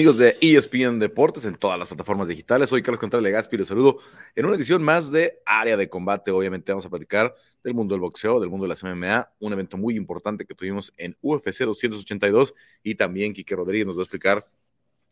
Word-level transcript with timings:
Amigos 0.00 0.16
de 0.16 0.34
ESPN 0.40 0.98
Deportes 0.98 1.44
en 1.44 1.56
todas 1.56 1.78
las 1.78 1.86
plataformas 1.86 2.26
digitales, 2.26 2.70
soy 2.70 2.80
Carlos 2.80 2.98
Contreras 2.98 3.22
Legaspi 3.22 3.56
y 3.56 3.58
los 3.58 3.68
saludo 3.68 3.98
en 4.34 4.46
una 4.46 4.56
edición 4.56 4.82
más 4.82 5.12
de 5.12 5.42
Área 5.44 5.76
de 5.76 5.90
Combate. 5.90 6.30
Obviamente 6.30 6.72
vamos 6.72 6.86
a 6.86 6.88
platicar 6.88 7.34
del 7.62 7.74
mundo 7.74 7.92
del 7.92 8.00
boxeo, 8.00 8.40
del 8.40 8.48
mundo 8.48 8.64
de 8.64 8.70
las 8.70 8.82
MMA, 8.82 9.30
un 9.40 9.52
evento 9.52 9.76
muy 9.76 9.96
importante 9.96 10.46
que 10.46 10.54
tuvimos 10.54 10.94
en 10.96 11.18
UFC 11.20 11.64
282 11.64 12.54
y 12.82 12.94
también 12.94 13.34
Quique 13.34 13.54
Rodríguez 13.54 13.86
nos 13.86 13.98
va 13.98 14.00
a 14.00 14.04
explicar 14.04 14.42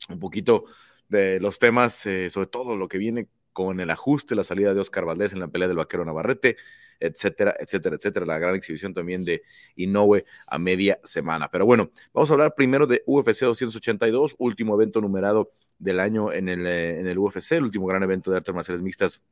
un 0.09 0.18
poquito 0.18 0.64
de 1.07 1.39
los 1.39 1.59
temas, 1.59 2.07
eh, 2.07 2.30
sobre 2.30 2.46
todo 2.46 2.75
lo 2.75 2.89
que 2.89 2.96
viene 2.96 3.29
con 3.52 3.80
el 3.80 3.91
ajuste, 3.91 4.35
la 4.35 4.43
salida 4.43 4.72
de 4.72 4.80
Oscar 4.80 5.05
Valdés 5.05 5.35
en 5.35 5.41
la 5.41 5.49
pelea 5.49 5.68
del 5.68 5.77
vaquero 5.77 6.07
Navarrete, 6.07 6.57
etcétera, 7.00 7.54
etcétera, 7.58 7.96
etcétera. 7.96 8.26
La 8.26 8.38
gran 8.38 8.54
exhibición 8.54 8.94
también 8.94 9.25
de 9.25 9.43
Inoue 9.76 10.25
a 10.46 10.58
media 10.58 10.98
semana. 11.04 11.48
Pero 11.50 11.66
bueno, 11.66 11.90
vamos 12.12 12.30
a 12.30 12.34
hablar 12.34 12.54
primero 12.54 12.86
de 12.86 13.02
UFC 13.07 13.40
282, 13.43 14.36
último 14.38 14.74
evento 14.74 15.00
numerado 15.00 15.52
del 15.79 16.00
año 16.00 16.32
en 16.32 16.48
el, 16.48 16.66
eh, 16.66 16.98
en 17.00 17.07
el 17.07 17.18
UFC, 17.18 17.52
el 17.52 17.64
último 17.64 17.86
gran 17.86 18.02
evento 18.02 18.30
de 18.30 18.38
artes 18.38 18.54
marciales 18.54 18.82
mixtas 18.82 19.22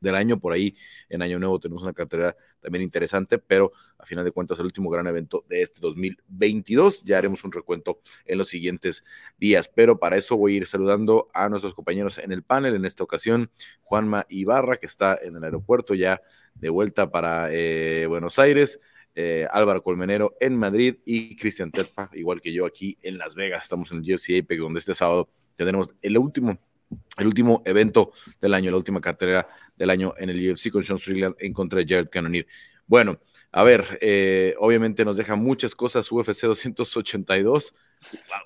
del 0.00 0.14
año. 0.14 0.38
Por 0.38 0.52
ahí 0.52 0.76
en 1.08 1.22
Año 1.22 1.38
Nuevo 1.38 1.60
tenemos 1.60 1.82
una 1.82 1.92
cartera 1.92 2.36
también 2.60 2.82
interesante, 2.82 3.38
pero 3.38 3.72
a 3.98 4.04
final 4.04 4.24
de 4.24 4.32
cuentas 4.32 4.58
el 4.58 4.66
último 4.66 4.90
gran 4.90 5.06
evento 5.06 5.44
de 5.48 5.62
este 5.62 5.80
2022. 5.80 7.04
Ya 7.04 7.18
haremos 7.18 7.44
un 7.44 7.52
recuento 7.52 8.00
en 8.24 8.38
los 8.38 8.48
siguientes 8.48 9.04
días, 9.38 9.70
pero 9.74 9.98
para 9.98 10.16
eso 10.16 10.36
voy 10.36 10.54
a 10.54 10.56
ir 10.58 10.66
saludando 10.66 11.26
a 11.34 11.48
nuestros 11.48 11.74
compañeros 11.74 12.18
en 12.18 12.32
el 12.32 12.42
panel. 12.42 12.74
En 12.74 12.84
esta 12.84 13.04
ocasión, 13.04 13.50
Juanma 13.82 14.26
Ibarra, 14.28 14.76
que 14.76 14.86
está 14.86 15.18
en 15.22 15.36
el 15.36 15.44
aeropuerto 15.44 15.94
ya 15.94 16.20
de 16.54 16.68
vuelta 16.68 17.10
para 17.10 17.48
eh, 17.50 18.06
Buenos 18.06 18.38
Aires. 18.38 18.80
Eh, 19.16 19.46
Álvaro 19.50 19.82
Colmenero 19.82 20.36
en 20.38 20.56
Madrid 20.56 20.98
y 21.04 21.34
Cristian 21.34 21.72
Terpa, 21.72 22.08
igual 22.14 22.40
que 22.40 22.52
yo 22.52 22.64
aquí 22.64 22.96
en 23.02 23.18
Las 23.18 23.34
Vegas. 23.34 23.64
Estamos 23.64 23.90
en 23.90 24.04
el 24.04 24.14
UFC 24.14 24.40
Apex, 24.40 24.60
donde 24.60 24.78
este 24.78 24.94
sábado 24.94 25.28
tendremos 25.56 25.94
el 26.00 26.16
último 26.16 26.58
el 27.18 27.26
último 27.26 27.62
evento 27.64 28.12
del 28.40 28.54
año, 28.54 28.70
la 28.70 28.76
última 28.76 29.00
cartera 29.00 29.46
del 29.76 29.90
año 29.90 30.14
en 30.16 30.30
el 30.30 30.50
UFC 30.50 30.70
con 30.70 30.82
Sean 30.82 30.98
Strickland 30.98 31.36
en 31.38 31.52
contra 31.52 31.78
de 31.78 31.86
Jared 31.86 32.08
Cannonier. 32.10 32.46
Bueno, 32.86 33.20
a 33.52 33.62
ver, 33.62 33.98
eh, 34.00 34.54
obviamente 34.58 35.04
nos 35.04 35.16
deja 35.16 35.36
muchas 35.36 35.74
cosas 35.74 36.10
UFC 36.10 36.42
282, 36.46 37.74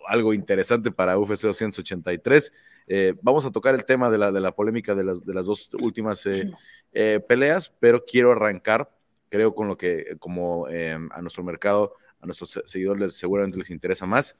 algo 0.06 0.34
interesante 0.34 0.90
para 0.90 1.18
UFC 1.18 1.42
283. 1.42 2.52
Eh, 2.86 3.14
vamos 3.22 3.46
a 3.46 3.50
tocar 3.50 3.74
el 3.74 3.84
tema 3.84 4.10
de 4.10 4.18
la, 4.18 4.32
de 4.32 4.40
la 4.40 4.54
polémica 4.54 4.94
de 4.94 5.04
las, 5.04 5.24
de 5.24 5.34
las 5.34 5.46
dos 5.46 5.70
últimas 5.80 6.26
eh, 6.26 7.20
peleas, 7.26 7.74
pero 7.80 8.04
quiero 8.04 8.32
arrancar, 8.32 8.90
creo, 9.30 9.54
con 9.54 9.68
lo 9.68 9.76
que 9.76 10.16
como 10.18 10.66
a 10.66 11.20
nuestro 11.22 11.44
mercado, 11.44 11.94
a 12.20 12.26
nuestros 12.26 12.60
seguidores 12.66 13.14
seguramente 13.14 13.58
les 13.58 13.70
interesa 13.70 14.06
más 14.06 14.36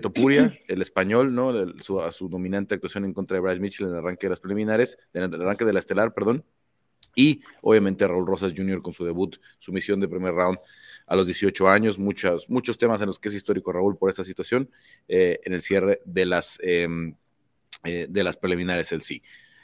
Topuria, 0.00 0.58
el 0.68 0.82
español, 0.82 1.34
¿no? 1.34 1.52
su, 1.80 2.00
a 2.00 2.10
su 2.10 2.28
dominante 2.28 2.74
actuación 2.74 3.04
en 3.04 3.12
contra 3.12 3.36
de 3.36 3.40
Bryce 3.40 3.60
Mitchell 3.60 3.86
en 3.86 3.92
el 3.92 3.98
arranque 3.98 4.26
de 4.26 4.30
las 4.30 4.40
preliminares, 4.40 4.98
en 5.12 5.22
el 5.22 5.42
arranque 5.42 5.64
de 5.64 5.72
la 5.72 5.80
estelar, 5.80 6.14
perdón. 6.14 6.44
Y 7.18 7.42
obviamente 7.62 8.06
Raúl 8.06 8.26
Rosas 8.26 8.52
Jr. 8.54 8.82
con 8.82 8.92
su 8.92 9.04
debut, 9.04 9.36
su 9.58 9.72
misión 9.72 9.98
de 9.98 10.06
primer 10.06 10.34
round 10.34 10.58
a 11.06 11.16
los 11.16 11.26
18 11.26 11.66
años, 11.66 11.98
muchos, 11.98 12.48
muchos 12.50 12.76
temas 12.76 13.00
en 13.00 13.06
los 13.06 13.18
que 13.18 13.28
es 13.28 13.34
histórico 13.34 13.72
Raúl 13.72 13.96
por 13.96 14.10
esta 14.10 14.22
situación, 14.22 14.70
eh, 15.08 15.40
en 15.44 15.54
el 15.54 15.62
cierre 15.62 16.02
de 16.04 16.26
las, 16.26 16.58
em, 16.62 17.16
eh, 17.84 18.06
de 18.08 18.22
las 18.22 18.36
preliminares 18.36 18.92
el 18.92 19.00
sí. 19.00 19.22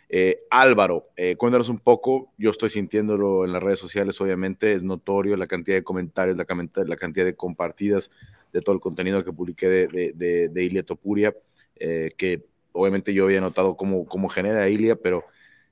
Eh, 0.08 0.44
Álvaro, 0.50 1.08
cuéntanos 1.38 1.70
un 1.70 1.78
poco, 1.78 2.32
yo 2.36 2.50
estoy 2.50 2.68
sintiéndolo 2.68 3.46
en 3.46 3.52
las 3.52 3.62
redes 3.62 3.78
sociales, 3.78 4.20
obviamente, 4.20 4.74
es 4.74 4.82
notorio 4.82 5.36
la 5.38 5.46
cantidad 5.46 5.76
de 5.76 5.84
comentarios, 5.84 6.36
la, 6.36 6.46
la 6.86 6.96
cantidad 6.96 7.24
de 7.24 7.34
compartidas 7.34 8.10
de 8.52 8.60
todo 8.60 8.74
el 8.74 8.80
contenido 8.80 9.24
que 9.24 9.32
publiqué 9.32 9.68
de, 9.68 10.12
de, 10.14 10.48
de, 10.48 10.64
Ilia 10.64 10.82
Topuria, 10.82 11.34
eh, 11.76 12.10
que 12.16 12.44
obviamente 12.72 13.14
yo 13.14 13.24
había 13.24 13.40
notado 13.40 13.76
cómo, 13.76 14.06
cómo 14.06 14.28
genera 14.28 14.68
Ilia, 14.68 14.96
pero 14.96 15.24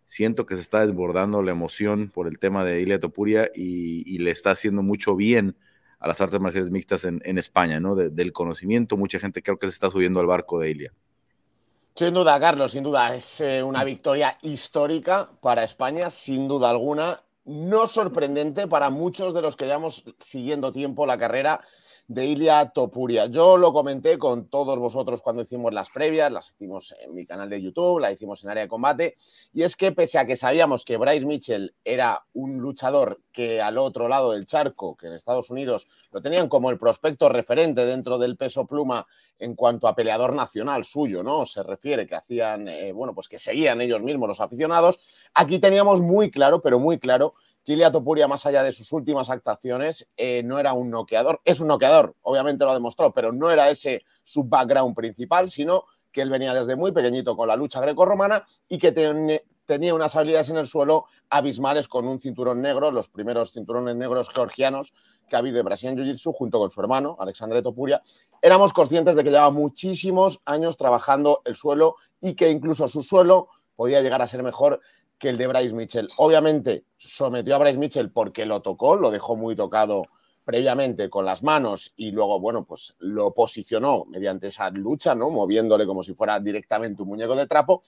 siento 0.06 0.46
que 0.46 0.56
se 0.56 0.62
está 0.62 0.84
desbordando 0.86 1.42
la 1.42 1.52
emoción 1.52 2.10
por 2.12 2.26
el 2.26 2.38
tema 2.38 2.64
de 2.64 2.80
Ilia 2.80 2.98
Topuria 2.98 3.50
y, 3.54 4.18
le 4.18 4.30
está 4.30 4.52
haciendo 4.52 4.82
mucho 4.82 5.14
bien 5.16 5.56
a 5.98 6.08
las 6.08 6.20
artes 6.20 6.40
marciales 6.40 6.70
mixtas 6.70 7.04
en, 7.04 7.20
en 7.24 7.38
España, 7.38 7.78
¿no? 7.78 7.94
del 7.94 8.32
conocimiento, 8.32 8.96
mucha 8.96 9.18
gente 9.18 9.42
creo 9.42 9.58
que 9.58 9.66
se 9.66 9.72
está 9.72 9.90
subiendo 9.90 10.20
al 10.20 10.26
barco 10.26 10.58
de 10.58 10.70
Ilia. 10.70 10.92
Sin 11.94 12.14
duda, 12.14 12.40
Carlos, 12.40 12.72
sin 12.72 12.82
duda, 12.82 13.14
es 13.14 13.40
eh, 13.40 13.62
una 13.62 13.84
victoria 13.84 14.38
histórica 14.42 15.30
para 15.40 15.64
España, 15.64 16.08
sin 16.08 16.48
duda 16.48 16.70
alguna, 16.70 17.22
no 17.44 17.86
sorprendente 17.86 18.66
para 18.68 18.90
muchos 18.90 19.34
de 19.34 19.42
los 19.42 19.56
que 19.56 19.66
llevamos 19.66 20.04
siguiendo 20.18 20.72
tiempo 20.72 21.04
la 21.04 21.18
carrera 21.18 21.60
de 22.10 22.26
Ilia 22.26 22.72
Topuria. 22.74 23.26
Yo 23.26 23.56
lo 23.56 23.72
comenté 23.72 24.18
con 24.18 24.48
todos 24.48 24.80
vosotros 24.80 25.22
cuando 25.22 25.42
hicimos 25.42 25.72
las 25.72 25.90
previas, 25.90 26.32
las 26.32 26.50
hicimos 26.50 26.92
en 27.00 27.14
mi 27.14 27.24
canal 27.24 27.48
de 27.48 27.62
YouTube, 27.62 28.00
la 28.00 28.10
hicimos 28.10 28.42
en 28.42 28.50
área 28.50 28.64
de 28.64 28.68
combate, 28.68 29.16
y 29.52 29.62
es 29.62 29.76
que 29.76 29.92
pese 29.92 30.18
a 30.18 30.26
que 30.26 30.34
sabíamos 30.34 30.84
que 30.84 30.96
Bryce 30.96 31.24
Mitchell 31.24 31.72
era 31.84 32.20
un 32.32 32.58
luchador 32.58 33.20
que 33.30 33.62
al 33.62 33.78
otro 33.78 34.08
lado 34.08 34.32
del 34.32 34.44
charco, 34.44 34.96
que 34.96 35.06
en 35.06 35.12
Estados 35.12 35.50
Unidos 35.50 35.86
lo 36.10 36.20
tenían 36.20 36.48
como 36.48 36.70
el 36.70 36.78
prospecto 36.78 37.28
referente 37.28 37.86
dentro 37.86 38.18
del 38.18 38.36
peso 38.36 38.66
pluma 38.66 39.06
en 39.38 39.54
cuanto 39.54 39.86
a 39.86 39.94
peleador 39.94 40.34
nacional 40.34 40.82
suyo, 40.82 41.22
¿no? 41.22 41.46
Se 41.46 41.62
refiere 41.62 42.08
que 42.08 42.16
hacían, 42.16 42.66
eh, 42.66 42.90
bueno, 42.90 43.14
pues 43.14 43.28
que 43.28 43.38
seguían 43.38 43.80
ellos 43.80 44.02
mismos 44.02 44.28
los 44.28 44.40
aficionados, 44.40 44.98
aquí 45.32 45.60
teníamos 45.60 46.00
muy 46.00 46.28
claro, 46.32 46.60
pero 46.60 46.80
muy 46.80 46.98
claro, 46.98 47.34
Kilia 47.62 47.92
Topuria, 47.92 48.26
más 48.26 48.46
allá 48.46 48.62
de 48.62 48.72
sus 48.72 48.92
últimas 48.92 49.28
actuaciones, 49.28 50.08
eh, 50.16 50.42
no 50.42 50.58
era 50.58 50.72
un 50.72 50.90
noqueador. 50.90 51.40
Es 51.44 51.60
un 51.60 51.68
noqueador, 51.68 52.14
obviamente 52.22 52.64
lo 52.64 52.70
ha 52.70 52.74
demostrado, 52.74 53.12
pero 53.12 53.32
no 53.32 53.50
era 53.50 53.68
ese 53.68 54.02
su 54.22 54.44
background 54.44 54.94
principal, 54.94 55.48
sino 55.50 55.84
que 56.10 56.22
él 56.22 56.30
venía 56.30 56.54
desde 56.54 56.76
muy 56.76 56.92
pequeñito 56.92 57.36
con 57.36 57.48
la 57.48 57.56
lucha 57.56 57.80
grecorromana 57.80 58.44
y 58.68 58.78
que 58.78 58.92
tenía 58.92 59.94
unas 59.94 60.16
habilidades 60.16 60.50
en 60.50 60.56
el 60.56 60.66
suelo 60.66 61.04
abismales 61.28 61.86
con 61.86 62.08
un 62.08 62.18
cinturón 62.18 62.60
negro, 62.60 62.90
los 62.90 63.08
primeros 63.08 63.52
cinturones 63.52 63.94
negros 63.94 64.28
georgianos 64.30 64.92
que 65.28 65.36
ha 65.36 65.38
habido 65.38 65.60
en 65.60 65.64
Brasil 65.64 65.90
Jiu-Jitsu 65.92 66.32
junto 66.32 66.58
con 66.58 66.70
su 66.70 66.80
hermano, 66.80 67.16
Alexandre 67.20 67.62
Topuria. 67.62 68.02
Éramos 68.42 68.72
conscientes 68.72 69.14
de 69.14 69.22
que 69.22 69.30
llevaba 69.30 69.50
muchísimos 69.50 70.40
años 70.44 70.76
trabajando 70.76 71.42
el 71.44 71.54
suelo 71.54 71.96
y 72.20 72.34
que 72.34 72.50
incluso 72.50 72.88
su 72.88 73.02
suelo 73.02 73.48
podía 73.76 74.00
llegar 74.00 74.20
a 74.20 74.26
ser 74.26 74.42
mejor 74.42 74.80
que 75.20 75.28
el 75.28 75.38
de 75.38 75.46
Bryce 75.46 75.74
Mitchell. 75.74 76.08
Obviamente 76.16 76.86
sometió 76.96 77.54
a 77.54 77.58
Bryce 77.58 77.78
Mitchell 77.78 78.10
porque 78.10 78.46
lo 78.46 78.62
tocó, 78.62 78.96
lo 78.96 79.10
dejó 79.10 79.36
muy 79.36 79.54
tocado 79.54 80.06
previamente 80.44 81.10
con 81.10 81.26
las 81.26 81.42
manos 81.42 81.92
y 81.96 82.10
luego, 82.10 82.40
bueno, 82.40 82.64
pues 82.64 82.94
lo 82.98 83.32
posicionó 83.32 84.06
mediante 84.06 84.48
esa 84.48 84.70
lucha, 84.70 85.14
¿no? 85.14 85.30
Moviéndole 85.30 85.86
como 85.86 86.02
si 86.02 86.14
fuera 86.14 86.40
directamente 86.40 87.02
un 87.02 87.08
muñeco 87.08 87.36
de 87.36 87.46
trapo. 87.46 87.82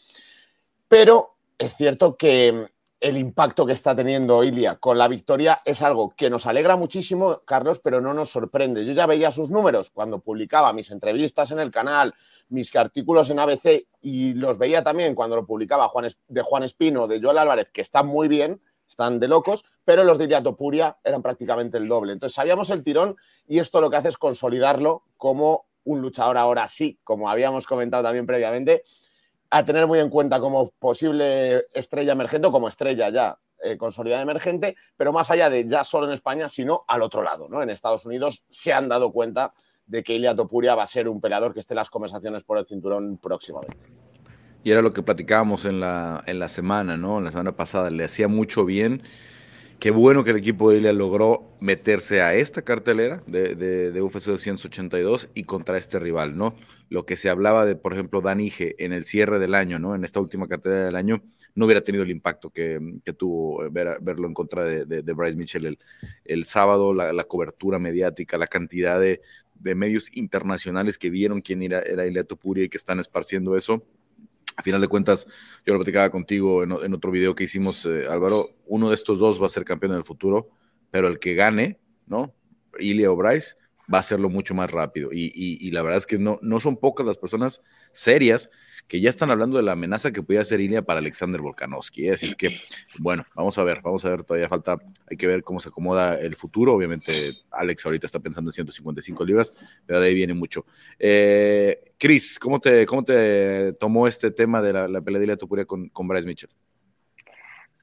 Pero 0.87 1.37
es 1.59 1.75
cierto 1.75 2.17
que 2.17 2.69
el 3.03 3.19
impacto 3.19 3.67
que 3.67 3.73
está 3.73 3.97
teniendo 3.97 4.45
Ilia 4.45 4.77
con 4.77 4.97
la 4.97 5.09
victoria 5.09 5.61
es 5.65 5.83
algo 5.83 6.15
que 6.17 6.31
nos 6.31 6.47
alegra 6.47 6.77
muchísimo, 6.77 7.43
Carlos, 7.45 7.81
pero 7.81 8.01
no 8.01 8.15
nos 8.15 8.31
sorprende. 8.31 8.87
Yo 8.87 8.93
ya 8.93 9.07
veía 9.07 9.33
sus 9.33 9.51
números 9.51 9.91
cuando 9.91 10.21
publicaba 10.21 10.73
mis 10.73 10.93
entrevistas 10.93 11.51
en 11.51 11.59
el 11.59 11.73
canal, 11.73 12.15
mis 12.49 12.75
artículos 12.77 13.29
en 13.31 13.41
ABC 13.41 13.89
y 14.01 14.35
los 14.35 14.57
veía 14.57 14.85
también 14.85 15.17
cuando 15.17 15.35
lo 15.35 15.45
publicaba 15.45 15.89
Juan, 15.89 16.09
de 16.29 16.43
Juan 16.43 16.63
Espino, 16.63 17.09
de 17.09 17.21
Joel 17.21 17.39
Álvarez, 17.39 17.71
que 17.73 17.81
están 17.81 18.07
muy 18.07 18.29
bien, 18.29 18.63
están 18.87 19.19
de 19.19 19.27
locos, 19.27 19.65
pero 19.85 20.05
los 20.05 20.17
de 20.17 20.25
Iriatopuria 20.25 20.97
eran 21.03 21.23
prácticamente 21.23 21.79
el 21.79 21.89
doble. 21.89 22.13
Entonces 22.13 22.37
sabíamos 22.37 22.71
el 22.71 22.85
tirón 22.85 23.17
y 23.49 23.59
esto 23.59 23.81
lo 23.81 23.91
que 23.91 23.97
hace 23.97 24.11
es 24.11 24.17
consolidarlo 24.17 25.03
como 25.17 25.67
un 25.83 26.01
luchador 26.01 26.37
ahora 26.39 26.69
sí, 26.69 27.01
como 27.03 27.29
habíamos 27.29 27.67
comentado 27.67 28.05
también 28.05 28.27
previamente, 28.27 28.85
a 29.55 29.65
tener 29.67 29.87
muy 29.87 29.99
en 29.99 30.09
cuenta 30.09 30.41
como 30.41 30.71
posible 30.71 31.67
estrella 31.75 32.13
emergente 32.13 32.49
o 32.49 32.51
como 32.51 32.69
estrella 32.69 33.11
ya 33.11 33.39
eh, 33.63 33.77
consolidada 33.77 34.23
emergente, 34.23 34.77
pero 34.97 35.13
más 35.13 35.31
allá 35.31 35.51
de 35.51 35.69
ya 35.69 35.85
solo 35.85 36.07
en 36.07 36.15
España, 36.15 36.49
sino 36.49 36.85
al 36.89 37.03
otro 37.03 37.23
lado, 37.23 37.49
¿no? 37.51 37.63
En 37.63 37.69
Estados 37.69 38.07
Unidos 38.07 38.43
se 38.49 38.73
han 38.73 38.89
dado 38.89 39.13
cuenta 39.13 39.53
de 39.85 40.03
que 40.03 40.15
Ilia 40.15 40.35
Topuria 40.35 40.75
va 40.75 40.85
a 40.85 40.87
ser 40.87 41.07
un 41.07 41.21
peleador 41.21 41.53
que 41.53 41.61
esté 41.61 41.75
en 41.75 41.77
las 41.77 41.91
conversaciones 41.91 42.45
por 42.45 42.57
el 42.57 42.65
cinturón 42.65 43.19
próximamente. 43.19 43.77
Y 44.65 44.71
era 44.71 44.81
lo 44.81 44.95
que 44.95 45.03
platicábamos 45.03 45.67
en 45.67 45.81
la, 45.81 46.25
en 46.27 46.39
la 46.39 46.49
semana, 46.49 46.97
¿no? 46.97 47.19
En 47.19 47.25
la 47.25 47.31
semana 47.31 47.53
pasada. 47.53 47.91
Le 47.91 48.05
hacía 48.05 48.29
mucho 48.29 48.65
bien. 48.65 49.03
Qué 49.83 49.91
bueno 49.91 50.23
que 50.23 50.31
el 50.31 50.37
equipo 50.37 50.71
de 50.71 50.77
Ilia 50.77 50.93
logró 50.93 51.57
meterse 51.59 52.23
a 52.23 52.37
esta 52.37 52.63
cartelera 52.63 53.21
de, 53.27 53.91
UFC 54.01 54.27
282 54.27 55.31
y 55.35 55.43
contra 55.43 55.77
este 55.77 55.99
rival, 55.99 56.37
¿no? 56.37 56.55
Lo 56.89 57.05
que 57.05 57.17
se 57.17 57.29
hablaba 57.29 57.67
de, 57.67 57.75
por 57.75 57.93
ejemplo, 57.93 58.21
Dan 58.21 58.39
Ige 58.39 58.77
en 58.79 58.93
el 58.93 59.03
cierre 59.03 59.41
del 59.41 59.57
año, 59.57 59.81
¿no? 59.81 59.97
En 59.97 60.05
esta 60.05 60.21
última 60.21 60.47
cartelera 60.47 60.85
del 60.85 60.95
año, 60.95 61.25
no 61.57 61.65
hubiera 61.65 61.81
tenido 61.81 62.05
el 62.05 62.13
impacto 62.13 62.51
que, 62.51 62.79
tuvo 63.19 63.69
ver, 63.73 63.99
verlo 64.01 64.29
en 64.29 64.35
contra 64.35 64.63
de, 64.63 65.03
Bryce 65.15 65.37
Mitchell 65.37 65.77
el, 66.27 66.45
sábado, 66.45 66.95
la, 66.95 67.25
cobertura 67.25 67.81
mediática, 67.81 68.39
la 68.39 68.47
cantidad 68.47 69.01
de, 69.01 69.21
medios 69.75 70.11
internacionales 70.15 70.97
que 70.97 71.11
vieron 71.11 71.41
quién 71.41 71.61
era, 71.61 71.81
era 71.81 72.07
Ilia 72.07 72.25
y 72.55 72.69
que 72.69 72.77
están 72.79 73.01
esparciendo 73.01 73.57
eso. 73.57 73.83
A 74.57 74.63
final 74.63 74.81
de 74.81 74.89
cuentas, 74.89 75.27
yo 75.65 75.73
lo 75.73 75.79
platicaba 75.81 76.11
contigo 76.11 76.63
en, 76.63 76.95
otro 76.95 77.11
video 77.11 77.35
que 77.35 77.45
hicimos, 77.45 77.87
eh, 77.87 78.07
Álvaro, 78.09 78.51
uno 78.67 78.89
de 78.89 78.95
estos 78.95 79.19
dos 79.19 79.41
va 79.41 79.47
a 79.47 79.51
ser 79.51 79.65
campeón 79.65 79.93
en 79.93 79.99
el 79.99 80.05
futuro, 80.05 80.51
pero 80.91 81.09
el 81.09 81.19
que 81.19 81.35
gane, 81.35 81.79
¿no? 82.07 82.35
Ilia 82.79 83.11
o 83.11 83.17
Bryce, 83.17 83.57
va 83.93 83.99
a 83.99 84.01
hacerlo 84.01 84.29
mucho 84.29 84.55
más 84.55 84.71
rápido. 84.71 85.11
Y, 85.13 85.71
la 85.71 85.83
verdad 85.83 85.99
es 85.99 86.07
que 86.07 86.19
no, 86.19 86.39
no 86.43 86.61
son 86.61 86.77
pocas 86.77 87.07
las 87.07 87.19
personas 87.19 87.61
serias 87.93 88.51
que 88.89 89.01
ya 89.01 89.09
están 89.09 89.31
hablando 89.31 89.57
de 89.57 89.63
la 89.63 89.73
amenaza 89.73 90.13
que 90.13 90.23
pudiera 90.23 90.45
ser 90.45 90.61
Ilia 90.61 90.83
para 90.83 90.99
Alexander 90.99 91.41
Volkanovski. 91.41 92.09
¿eh? 92.09 92.13
Así 92.13 92.27
es 92.27 92.37
que, 92.37 92.51
bueno, 92.99 93.25
vamos 93.35 93.57
a 93.59 93.65
ver, 93.65 93.81
vamos 93.83 94.05
a 94.05 94.11
ver, 94.11 94.23
todavía 94.23 94.49
falta, 94.49 94.77
hay 95.11 95.17
que 95.17 95.27
ver 95.27 95.43
cómo 95.43 95.61
se 95.61 95.71
acomoda 95.71 96.21
el 96.21 96.37
futuro. 96.37 96.75
Obviamente, 96.75 97.13
Alex 97.51 97.87
ahorita 97.87 98.07
está 98.07 98.21
pensando 98.21 98.51
en 98.51 98.53
155 98.53 99.25
libras, 99.25 99.53
pero 99.87 100.01
de 100.01 100.09
ahí 100.09 100.15
viene 100.15 100.35
mucho. 100.35 100.67
Eh, 100.99 101.93
Chris, 101.99 102.39
¿cómo 102.39 102.61
te, 102.61 102.85
¿cómo 102.85 103.05
te 103.05 103.73
tomó 103.75 104.07
este 104.07 104.31
tema 104.31 104.61
de 104.61 104.73
la, 104.73 105.01
pelea 105.01 105.21
de 105.21 105.25
Ilia 105.25 105.37
Topuria 105.37 105.65
con, 105.65 105.89
con 105.89 106.07
Bryce 106.07 106.27
Mitchell? 106.27 106.51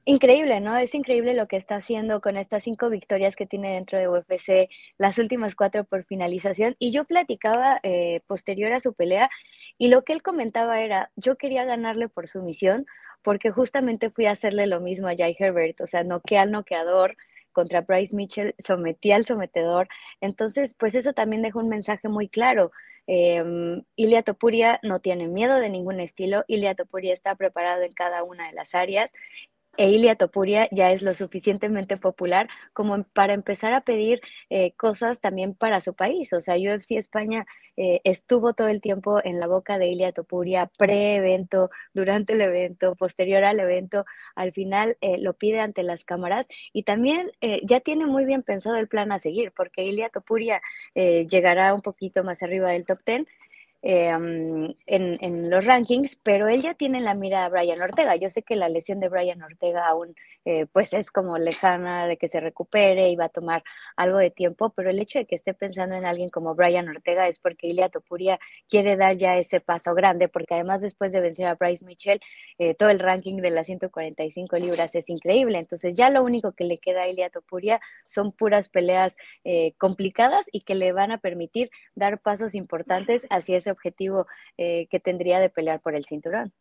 Increíble, 0.10 0.60
¿no? 0.60 0.76
Es 0.76 0.96
increíble 0.96 1.36
lo 1.36 1.48
que 1.48 1.56
está 1.56 1.76
haciendo 1.76 2.20
con 2.20 2.36
estas 2.36 2.64
cinco 2.64 2.90
victorias 2.90 3.36
que 3.36 3.46
tiene 3.46 3.74
dentro 3.74 4.00
de 4.00 4.08
UFC, 4.08 4.68
las 4.98 5.20
últimas 5.20 5.54
cuatro 5.54 5.84
por 5.84 6.04
finalización. 6.04 6.76
Y 6.80 6.90
yo 6.90 7.06
platicaba 7.06 7.80
eh, 7.84 8.22
posterior 8.26 8.74
a 8.74 8.80
su 8.80 8.94
pelea 8.94 9.30
y 9.80 9.88
lo 9.88 10.04
que 10.04 10.14
él 10.14 10.22
comentaba 10.22 10.82
era, 10.82 11.10
yo 11.16 11.38
quería 11.38 11.66
ganarle 11.66 12.10
por 12.10 12.28
sumisión 12.28 12.86
porque 13.24 13.50
justamente 13.50 14.10
fui 14.12 14.26
a 14.28 14.32
hacerle 14.32 14.68
lo 14.68 14.82
mismo 14.82 15.08
a 15.08 15.16
Jai 15.16 15.36
Herbert, 15.40 15.82
o 15.82 15.88
sea, 15.88 16.04
noqueé 16.04 16.38
al 16.38 16.52
noqueador 16.52 17.16
contra 17.54 17.82
Bryce 17.82 18.16
Mitchell, 18.16 18.56
sometí 18.60 19.12
al 19.12 19.26
sometedor. 19.26 19.88
Entonces, 20.22 20.74
pues 20.76 20.96
eso 20.96 21.14
también 21.14 21.42
deja 21.42 21.60
un 21.60 21.70
mensaje 21.70 22.10
muy 22.10 22.30
claro. 22.30 22.72
Eh, 23.08 23.82
Ilia 23.96 24.22
Topuria 24.22 24.80
no 24.84 25.00
tiene 25.00 25.28
miedo 25.28 25.56
de 25.56 25.70
ningún 25.70 26.00
estilo, 26.00 26.44
Ilia 26.48 26.76
Topuria 26.76 27.14
está 27.14 27.36
preparado 27.36 27.82
en 27.82 27.94
cada 27.94 28.24
una 28.24 28.48
de 28.48 28.54
las 28.54 28.76
áreas 28.76 29.12
e 29.80 29.90
Ilia 29.92 30.16
Topuria 30.16 30.68
ya 30.72 30.92
es 30.92 31.02
lo 31.02 31.16
suficientemente 31.16 31.96
popular 31.96 32.50
como 32.74 33.02
para 33.06 33.34
empezar 33.34 33.74
a 33.74 33.80
pedir 33.80 34.20
eh, 34.50 34.74
cosas 34.74 35.22
también 35.22 35.56
para 35.56 35.80
su 35.80 35.94
país. 35.94 36.34
O 36.34 36.42
sea, 36.42 36.56
UFC 36.58 36.98
España 36.98 37.46
eh, 37.78 38.02
estuvo 38.04 38.54
todo 38.54 38.68
el 38.68 38.82
tiempo 38.82 39.22
en 39.24 39.40
la 39.40 39.48
boca 39.48 39.78
de 39.78 39.88
Ilia 39.88 40.12
Topuria, 40.12 40.70
pre-evento, 40.78 41.70
durante 41.94 42.34
el 42.34 42.42
evento, 42.42 42.96
posterior 42.96 43.46
al 43.46 43.62
evento. 43.62 44.06
Al 44.36 44.52
final 44.52 44.98
eh, 45.00 45.18
lo 45.18 45.34
pide 45.34 45.62
ante 45.62 45.84
las 45.84 46.04
cámaras 46.04 46.50
y 46.74 46.84
también 46.84 47.32
ya 47.64 47.80
tiene 47.80 48.06
muy 48.06 48.26
bien 48.26 48.44
pensado 48.44 48.76
el 48.76 48.90
plan 48.90 49.14
a 49.14 49.20
seguir, 49.20 49.54
porque 49.56 49.84
Ilia 49.84 50.10
Topuria 50.10 50.62
llegará 50.94 51.74
un 51.74 51.82
poquito 51.82 52.24
más 52.24 52.44
arriba 52.44 52.72
del 52.72 52.86
top 52.86 53.00
10 53.06 53.26
Em, 53.82 54.76
en, 54.88 55.50
los 55.50 55.66
rankings, 55.66 56.18
pero 56.18 56.50
él 56.50 56.62
ya 56.62 56.74
tiene 56.74 57.00
la 57.00 57.14
mira 57.14 57.46
a 57.46 57.50
Brian 57.50 57.82
Ortega. 57.82 58.18
Yo 58.18 58.30
sé 58.30 58.44
que 58.44 58.58
la 58.58 58.68
lesión 58.68 59.00
de 59.00 59.08
Brian 59.08 59.42
Ortega 59.42 59.88
aún 59.88 60.16
eh, 60.44 60.66
pues 60.72 60.94
es 60.94 61.12
como 61.12 61.38
lejana 61.38 62.06
de 62.08 62.18
que 62.18 62.28
se 62.28 62.42
recupere 62.42 63.10
y 63.10 63.16
va 63.16 63.26
a 63.26 63.30
tomar 63.30 63.64
algo 63.96 64.18
de 64.18 64.32
tiempo, 64.32 64.72
pero 64.72 64.90
el 64.90 65.00
hecho 65.00 65.20
de 65.20 65.26
que 65.26 65.36
esté 65.36 65.54
pensando 65.54 65.96
en 65.96 66.06
alguien 66.06 66.30
como 66.30 66.56
Brian 66.56 66.90
Ortega 66.90 67.28
es 67.28 67.40
porque 67.40 67.68
Ilia 67.68 67.90
Topuria 67.90 68.40
quiere 68.68 68.98
dar 68.98 69.16
ya 69.18 69.38
ese 69.38 69.62
paso 69.62 69.94
grande, 69.94 70.28
porque 70.28 70.56
además 70.56 70.82
después 70.82 71.14
de 71.14 71.22
vencer 71.22 71.46
a 71.48 71.56
Bryce 71.56 71.86
Mitchell, 71.86 72.20
eh, 72.58 72.74
todo 72.74 72.90
el 72.90 73.00
ranking 73.00 73.38
de 73.38 73.50
las 73.50 73.68
145 73.68 74.58
libras 74.58 74.94
es 74.96 75.10
increíble. 75.10 75.58
Entonces 75.58 75.96
ya 75.96 76.10
lo 76.10 76.24
único 76.24 76.52
que 76.52 76.66
le 76.66 76.80
queda 76.80 77.04
a 77.04 77.08
Ilia 77.08 77.30
Topuria 77.30 77.80
son 78.08 78.32
puras 78.34 78.70
peleas 78.70 79.18
eh, 79.46 79.74
complicadas 79.78 80.48
y 80.52 80.62
que 80.62 80.76
le 80.76 80.92
van 80.92 81.12
a 81.12 81.20
permitir 81.20 81.70
dar 81.96 82.20
pasos 82.20 82.56
importantes 82.56 83.26
hacia 83.30 83.58
ese 83.58 83.69
objetivo 83.72 84.28
eh, 84.58 84.88
que 84.90 85.00
tendría 85.00 85.40
de 85.40 85.50
pelear 85.50 85.80
por 85.82 85.96
el 85.96 86.06
cinturón. 86.06 86.54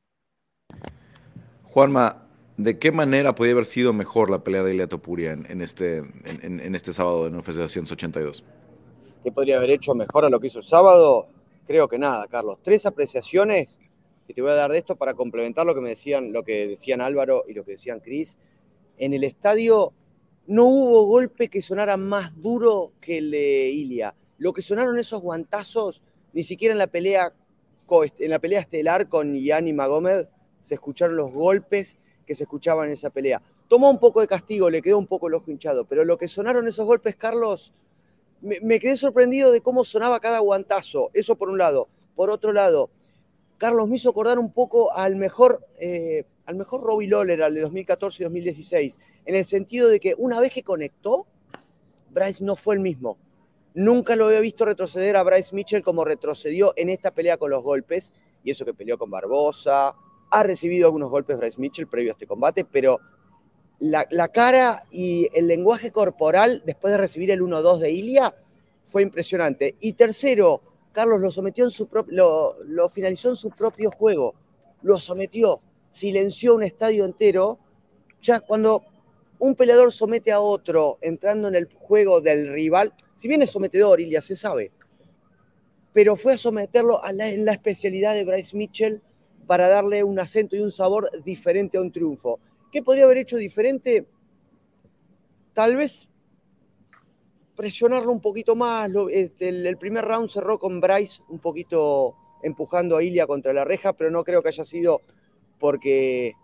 Juanma, 1.65 2.27
¿de 2.57 2.79
qué 2.79 2.93
manera 2.93 3.35
podría 3.35 3.53
haber 3.53 3.65
sido 3.65 3.93
mejor 3.93 4.31
la 4.31 4.43
pelea 4.43 4.63
de 4.63 4.75
Ilia 4.75 4.89
Topuria 4.89 5.33
en, 5.33 5.61
este, 5.61 5.99
en, 5.99 6.75
este 6.75 6.93
sábado 6.93 7.27
en 7.27 7.37
UFC 7.37 7.55
282? 7.55 8.45
¿Qué 9.23 9.33
podría 9.33 9.57
haber 9.57 9.71
hecho 9.71 9.95
mejor 9.95 10.25
a 10.25 10.31
lo 10.31 10.41
que 10.41 10.47
hizo 10.47 10.59
el 10.59 10.65
sábado? 10.65 11.29
Creo 11.67 11.89
que 11.89 11.99
nada, 11.99 12.27
Carlos. 12.27 12.59
Tres 12.63 12.87
apreciaciones 12.87 13.81
que 14.27 14.35
te 14.35 14.43
voy 14.43 14.51
a 14.51 14.55
dar 14.55 14.71
de 14.71 14.79
esto 14.79 14.97
para 14.97 15.15
complementar 15.15 15.67
lo 15.67 15.75
que 15.75 15.81
me 15.81 15.91
decían, 15.91 16.33
lo 16.33 16.45
que 16.45 16.67
decían 16.67 17.01
Álvaro 17.01 17.45
y 17.49 17.55
lo 17.55 17.65
que 17.65 17.73
decían 17.73 18.01
Cris. 18.01 18.39
En 18.99 19.15
el 19.15 19.25
estadio 19.25 19.93
no 20.47 20.65
hubo 20.65 21.05
golpe 21.05 21.49
que 21.49 21.63
sonara 21.63 21.97
más 21.97 22.41
duro 22.41 22.93
que 23.01 23.19
el 23.19 23.31
de 23.31 23.71
Ilia. 23.71 24.15
Lo 24.39 24.53
que 24.53 24.63
sonaron 24.63 24.99
esos 24.99 25.21
guantazos 25.21 26.03
ni 26.39 26.45
siquiera 26.45 26.71
en 26.71 26.79
la 26.79 26.87
pelea, 26.87 27.33
en 28.21 28.31
la 28.31 28.39
pelea 28.39 28.61
estelar 28.61 29.09
con 29.09 29.35
Yanni 29.35 29.73
Magomed 29.73 30.29
se 30.61 30.75
escucharon 30.77 31.17
los 31.17 31.33
golpes 31.33 31.99
que 32.25 32.37
se 32.37 32.45
escuchaban 32.45 32.87
en 32.87 32.93
esa 32.93 33.11
pelea. 33.11 33.43
Tomó 33.67 33.91
un 33.91 33.99
poco 33.99 34.21
de 34.21 34.29
castigo, 34.29 34.71
le 34.71 34.81
quedó 34.81 34.99
un 34.99 35.09
poco 35.09 35.27
el 35.27 35.35
ojo 35.35 35.51
hinchado, 35.51 35.85
pero 35.85 36.05
lo 36.05 36.17
que 36.17 36.29
sonaron 36.29 36.69
esos 36.69 36.87
golpes, 36.87 37.17
Carlos, 37.17 37.73
me, 38.41 38.79
quedé 38.79 38.97
sorprendido 38.97 39.51
de 39.51 39.63
cómo 39.63 39.83
sonaba 39.83 40.21
cada 40.21 40.39
guantazo. 40.39 41.11
Eso 41.13 41.35
por 41.35 41.51
un 41.51 41.59
lado. 41.59 41.89
Por 42.15 42.31
otro 42.31 42.53
lado, 42.53 42.89
Carlos 43.57 43.89
me 43.89 43.97
hizo 43.97 44.11
acordar 44.11 44.39
un 44.39 44.53
poco 44.53 44.93
al 44.93 45.17
mejor, 45.17 45.67
eh, 45.81 46.23
al 46.47 46.55
mejor 46.55 46.83
Robbie 46.83 47.09
Lawler, 47.09 47.43
al 47.43 47.55
de 47.55 47.63
2014 47.63 48.23
y 48.23 48.25
2016, 48.27 49.01
en 49.25 49.35
el 49.35 49.45
sentido 49.45 49.89
de 49.89 49.99
que 49.99 50.15
una 50.17 50.41
vez 50.41 50.53
que 50.53 50.63
conectó, 50.63 51.27
Bryce 52.13 52.45
no 52.45 52.55
fue 52.55 52.77
el 52.77 52.81
mismo. 52.81 53.19
Nunca 53.75 54.17
lo 54.17 54.27
había 54.27 54.41
visto 54.41 54.65
retroceder 54.65 55.17
a 55.17 55.23
Bryce 55.23 55.55
Mitchell 55.55 55.83
como 55.83 56.05
retrocedió 56.05 56.73
en 56.77 56.89
esta 56.89 57.13
pelea 57.13 57.37
con 57.37 57.51
los 57.51 57.63
golpes, 57.63 58.13
y 58.43 58.51
eso 58.51 58.65
que 58.65 58.75
peleó 58.75 58.99
con 58.99 59.11
Barbosa, 59.11 59.95
ha 60.31 60.43
recibido 60.43 60.87
algunos 60.87 61.11
golpes 61.11 61.39
Bryce 61.39 61.61
Mitchell 61.61 61.87
previo 61.87 62.11
a 62.11 62.13
este 62.13 62.27
combate, 62.27 62.65
pero 62.65 62.99
la, 63.79 64.29
cara 64.29 64.83
y 64.91 65.29
el 65.33 65.47
lenguaje 65.47 65.93
corporal 65.93 66.63
después 66.67 66.93
de 66.93 66.99
recibir 66.99 67.31
el 67.31 67.41
1-2 67.41 67.79
de 67.79 67.93
Ilia 67.93 68.35
fue 68.85 69.03
impresionante. 69.03 69.75
Y 69.81 69.93
tercero, 69.93 70.63
Carlos 70.93 71.21
lo 71.21 71.31
sometió 71.31 71.65
en 71.65 71.71
su 71.71 71.89
lo, 72.09 72.57
lo 72.65 72.89
finalizó 72.89 73.31
en 73.31 73.37
su 73.37 73.51
propio 73.51 73.91
juego, 73.91 74.35
lo 74.83 74.99
sometió, 74.99 75.61
silenció 75.91 76.55
un 76.55 76.63
estadio 76.63 77.05
entero. 77.05 77.59
Ya 78.21 78.41
cuando 78.41 78.83
un 79.39 79.55
peleador 79.55 79.93
somete 79.93 80.33
a 80.33 80.41
otro 80.41 80.99
entrando 81.01 81.49
en 81.49 81.55
el 81.55 81.69
juego 81.73 82.21
del 82.21 82.53
rival, 82.53 82.95
si 83.15 83.29
bien 83.29 83.43
es 83.43 83.51
sometedor, 83.51 84.01
Ilya 84.01 84.21
se 84.21 84.37
sabe, 84.37 84.73
pero 85.93 86.17
fue 86.17 86.35
a 86.35 86.39
someterlo 86.39 87.01
en 87.05 87.45
la 87.45 87.53
especialidad 87.53 88.15
de 88.15 88.25
Bryce 88.25 88.57
Mitchell 88.57 89.03
para 89.47 89.69
darle 89.69 90.05
un 90.05 90.19
acento 90.19 90.57
y 90.57 90.61
un 90.61 90.71
sabor 90.71 91.11
diferente 91.25 91.79
a 91.79 91.81
un 91.81 91.91
triunfo. 91.91 92.39
¿Qué 92.71 92.83
podría 92.83 93.05
haber 93.05 93.19
hecho 93.19 93.37
diferente? 93.37 94.07
Tal 95.55 95.77
vez 95.77 96.09
presionarlo 97.57 98.13
un 98.13 98.21
poquito 98.21 98.55
más. 98.55 98.91
Este, 99.11 99.49
el, 99.49 99.77
primer 99.79 100.05
round 100.05 100.29
cerró 100.29 100.59
con 100.59 100.81
Bryce 100.81 101.23
un 101.29 101.41
poquito 101.41 102.15
empujando 102.43 102.97
a 102.97 103.03
Ilya 103.03 103.27
contra 103.27 103.53
la 103.53 103.65
reja, 103.65 103.95
pero 103.95 104.11
no 104.11 104.23
creo 104.23 104.43
que 104.43 104.49
haya 104.49 104.65
sido 104.65 105.01
porque 105.59 106.35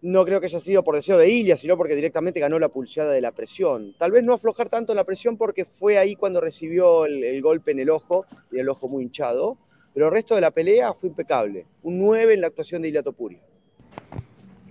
no 0.00 0.24
creo 0.24 0.40
que 0.40 0.46
haya 0.46 0.60
sido 0.60 0.84
por 0.84 0.94
deseo 0.94 1.18
de 1.18 1.28
Ilia, 1.28 1.56
sino 1.56 1.76
porque 1.76 1.94
directamente 1.94 2.40
ganó 2.40 2.58
la 2.58 2.68
pulseada 2.68 3.12
de 3.12 3.20
la 3.20 3.32
presión. 3.32 3.94
Tal 3.98 4.12
vez 4.12 4.22
no 4.22 4.32
aflojar 4.32 4.68
tanto 4.68 4.94
la 4.94 5.04
presión 5.04 5.36
porque 5.36 5.64
fue 5.64 5.98
ahí 5.98 6.14
cuando 6.14 6.40
recibió 6.40 7.06
el, 7.06 7.42
golpe 7.42 7.72
en 7.72 7.80
el 7.80 7.90
ojo, 7.90 8.24
y 8.52 8.58
el 8.58 8.68
ojo 8.68 8.88
muy 8.88 9.02
hinchado, 9.02 9.58
pero 9.92 10.06
el 10.06 10.12
resto 10.12 10.34
de 10.34 10.40
la 10.40 10.50
pelea 10.50 10.94
fue 10.94 11.08
impecable. 11.08 11.66
Un 11.82 11.98
9 11.98 12.34
en 12.34 12.40
la 12.40 12.46
actuación 12.46 12.82
de 12.82 12.88
Ilia 12.88 13.02
Topuria. 13.02 13.40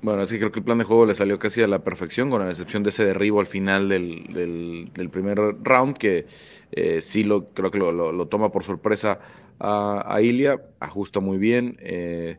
Bueno, 0.01 0.21
así 0.21 0.37
creo 0.37 0.51
que 0.51 0.59
el 0.59 0.65
plan 0.65 0.77
de 0.77 0.83
juego 0.83 1.05
le 1.05 1.15
salió 1.15 1.39
casi 1.39 1.61
a 1.61 1.67
la 1.67 1.83
perfección, 1.83 2.29
con 2.29 2.45
la 2.45 2.49
excepción 2.49 2.83
de 2.83 2.91
ese 2.91 3.03
derribo 3.03 3.39
al 3.39 3.47
final 3.47 3.89
del, 3.89 5.09
primer 5.11 5.37
round, 5.63 5.97
que 5.97 6.27
eh, 6.71 7.01
sí 7.01 7.23
lo, 7.23 7.49
creo 7.49 7.71
que 7.71 7.79
lo, 7.79 8.27
toma 8.27 8.51
por 8.51 8.63
sorpresa 8.63 9.19
a, 9.59 10.03
a 10.15 10.21
Ilia, 10.21 10.61
ajusta 10.79 11.19
muy 11.19 11.37
bien. 11.37 11.77
Eh, 11.79 12.37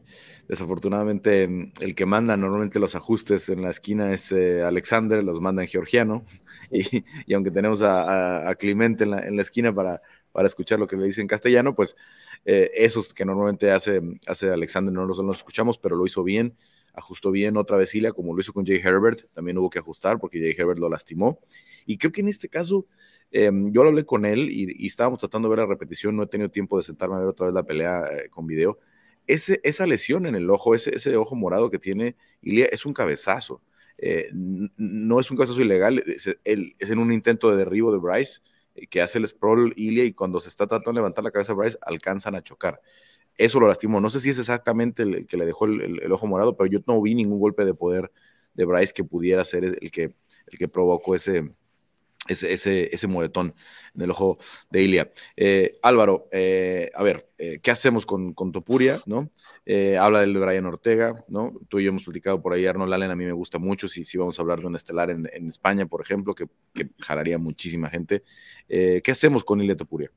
Desafortunadamente, 0.49 1.47
mm, 1.47 1.73
el 1.81 1.95
que 1.95 2.07
manda 2.07 2.37
normalmente 2.37 2.81
los 2.81 2.95
ajustes 2.95 3.51
en 3.51 3.63
la 3.63 3.71
esquina 3.71 4.13
es 4.15 4.33
eh, 4.33 4.63
Alexander, 4.63 5.23
los 5.23 5.41
manda 5.41 5.63
en 5.63 5.69
georgiano. 5.69 6.25
Y, 6.73 7.35
aunque 7.35 7.53
tenemos 7.53 7.83
a, 7.83 8.53
Clemente 8.59 9.05
en 9.05 9.37
la, 9.37 9.43
esquina 9.43 9.73
para, 9.73 10.03
para, 10.33 10.49
escuchar 10.49 10.81
lo 10.81 10.89
que 10.89 10.97
le 10.97 11.05
dice 11.05 11.21
en 11.21 11.29
castellano, 11.29 11.75
pues 11.75 11.95
eh, 12.45 12.71
esos 12.75 13.15
que 13.15 13.25
normalmente 13.25 13.71
hace, 13.71 14.01
hace 14.27 14.51
Alexander 14.51 14.93
no 14.93 15.05
los, 15.05 15.21
escuchamos, 15.37 15.79
pero 15.79 15.95
lo 15.95 16.05
hizo 16.05 16.25
bien, 16.25 16.57
ajustó 16.95 17.31
bien 17.31 17.57
otra 17.57 17.77
vez 17.77 17.95
Ilia, 17.95 18.11
como 18.11 18.35
lo 18.35 18.41
hizo 18.41 18.53
con 18.53 18.67
Jay 18.67 18.81
Herbert, 18.83 19.27
también 19.35 19.57
hubo 19.59 19.71
que 19.71 19.79
ajustar 19.79 20.19
porque 20.19 20.41
Jay 20.41 20.55
Herbert 20.59 20.81
lo 20.81 20.89
lastimó. 20.89 21.39
Y 21.87 21.97
creo 21.97 22.11
que 22.11 22.23
en 22.23 22.29
este 22.29 22.49
caso, 22.49 22.87
em, 23.31 23.67
yo 23.73 23.83
lo 23.83 23.91
hablé 23.91 24.05
con 24.05 24.25
él 24.25 24.49
y, 24.51 24.87
estábamos 24.87 25.21
tratando 25.21 25.49
de 25.49 25.57
ver 25.57 25.65
la 25.65 25.67
repetición, 25.67 26.17
no 26.17 26.25
he 26.25 26.27
tenido 26.27 26.51
tiempo 26.51 26.77
de 26.77 26.83
sentarme 26.83 27.17
a 27.17 27.19
ver 27.21 27.29
otra 27.29 27.47
vez 27.47 27.55
la 27.55 27.63
pelea 27.65 28.05
eh, 28.13 28.29
con 28.31 28.47
video 28.47 28.79
esa 29.29 29.87
lesión 29.87 30.27
en 30.27 30.35
el 30.35 30.51
ojo, 30.51 30.75
ese, 30.75 30.95
ese 30.95 31.17
ojo 31.17 31.37
morado 31.37 31.71
que 31.71 31.79
tiene 31.79 32.17
Ilia, 32.41 32.67
es 32.67 32.87
un 32.87 32.95
cabezazo. 32.95 33.63
Eh, 33.99 34.31
no 34.33 35.21
es 35.21 35.31
un 35.31 35.37
cabezazo 35.37 35.61
ilegal, 35.61 36.03
es, 36.07 36.39
en 36.45 36.99
un 36.99 37.13
intento 37.13 37.51
de 37.51 37.57
derribo 37.57 37.93
de 37.93 37.99
Bryce 37.99 38.41
eh, 38.75 38.87
que 38.87 39.03
hace 39.03 39.19
el 39.19 39.27
sprawl 39.27 39.75
Ilia 39.77 40.05
y 40.05 40.13
cuando 40.13 40.41
se 40.41 40.49
está 40.49 40.67
tratando 40.67 40.93
de 40.93 40.97
levantar 41.01 41.25
la 41.25 41.31
cabeza 41.31 41.53
Bryce 41.53 41.79
alcanzan 41.83 42.35
a 42.37 42.43
chocar. 42.43 42.81
Eso 43.37 43.61
lo 43.61 43.69
lastimó. 43.69 44.01
No 44.01 44.11
sé 44.11 44.21
si 44.21 44.31
es 44.31 44.39
exactamente 44.39 45.03
el, 45.03 45.27
que 45.27 45.37
le 45.37 45.47
dejó 45.47 45.67
el, 45.67 46.11
ojo 46.11 46.27
morado, 46.27 46.57
pero 46.57 46.69
yo 46.71 46.81
no 46.87 47.01
vi 47.03 47.15
ningún 47.15 47.39
golpe 47.39 47.65
de 47.65 47.75
poder 47.75 48.11
de 48.55 48.65
Bryce 48.65 48.95
que 48.95 49.05
pudiera 49.05 49.45
ser 49.45 49.65
el 49.65 49.91
que, 49.93 50.15
el 50.47 50.59
que 50.59 50.69
provocó 50.69 51.15
ese, 51.15 51.53
ese, 52.29 52.53
ese, 52.53 52.95
ese 52.95 53.07
moretón 53.07 53.55
en 53.95 54.03
el 54.03 54.11
ojo 54.11 54.39
de 54.71 54.83
Ilia. 54.83 55.11
Eh, 55.37 55.79
Álvaro, 55.83 56.29
eh, 56.31 56.91
a 56.95 57.03
ver, 57.03 57.27
eh, 57.39 57.59
¿qué 57.61 57.71
hacemos 57.71 58.07
con, 58.07 58.35
con 58.35 58.53
Topuria? 58.53 58.99
¿no? 59.07 59.31
habla 60.01 60.21
del 60.21 60.33
de 60.33 60.41
Brian 60.41 60.65
Ortega, 60.65 61.25
¿no? 61.29 61.53
Tú 61.69 61.79
y 61.79 61.85
yo 61.85 61.91
hemos 61.91 62.05
platicado 62.05 62.41
por 62.41 62.55
ahí, 62.55 62.65
Arnold 62.65 62.93
Allen 62.93 63.11
a 63.11 63.17
mí 63.17 63.27
me 63.27 63.33
gusta 63.33 63.59
mucho, 63.59 63.87
si, 63.87 64.05
si 64.05 64.17
vamos 64.17 64.39
a 64.39 64.43
hablar 64.43 64.61
de 64.61 64.67
un 64.67 64.77
estelar 64.77 65.11
en, 65.11 65.29
en 65.33 65.49
España, 65.49 65.85
por 65.85 66.01
ejemplo, 66.01 66.35
que, 66.35 66.47
que 66.73 66.89
jalaría 67.01 67.37
muchísima 67.37 67.91
gente. 67.91 68.23
¿Qué 68.67 69.11
hacemos 69.11 69.45
con 69.45 69.61
Ilia 69.61 69.77
Topuria? 69.77 70.11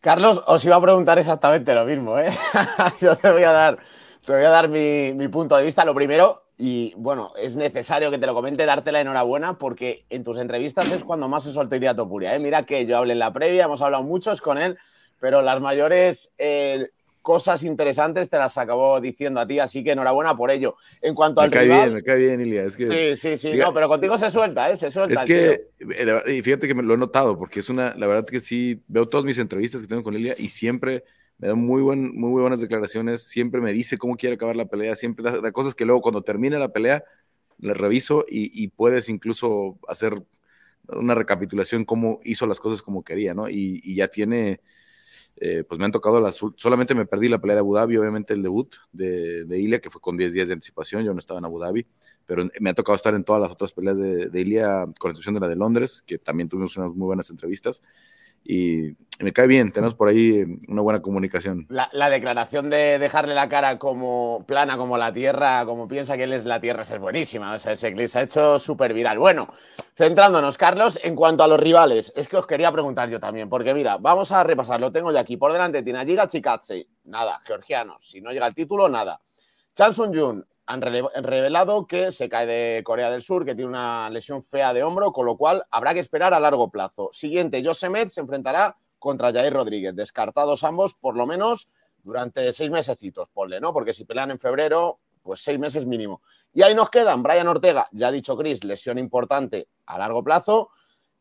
Carlos, 0.00 0.42
os 0.46 0.64
iba 0.64 0.76
a 0.76 0.80
preguntar 0.80 1.18
exactamente 1.18 1.74
lo 1.74 1.84
mismo, 1.84 2.18
¿eh? 2.18 2.30
yo 3.00 3.16
te 3.16 3.30
voy 3.32 3.42
a 3.42 3.52
dar, 3.52 3.78
te 4.24 4.32
voy 4.32 4.44
a 4.44 4.50
dar 4.50 4.68
mi, 4.68 5.12
mi 5.14 5.28
punto 5.28 5.56
de 5.56 5.64
vista. 5.64 5.84
Lo 5.84 5.94
primero, 5.94 6.47
y 6.60 6.92
bueno, 6.96 7.32
es 7.40 7.54
necesario 7.54 8.10
que 8.10 8.18
te 8.18 8.26
lo 8.26 8.34
comente, 8.34 8.66
darte 8.66 8.90
la 8.90 9.00
enhorabuena, 9.00 9.58
porque 9.58 10.04
en 10.10 10.24
tus 10.24 10.38
entrevistas 10.38 10.90
es 10.90 11.04
cuando 11.04 11.28
más 11.28 11.44
se 11.44 11.52
suelta 11.52 11.76
Ilia 11.76 11.94
Topuria. 11.94 12.34
¿eh? 12.34 12.40
Mira 12.40 12.64
que 12.64 12.84
yo 12.84 12.98
hablé 12.98 13.12
en 13.12 13.20
la 13.20 13.32
previa, 13.32 13.66
hemos 13.66 13.80
hablado 13.80 14.02
muchos 14.02 14.40
con 14.40 14.58
él, 14.58 14.76
pero 15.20 15.40
las 15.40 15.60
mayores 15.60 16.32
eh, 16.36 16.90
cosas 17.22 17.62
interesantes 17.62 18.28
te 18.28 18.38
las 18.38 18.58
acabó 18.58 19.00
diciendo 19.00 19.38
a 19.38 19.46
ti, 19.46 19.60
así 19.60 19.84
que 19.84 19.92
enhorabuena 19.92 20.36
por 20.36 20.50
ello. 20.50 20.74
En 21.00 21.14
cuanto 21.14 21.42
me 21.42 21.44
al 21.44 21.50
cae 21.52 21.62
rival, 21.62 21.82
bien, 21.82 21.94
me 21.94 22.02
cae 22.02 22.18
bien, 22.18 22.40
Ilia. 22.40 22.64
Es 22.64 22.76
que, 22.76 23.14
sí, 23.14 23.36
sí, 23.36 23.38
sí, 23.38 23.56
no, 23.56 23.72
pero 23.72 23.88
contigo 23.88 24.18
se 24.18 24.28
suelta, 24.28 24.68
¿eh? 24.68 24.76
Se 24.76 24.90
suelta. 24.90 25.14
Es 25.14 25.22
que, 25.22 25.68
eh, 25.78 26.32
y 26.34 26.42
fíjate 26.42 26.66
que 26.66 26.74
me 26.74 26.82
lo 26.82 26.94
he 26.94 26.98
notado, 26.98 27.38
porque 27.38 27.60
es 27.60 27.68
una, 27.68 27.94
la 27.96 28.08
verdad 28.08 28.26
que 28.26 28.40
sí, 28.40 28.82
veo 28.88 29.08
todas 29.08 29.24
mis 29.24 29.38
entrevistas 29.38 29.80
que 29.80 29.86
tengo 29.86 30.02
con 30.02 30.14
Ilia 30.14 30.34
y 30.36 30.48
siempre 30.48 31.04
me 31.38 31.48
da 31.48 31.54
muy, 31.54 31.82
buen, 31.82 32.16
muy 32.18 32.40
buenas 32.40 32.60
declaraciones, 32.60 33.22
siempre 33.22 33.60
me 33.60 33.72
dice 33.72 33.96
cómo 33.96 34.16
quiere 34.16 34.34
acabar 34.34 34.56
la 34.56 34.66
pelea, 34.66 34.94
siempre 34.96 35.30
da, 35.30 35.52
cosas 35.52 35.74
que 35.74 35.84
luego 35.84 36.02
cuando 36.02 36.22
termina 36.22 36.58
la 36.58 36.72
pelea, 36.72 37.04
le 37.58 37.74
reviso 37.74 38.24
y, 38.28 38.68
puedes 38.68 39.08
incluso 39.08 39.78
hacer 39.88 40.14
una 40.88 41.14
recapitulación 41.14 41.84
cómo 41.84 42.20
hizo 42.24 42.46
las 42.46 42.60
cosas 42.60 42.82
como 42.82 43.02
quería, 43.04 43.34
¿no? 43.34 43.48
Y, 43.48 43.94
ya 43.94 44.08
tiene, 44.08 44.60
eh, 45.36 45.64
pues 45.68 45.78
me 45.78 45.84
han 45.84 45.92
tocado 45.92 46.20
las, 46.20 46.40
solamente 46.56 46.94
me 46.94 47.06
perdí 47.06 47.28
la 47.28 47.40
pelea 47.40 47.56
de 47.56 47.60
Abu 47.60 47.74
Dhabi, 47.74 47.96
obviamente 47.96 48.34
el 48.34 48.42
debut 48.42 48.76
de, 48.92 49.44
de 49.44 49.58
Ilia, 49.60 49.80
que 49.80 49.90
fue 49.90 50.00
con 50.00 50.16
10 50.16 50.32
días 50.34 50.48
de 50.48 50.54
anticipación, 50.54 51.04
yo 51.04 51.12
no 51.12 51.18
estaba 51.20 51.38
en 51.38 51.46
Abu 51.46 51.58
Dhabi, 51.58 51.86
pero 52.26 52.48
me 52.60 52.70
ha 52.70 52.74
tocado 52.74 52.96
estar 52.96 53.14
en 53.14 53.24
todas 53.24 53.42
las 53.42 53.52
otras 53.52 53.72
peleas 53.72 53.98
de, 53.98 54.26
de 54.28 54.40
Ilia, 54.40 54.86
con 54.98 55.10
excepción 55.10 55.34
de 55.34 55.40
la 55.40 55.48
de 55.48 55.56
Londres, 55.56 56.02
que 56.06 56.18
también 56.18 56.48
tuvimos 56.48 56.76
unas 56.76 56.94
muy 56.94 57.06
buenas 57.06 57.30
entrevistas 57.30 57.82
y 58.50 58.96
me 59.20 59.34
cae 59.34 59.46
bien, 59.46 59.72
tenemos 59.72 59.94
por 59.94 60.08
ahí 60.08 60.42
una 60.68 60.80
buena 60.80 61.02
comunicación. 61.02 61.66
La, 61.68 62.08
declaración 62.08 62.70
de 62.70 62.98
dejarle 62.98 63.34
la 63.34 63.46
cara 63.46 63.78
como 63.78 64.42
plana, 64.46 64.78
como 64.78 64.96
la 64.96 65.12
Tierra, 65.12 65.66
como 65.66 65.86
piensa 65.86 66.16
que 66.16 66.24
él 66.24 66.32
es 66.32 66.46
la 66.46 66.58
Tierra, 66.58 66.80
es 66.80 66.98
buenísima. 66.98 67.52
O 67.52 67.58
sea, 67.58 67.72
ese 67.72 67.92
clip 67.92 68.08
se 68.08 68.20
ha 68.20 68.22
hecho 68.22 68.58
súper 68.58 68.94
viral. 68.94 69.18
Bueno, 69.18 69.52
centrándonos, 69.94 70.56
Carlos, 70.56 70.98
en 71.02 71.14
cuanto 71.14 71.44
a 71.44 71.48
los 71.48 71.60
rivales, 71.60 72.10
es 72.16 72.26
que 72.26 72.38
os 72.38 72.46
quería 72.46 72.72
preguntar 72.72 73.10
yo 73.10 73.20
también, 73.20 73.50
porque 73.50 73.74
mira, 73.74 73.98
vamos 73.98 74.32
a 74.32 74.42
repasar, 74.42 74.80
lo 74.80 74.90
tengo 74.90 75.12
ya 75.12 75.20
aquí. 75.20 75.36
Por 75.36 75.52
delante, 75.52 75.82
Tinajiga 75.82 76.26
Chikatse, 76.26 76.86
nada, 77.04 77.38
georgianos. 77.44 78.08
Si 78.08 78.22
no 78.22 78.32
llega 78.32 78.46
el 78.46 78.54
título, 78.54 78.88
nada. 78.88 79.20
Chan 79.74 79.92
Sun 79.92 80.14
Jun, 80.14 80.46
han 80.68 80.82
revelado 80.82 81.86
que 81.86 82.12
se 82.12 82.28
cae 82.28 82.46
de 82.46 82.82
Corea 82.84 83.10
del 83.10 83.22
Sur, 83.22 83.46
que 83.46 83.54
tiene 83.54 83.70
una 83.70 84.10
lesión 84.10 84.42
fea 84.42 84.74
de 84.74 84.82
hombro, 84.82 85.12
con 85.12 85.24
lo 85.24 85.38
cual 85.38 85.64
habrá 85.70 85.94
que 85.94 86.00
esperar 86.00 86.34
a 86.34 86.40
largo 86.40 86.70
plazo. 86.70 87.08
Siguiente, 87.10 87.64
Josemet 87.64 88.10
se 88.10 88.20
enfrentará 88.20 88.76
contra 88.98 89.32
Jair 89.32 89.54
Rodríguez, 89.54 89.96
descartados 89.96 90.64
ambos 90.64 90.94
por 90.94 91.16
lo 91.16 91.26
menos 91.26 91.68
durante 92.04 92.52
seis 92.52 92.70
mesecitos, 92.70 93.30
ponle, 93.30 93.60
¿no? 93.60 93.72
Porque 93.72 93.94
si 93.94 94.04
pelean 94.04 94.30
en 94.30 94.38
febrero, 94.38 95.00
pues 95.22 95.40
seis 95.40 95.58
meses 95.58 95.86
mínimo. 95.86 96.20
Y 96.52 96.60
ahí 96.60 96.74
nos 96.74 96.90
quedan 96.90 97.22
Brian 97.22 97.48
Ortega, 97.48 97.88
ya 97.92 98.08
ha 98.08 98.12
dicho 98.12 98.36
Chris, 98.36 98.62
lesión 98.62 98.98
importante 98.98 99.68
a 99.86 99.96
largo 99.96 100.22
plazo. 100.22 100.68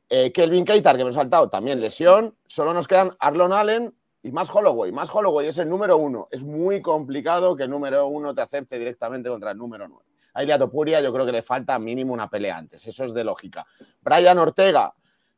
Eh, 0.10 0.34
Kelvin 0.34 0.66
Keitar, 0.66 0.98
que 0.98 1.04
hemos 1.04 1.14
saltado, 1.14 1.50
también 1.50 1.80
lesión. 1.80 2.38
Solo 2.46 2.74
nos 2.74 2.86
quedan 2.86 3.16
Arlon 3.20 3.54
Allen 3.54 3.97
y 4.28 4.32
más 4.32 4.54
Holloway, 4.54 4.92
más 4.92 5.10
Holloway 5.14 5.48
es 5.48 5.58
el 5.58 5.70
número 5.70 5.98
uno. 5.98 6.28
Es 6.32 6.44
muy 6.44 6.82
complicado 6.82 7.56
que 7.56 7.64
el 7.64 7.70
número 7.70 8.08
uno 8.08 8.36
te 8.36 8.42
acepte 8.42 8.78
directamente 8.78 9.30
contra 9.30 9.52
el 9.52 9.58
número 9.58 9.88
nueve. 9.88 10.04
A 10.34 10.44
Ilia 10.44 10.60
Topuria 10.60 11.02
yo 11.02 11.12
creo 11.14 11.26
que 11.26 11.32
le 11.32 11.42
falta 11.42 11.80
mínimo 11.80 12.14
una 12.14 12.30
pelea 12.30 12.58
antes, 12.58 12.86
eso 12.86 13.06
es 13.06 13.14
de 13.14 13.24
lógica. 13.24 13.66
Brian 14.02 14.38
Ortega, 14.38 14.94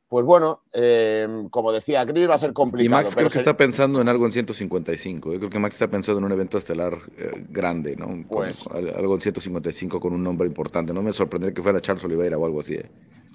pues 0.10 0.25
bueno, 0.25 0.63
eh, 0.74 1.46
como 1.51 1.72
decía 1.72 2.05
Chris, 2.05 2.27
va 2.27 2.34
a 2.34 2.39
ser 2.39 2.51
complicado. 2.51 2.86
Y 2.86 3.03
Max 3.03 3.15
creo 3.15 3.29
que 3.29 3.38
está 3.38 3.55
pensando 3.55 4.01
en 4.01 4.10
algo 4.10 4.25
en 4.25 4.31
155. 4.31 5.34
Yo 5.34 5.39
creo 5.39 5.51
que 5.51 5.60
Max 5.60 5.75
está 5.75 5.88
pensando 5.88 6.17
en 6.17 6.25
un 6.25 6.31
evento 6.31 6.58
estelar 6.58 6.98
eh, 7.17 7.46
grande, 7.48 7.96
¿no? 7.96 8.25
Pues, 8.27 8.67
algo 8.67 9.15
en 9.15 9.22
155 9.22 10.00
con 10.00 10.13
un 10.13 10.24
nombre 10.24 10.48
importante. 10.48 10.93
No 10.93 11.03
me 11.03 11.13
sorprendería 11.13 11.53
que 11.53 11.62
fuera 11.62 11.79
Charles 11.79 12.03
Oliveira 12.03 12.38
o 12.38 12.46
algo 12.46 12.60
así. 12.60 12.74
¿eh? 12.74 12.89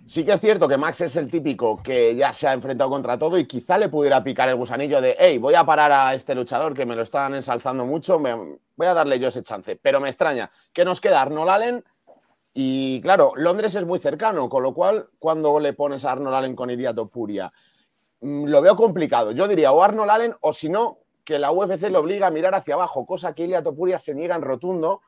Sí 0.06 0.22
que 0.22 0.32
es 0.32 0.40
cierto 0.40 0.68
que 0.68 0.76
Max 0.76 1.00
es 1.00 1.16
el 1.16 1.30
típico 1.30 1.82
que 1.82 2.14
ya 2.14 2.30
se 2.30 2.46
ha 2.46 2.52
enfrentado 2.52 2.90
contra 2.90 3.18
todo 3.18 3.38
y 3.38 3.46
quizá 3.46 3.78
le 3.78 3.88
pudiera 3.88 4.22
picar 4.22 4.50
el 4.50 4.56
gusanillo 4.56 5.00
de, 5.00 5.16
hey, 5.18 5.38
voy 5.38 5.54
a 5.54 5.64
parar 5.64 5.90
a 5.92 6.14
este 6.14 6.34
luchador 6.34 6.74
que 6.74 6.84
me 6.84 6.94
lo 6.94 7.02
están 7.02 7.34
ensalzando 7.34 7.86
mucho, 7.86 8.18
voy 8.18 8.86
a 8.86 8.92
darle 8.92 9.18
yo 9.18 9.28
ese 9.28 9.42
chance. 9.42 9.76
Pero 9.80 10.00
me 10.00 10.10
extraña 10.10 10.50
que 10.74 10.84
nos 10.84 11.00
queda 11.00 11.22
Arnold 11.22 11.48
Allen 11.48 11.84
y 12.52 13.00
claro, 13.00 13.32
Londres 13.36 13.74
es 13.76 13.86
muy 13.86 13.98
cercano, 13.98 14.50
con 14.50 14.62
lo 14.62 14.74
cual 14.74 15.08
cuando 15.18 15.58
le 15.58 15.72
pones 15.72 16.04
a 16.04 16.12
Arnold 16.12 16.36
Allen 16.36 16.54
con 16.54 16.68
Iria 16.68 16.92
Puria, 16.92 17.50
mm, 18.20 18.44
lo 18.44 18.60
veo 18.60 18.76
complicado. 18.76 19.32
Yo 19.32 19.48
diría 19.48 19.72
o 19.72 19.82
Arnold 19.82 20.10
Allen 20.10 20.36
o 20.40 20.52
si 20.52 20.68
no, 20.68 20.98
que 21.24 21.38
la 21.38 21.50
UFC 21.50 21.88
le 21.88 21.96
obliga 21.96 22.26
a 22.26 22.30
mirar 22.30 22.54
hacia 22.54 22.74
abajo, 22.74 23.06
cosa 23.06 23.34
que 23.34 23.44
Ilia 23.44 23.62
Topuria 23.62 23.96
se 23.98 24.14
niega 24.14 24.36
en 24.36 24.42
rotundo 24.42 25.00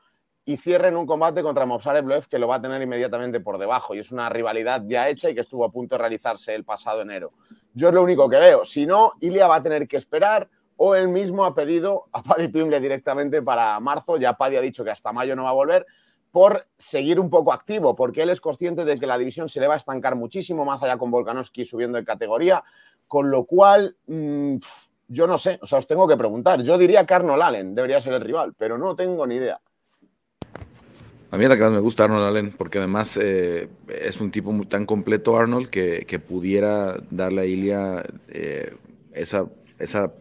y 0.47 0.55
cierren 0.55 0.95
un 0.95 1.05
combate 1.05 1.43
contra 1.43 1.65
Movsar 1.65 1.97
Evloev 1.97 2.29
que 2.29 2.39
lo 2.39 2.47
va 2.47 2.55
a 2.55 2.61
tener 2.61 2.81
inmediatamente 2.81 3.41
por 3.41 3.57
debajo. 3.57 3.93
Y 3.93 3.99
es 3.99 4.13
una 4.13 4.29
rivalidad 4.29 4.81
ya 4.87 5.09
hecha 5.09 5.29
y 5.29 5.35
que 5.35 5.41
estuvo 5.41 5.65
a 5.65 5.71
punto 5.73 5.95
de 5.95 5.99
realizarse 5.99 6.55
el 6.55 6.63
pasado 6.63 7.01
enero. 7.01 7.33
Yo 7.73 7.89
es 7.89 7.93
lo 7.93 8.01
único 8.01 8.29
que 8.29 8.37
veo. 8.37 8.63
Si 8.63 8.85
no, 8.85 9.11
Ilia 9.19 9.45
va 9.47 9.57
a 9.57 9.61
tener 9.61 9.89
que 9.89 9.97
esperar 9.97 10.49
o 10.77 10.95
él 10.95 11.09
mismo 11.09 11.43
ha 11.43 11.53
pedido 11.53 12.05
a 12.13 12.23
Paddy 12.23 12.47
Pimble 12.47 12.79
directamente 12.79 13.41
para 13.41 13.77
marzo. 13.81 14.15
Ya 14.15 14.37
Paddy 14.37 14.55
ha 14.55 14.61
dicho 14.61 14.85
que 14.85 14.91
hasta 14.91 15.11
mayo 15.11 15.35
no 15.35 15.43
va 15.43 15.49
a 15.49 15.53
volver 15.53 15.85
por 16.31 16.65
seguir 16.77 17.19
un 17.19 17.29
poco 17.29 17.51
activo, 17.51 17.93
porque 17.93 18.21
él 18.21 18.29
es 18.29 18.39
consciente 18.39 18.85
de 18.85 18.97
que 18.97 19.05
la 19.05 19.17
división 19.17 19.49
se 19.49 19.59
le 19.59 19.67
va 19.67 19.73
a 19.73 19.77
estancar 19.77 20.15
muchísimo, 20.15 20.63
más 20.63 20.81
allá 20.81 20.97
con 20.97 21.11
Volkanovski 21.11 21.65
subiendo 21.65 21.97
de 21.97 22.05
categoría, 22.05 22.63
con 23.05 23.29
lo 23.29 23.43
cual, 23.43 23.97
mm, 24.05 24.55
yo 25.09 25.27
no 25.27 25.37
sé, 25.37 25.59
o 25.61 25.67
sea, 25.67 25.79
os 25.79 25.87
tengo 25.87 26.07
que 26.07 26.15
preguntar. 26.15 26.63
Yo 26.63 26.77
diría 26.77 27.05
que 27.05 27.13
Arnold 27.13 27.41
Allen 27.41 27.75
debería 27.75 27.99
ser 27.99 28.13
el 28.13 28.21
rival, 28.21 28.53
pero 28.57 28.77
no 28.77 28.95
tengo 28.95 29.27
ni 29.27 29.35
idea. 29.35 29.59
A 31.29 31.37
mí 31.37 31.45
la 31.45 31.57
que 31.57 31.63
me 31.65 31.79
gusta 31.79 32.05
Arnold 32.05 32.25
Allen, 32.25 32.51
porque 32.51 32.77
además 32.77 33.19
eh, 33.21 33.67
es 33.89 34.21
un 34.21 34.31
tipo 34.31 34.53
tan 34.67 34.85
completo 34.85 35.37
Arnold 35.37 35.67
que, 35.67 36.05
que 36.07 36.19
pudiera 36.19 37.03
darle 37.11 37.41
a 37.41 37.45
Ilia 37.45 38.05
eh, 38.29 38.73
esa, 39.11 39.49
esa, 39.77 40.13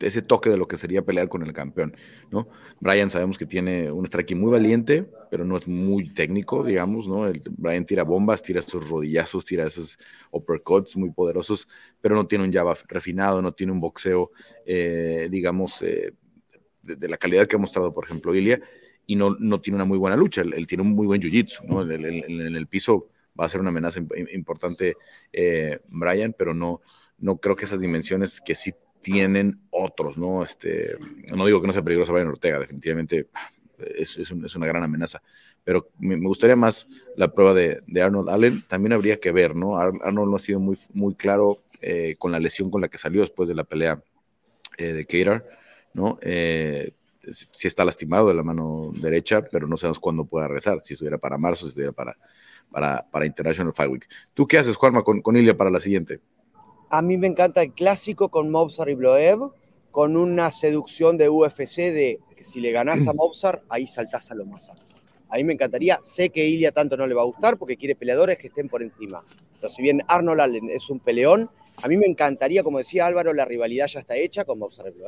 ese 0.00 0.20
toque 0.20 0.50
de 0.50 0.56
lo 0.56 0.66
que 0.66 0.76
sería 0.76 1.02
pelear 1.02 1.28
con 1.28 1.44
el 1.44 1.52
campeón, 1.52 1.96
¿no? 2.32 2.48
Brian 2.80 3.08
sabemos 3.08 3.38
que 3.38 3.46
tiene 3.46 3.92
un 3.92 4.04
striking 4.04 4.40
muy 4.40 4.50
valiente, 4.50 5.08
pero 5.30 5.44
no 5.44 5.56
es 5.56 5.68
muy 5.68 6.08
técnico, 6.08 6.64
digamos, 6.64 7.06
¿no? 7.06 7.28
El, 7.28 7.40
Brian 7.56 7.86
tira 7.86 8.02
bombas, 8.02 8.42
tira 8.42 8.60
sus 8.60 8.88
rodillazos, 8.88 9.44
tira 9.44 9.64
esos 9.64 9.96
uppercuts 10.32 10.96
muy 10.96 11.10
poderosos, 11.10 11.68
pero 12.00 12.16
no 12.16 12.26
tiene 12.26 12.44
un 12.44 12.52
jab 12.52 12.76
refinado, 12.88 13.40
no 13.40 13.52
tiene 13.52 13.72
un 13.72 13.80
boxeo, 13.80 14.32
eh, 14.66 15.28
digamos, 15.30 15.78
de, 15.78 16.14
de, 16.82 17.08
la 17.08 17.16
calidad 17.16 17.46
que 17.46 17.54
ha 17.54 17.60
mostrado, 17.60 17.94
por 17.94 18.04
ejemplo, 18.04 18.34
Ilia 18.34 18.60
y 19.08 19.16
no, 19.16 19.34
no 19.40 19.58
tiene 19.60 19.76
una 19.76 19.86
muy 19.86 19.96
buena 19.96 20.16
lucha. 20.16 20.42
Él, 20.42 20.66
tiene 20.66 20.82
un 20.82 20.90
muy 20.90 21.06
buen 21.06 21.20
jiu-jitsu, 21.20 21.64
¿no? 21.64 21.80
En 21.82 22.04
el, 22.04 22.66
piso 22.66 23.08
va 23.40 23.46
a 23.46 23.48
ser 23.48 23.58
una 23.60 23.70
amenaza 23.70 24.00
importante 24.34 24.96
eh, 25.32 25.80
Brian, 25.88 26.34
pero 26.38 26.52
no, 26.52 26.82
no 27.18 27.38
creo 27.38 27.56
que 27.56 27.64
esas 27.64 27.80
dimensiones 27.80 28.38
que 28.42 28.54
sí 28.54 28.74
tienen 29.00 29.62
otros, 29.70 30.18
¿no? 30.18 30.42
Este, 30.42 30.98
no 31.34 31.46
digo 31.46 31.58
que 31.58 31.66
no 31.66 31.72
sea 31.72 31.82
peligroso 31.82 32.12
Brian 32.12 32.28
Ortega, 32.28 32.58
definitivamente 32.58 33.28
es, 33.96 34.18
es, 34.18 34.30
una 34.30 34.66
gran 34.66 34.82
amenaza, 34.82 35.22
pero 35.64 35.88
me, 35.98 36.16
gustaría 36.16 36.56
más 36.56 36.86
la 37.16 37.32
prueba 37.32 37.54
de, 37.54 37.80
de, 37.86 38.02
Arnold 38.02 38.28
Allen. 38.28 38.62
También 38.68 38.92
habría 38.92 39.18
que 39.18 39.32
ver, 39.32 39.56
¿no? 39.56 39.78
Arnold 39.78 40.30
no 40.30 40.36
ha 40.36 40.40
sido 40.40 40.60
muy, 40.60 40.76
muy 40.92 41.14
claro 41.14 41.62
eh, 41.80 42.14
con 42.18 42.30
la 42.30 42.40
lesión 42.40 42.70
con 42.70 42.82
la 42.82 42.88
que 42.88 42.98
salió 42.98 43.22
después 43.22 43.48
de 43.48 43.54
la 43.54 43.64
pelea 43.64 44.02
eh, 44.76 44.92
de 44.92 45.06
Cater, 45.06 45.46
¿no? 45.94 46.18
Si 47.32 47.68
está 47.68 47.84
lastimado 47.84 48.28
de 48.28 48.34
la 48.34 48.42
mano 48.42 48.90
derecha, 48.94 49.42
pero 49.42 49.66
no 49.66 49.76
sabemos 49.76 50.00
cuándo 50.00 50.24
pueda 50.24 50.48
regresar, 50.48 50.80
si 50.80 50.94
estuviera 50.94 51.18
para 51.18 51.38
marzo, 51.38 51.64
si 51.64 51.68
estuviera 51.68 51.92
para, 51.92 52.16
para, 52.70 53.06
para 53.10 53.26
International 53.26 53.72
Fight 53.72 53.90
Week. 53.90 54.08
¿Tú 54.34 54.46
qué 54.46 54.58
haces, 54.58 54.76
Juanma, 54.76 55.02
con, 55.02 55.20
con 55.20 55.36
Ilia 55.36 55.56
para 55.56 55.70
la 55.70 55.80
siguiente? 55.80 56.20
A 56.90 57.02
mí 57.02 57.16
me 57.16 57.26
encanta 57.26 57.62
el 57.62 57.72
clásico 57.72 58.30
con 58.30 58.50
Mobsar 58.50 58.88
y 58.88 58.94
Bloev, 58.94 59.52
con 59.90 60.16
una 60.16 60.50
seducción 60.50 61.16
de 61.16 61.28
UFC 61.28 61.76
de 61.76 62.18
que 62.36 62.44
si 62.44 62.60
le 62.60 62.72
ganás 62.72 63.06
a 63.06 63.12
Mobsar, 63.14 63.62
ahí 63.68 63.86
saltás 63.86 64.30
a 64.30 64.34
lo 64.34 64.46
más 64.46 64.70
alto. 64.70 64.84
A 65.28 65.36
mí 65.36 65.44
me 65.44 65.52
encantaría, 65.52 65.98
sé 66.02 66.30
que 66.30 66.46
Ilia 66.46 66.72
tanto 66.72 66.96
no 66.96 67.06
le 67.06 67.14
va 67.14 67.22
a 67.22 67.26
gustar 67.26 67.58
porque 67.58 67.76
quiere 67.76 67.94
peleadores 67.94 68.38
que 68.38 68.46
estén 68.46 68.68
por 68.68 68.82
encima. 68.82 69.22
Pero 69.60 69.72
si 69.72 69.82
bien 69.82 70.02
Arnold 70.08 70.40
Allen 70.40 70.70
es 70.70 70.88
un 70.88 71.00
peleón, 71.00 71.50
a 71.82 71.88
mí 71.88 71.96
me 71.96 72.06
encantaría, 72.06 72.62
como 72.62 72.78
decía 72.78 73.06
Álvaro, 73.06 73.32
la 73.32 73.44
rivalidad 73.44 73.86
ya 73.86 74.00
está 74.00 74.16
hecha 74.16 74.44
con 74.44 74.58
Mobsar 74.58 74.86
y 74.86 74.98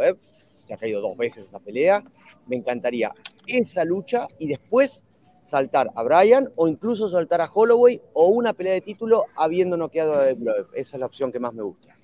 se 0.65 0.75
ha 0.75 0.77
caído 0.77 1.01
dos 1.01 1.17
veces 1.17 1.47
esa 1.47 1.61
pelea. 1.61 2.03
Me 2.47 2.57
encantaría 2.57 3.13
esa 3.47 3.85
lucha 3.85 4.29
y 4.39 4.49
después 4.49 5.05
saltar 5.43 5.91
a 5.95 6.03
Brian 6.03 6.51
o 6.57 6.69
incluso 6.69 7.09
saltar 7.09 7.41
a 7.41 7.51
Holloway 7.53 8.01
o 8.13 8.27
una 8.27 8.53
pelea 8.53 8.75
de 8.75 8.81
título 8.81 9.27
habiendo 9.37 9.77
noqueado 9.77 10.15
a 10.15 10.33
Bloeb. 10.33 10.69
Esa 10.75 10.97
es 10.97 11.01
la 11.01 11.07
opción 11.07 11.33
que 11.33 11.41
más 11.41 11.53
me 11.55 11.63
gusta. 11.63 11.97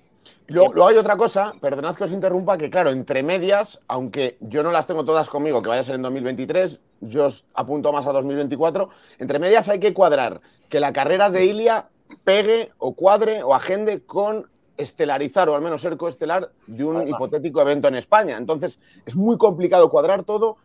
Luego, 0.47 0.87
hay 0.87 0.97
otra 0.97 1.17
cosa, 1.17 1.53
perdonad 1.59 1.95
que 1.95 2.03
os 2.05 2.11
interrumpa, 2.11 2.57
que 2.57 2.69
claro, 2.69 2.89
entre 2.89 3.23
medias, 3.23 3.79
aunque 3.87 4.37
yo 4.41 4.63
no 4.63 4.71
las 4.71 4.85
tengo 4.85 5.05
todas 5.05 5.29
conmigo, 5.29 5.61
que 5.61 5.69
vaya 5.69 5.81
a 5.81 5.85
ser 5.85 5.95
en 5.95 6.01
2023, 6.01 6.79
yo 7.01 7.27
apunto 7.53 7.91
más 7.91 8.07
a 8.07 8.11
2024, 8.13 8.89
entre 9.19 9.39
medias 9.39 9.69
hay 9.69 9.79
que 9.79 9.93
cuadrar 9.93 10.41
que 10.69 10.79
la 10.79 10.93
carrera 10.93 11.29
de 11.29 11.45
Ilia 11.45 11.89
pegue 12.23 12.71
o 12.77 12.93
cuadre 12.93 13.43
o 13.43 13.53
agende 13.53 14.01
con 14.03 14.49
estelarizar 14.77 15.49
o 15.49 15.55
al 15.55 15.61
menos 15.61 15.81
ser 15.81 15.97
coestelar 15.97 16.51
de 16.67 16.83
un 16.83 17.07
hipotético 17.07 17.61
evento 17.61 17.87
en 17.87 17.95
España. 17.95 18.37
Entonces, 18.37 18.79
es 19.05 19.15
muy 19.15 19.37
complicado 19.37 19.89
cuadrar 19.89 20.23
todo 20.23 20.57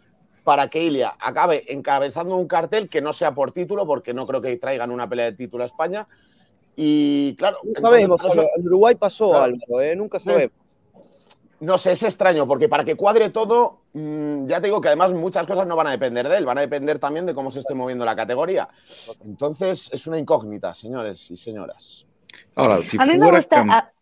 para 0.44 0.68
que 0.68 0.82
Ilia 0.82 1.14
acabe 1.20 1.64
encabezando 1.72 2.36
un 2.36 2.48
cartel 2.48 2.88
que 2.88 3.00
no 3.00 3.12
sea 3.12 3.32
por 3.32 3.52
título, 3.52 3.86
porque 3.86 4.12
no 4.12 4.26
creo 4.26 4.40
que 4.40 4.56
traigan 4.56 4.90
una 4.90 5.08
pelea 5.08 5.26
de 5.26 5.36
título 5.36 5.62
a 5.62 5.66
España, 5.66 6.06
y 6.76 7.34
claro. 7.36 7.58
No 7.64 7.80
sabemos, 7.80 8.20
en 8.56 8.66
Uruguay 8.66 8.94
pasó 8.94 9.40
algo, 9.40 9.80
¿eh? 9.80 9.94
nunca 9.94 10.18
sabemos. 10.18 10.56
No 11.60 11.78
sé, 11.78 11.92
es 11.92 12.02
extraño, 12.02 12.46
porque 12.48 12.68
para 12.68 12.84
que 12.84 12.96
cuadre 12.96 13.30
todo, 13.30 13.82
mm, 13.92 14.48
ya 14.48 14.60
te 14.60 14.66
digo 14.66 14.80
que 14.80 14.88
además 14.88 15.12
muchas 15.12 15.46
cosas 15.46 15.64
no 15.64 15.76
van 15.76 15.86
a 15.86 15.90
depender 15.92 16.28
de 16.28 16.38
él, 16.38 16.44
van 16.44 16.58
a 16.58 16.62
depender 16.62 16.98
también 16.98 17.24
de 17.24 17.34
cómo 17.34 17.52
se 17.52 17.60
esté 17.60 17.72
moviendo 17.72 18.04
la 18.04 18.16
categoría. 18.16 18.68
Entonces, 19.24 19.88
es 19.92 20.06
una 20.08 20.18
incógnita, 20.18 20.74
señores 20.74 21.30
y 21.30 21.36
señoras. 21.36 22.04
Ahora, 22.56 22.82
si 22.82 23.00
a 23.00 23.06
mí 23.06 23.16
me 23.16 23.30
gusta, 23.30 23.60
a, 23.60 23.92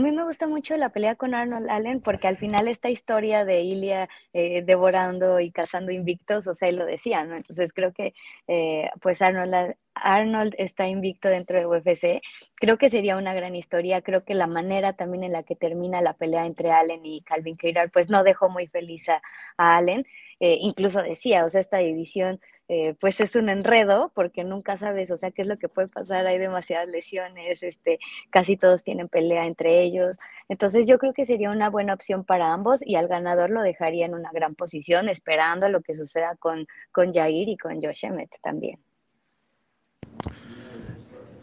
mí 0.00 0.12
me 0.12 0.24
gusta 0.24 0.46
mucho 0.46 0.76
la 0.76 0.90
pelea 0.90 1.16
con 1.16 1.34
Arnold 1.34 1.68
Allen 1.68 2.00
porque 2.00 2.28
al 2.28 2.36
final 2.36 2.68
esta 2.68 2.90
historia 2.90 3.44
de 3.44 3.62
Ilia 3.62 4.08
eh, 4.32 4.62
devorando 4.62 5.40
y 5.40 5.50
cazando 5.50 5.90
invictos, 5.92 6.46
o 6.46 6.54
sea, 6.54 6.68
él 6.68 6.76
lo 6.76 6.86
decía, 6.86 7.24
¿no? 7.24 7.36
Entonces 7.36 7.72
creo 7.72 7.92
que 7.92 8.14
eh, 8.46 8.90
pues 9.00 9.20
Arnold, 9.22 9.74
Arnold 9.94 10.54
está 10.58 10.86
invicto 10.88 11.28
dentro 11.28 11.58
de 11.58 11.66
UFC. 11.66 12.22
Creo 12.54 12.78
que 12.78 12.90
sería 12.90 13.16
una 13.16 13.34
gran 13.34 13.56
historia. 13.56 14.02
Creo 14.02 14.24
que 14.24 14.34
la 14.34 14.46
manera 14.46 14.92
también 14.94 15.24
en 15.24 15.32
la 15.32 15.42
que 15.42 15.56
termina 15.56 16.00
la 16.02 16.14
pelea 16.14 16.46
entre 16.46 16.70
Allen 16.70 17.04
y 17.04 17.22
Calvin 17.22 17.56
Keirar, 17.56 17.90
pues 17.90 18.08
no 18.10 18.22
dejó 18.24 18.48
muy 18.48 18.66
feliz 18.68 19.08
a, 19.08 19.22
Allen. 19.56 20.06
Eh, 20.40 20.58
incluso 20.60 21.02
decía, 21.02 21.44
o 21.44 21.50
sea, 21.50 21.60
esta 21.60 21.78
división 21.78 22.40
eh, 22.68 22.94
pues 23.00 23.20
es 23.20 23.36
un 23.36 23.48
enredo 23.48 24.10
porque 24.14 24.42
nunca 24.42 24.76
sabes, 24.76 25.10
o 25.10 25.16
sea, 25.16 25.30
qué 25.30 25.42
es 25.42 25.48
lo 25.48 25.58
que 25.58 25.68
puede 25.68 25.88
pasar, 25.88 26.26
hay 26.26 26.38
demasiadas 26.38 26.88
lesiones, 26.88 27.62
este, 27.62 27.98
casi 28.30 28.56
todos 28.56 28.84
tienen 28.84 29.08
pelea 29.08 29.46
entre 29.46 29.82
ellos, 29.82 30.18
entonces 30.48 30.86
yo 30.86 30.98
creo 30.98 31.12
que 31.12 31.26
sería 31.26 31.50
una 31.50 31.68
buena 31.68 31.94
opción 31.94 32.24
para 32.24 32.52
ambos 32.52 32.80
y 32.84 32.94
al 32.96 33.08
ganador 33.08 33.50
lo 33.50 33.62
dejaría 33.62 34.06
en 34.06 34.14
una 34.14 34.30
gran 34.32 34.54
posición 34.54 35.08
esperando 35.08 35.68
lo 35.68 35.82
que 35.82 35.94
suceda 35.94 36.36
con, 36.36 36.66
con 36.90 37.12
Jair 37.12 37.48
y 37.48 37.56
con 37.56 37.82
Josh 37.82 38.06
Emmett 38.06 38.30
también. 38.42 38.78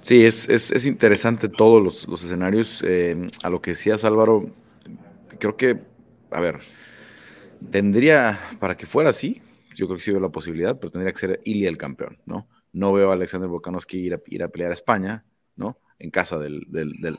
Sí, 0.02 0.26
es, 0.26 0.50
es, 0.50 0.86
interesante 0.86 1.48
todos 1.48 2.08
los, 2.08 2.24
escenarios. 2.24 2.84
Eh, 2.86 3.28
a 3.44 3.50
lo 3.52 3.62
que 3.62 3.72
decías, 3.72 4.04
Álvaro, 4.04 4.50
creo 5.38 5.56
que, 5.56 5.80
a 6.32 6.40
ver, 6.40 6.60
tendría, 7.70 8.40
para 8.60 8.76
que 8.76 8.88
fuera 8.88 9.12
así, 9.12 9.44
yo 9.76 9.88
creo 9.88 9.98
que 9.98 10.04
sí 10.04 10.12
veo 10.12 10.20
la 10.20 10.30
posibilidad, 10.30 10.80
pero 10.80 10.92
tendría 10.92 11.14
que 11.14 11.20
ser 11.20 11.40
Ilia 11.44 11.70
el 11.70 11.78
campeón, 11.78 12.20
¿no? 12.26 12.48
No 12.74 12.94
veo 12.94 13.10
a 13.10 13.14
Alexander 13.14 13.50
Volkanovski 13.50 14.00
ir 14.00 14.14
a, 14.14 14.22
ir 14.28 14.44
a 14.44 14.48
pelear 14.48 14.72
a 14.72 14.74
España, 14.74 15.26
¿no? 15.56 15.80
En 16.00 16.10
casa 16.10 16.38
del, 16.40 16.66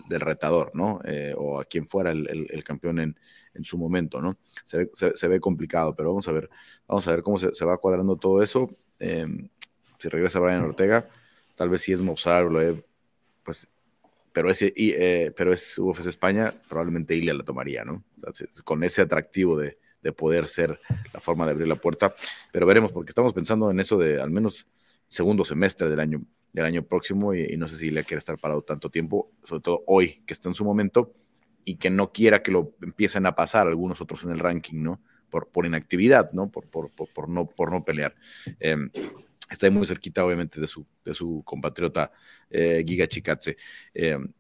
retador, 0.09 0.73
¿no? 0.75 1.01
Eh, 1.05 1.35
o 1.37 1.61
a 1.61 1.65
quien 1.65 1.87
fuera 1.87 2.11
el, 2.11 2.65
campeón 2.65 2.99
en, 2.99 3.17
su 3.65 3.79
momento, 3.79 4.21
¿no? 4.21 4.39
Se 4.65 5.29
ve, 5.29 5.41
complicado, 5.41 5.95
pero 5.95 6.09
vamos 6.09 6.27
a 6.29 6.33
ver, 6.33 6.51
vamos 6.89 7.07
a 7.07 7.13
ver 7.13 7.23
cómo 7.23 7.39
se, 7.39 7.65
va 7.65 7.79
cuadrando 7.79 8.17
todo 8.17 8.43
eso. 8.43 8.71
Em, 8.99 9.49
si 9.99 10.09
regresa 10.09 10.41
Brian 10.41 10.65
Ortega, 10.65 11.09
tal 11.55 11.69
vez 11.69 11.83
si 11.83 11.93
es 11.93 12.01
Mopsar, 12.01 12.49
pues, 13.45 13.69
pero, 14.33 14.51
ese, 14.51 14.73
eh, 14.77 15.33
pero 15.37 15.53
es 15.53 15.79
UFC 15.79 16.09
España, 16.09 16.53
probablemente 16.69 17.15
Ilia 17.15 17.35
la 17.35 17.45
tomaría, 17.45 17.85
¿no? 17.85 18.03
con 18.65 18.83
ese 18.83 19.03
atractivo 19.03 19.57
de, 19.59 19.79
de 20.03 20.13
poder 20.13 20.47
ser 20.47 20.81
la 21.13 21.21
forma 21.21 21.45
de 21.45 21.53
abrir 21.53 21.69
la 21.69 21.77
puerta. 21.77 22.15
Pero 22.51 22.67
veremos, 22.67 22.93
porque 22.93 23.11
estamos 23.11 23.33
pensando 23.33 23.71
en 23.71 23.81
eso 23.81 23.99
de 23.99 24.21
al 24.21 24.31
menos 24.31 24.67
segundo 25.07 25.45
semestre 25.45 25.89
del 25.91 26.01
año, 26.01 26.23
del 26.53 26.65
año 26.65 26.83
próximo 26.83 27.35
y, 27.35 27.57
no 27.57 27.69
sé 27.69 27.77
si 27.77 27.91
le 27.91 28.05
quiere 28.05 28.19
estar 28.19 28.39
parado 28.39 28.63
tanto 28.63 28.91
tiempo, 28.91 29.31
sobre 29.43 29.63
todo 29.63 29.85
hoy, 29.87 30.23
que 30.27 30.33
está 30.33 30.49
en 30.49 30.55
su 30.55 30.65
momento 30.65 31.15
y 31.65 31.77
que 31.77 31.91
no 31.91 32.13
quiera 32.13 32.43
que 32.43 32.51
lo 32.51 32.75
empiecen 32.83 33.27
a 33.27 33.35
pasar 33.35 33.67
algunos 33.67 34.01
otros 34.01 34.25
en 34.25 34.31
el 34.31 34.39
ranking, 34.39 34.83
¿no? 34.83 35.01
Por, 35.31 35.49
por 35.49 35.65
inactividad, 35.65 36.33
¿no? 36.33 36.51
Por, 36.51 36.67
por, 36.69 36.91
por, 36.91 37.29
no, 37.29 37.47
por 37.47 37.71
no 37.71 37.85
pelear. 37.85 38.15
Em, 38.59 38.91
está 39.51 39.71
muy 39.71 39.87
cerquita, 39.87 40.25
obviamente, 40.25 40.61
de 40.61 40.67
su, 40.67 40.87
de 41.05 41.15
su 41.15 41.43
compatriota 41.45 42.11
eh, 42.51 42.85
Giga 42.87 43.07
Chikatse. 43.07 43.57
Em, 43.95 44.33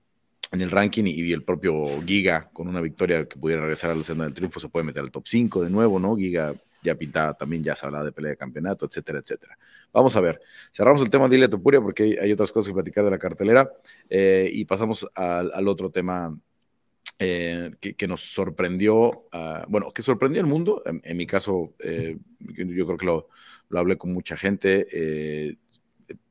en 0.52 0.60
el 0.60 0.70
ranking 0.70 1.04
y, 1.06 1.32
el 1.32 1.42
propio 1.42 1.86
Giga 2.06 2.50
con 2.52 2.68
una 2.68 2.80
victoria 2.80 3.26
que 3.26 3.38
pudiera 3.38 3.62
regresar 3.62 3.90
a 3.90 3.94
la 3.94 4.02
escena 4.02 4.24
del 4.24 4.34
triunfo 4.34 4.60
se 4.60 4.68
puede 4.68 4.84
meter 4.84 5.02
al 5.02 5.10
top 5.10 5.26
5 5.26 5.64
de 5.64 5.70
nuevo, 5.70 5.98
¿no? 5.98 6.14
Giga 6.16 6.54
ya 6.82 6.94
pintaba 6.94 7.32
también, 7.32 7.62
ya 7.62 7.74
se 7.74 7.86
hablaba 7.86 8.04
de 8.04 8.12
pelea 8.12 8.32
de 8.32 8.36
campeonato, 8.36 8.86
etcétera, 8.86 9.20
etcétera. 9.20 9.56
Vamos 9.92 10.14
a 10.16 10.20
ver, 10.20 10.40
cerramos 10.72 11.00
el 11.00 11.10
tema 11.10 11.28
de 11.28 11.36
Ilia 11.36 11.48
Topuria 11.48 11.80
porque 11.80 12.18
hay, 12.20 12.32
otras 12.32 12.52
cosas 12.52 12.68
que 12.68 12.74
platicar 12.74 13.04
de 13.04 13.10
la 13.10 13.18
cartelera 13.18 13.70
eh, 14.10 14.50
y 14.52 14.64
pasamos 14.64 15.08
al, 15.14 15.68
otro 15.68 15.90
tema 15.90 16.36
eh, 17.18 17.70
que, 17.80 18.08
nos 18.08 18.22
sorprendió, 18.22 19.28
uh, 19.32 19.64
bueno, 19.68 19.92
que 19.92 20.02
sorprendió 20.02 20.42
al 20.42 20.48
mundo, 20.48 20.82
en, 20.84 21.16
mi 21.16 21.26
caso, 21.26 21.72
eh, 21.78 22.18
yo 22.40 22.86
creo 22.86 22.98
que 22.98 23.06
lo, 23.06 23.28
lo, 23.68 23.78
hablé 23.78 23.96
con 23.96 24.12
mucha 24.12 24.36
gente, 24.36 25.56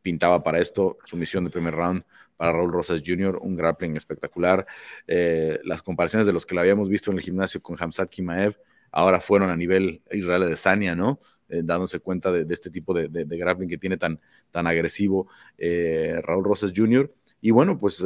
pintaba 0.02 0.42
para 0.42 0.60
esto, 0.60 0.98
su 1.06 1.16
misión 1.16 1.46
de 1.46 1.50
primer 1.50 1.74
round 1.74 2.04
para 2.42 2.54
Raúl 2.54 2.74
Rosas 2.74 3.04
Jr., 3.06 3.38
un 3.40 3.56
grappling 3.56 3.96
espectacular. 3.96 4.66
Eh, 5.06 5.60
las 5.64 5.84
comparaciones 5.84 6.26
de 6.26 6.34
los 6.34 6.44
que 6.44 6.56
lo 6.56 6.62
habíamos 6.62 6.90
visto 6.90 7.12
en 7.12 7.18
el 7.18 7.24
gimnasio 7.24 7.62
con 7.62 7.78
Hamzat 7.80 8.10
Kimaev 8.10 8.58
ahora 8.92 9.22
fueron 9.22 9.52
a 9.52 9.56
nivel 9.56 10.02
Israel 10.12 10.50
de 10.50 10.56
Sania, 10.56 10.96
¿no? 10.96 11.20
Eh, 11.50 11.62
dándose 11.64 12.00
cuenta 12.00 12.32
de, 12.32 12.52
este 12.52 12.72
tipo 12.72 12.96
de, 12.96 13.26
grappling 13.38 13.70
que 13.70 13.78
tiene 13.78 13.96
tan, 13.96 14.20
tan 14.50 14.66
agresivo 14.66 15.28
eh, 15.56 16.20
Raúl 16.24 16.44
Rosas 16.44 16.74
Jr. 16.76 17.14
Y 17.42 17.52
bueno, 17.52 17.78
pues 17.78 18.04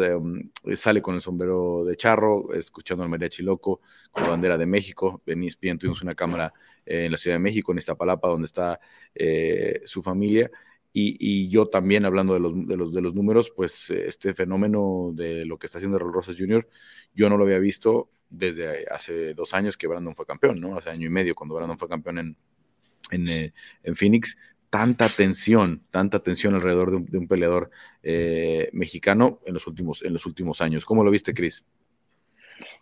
sale 0.75 1.01
con 1.01 1.15
el 1.15 1.21
sombrero 1.21 1.85
de 1.85 1.95
charro, 1.95 2.53
escuchando 2.53 3.05
al 3.05 3.09
mariachi 3.09 3.41
loco, 3.41 3.79
con 4.11 4.23
la 4.23 4.29
bandera 4.31 4.57
de 4.57 4.65
México. 4.65 5.21
En 5.25 5.43
ESPN 5.43 5.77
tuvimos 5.77 6.01
una 6.01 6.13
cámara 6.13 6.53
en 6.85 7.09
la 7.09 7.17
Ciudad 7.17 7.35
de 7.35 7.39
México, 7.39 7.71
en 7.71 7.77
Iztapalapa, 7.77 8.27
donde 8.27 8.47
está 8.47 8.81
su 9.85 10.03
familia. 10.03 10.51
Y, 10.97 11.49
yo 11.49 11.67
también, 11.67 12.05
hablando 12.05 12.35
de 12.35 12.39
los, 12.39 12.53
de 12.67 12.77
los, 12.77 12.93
de 12.93 13.01
los 13.01 13.13
números, 13.13 13.51
pues 13.53 13.89
este 13.89 14.33
fenómeno 14.33 15.11
de 15.13 15.43
lo 15.43 15.59
que 15.59 15.65
está 15.65 15.77
haciendo 15.77 15.99
Raúl 15.99 16.13
Rosas 16.13 16.37
Jr., 16.39 16.69
yo 17.13 17.29
no 17.29 17.35
lo 17.35 17.43
había 17.43 17.59
visto 17.59 18.09
desde 18.29 18.85
hace 18.89 19.33
dos 19.33 19.53
años 19.53 19.75
que 19.75 19.87
Brandon 19.87 20.15
fue 20.15 20.25
campeón, 20.25 20.61
¿no? 20.61 20.77
Hace 20.77 20.91
año 20.91 21.07
y 21.07 21.09
medio, 21.09 21.35
cuando 21.35 21.55
Brandon 21.55 21.77
fue 21.77 21.89
campeón 21.89 22.19
en, 22.19 22.37
en, 23.11 23.27
eh, 23.27 23.53
Phoenix. 23.93 24.37
Tanta 24.69 25.09
tensión, 25.09 25.83
tanta 25.91 26.23
tensión 26.23 26.55
alrededor 26.55 27.01
de 27.01 27.17
un, 27.17 27.27
peleador 27.27 27.71
eh, 28.01 28.69
mexicano 28.71 29.41
en 29.45 29.53
los, 29.53 29.67
últimos, 29.67 30.01
en 30.01 30.13
los 30.13 30.25
últimos 30.25 30.61
años. 30.61 30.85
¿Cómo 30.85 31.03
lo 31.03 31.11
viste, 31.11 31.33
Chris? 31.33 31.65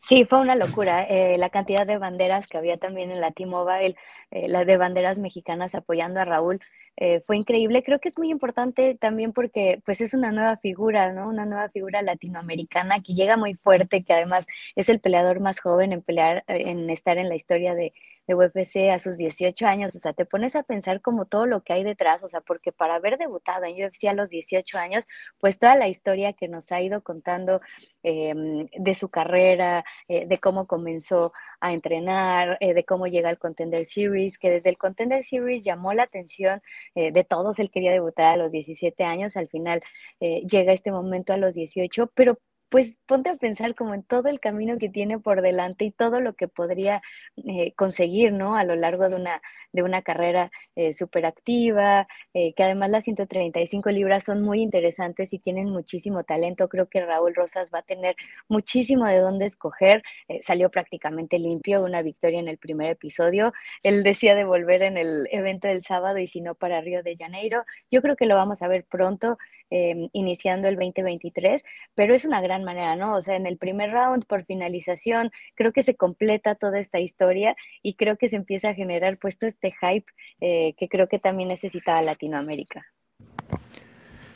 Sí, 0.06 0.26
fue 0.26 0.42
una 0.42 0.56
locura. 0.56 1.04
Eh, 1.04 1.38
la 1.38 1.50
cantidad 1.50 1.88
de 1.88 1.98
banderas 1.98 2.48
que 2.48 2.58
había 2.58 2.78
también 2.78 3.10
en 3.10 3.22
la 3.22 3.32
T-Mobile, 3.32 3.96
eh, 4.32 4.50
las 4.50 4.66
de 4.68 4.76
banderas 4.76 5.18
mexicanas 5.18 5.76
apoyando 5.76 6.20
a 6.20 6.26
Raúl, 6.26 6.60
eh, 6.98 7.22
fue 7.22 7.38
increíble. 7.38 7.84
Creo 7.84 8.00
que 8.00 8.10
es 8.10 8.18
muy 8.18 8.30
importante 8.30 8.96
también 9.00 9.32
porque 9.32 9.82
pues 9.86 10.02
es 10.02 10.14
una 10.14 10.32
nueva 10.34 10.58
figura, 10.58 11.14
¿no? 11.14 11.30
Una 11.30 11.46
nueva 11.46 11.70
figura 11.70 12.02
latinoamericana 12.02 13.02
que 13.02 13.14
llega 13.14 13.38
muy 13.38 13.54
fuerte, 13.56 14.04
que 14.04 14.14
además 14.14 14.46
es 14.76 14.90
el 14.90 15.00
peleador 15.00 15.40
más 15.40 15.62
joven 15.62 15.94
en 15.94 16.02
pelear, 16.02 16.44
en 16.48 16.90
estar 16.90 17.18
en 17.18 17.30
la 17.30 17.36
historia 17.36 17.74
de, 17.74 17.94
de 18.28 18.36
UFC 18.36 18.90
a 18.92 19.00
sus 19.00 19.18
18 19.18 19.66
años, 19.68 19.96
o 19.96 20.00
sea, 20.00 20.14
te 20.14 20.26
pones 20.26 20.56
a 20.56 20.64
pensar 20.64 21.02
como 21.02 21.26
todo 21.26 21.46
lo 21.46 21.62
que 21.62 21.74
hay 21.74 21.84
detrás, 21.84 22.24
o 22.24 22.28
sea, 22.28 22.42
porque 22.42 22.72
para 22.72 22.96
haber 22.96 23.18
debutado 23.18 23.66
en 23.66 23.84
UFC 23.84 24.06
a 24.08 24.14
los 24.14 24.30
18 24.30 24.78
años, 24.78 25.06
pues 25.40 25.60
toda 25.60 25.76
la 25.76 25.88
historia 25.90 26.34
que 26.34 26.48
nos 26.48 26.72
ha 26.72 26.82
ido 26.82 27.02
contando 27.04 27.60
em, 28.04 28.68
de 28.78 28.96
su 28.96 29.10
carrera, 29.10 29.84
eh, 30.08 30.26
de 30.28 30.40
cómo 30.40 30.68
comenzó 30.68 31.34
a 31.60 31.74
entrenar, 31.74 32.58
eh, 32.60 32.74
de 32.74 32.86
cómo 32.86 33.08
llega 33.08 33.30
al 33.30 33.40
Contender 33.40 33.86
Series, 33.86 34.38
que 34.38 34.52
desde 34.52 34.70
el 34.70 34.78
Contender 34.78 35.24
Series 35.24 35.64
llamó 35.64 35.94
la 35.94 36.04
atención 36.04 36.62
eh, 36.96 37.12
de 37.12 37.24
todos, 37.24 37.60
él 37.60 37.72
quería 37.72 37.92
debutar 37.92 38.34
a 38.34 38.38
los 38.38 38.52
17 38.52 39.04
años, 39.04 39.38
al 39.38 39.48
final 39.48 39.82
llega 40.20 40.74
este 40.74 40.92
momento 40.92 41.34
a 41.34 41.38
los 41.38 41.54
18, 41.54 42.12
pero 42.16 42.38
pues 42.74 42.98
ponte 43.06 43.30
a 43.30 43.36
pensar 43.36 43.76
como 43.76 43.94
en 43.94 44.02
todo 44.02 44.30
el 44.30 44.40
camino 44.40 44.80
que 44.80 44.90
tiene 44.90 45.20
por 45.20 45.44
delante 45.44 45.86
y 45.86 45.92
todo 45.92 46.22
lo 46.22 46.34
que 46.34 46.48
podría 46.48 47.04
eh, 47.46 47.72
conseguir, 47.76 48.34
¿no? 48.34 48.56
A 48.56 48.64
lo 48.64 48.76
largo 48.76 49.10
de 49.10 49.16
una, 49.16 49.44
de 49.74 49.84
una 49.84 50.02
carrera 50.02 50.50
eh, 50.76 50.96
súper 50.96 51.28
activa, 51.28 52.08
eh, 52.34 52.56
que 52.56 52.64
además 52.64 52.90
las 52.90 53.04
135 53.04 53.92
libras 53.92 54.24
son 54.24 54.42
muy 54.42 54.60
interesantes 54.64 55.34
y 55.34 55.38
tienen 55.38 55.70
muchísimo 55.70 56.24
talento. 56.24 56.68
Creo 56.68 56.90
que 56.90 57.06
Raúl 57.06 57.36
Rosas 57.36 57.70
va 57.72 57.80
a 57.80 57.84
tener 57.84 58.16
muchísimo 58.48 59.06
de 59.06 59.20
dónde 59.20 59.46
escoger. 59.46 60.02
salió 60.42 60.72
prácticamente 60.72 61.38
limpio, 61.38 61.84
una 61.84 62.02
victoria 62.02 62.40
en 62.40 62.48
el 62.48 62.58
primer 62.58 62.90
episodio. 62.90 63.54
Él 63.84 64.02
decía 64.02 64.34
de 64.34 64.46
volver 64.46 64.82
en 64.82 64.98
el 64.98 65.28
evento 65.32 65.68
del 65.68 65.84
sábado 65.84 66.18
y 66.18 66.26
si 66.26 66.42
no 66.42 66.56
para 66.56 66.82
Río 66.82 67.04
de 67.04 67.18
Janeiro. 67.18 67.66
Yo 67.92 68.02
creo 68.02 68.16
que 68.16 68.26
lo 68.26 68.36
vamos 68.36 68.64
a 68.64 68.68
ver 68.68 68.84
pronto. 68.84 69.38
Em, 69.76 70.08
iniciando 70.14 70.68
el 70.68 70.76
2023, 70.76 71.64
pero 71.96 72.14
es 72.14 72.26
una 72.26 72.42
gran 72.42 72.64
manera, 72.64 72.96
¿no? 72.96 73.16
O 73.16 73.22
sea, 73.22 73.36
en 73.36 73.48
el 73.48 73.58
primer 73.58 73.90
round, 73.90 74.24
por 74.28 74.46
finalización, 74.46 75.32
creo 75.56 75.74
que 75.74 75.82
se 75.82 75.96
completa 75.96 76.54
toda 76.54 76.80
esta 76.80 77.00
historia 77.00 77.56
y 77.82 77.96
creo 77.96 78.16
que 78.16 78.30
se 78.30 78.36
empieza 78.36 78.70
a 78.70 78.76
generar 78.76 79.18
puesto 79.18 79.48
este 79.48 79.74
hype 79.82 80.06
eh, 80.42 80.76
que 80.78 80.88
creo 80.88 81.08
que 81.08 81.18
también 81.18 81.50
necesitaba 81.50 82.04
Latinoamérica. 82.04 82.86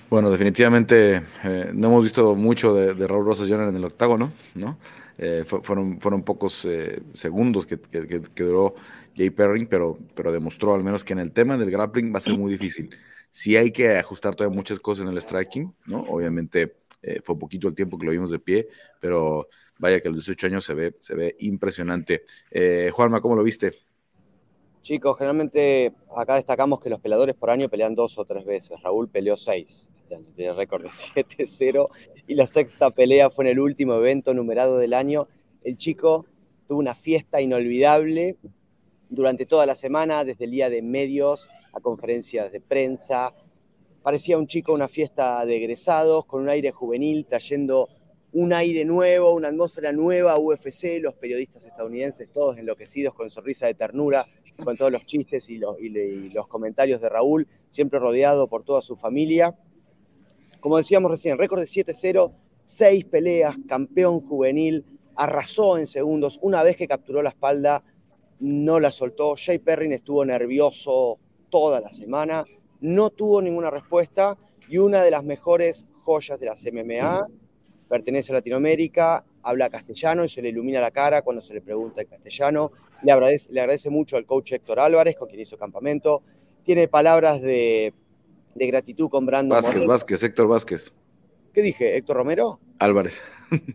Bueno, 0.09 0.31
definitivamente 0.31 1.21
eh, 1.43 1.69
no 1.71 1.89
hemos 1.89 2.03
visto 2.03 2.35
mucho 2.35 2.73
de, 2.73 3.07
Raúl 3.07 3.25
Rosas 3.25 3.47
Jr. 3.47 3.69
en 3.69 3.75
el 3.75 3.85
octágono, 3.85 4.31
¿no? 4.55 4.79
Eh, 5.19 5.45
fueron, 5.45 6.01
fueron 6.01 6.23
pocos 6.23 6.67
segundos 7.13 7.67
que, 7.67 7.77
que, 7.79 8.43
duró 8.43 8.73
Jay 9.15 9.29
Perrin, 9.29 9.67
pero, 9.67 9.99
pero 10.15 10.31
demostró 10.31 10.73
al 10.73 10.83
menos 10.83 11.03
que 11.03 11.13
en 11.13 11.19
el 11.19 11.31
tema 11.31 11.57
del 11.57 11.69
grappling 11.69 12.11
va 12.11 12.17
a 12.17 12.21
ser 12.21 12.35
muy 12.35 12.51
difícil. 12.51 12.89
Sí 13.29 13.55
hay 13.55 13.71
que 13.71 13.97
ajustar 13.97 14.35
todavía 14.35 14.55
muchas 14.55 14.79
cosas 14.79 15.05
en 15.05 15.11
el 15.11 15.21
striking, 15.21 15.73
¿no? 15.85 16.01
Obviamente 16.03 16.77
eh, 17.01 17.21
fue 17.21 17.37
poquito 17.37 17.67
el 17.67 17.75
tiempo 17.75 17.97
que 17.97 18.05
lo 18.05 18.11
vimos 18.11 18.31
de 18.31 18.39
pie, 18.39 18.67
pero 18.99 19.47
vaya 19.79 19.99
que 19.99 20.07
a 20.07 20.11
los 20.11 20.25
18 20.25 20.47
años 20.47 20.65
se 20.65 20.73
ve, 20.73 20.95
se 20.99 21.15
ve 21.15 21.35
impresionante. 21.39 22.23
Eh, 22.51 22.89
Juanma, 22.93 23.21
¿cómo 23.21 23.35
lo 23.35 23.43
viste? 23.43 23.73
Chicos, 24.81 25.17
generalmente 25.17 25.93
acá 26.15 26.35
destacamos 26.35 26.79
que 26.79 26.89
los 26.89 26.99
peleadores 26.99 27.35
por 27.35 27.49
año 27.49 27.69
pelean 27.69 27.93
dos 27.93 28.17
o 28.17 28.25
tres 28.25 28.45
veces. 28.45 28.81
Raúl 28.81 29.09
peleó 29.09 29.35
seis 29.35 29.89
este 29.97 30.15
año, 30.15 30.25
tiene 30.33 30.53
récord 30.53 30.83
de 30.83 30.89
7-0 30.89 31.89
y 32.27 32.35
la 32.35 32.47
sexta 32.47 32.89
pelea 32.91 33.29
fue 33.29 33.45
en 33.45 33.51
el 33.51 33.59
último 33.59 33.95
evento 33.95 34.33
numerado 34.33 34.77
del 34.77 34.93
año. 34.93 35.27
El 35.63 35.75
chico 35.75 36.25
tuvo 36.67 36.79
una 36.79 36.95
fiesta 36.95 37.41
inolvidable 37.41 38.37
durante 39.09 39.45
toda 39.45 39.65
la 39.65 39.75
semana, 39.75 40.23
desde 40.23 40.45
el 40.45 40.51
día 40.51 40.69
de 40.69 40.81
medios 40.81 41.49
a 41.73 41.79
conferencias 41.79 42.51
de 42.51 42.59
prensa. 42.59 43.33
Parecía 44.01 44.37
un 44.37 44.47
chico 44.47 44.73
una 44.73 44.87
fiesta 44.87 45.45
de 45.45 45.57
egresados, 45.57 46.25
con 46.25 46.41
un 46.41 46.49
aire 46.49 46.71
juvenil, 46.71 47.25
trayendo 47.25 47.89
un 48.33 48.53
aire 48.53 48.85
nuevo, 48.85 49.33
una 49.33 49.47
atmósfera 49.47 49.91
nueva 49.91 50.37
UFC, 50.37 50.99
los 51.01 51.15
periodistas 51.15 51.65
estadounidenses 51.65 52.31
todos 52.31 52.57
enloquecidos 52.57 53.13
con 53.13 53.29
sonrisa 53.29 53.67
de 53.67 53.73
ternura, 53.73 54.27
con 54.63 54.75
todos 54.75 54.91
los 54.91 55.05
chistes 55.05 55.49
y 55.49 55.57
los, 55.57 55.79
y 55.79 56.29
los 56.29 56.47
comentarios 56.47 57.01
de 57.01 57.09
Raúl, 57.09 57.47
siempre 57.69 57.99
rodeado 57.99 58.47
por 58.47 58.63
toda 58.63 58.81
su 58.81 58.95
familia. 58.95 59.57
Como 60.59 60.77
decíamos 60.77 61.11
recién, 61.11 61.37
récord 61.37 61.61
de 61.61 61.67
7-0, 61.67 62.33
seis 62.65 63.05
peleas, 63.05 63.55
campeón 63.67 64.21
juvenil, 64.21 64.85
arrasó 65.15 65.77
en 65.77 65.87
segundos, 65.87 66.37
una 66.41 66.63
vez 66.63 66.75
que 66.75 66.87
capturó 66.87 67.21
la 67.21 67.29
espalda, 67.29 67.83
no 68.39 68.79
la 68.79 68.91
soltó. 68.91 69.35
Jay 69.37 69.59
Perrin 69.59 69.91
estuvo 69.91 70.23
nervioso, 70.25 71.17
toda 71.49 71.79
la 71.81 71.91
semana, 71.91 72.45
no 72.81 73.09
tuvo 73.09 73.41
ninguna 73.41 73.69
respuesta 73.69 74.37
y 74.69 74.77
una 74.77 75.03
de 75.03 75.11
las 75.11 75.23
mejores 75.23 75.87
joyas 76.01 76.39
de 76.39 76.45
las 76.45 76.65
MMA 76.65 77.27
pertenece 77.87 78.31
a 78.31 78.35
Latinoamérica, 78.35 79.23
habla 79.43 79.69
castellano 79.69 80.25
y 80.25 80.29
se 80.29 80.41
le 80.41 80.49
ilumina 80.49 80.81
la 80.81 80.91
cara 80.91 81.21
cuando 81.21 81.41
se 81.41 81.53
le 81.53 81.61
pregunta 81.61 82.01
en 82.01 82.07
castellano. 82.07 82.71
Le 83.03 83.11
agradece, 83.11 83.51
le 83.53 83.61
agradece 83.61 83.89
mucho 83.89 84.17
al 84.17 84.25
coach 84.25 84.53
Héctor 84.53 84.79
Álvarez, 84.79 85.15
con 85.15 85.27
quien 85.27 85.41
hizo 85.41 85.57
campamento. 85.57 86.21
Tiene 86.63 86.87
palabras 86.87 87.41
de, 87.41 87.93
gratitud 88.55 89.09
con 89.09 89.25
Brandon 89.25 89.61
Vázquez, 89.61 89.85
Vázquez, 89.85 90.23
Héctor 90.23 90.47
Vázquez. 90.47 90.93
¿Qué 91.53 91.61
dije? 91.61 91.95
¿Héctor 91.95 92.17
Romero? 92.17 92.59
Álvarez. 92.79 93.21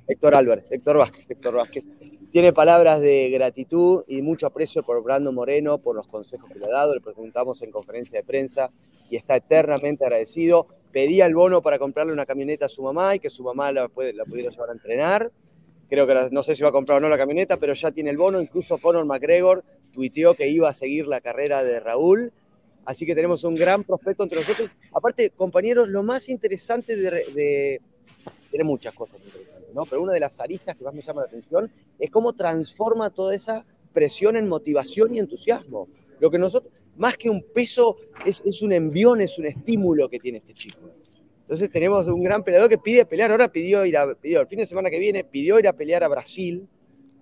Héctor 0.06 0.34
Álvarez, 0.34 0.66
Héctor 0.70 0.98
Vázquez, 0.98 1.30
Héctor 1.30 1.54
Vázquez. 1.54 1.84
Tiene 2.32 2.54
palabras 2.54 3.02
de 3.02 3.28
gratitud 3.28 4.04
y 4.08 4.22
mucho 4.22 4.46
aprecio 4.46 4.82
por 4.82 5.02
Brando 5.02 5.32
Moreno, 5.32 5.76
por 5.76 5.94
los 5.94 6.06
consejos 6.06 6.48
que 6.48 6.58
le 6.58 6.64
ha 6.64 6.70
dado. 6.70 6.94
Le 6.94 7.02
preguntamos 7.02 7.60
en 7.60 7.70
conferencia 7.70 8.20
de 8.20 8.24
prensa 8.24 8.70
y 9.10 9.16
está 9.16 9.36
eternamente 9.36 10.06
agradecido. 10.06 10.66
Pedía 10.92 11.26
el 11.26 11.34
bono 11.34 11.60
para 11.60 11.78
comprarle 11.78 12.10
una 12.10 12.24
camioneta 12.24 12.64
a 12.64 12.68
su 12.70 12.82
mamá 12.82 13.14
y 13.14 13.18
que 13.18 13.28
su 13.28 13.44
mamá 13.44 13.70
la, 13.70 13.88
pudiera 13.88 14.24
llevar 14.24 14.70
a 14.70 14.72
entrenar. 14.72 15.30
Creo 15.90 16.06
que 16.06 16.14
no 16.30 16.42
sé 16.42 16.54
si 16.54 16.62
va 16.62 16.70
a 16.70 16.72
comprar 16.72 16.96
o 16.96 17.00
no 17.02 17.10
la 17.10 17.18
camioneta, 17.18 17.58
pero 17.58 17.74
ya 17.74 17.90
tiene 17.90 18.08
el 18.08 18.16
bono. 18.16 18.40
Incluso 18.40 18.78
Conor 18.78 19.04
McGregor 19.04 19.62
tuiteó 19.92 20.32
que 20.32 20.48
iba 20.48 20.70
a 20.70 20.74
seguir 20.74 21.08
la 21.08 21.20
carrera 21.20 21.62
de 21.62 21.80
Raúl. 21.80 22.32
Así 22.86 23.04
que 23.04 23.14
tenemos 23.14 23.44
un 23.44 23.56
gran 23.56 23.84
prospecto 23.84 24.22
entre 24.22 24.40
nosotros. 24.40 24.70
Aparte, 24.94 25.28
compañeros, 25.36 25.90
lo 25.90 26.02
más 26.02 26.30
interesante 26.30 26.96
de, 26.96 27.82
tiene 28.50 28.64
muchas 28.64 28.94
cosas 28.94 29.20
pero 29.88 30.02
una 30.02 30.12
de 30.12 30.20
las 30.20 30.40
aristas 30.40 30.76
que 30.76 30.84
más 30.84 30.94
me 30.94 31.02
llama 31.02 31.22
la 31.22 31.26
atención 31.26 31.70
es 31.98 32.10
cómo 32.10 32.32
transforma 32.32 33.10
toda 33.10 33.34
esa 33.34 33.64
presión 33.92 34.36
en 34.36 34.48
motivación 34.48 35.14
y 35.14 35.18
entusiasmo. 35.18 35.88
Lo 36.20 36.30
que 36.30 36.38
nosotros, 36.38 36.72
más 36.96 37.16
que 37.16 37.30
un 37.30 37.42
peso, 37.54 37.96
es, 38.24 38.62
un 38.62 38.72
envión, 38.72 39.20
es 39.20 39.38
un 39.38 39.46
estímulo 39.46 40.08
que 40.08 40.18
tiene 40.18 40.38
este 40.38 40.54
chico. 40.54 40.80
Entonces 41.42 41.70
tenemos 41.70 42.06
un 42.06 42.22
gran 42.22 42.42
peleador 42.42 42.68
que 42.68 42.78
pide 42.78 43.04
pelear, 43.04 43.30
ahora 43.30 43.48
pidió 43.48 43.84
ir 43.84 43.96
a, 43.96 44.14
pidió 44.14 44.40
el 44.40 44.46
fin 44.46 44.60
de 44.60 44.66
semana 44.66 44.88
que 44.88 44.98
viene, 44.98 45.24
pidió 45.24 45.58
ir 45.58 45.68
a 45.68 45.72
pelear 45.72 46.04
a 46.04 46.08
Brasil. 46.08 46.66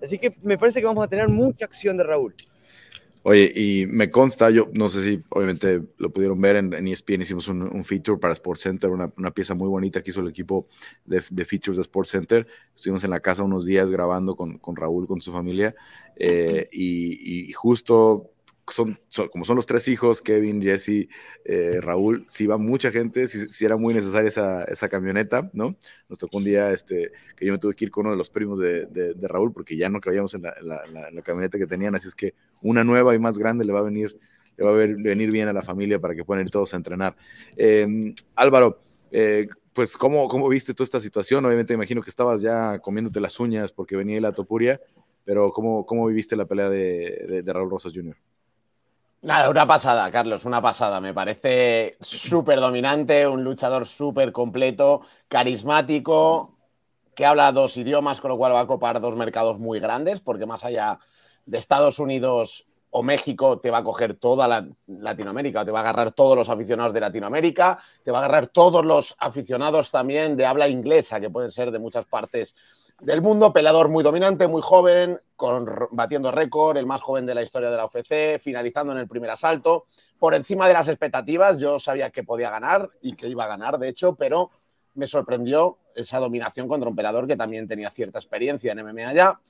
Así 0.02 0.18
que 0.18 0.36
me 0.42 0.56
parece 0.56 0.80
que 0.80 0.86
vamos 0.86 1.04
a 1.04 1.08
tener 1.08 1.28
mucha 1.28 1.64
acción 1.64 1.96
de 1.96 2.04
Raúl. 2.04 2.34
Oye, 3.22 3.52
y 3.54 3.86
me 3.86 4.10
consta, 4.10 4.48
yo 4.48 4.70
no 4.72 4.88
sé 4.88 5.02
si 5.02 5.22
obviamente 5.28 5.82
lo 5.98 6.10
pudieron 6.10 6.40
ver 6.40 6.56
en, 6.56 6.88
ESPN, 6.88 7.20
hicimos 7.20 7.48
un, 7.48 7.84
feature 7.84 8.18
para 8.18 8.32
Sports 8.32 8.62
Center, 8.62 8.88
una, 8.88 9.30
pieza 9.32 9.54
muy 9.54 9.68
bonita 9.68 10.02
que 10.02 10.10
hizo 10.10 10.20
el 10.20 10.28
equipo 10.28 10.66
de, 11.04 11.20
features 11.20 11.76
de 11.76 11.82
Sports 11.82 12.10
Center. 12.10 12.46
Estuvimos 12.74 13.04
en 13.04 13.10
la 13.10 13.20
casa 13.20 13.42
unos 13.42 13.66
días 13.66 13.90
grabando 13.90 14.36
con, 14.36 14.58
Raúl, 14.74 15.06
con 15.06 15.20
su 15.20 15.32
familia, 15.32 15.74
eh, 16.16 16.66
y, 16.72 17.52
justo 17.52 18.30
son, 18.72 18.98
como 19.30 19.44
son 19.44 19.56
los 19.56 19.66
tres 19.66 19.88
hijos, 19.88 20.22
Kevin, 20.22 20.62
Jesse, 20.62 21.08
eh, 21.44 21.80
Raúl, 21.80 22.24
si 22.28 22.46
va 22.46 22.58
mucha 22.58 22.90
gente, 22.90 23.26
si, 23.26 23.64
era 23.64 23.76
muy 23.76 23.94
necesaria 23.94 24.28
esa, 24.28 24.64
esa, 24.64 24.88
camioneta, 24.88 25.50
¿no? 25.52 25.76
Nos 26.08 26.18
tocó 26.18 26.38
un 26.38 26.44
día 26.44 26.72
este, 26.72 27.12
que 27.36 27.46
yo 27.46 27.52
me 27.52 27.58
tuve 27.58 27.74
que 27.74 27.84
ir 27.86 27.90
con 27.90 28.06
uno 28.06 28.12
de 28.12 28.18
los 28.18 28.30
primos 28.30 28.58
de, 28.58 28.86
de, 28.86 29.28
Raúl 29.28 29.52
porque 29.52 29.76
ya 29.76 29.88
no 29.88 30.00
cabíamos 30.00 30.34
en 30.34 30.42
la, 30.42 31.22
camioneta 31.22 31.58
que 31.58 31.66
tenían, 31.66 31.94
así 31.94 32.08
es 32.08 32.14
que 32.14 32.34
una 32.62 32.84
nueva 32.84 33.14
y 33.14 33.18
más 33.18 33.38
grande 33.38 33.64
le 33.64 33.72
va 33.72 33.80
a 33.80 33.82
venir, 33.82 34.18
le 34.56 34.64
va 34.64 34.70
a 34.70 34.74
venir 34.74 35.30
bien 35.30 35.48
a 35.48 35.52
la 35.52 35.62
familia 35.62 35.98
para 35.98 36.14
que 36.14 36.24
puedan 36.24 36.44
ir 36.44 36.50
todos 36.50 36.74
a 36.74 36.76
entrenar. 36.76 37.16
Em, 37.56 38.14
Álvaro, 38.34 38.82
eh, 39.10 39.48
pues, 39.72 39.96
¿cómo, 39.96 40.28
¿cómo 40.28 40.48
viste 40.48 40.74
toda 40.74 40.84
esta 40.84 41.00
situación? 41.00 41.44
Obviamente, 41.44 41.74
imagino 41.74 42.02
que 42.02 42.10
estabas 42.10 42.40
ya 42.40 42.78
comiéndote 42.80 43.20
las 43.20 43.38
uñas 43.40 43.72
porque 43.72 43.96
venía 43.96 44.20
la 44.20 44.32
topuria, 44.32 44.80
pero 45.24 45.52
¿cómo, 45.52 45.86
cómo 45.86 46.06
viviste 46.06 46.36
la 46.36 46.46
pelea 46.46 46.68
de, 46.68 47.42
de 47.44 47.52
Raúl 47.52 47.70
Rosas 47.70 47.92
Jr.? 47.94 48.16
Nada, 49.22 49.50
una 49.50 49.66
pasada, 49.66 50.10
Carlos, 50.10 50.46
una 50.46 50.62
pasada. 50.62 50.98
Me 50.98 51.12
parece 51.12 51.98
súper 52.00 52.58
dominante, 52.58 53.26
un 53.28 53.44
luchador 53.44 53.86
súper 53.86 54.32
completo, 54.32 55.02
carismático, 55.28 56.56
que 57.14 57.26
habla 57.26 57.52
dos 57.52 57.76
idiomas, 57.76 58.22
con 58.22 58.30
lo 58.30 58.38
cual 58.38 58.54
va 58.54 58.60
a 58.60 58.66
copar 58.66 58.98
dos 58.98 59.16
mercados 59.16 59.58
muy 59.58 59.78
grandes, 59.78 60.20
porque 60.20 60.46
más 60.46 60.64
allá 60.64 60.98
de 61.44 61.58
Estados 61.58 61.98
Unidos 61.98 62.66
o 62.88 63.02
México, 63.02 63.60
te 63.60 63.70
va 63.70 63.78
a 63.78 63.84
coger 63.84 64.14
toda 64.14 64.48
la 64.48 64.66
Latinoamérica, 64.86 65.66
te 65.66 65.70
va 65.70 65.80
a 65.80 65.82
agarrar 65.82 66.12
todos 66.12 66.34
los 66.36 66.48
aficionados 66.48 66.92
de 66.92 67.00
Latinoamérica, 67.00 67.78
te 68.02 68.10
va 68.10 68.18
a 68.18 68.24
agarrar 68.24 68.46
todos 68.48 68.84
los 68.84 69.14
aficionados 69.18 69.90
también 69.90 70.36
de 70.36 70.46
habla 70.46 70.66
inglesa, 70.66 71.20
que 71.20 71.30
pueden 71.30 71.50
ser 71.50 71.70
de 71.70 71.78
muchas 71.78 72.06
partes 72.06 72.56
del 73.00 73.22
mundo, 73.22 73.52
peleador 73.52 73.88
muy 73.88 74.04
dominante, 74.04 74.46
muy 74.46 74.60
joven, 74.62 75.20
con, 75.36 75.66
batiendo 75.90 76.30
récord, 76.30 76.76
el 76.76 76.86
más 76.86 77.00
joven 77.00 77.26
de 77.26 77.34
la 77.34 77.42
historia 77.42 77.70
de 77.70 77.76
la 77.76 77.86
UFC, 77.86 78.38
finalizando 78.38 78.92
en 78.92 78.98
el 78.98 79.08
primer 79.08 79.30
asalto, 79.30 79.86
por 80.18 80.34
encima 80.34 80.68
de 80.68 80.74
las 80.74 80.88
expectativas, 80.88 81.58
yo 81.58 81.78
sabía 81.78 82.10
que 82.10 82.22
podía 82.22 82.50
ganar 82.50 82.90
y 83.00 83.14
que 83.14 83.28
iba 83.28 83.44
a 83.44 83.48
ganar, 83.48 83.78
de 83.78 83.88
hecho, 83.88 84.14
pero 84.16 84.50
me 84.94 85.06
sorprendió 85.06 85.78
esa 85.94 86.18
dominación 86.18 86.68
contra 86.68 86.90
un 86.90 86.96
peleador 86.96 87.26
que 87.26 87.36
también 87.36 87.66
tenía 87.66 87.90
cierta 87.90 88.18
experiencia 88.18 88.72
en 88.72 88.84
MMA 88.84 89.14
ya. 89.14 89.40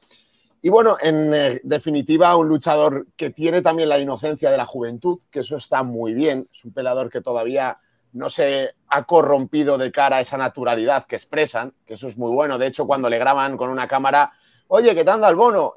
Y 0.63 0.69
bueno, 0.69 0.97
en 1.01 1.35
eh, 1.35 1.61
definitiva, 1.65 2.37
un 2.37 2.49
luchador 2.49 3.07
que 3.17 3.31
tiene 3.31 3.63
también 3.63 3.89
la 3.89 3.99
inocencia 3.99 4.51
de 4.51 4.59
la 4.59 4.67
juventud, 4.67 5.19
que 5.31 5.41
eso 5.41 5.57
está 5.57 5.83
muy 5.83 6.13
bien, 6.13 6.49
es 6.53 6.65
un 6.65 6.73
peleador 6.73 7.11
que 7.11 7.23
todavía 7.23 7.79
no 8.13 8.29
se 8.29 8.75
ha 8.89 9.05
corrompido 9.05 9.79
de 9.79 9.93
cara 9.93 10.17
a 10.17 10.21
esa 10.21 10.37
naturalidad 10.37 11.07
que 11.07 11.17
expresan, 11.17 11.75
que 11.87 11.95
eso 11.95 12.09
es 12.09 12.19
muy 12.19 12.33
bueno. 12.33 12.59
De 12.59 12.67
hecho, 12.67 12.87
cuando 12.87 13.09
le 13.09 13.19
graban 13.19 13.57
con 13.57 13.71
una 13.71 13.87
cámara, 13.87 14.33
oye, 14.69 14.95
¿qué 14.95 15.05
te 15.05 15.11
anda 15.11 15.29
el 15.29 15.37
bono? 15.37 15.75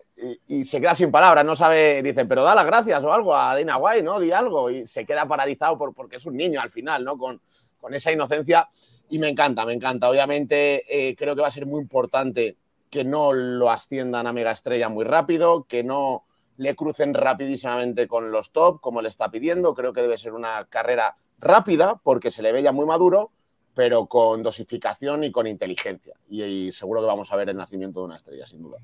Y, 0.48 0.64
se 0.66 0.80
queda 0.80 0.96
sin 0.96 1.12
palabras, 1.12 1.44
no 1.44 1.56
sabe, 1.56 2.02
dice, 2.02 2.26
pero 2.26 2.44
da 2.44 2.56
las 2.56 2.66
gracias 2.66 3.04
o 3.04 3.12
algo 3.12 3.36
a 3.36 3.56
Dina 3.56 3.78
White, 3.78 4.04
¿no? 4.04 4.20
Di 4.20 4.32
algo. 4.32 4.70
Y 4.70 4.86
se 4.88 5.06
queda 5.06 5.28
paralizado 5.28 5.78
por, 5.78 5.94
porque 5.94 6.16
es 6.16 6.26
un 6.26 6.38
niño 6.38 6.62
al 6.62 6.70
final, 6.70 7.04
¿no? 7.04 7.18
Con, 7.18 7.42
con 7.80 7.94
esa 7.94 8.12
inocencia. 8.12 8.68
y 9.10 9.20
me 9.20 9.28
encanta, 9.30 9.66
me 9.66 9.74
encanta. 9.74 10.10
Obviamente 10.10 10.84
eh, 10.88 11.16
creo 11.16 11.36
que 11.36 11.42
va 11.42 11.48
a 11.48 11.52
ser 11.52 11.66
muy 11.66 11.82
importante 11.82 12.58
que 12.90 13.04
no 13.04 13.34
lo 13.34 13.70
asciendan 13.72 14.28
a 14.28 14.34
mega 14.34 14.52
estrella 14.52 14.88
muy 14.88 15.04
rápido, 15.04 15.66
que 15.66 15.84
no 15.84 16.26
le 16.58 16.76
crucen 16.76 17.14
rapidísimamente 17.14 18.08
con 18.08 18.32
los 18.32 18.52
top, 18.52 18.80
como 18.80 19.02
le 19.02 19.10
está 19.10 19.30
pidiendo. 19.30 19.74
Creo 19.74 19.94
que 19.94 20.02
debe 20.02 20.18
ser 20.18 20.34
una 20.34 20.66
carrera 20.66 21.18
rápida, 21.44 22.00
porque 22.04 22.30
se 22.30 22.42
le 22.42 22.52
ve 22.52 22.64
ya 22.64 22.72
muy 22.72 22.86
maduro, 22.86 23.32
pero 23.74 24.06
con 24.08 24.44
dosificación 24.44 25.24
y 25.24 25.32
con 25.32 25.48
inteligencia. 25.48 26.16
Y, 26.30 26.72
seguro 26.72 27.02
que 27.02 27.08
vamos 27.08 27.32
a 27.32 27.36
ver 27.36 27.50
el 27.50 27.58
nacimiento 27.58 28.00
de 28.00 28.06
una 28.06 28.16
estrella, 28.16 28.46
sin 28.46 28.62
duda. 28.62 28.78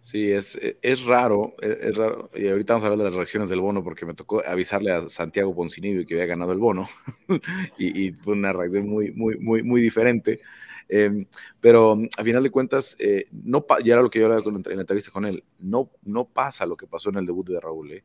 Sí, 0.00 0.32
es, 0.32 0.58
es 0.82 1.04
raro, 1.04 1.52
es, 1.60 1.96
raro. 1.96 2.28
Y 2.34 2.48
ahorita 2.48 2.74
vamos 2.74 2.84
a 2.84 2.86
hablar 2.86 2.98
de 2.98 3.04
las 3.04 3.14
reacciones 3.14 3.48
del 3.48 3.60
bono, 3.60 3.84
porque 3.84 4.04
me 4.04 4.14
tocó 4.14 4.42
avisarle 4.44 4.90
a 4.90 5.08
Santiago 5.08 5.54
Poncinibio 5.54 6.04
que 6.04 6.14
había 6.14 6.26
ganado 6.26 6.52
el 6.52 6.58
bono. 6.58 6.88
y, 7.78 8.06
y, 8.06 8.12
fue 8.12 8.34
una 8.34 8.52
reacción 8.52 8.88
muy, 8.88 9.12
muy, 9.12 9.38
muy, 9.38 9.62
muy 9.62 9.80
diferente. 9.80 10.40
Em, 10.94 11.24
pero 11.58 11.98
a 12.18 12.22
final 12.22 12.42
de 12.42 12.50
cuentas, 12.50 12.96
eh, 12.98 13.24
no 13.32 13.64
ya 13.82 13.94
era 13.94 14.02
lo 14.02 14.10
que 14.10 14.18
yo 14.18 14.26
hablaba 14.26 14.42
en 14.46 14.76
la 14.76 14.82
entrevista 14.82 15.10
con 15.10 15.24
él, 15.24 15.42
no, 15.58 15.90
no 16.02 16.26
pasa 16.28 16.66
lo 16.66 16.76
que 16.76 16.86
pasó 16.86 17.08
en 17.08 17.16
el 17.16 17.24
debut 17.24 17.48
de 17.48 17.60
Raúl. 17.60 17.92
¿eh? 17.92 18.04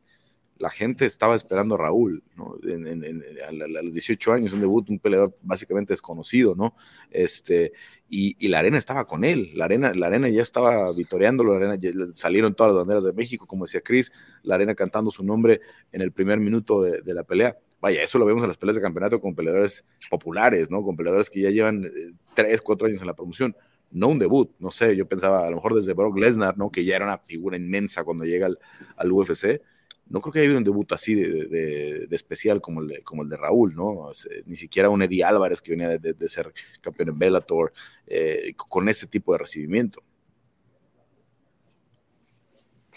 La 0.58 0.70
gente 0.70 1.06
estaba 1.06 1.34
esperando 1.34 1.76
a 1.76 1.78
Raúl, 1.78 2.22
a, 2.36 3.82
los 3.82 3.92
18 3.92 4.32
años, 4.32 4.52
un 4.52 4.60
debut, 4.60 4.90
un 4.90 4.98
peleador 4.98 5.36
básicamente 5.42 5.92
desconocido, 5.92 6.54
¿no? 6.56 6.74
Este, 7.10 7.72
y, 8.08 8.48
la 8.48 8.58
arena 8.58 8.78
estaba 8.78 9.06
con 9.06 9.24
él, 9.24 9.52
la 9.54 9.66
arena, 9.66 9.92
la 9.94 10.08
arena 10.08 10.28
ya 10.28 10.42
estaba 10.42 10.92
vitoreándolo, 10.92 11.58
la 11.58 11.66
arena, 11.66 12.12
salieron 12.14 12.54
todas 12.54 12.72
las 12.72 12.80
banderas 12.80 13.04
de 13.04 13.12
México, 13.12 13.46
como 13.46 13.64
decía 13.64 13.80
Chris, 13.80 14.12
la 14.42 14.56
arena 14.56 14.74
cantando 14.74 15.10
su 15.10 15.22
nombre 15.22 15.60
en 15.92 16.02
el 16.02 16.12
primer 16.12 16.40
minuto 16.40 16.82
de, 16.82 17.14
la 17.14 17.22
pelea 17.22 17.56
vaya, 17.80 18.02
eso 18.02 18.18
lo 18.18 18.26
vemos 18.26 18.42
en 18.42 18.48
las 18.48 18.56
peleas 18.56 18.74
de 18.74 18.82
campeonato 18.82 19.20
con 19.20 19.36
peleadores 19.36 19.84
populares, 20.10 20.68
¿no? 20.68 20.82
Con 20.82 20.96
peleadores 20.96 21.30
que 21.30 21.40
ya 21.40 21.50
llevan 21.50 21.84
eh, 21.84 21.90
tres, 22.34 22.60
cuatro 22.60 22.88
años 22.88 23.00
en 23.00 23.06
la 23.06 23.14
promoción. 23.14 23.54
No 23.90 24.08
un 24.08 24.18
debut, 24.18 24.50
no 24.58 24.70
sé, 24.70 24.96
yo 24.96 25.06
pensaba 25.06 25.46
a 25.46 25.50
lo 25.50 25.56
mejor 25.56 25.74
desde 25.74 25.94
Brock 25.94 26.18
Lesnar, 26.18 26.58
¿no? 26.58 26.70
Que 26.70 26.84
ya 26.84 26.96
era 26.96 27.04
una 27.04 27.18
figura 27.18 27.56
inmensa 27.56 28.02
cuando 28.02 28.24
llega 28.24 28.48
al 28.96 29.12
UFC. 29.12 29.62
No 30.08 30.20
creo 30.20 30.32
que 30.32 30.38
haya 30.40 30.46
habido 30.46 30.58
un 30.58 30.64
debut 30.64 30.90
así 30.92 31.14
de, 31.14 31.46
de, 31.46 32.06
de, 32.06 32.16
especial 32.16 32.60
como 32.60 32.80
el 32.80 32.88
de, 32.88 33.02
como 33.02 33.22
el 33.22 33.28
de 33.28 33.36
Raúl, 33.36 33.74
¿no? 33.74 34.10
Ni 34.46 34.56
siquiera 34.56 34.90
un 34.90 35.02
Eddie 35.02 35.24
Álvarez 35.24 35.60
que 35.60 35.72
venía 35.72 35.98
de, 35.98 36.28
ser 36.28 36.52
campeón 36.80 37.10
en 37.10 37.18
Bellator, 37.18 37.72
eh, 38.06 38.54
con 38.56 38.88
ese 38.88 39.06
tipo 39.06 39.32
de 39.32 39.38
recibimiento. 39.38 40.02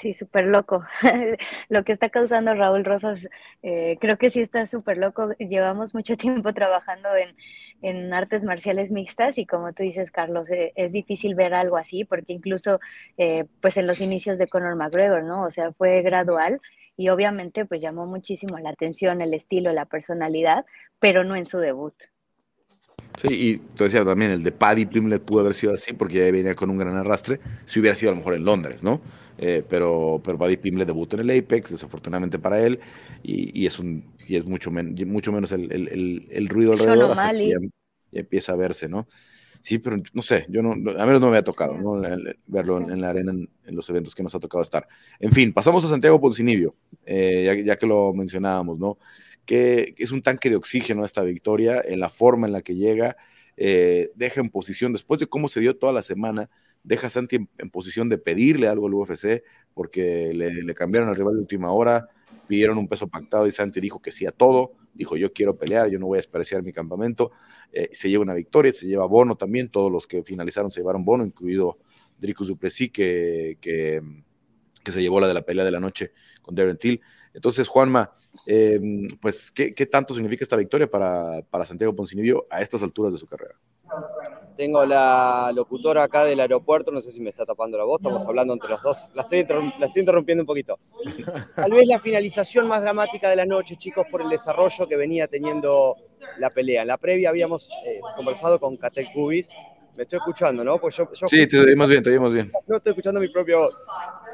Sí, 0.02 0.16
súper 0.16 0.48
loco. 0.48 0.84
Lo 1.70 1.84
que 1.84 1.92
está 1.92 2.10
causando 2.10 2.56
Raúl 2.56 2.84
Rosas, 2.84 3.28
eh, 3.62 3.98
creo 4.02 4.18
que 4.18 4.32
sí 4.32 4.42
está 4.42 4.66
súper 4.66 4.98
loco. 4.98 5.30
Llevamos 5.38 5.94
mucho 5.94 6.18
tiempo 6.18 6.54
trabajando 6.56 7.10
en, 7.16 7.36
en, 7.84 8.12
artes 8.12 8.44
marciales 8.44 8.90
mixtas 8.90 9.38
y 9.38 9.46
como 9.46 9.74
tú 9.74 9.84
dices, 9.84 10.10
Carlos, 10.10 10.50
eh, 10.50 10.74
es 10.76 10.92
difícil 10.92 11.36
ver 11.36 11.54
algo 11.54 11.78
así 11.78 12.04
porque 12.04 12.34
incluso 12.34 12.80
eh, 13.20 13.46
pues 13.62 13.78
en 13.78 13.86
los 13.86 14.02
inicios 14.02 14.40
de 14.40 14.48
Conor 14.48 14.76
McGregor, 14.76 15.24
¿no? 15.24 15.44
O 15.44 15.52
sea, 15.52 15.72
fue 15.72 16.02
gradual 16.02 16.60
y 16.98 17.10
obviamente 17.10 17.66
pues 17.66 17.82
llamó 17.82 18.06
muchísimo 18.06 18.58
la 18.60 18.70
atención 18.70 19.22
el 19.22 19.34
estilo, 19.34 19.72
la 19.74 19.86
personalidad, 19.86 20.66
pero 21.00 21.24
no 21.24 21.36
en 21.36 21.46
su 21.46 21.58
debut. 21.58 21.94
Sí, 23.20 23.28
y 23.30 23.58
tú 23.76 23.84
decías 23.84 24.06
también, 24.06 24.32
el 24.32 24.44
de 24.44 24.52
Paddy 24.52 24.86
Plimlet 24.86 25.22
pudo 25.22 25.42
haber 25.42 25.54
sido 25.54 25.74
así 25.74 25.94
porque 25.94 26.20
ya 26.20 26.32
venía 26.32 26.56
con 26.56 26.70
un 26.70 26.78
gran 26.78 26.96
arrastre, 26.96 27.40
si 27.66 27.80
hubiera 27.80 27.96
sido 27.96 28.12
a 28.12 28.14
lo 28.14 28.20
mejor 28.20 28.36
en 28.36 28.46
Londres, 28.46 28.84
¿no? 28.84 29.02
Eh, 29.38 29.64
pero, 29.68 30.22
pero 30.24 30.38
Paddy 30.38 30.58
Pimlet 30.58 30.88
debutó 30.88 31.18
en 31.18 31.30
el 31.30 31.38
Apex, 31.38 31.72
desafortunadamente 31.72 32.40
para 32.40 32.62
él, 32.62 32.80
y, 33.22 33.60
y 33.60 33.66
es, 33.66 33.80
un, 33.80 34.06
y 34.28 34.38
es 34.38 34.46
mucho, 34.46 34.72
mucho 34.72 35.32
menos 35.32 35.52
el, 35.52 35.72
el, 35.72 36.28
el, 36.32 36.48
ruido 36.48 36.74
alrededor 36.74 37.12
hasta 37.12 37.32
que 37.32 37.50
ya, 37.50 37.58
empieza 38.20 38.54
a 38.54 38.56
verse, 38.56 38.88
¿no? 38.88 39.08
Sí, 39.62 39.78
pero 39.78 39.98
no 40.14 40.22
sé, 40.22 40.48
yo 40.50 40.64
no, 40.64 40.72
a 40.72 41.06
menos 41.06 41.22
no 41.22 41.28
me 41.28 41.38
había 41.38 41.44
tocado 41.44 41.78
verlo 42.48 42.78
en, 42.78 43.00
la 43.00 43.10
arena 43.10 43.32
en, 43.32 43.76
los 43.76 43.88
eventos 43.92 44.16
que 44.16 44.24
nos 44.24 44.34
ha 44.34 44.40
tocado 44.40 44.62
estar. 44.64 44.88
En 45.20 45.32
fin, 45.32 45.54
pasamos 45.54 45.86
a 45.86 45.90
Santiago 45.90 46.20
Poncinibio, 46.20 46.76
eh, 47.06 47.44
ya, 47.46 47.64
ya, 47.64 47.76
que 47.78 47.86
lo 47.86 48.12
mencionábamos, 48.14 48.80
¿no? 48.80 48.98
Que 49.46 49.94
es 49.98 50.12
un 50.12 50.24
tanque 50.24 50.50
de 50.50 50.56
oxígeno 50.56 51.06
esta 51.06 51.22
victoria, 51.22 51.82
en 51.86 52.00
la 52.00 52.10
forma 52.10 52.48
en 52.48 52.54
la 52.54 52.64
que 52.64 52.76
llega, 52.76 53.18
eh, 53.58 54.10
deja 54.16 54.42
en 54.42 54.50
posición, 54.50 54.94
después 54.94 55.20
de 55.20 55.28
cómo 55.28 55.48
se 55.48 55.60
dio 55.60 55.78
toda 55.78 55.94
la 55.94 56.02
semana, 56.02 56.50
deja 56.84 57.08
a 57.08 57.10
Santi 57.12 57.36
en, 57.36 57.70
posición 57.70 58.10
de 58.10 58.18
pedirle 58.18 58.68
algo 58.68 58.88
al 58.88 58.96
UFC, 58.96 59.44
porque 59.76 60.34
le, 60.34 60.74
cambiaron 60.74 61.10
al 61.10 61.16
rival 61.16 61.36
de 61.36 61.42
última 61.42 61.72
hora, 61.72 62.08
pidieron 62.52 62.78
un 62.78 62.90
peso 62.90 63.08
pactado 63.08 63.48
y 63.48 63.52
Santi 63.52 63.80
dijo 63.80 64.02
que 64.02 64.12
sí 64.12 64.26
a 64.26 64.32
todo, 64.34 64.74
dijo 64.94 65.16
yo 65.16 65.32
quiero 65.32 65.56
pelear, 65.56 65.90
yo 65.90 66.00
no 66.00 66.08
voy 66.08 66.18
a 66.18 66.20
despreciar 66.20 66.62
mi 66.64 66.74
campamento, 66.74 67.32
eh, 67.72 67.88
se 67.94 68.10
lleva 68.10 68.24
una 68.24 68.34
victoria, 68.34 68.74
se 68.74 68.88
lleva 68.88 69.06
bono 69.06 69.38
también, 69.38 69.70
todos 69.70 69.90
los 69.90 70.06
que 70.06 70.22
finalizaron 70.22 70.70
se 70.70 70.82
llevaron 70.82 71.06
bono, 71.06 71.24
incluido 71.24 71.78
Dricus 72.18 72.50
Duplessis, 72.50 72.92
que, 72.92 73.58
que, 73.62 74.02
que, 74.84 74.92
se 74.92 75.02
llevó 75.02 75.22
la 75.22 75.30
de 75.30 75.34
la 75.34 75.44
pelea 75.44 75.64
de 75.64 75.72
la 75.72 75.80
noche 75.80 76.12
con 76.42 76.54
Darren 76.54 76.76
Till. 76.76 77.00
Entonces, 77.34 77.70
Juanma, 77.70 78.12
em, 78.46 79.08
pues, 79.22 79.50
¿qué, 79.50 79.74
¿qué, 79.74 79.86
tanto 79.86 80.14
significa 80.14 80.44
esta 80.44 80.58
victoria 80.58 80.92
para, 80.92 81.44
para 81.50 81.64
Santiago 81.64 81.96
Poncinibio 81.96 82.48
a 82.50 82.62
estas 82.62 82.84
alturas 82.84 83.14
de 83.14 83.20
su 83.20 83.28
carrera? 83.28 83.56
Tengo 84.62 84.86
la 84.86 85.52
locutora 85.56 86.04
acá 86.04 86.24
del 86.24 86.40
aeropuerto, 86.40 86.92
no 86.92 87.02
sé 87.02 87.12
si 87.12 87.20
me 87.20 87.32
está 87.32 87.48
tapando 87.48 87.80
la 87.80 87.84
voz, 87.84 88.00
estamos 88.00 88.24
hablando 88.28 88.54
entre 88.54 88.70
los 88.70 88.80
dos. 88.84 89.08
La 89.16 89.24
estoy, 89.24 89.44
la 89.80 89.88
estoy 89.88 90.02
interrumpiendo 90.02 90.44
un 90.44 90.46
poquito. 90.46 90.78
Tal 91.56 91.72
vez 91.72 91.88
la 91.88 91.98
finalización 91.98 92.68
más 92.68 92.84
dramática 92.84 93.28
de 93.32 93.38
la 93.38 93.48
noche, 93.48 93.76
chicos, 93.76 94.06
por 94.12 94.22
el 94.22 94.30
desarrollo 94.30 94.88
que 94.88 94.96
venía 94.96 95.26
teniendo 95.26 95.96
la 96.38 96.52
pelea. 96.52 96.84
En 96.84 96.90
la 96.90 97.00
previa 97.00 97.30
habíamos 97.30 97.72
eh, 97.88 98.02
conversado 98.16 98.60
con 98.60 98.78
Katel 98.78 99.08
Kubis. 99.12 99.50
Me 99.98 100.04
estoy 100.04 100.18
escuchando, 100.18 100.64
¿no? 100.64 100.78
Pues 100.78 100.96
yo, 100.96 101.10
sí, 101.26 101.48
te 101.48 101.58
oímos 101.58 101.90
bien, 101.90 102.04
te 102.04 102.12
oímos 102.12 102.32
bien. 102.32 102.52
No 102.68 102.78
estoy 102.78 102.92
escuchando 102.92 103.20
mi 103.20 103.30
propia 103.30 103.58
voz. 103.58 103.82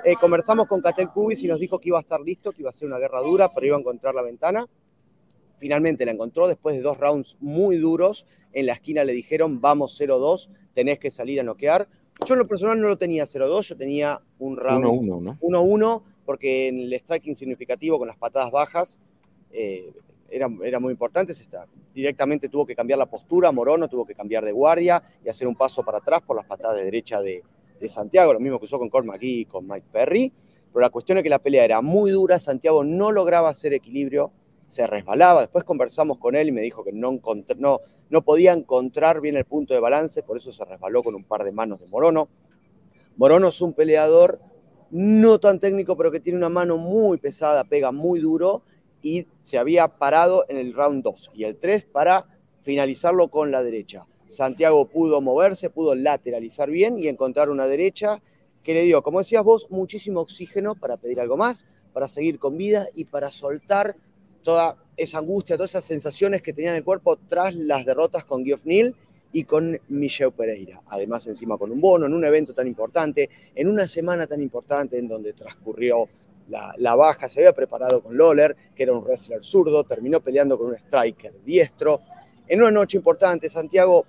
Eh, 0.03 0.15
conversamos 0.19 0.67
con 0.67 0.81
Katel 0.81 1.07
Kubis 1.07 1.41
y 1.41 1.47
nos 1.47 1.57
dijo 1.57 1.79
que 1.79 1.87
iba 1.87 1.99
a 1.99 2.01
estar 2.01 2.19
listo, 2.19 2.51
que 2.51 2.63
iba 2.63 2.69
a 2.69 2.73
ser 2.73 2.89
una 2.89 2.99
guerra 2.99 3.21
dura, 3.21 3.53
pero 3.53 3.67
iba 3.67 3.77
a 3.77 3.79
encontrar 3.79 4.13
la 4.13 4.23
ventana. 4.23 4.67
Finalmente 5.57 6.05
la 6.05 6.11
encontró 6.11 6.49
después 6.49 6.75
de 6.75 6.81
dos 6.81 6.97
rounds 6.97 7.37
muy 7.39 7.77
duros. 7.77 8.25
En 8.53 8.65
la 8.65 8.73
esquina 8.73 9.03
le 9.03 9.13
dijeron, 9.13 9.61
vamos 9.61 9.99
0-2, 9.99 10.49
tenés 10.73 10.99
que 10.99 11.11
salir 11.11 11.39
a 11.39 11.43
noquear. 11.43 11.87
Yo 12.25 12.33
en 12.33 12.39
lo 12.39 12.47
personal 12.47 12.79
no 12.81 12.87
lo 12.87 12.97
tenía 12.97 13.25
0-2, 13.25 13.61
yo 13.69 13.77
tenía 13.77 14.21
un 14.39 14.57
round 14.57 14.85
1-1, 14.85 15.77
¿no? 15.77 16.03
porque 16.25 16.67
en 16.67 16.79
el 16.79 16.93
striking 16.93 17.35
significativo 17.35 17.97
con 17.97 18.07
las 18.07 18.17
patadas 18.17 18.51
bajas 18.51 18.99
eh, 19.51 19.93
era, 20.29 20.49
era, 20.63 20.79
muy 20.79 20.91
importante. 20.91 21.33
directamente 21.93 22.49
tuvo 22.49 22.65
que 22.65 22.75
cambiar 22.75 22.99
la 22.99 23.05
postura, 23.05 23.51
Morono 23.51 23.87
tuvo 23.87 24.05
que 24.05 24.13
cambiar 24.13 24.43
de 24.43 24.51
guardia 24.51 25.01
y 25.23 25.29
hacer 25.29 25.47
un 25.47 25.55
paso 25.55 25.83
para 25.83 25.99
atrás 25.99 26.21
por 26.21 26.35
las 26.35 26.45
patadas 26.45 26.77
de 26.77 26.83
derecha 26.83 27.21
de, 27.21 27.43
de 27.79 27.89
Santiago, 27.89 28.33
lo 28.33 28.39
mismo 28.39 28.59
que 28.59 28.65
usó 28.65 28.77
con 28.77 28.89
Cormac 28.89 29.15
McGee 29.15 29.41
y 29.41 29.45
con 29.45 29.67
Mike 29.67 29.87
Perry. 29.91 30.33
Pero 30.71 30.81
la 30.81 30.89
cuestión 30.89 31.17
es 31.17 31.23
que 31.23 31.29
la 31.29 31.39
pelea 31.39 31.63
era 31.63 31.81
muy 31.81 32.11
dura, 32.11 32.39
Santiago 32.39 32.83
no 32.83 33.11
lograba 33.11 33.49
hacer 33.49 33.73
equilibrio 33.73 34.31
se 34.67 34.85
resbalaba. 34.85 35.41
Después 35.41 35.63
conversamos 35.63 36.19
con 36.19 36.35
él 36.35 36.49
y 36.49 36.51
me 36.51 36.61
dijo 36.61 36.83
que 36.83 36.91
no, 36.91 37.19
no, 37.57 37.81
no 38.09 38.21
podía 38.21 38.53
encontrar 38.53 39.21
bien 39.21 39.37
el 39.37 39.45
punto 39.45 39.73
de 39.73 39.79
balance, 39.79 40.21
por 40.21 40.37
eso 40.37 40.51
se 40.51 40.63
resbaló 40.65 41.01
con 41.01 41.15
un 41.15 41.23
par 41.23 41.43
de 41.43 41.51
manos 41.51 41.79
de 41.79 41.87
Morono. 41.87 42.27
Morono 43.15 43.47
es 43.47 43.61
un 43.61 43.73
peleador 43.73 44.39
no 44.91 45.39
tan 45.39 45.59
técnico, 45.59 45.97
pero 45.97 46.11
que 46.11 46.19
tiene 46.19 46.37
una 46.37 46.49
mano 46.49 46.77
muy 46.77 47.17
pesada, 47.17 47.63
pega 47.63 47.91
muy 47.91 48.19
duro 48.19 48.61
y 49.01 49.25
se 49.43 49.57
había 49.57 49.87
parado 49.87 50.45
en 50.49 50.57
el 50.57 50.73
round 50.73 51.03
2 51.03 51.31
y 51.33 51.45
el 51.45 51.57
3 51.57 51.85
para 51.85 52.25
finalizarlo 52.59 53.29
con 53.29 53.51
la 53.51 53.63
derecha. 53.63 54.05
Santiago 54.25 54.89
pudo 54.89 55.21
moverse, 55.21 55.69
pudo 55.69 55.95
lateralizar 55.95 56.69
bien 56.69 56.97
y 56.97 57.07
encontrar 57.07 57.49
una 57.49 57.67
derecha 57.67 58.21
que 58.63 58.73
le 58.73 58.83
dio, 58.83 59.01
como 59.01 59.19
decías 59.19 59.43
vos, 59.43 59.67
muchísimo 59.69 60.19
oxígeno 60.19 60.75
para 60.75 60.97
pedir 60.97 61.21
algo 61.21 61.37
más, 61.37 61.65
para 61.93 62.09
seguir 62.09 62.37
con 62.37 62.57
vida 62.57 62.87
y 62.93 63.05
para 63.05 63.31
soltar 63.31 63.95
toda 64.47 64.77
esa 64.95 65.17
angustia, 65.17 65.57
todas 65.57 65.71
esas 65.71 65.83
sensaciones 65.83 66.41
que 66.41 66.53
tenía 66.53 66.71
en 66.71 66.77
el 66.77 66.83
cuerpo 66.85 67.17
tras 67.27 67.53
las 67.53 67.85
derrotas 67.85 68.23
con 68.23 68.45
Geoff 68.45 68.65
Neal 68.65 68.95
y 69.33 69.43
con 69.43 69.77
Michelle 69.89 70.31
Pereira. 70.31 70.81
Además, 70.87 71.27
encima 71.27 71.57
con 71.57 71.69
un 71.69 71.81
bono, 71.81 72.05
en 72.05 72.13
un 72.13 72.23
evento 72.23 72.53
tan 72.53 72.65
importante, 72.65 73.29
en 73.53 73.67
una 73.67 73.85
semana 73.87 74.25
tan 74.25 74.41
importante 74.41 74.97
en 74.99 75.09
donde 75.09 75.33
transcurrió 75.33 76.07
la, 76.47 76.95
baja, 76.95 77.27
se 77.27 77.41
había 77.41 77.51
preparado 77.51 78.01
con 78.01 78.17
Lawler, 78.17 78.55
que 78.73 78.83
era 78.83 78.93
un 78.93 79.03
wrestler 79.03 79.43
zurdo, 79.43 79.83
terminó 79.83 80.21
peleando 80.21 80.57
con 80.57 80.67
un 80.67 80.75
striker 80.75 81.43
diestro. 81.43 81.99
En 82.47 82.61
una 82.61 82.71
noche 82.71 82.95
importante, 82.95 83.49
Santiago 83.49 84.05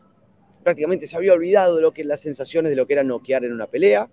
prácticamente 0.63 1.09
se 1.09 1.17
había 1.17 1.33
olvidado 1.33 1.75
de 1.75 1.83
lo 1.83 1.91
que 1.91 2.05
las 2.05 2.21
sensaciones 2.21 2.71
de 2.71 2.77
lo 2.77 2.87
que 2.87 2.93
era 2.93 3.03
noquear 3.03 3.45
en 3.45 3.53
una 3.53 3.67
pelea, 3.67 4.09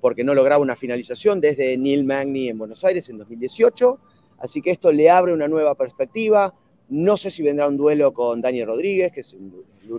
porque 0.00 0.24
no 0.24 0.32
lograba 0.32 0.62
una 0.62 0.74
finalización 0.74 1.38
desde 1.38 1.76
Neil 1.76 2.04
Magny 2.04 2.48
en 2.48 2.56
Buenos 2.56 2.82
Aires 2.82 3.10
en 3.10 3.18
2018 3.18 4.00
Así 4.40 4.62
que 4.62 4.70
esto 4.70 4.90
le 4.90 5.10
abre 5.10 5.32
una 5.32 5.48
nueva 5.48 5.74
perspectiva. 5.74 6.54
No 6.88 7.16
sé 7.16 7.30
si 7.30 7.42
vendrá 7.42 7.68
un 7.68 7.76
duelo 7.76 8.12
con 8.12 8.40
Daniel 8.40 8.66
Rodríguez, 8.66 9.12
que 9.12 9.20
es 9.20 9.36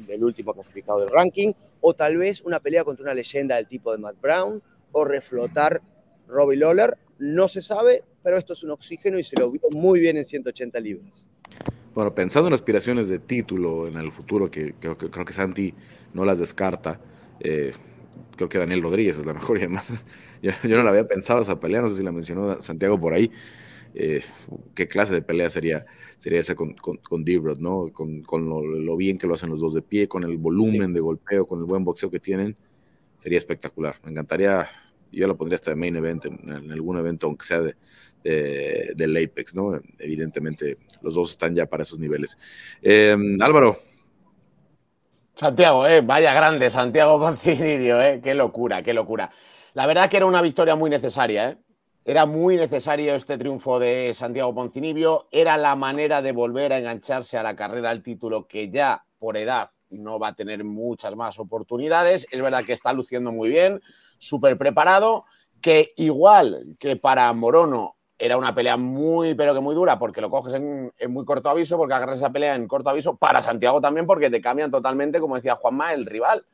el 0.09 0.23
último 0.23 0.53
clasificado 0.53 0.99
del 0.99 1.09
ranking, 1.09 1.53
o 1.79 1.93
tal 1.93 2.17
vez 2.17 2.41
una 2.41 2.59
pelea 2.59 2.83
contra 2.83 3.03
una 3.03 3.13
leyenda 3.13 3.55
del 3.55 3.67
tipo 3.67 3.91
de 3.91 3.99
Matt 3.99 4.19
Brown, 4.21 4.61
o 4.91 5.05
reflotar 5.05 5.81
Robbie 6.27 6.57
Lawler. 6.57 6.97
No 7.19 7.47
se 7.47 7.61
sabe, 7.61 8.03
pero 8.23 8.37
esto 8.37 8.53
es 8.53 8.63
un 8.63 8.71
oxígeno 8.71 9.19
y 9.19 9.23
se 9.23 9.39
lo 9.39 9.51
vio 9.51 9.61
muy 9.71 9.99
bien 9.99 10.17
en 10.17 10.25
180 10.25 10.79
libras. 10.79 11.27
Bueno, 11.93 12.15
pensando 12.15 12.47
en 12.47 12.53
aspiraciones 12.53 13.09
de 13.09 13.19
título 13.19 13.87
en 13.87 13.97
el 13.97 14.11
futuro, 14.11 14.49
que, 14.49 14.73
creo 14.75 14.97
que 14.97 15.33
Santi 15.33 15.73
no 16.13 16.23
las 16.23 16.39
descarta, 16.39 16.99
eh, 17.41 17.73
creo 18.37 18.47
que 18.47 18.57
Daniel 18.57 18.81
Rodríguez 18.81 19.17
es 19.17 19.25
la 19.25 19.33
mejor 19.33 19.57
y 19.57 19.61
además 19.61 20.03
yo, 20.41 20.51
no 20.63 20.83
la 20.83 20.89
había 20.89 21.07
pensado 21.07 21.41
esa 21.41 21.59
pelea, 21.59 21.81
no 21.81 21.89
sé 21.89 21.97
si 21.97 22.03
la 22.03 22.11
mencionó 22.11 22.61
Santiago 22.61 22.99
por 22.99 23.13
ahí. 23.13 23.31
Eh, 23.93 24.23
qué 24.73 24.87
clase 24.87 25.13
de 25.13 25.21
pelea 25.21 25.49
sería, 25.49 25.85
sería 26.17 26.39
esa 26.39 26.55
con, 26.55 26.73
con, 26.73 26.97
con 26.97 27.25
¿no? 27.59 27.91
Con, 27.91 28.21
con 28.21 28.85
lo, 28.85 28.97
bien 28.97 29.17
que 29.17 29.27
lo 29.27 29.33
hacen 29.33 29.49
los 29.49 29.59
dos 29.59 29.73
de 29.73 29.81
pie, 29.81 30.07
con 30.07 30.23
el 30.23 30.37
volumen 30.37 30.93
de 30.93 31.01
golpeo, 31.01 31.45
con 31.45 31.59
el 31.59 31.65
buen 31.65 31.83
boxeo 31.83 32.09
que 32.09 32.19
tienen, 32.19 32.55
sería 33.19 33.37
espectacular. 33.37 33.95
Me 34.03 34.11
encantaría, 34.11 34.67
yo 35.11 35.27
lo 35.27 35.37
pondría 35.37 35.55
hasta 35.55 35.71
de 35.71 35.75
main 35.75 35.95
event, 35.95 36.25
en, 36.25 36.71
algún 36.71 36.97
evento, 36.97 37.27
aunque 37.27 37.45
sea 37.45 37.61
de, 37.61 38.93
del 38.95 39.17
Apex, 39.17 39.55
¿no? 39.55 39.79
Evidentemente, 39.99 40.77
los 41.01 41.15
dos 41.15 41.31
están 41.31 41.55
ya 41.55 41.65
para 41.65 41.83
esos 41.83 41.99
niveles. 41.99 42.37
Eh, 42.81 43.15
Álvaro. 43.39 43.79
Santiago, 45.35 45.87
eh, 45.87 46.01
vaya 46.01 46.33
grande, 46.33 46.69
Santiago 46.69 47.19
Poncinibio, 47.19 48.01
eh, 48.01 48.21
qué 48.23 48.35
locura, 48.35 48.83
qué 48.83 48.93
locura. 48.93 49.31
La 49.73 49.87
verdad 49.87 50.09
que 50.09 50.17
era 50.17 50.25
una 50.25 50.41
victoria 50.41 50.75
muy 50.75 50.89
necesaria, 50.89 51.49
¿eh? 51.49 51.57
Era 52.03 52.25
muy 52.25 52.57
necesario 52.57 53.13
este 53.13 53.37
triunfo 53.37 53.77
de 53.77 54.15
Santiago 54.15 54.55
Poncinibio. 54.55 55.27
Era 55.29 55.55
la 55.55 55.75
manera 55.75 56.23
de 56.23 56.31
volver 56.31 56.73
a 56.73 56.79
engancharse 56.79 57.37
a 57.37 57.43
la 57.43 57.55
carrera 57.55 57.91
al 57.91 58.01
título 58.01 58.47
que 58.47 58.71
ya 58.71 59.05
por 59.19 59.37
edad 59.37 59.69
no 59.91 60.17
va 60.17 60.29
a 60.29 60.35
tener 60.35 60.63
muchas 60.63 61.15
más 61.15 61.37
oportunidades. 61.37 62.25
Es 62.31 62.41
verdad 62.41 62.63
que 62.65 62.73
está 62.73 62.91
luciendo 62.91 63.31
muy 63.31 63.49
bien, 63.49 63.81
súper 64.17 64.57
preparado, 64.57 65.25
que 65.61 65.93
igual 65.95 66.75
que 66.79 66.95
para 66.95 67.31
Morono 67.33 67.97
era 68.17 68.35
una 68.35 68.55
pelea 68.55 68.77
muy, 68.77 69.35
pero 69.35 69.53
que 69.53 69.59
muy 69.59 69.75
dura, 69.75 69.99
porque 69.99 70.21
lo 70.21 70.31
coges 70.31 70.55
en, 70.55 70.91
muy 71.07 71.23
corto 71.23 71.49
aviso, 71.49 71.77
porque 71.77 71.93
agarras 71.93 72.17
esa 72.17 72.31
pelea 72.31 72.55
en 72.55 72.67
corto 72.67 72.89
aviso, 72.89 73.15
para 73.15 73.41
Santiago 73.41 73.79
también, 73.79 74.07
porque 74.07 74.31
te 74.31 74.41
cambian 74.41 74.71
totalmente, 74.71 75.19
como 75.19 75.35
decía 75.35 75.55
Juanma, 75.55 75.93
el 75.93 76.07
rival. 76.07 76.45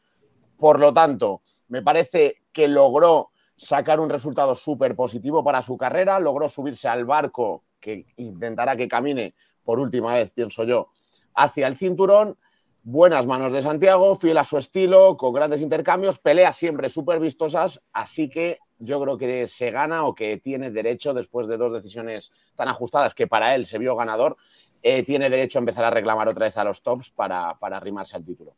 Por 0.58 0.80
lo 0.80 0.92
tanto, 0.92 1.42
me 1.70 1.82
parece 1.82 2.42
que 2.52 2.68
logró 2.68 3.30
sacar 3.58 4.00
un 4.00 4.10
resultado 4.10 4.56
súper 4.56 4.96
positivo 4.96 5.44
para 5.44 5.62
su 5.62 5.76
carrera, 5.78 6.20
logró 6.20 6.48
subirse 6.48 6.88
al 6.88 7.06
barco 7.06 7.64
que 7.80 8.06
intentará 8.18 8.78
que 8.78 8.88
camine 8.88 9.34
por 9.64 9.80
última 9.80 10.14
vez, 10.14 10.30
pienso 10.30 10.64
yo, 10.64 10.92
hacia 11.34 11.68
el 11.68 11.78
cinturón. 11.78 12.38
Buenas 12.84 13.26
manos 13.26 13.52
de 13.52 13.62
Santiago, 13.62 14.16
fiel 14.16 14.38
a 14.38 14.46
su 14.46 14.58
estilo, 14.58 15.18
con 15.18 15.34
grandes 15.34 15.60
intercambios, 15.60 16.20
peleas 16.20 16.56
siempre 16.56 16.88
súper 16.88 17.20
vistosas, 17.20 17.84
así 17.92 18.30
que 18.30 18.60
yo 18.80 19.02
creo 19.02 19.18
que 19.18 19.46
se 19.48 19.72
gana 19.72 20.06
o 20.06 20.16
que 20.16 20.38
tiene 20.38 20.72
derecho, 20.72 21.14
después 21.14 21.48
de 21.48 21.58
dos 21.58 21.74
decisiones 21.74 22.32
tan 22.56 22.70
ajustadas 22.70 23.14
que 23.14 23.28
para 23.28 23.56
él 23.56 23.66
se 23.66 23.78
vio 23.78 23.98
ganador, 23.98 24.38
eh, 24.82 25.04
tiene 25.04 25.30
derecho 25.30 25.60
a 25.60 25.62
empezar 25.62 25.84
a 25.84 25.90
reclamar 25.90 26.30
otra 26.30 26.46
vez 26.46 26.56
a 26.58 26.64
los 26.64 26.82
tops 26.82 27.10
para, 27.10 27.58
para 27.60 27.76
arrimarse 27.76 28.16
al 28.16 28.24
título. 28.24 28.56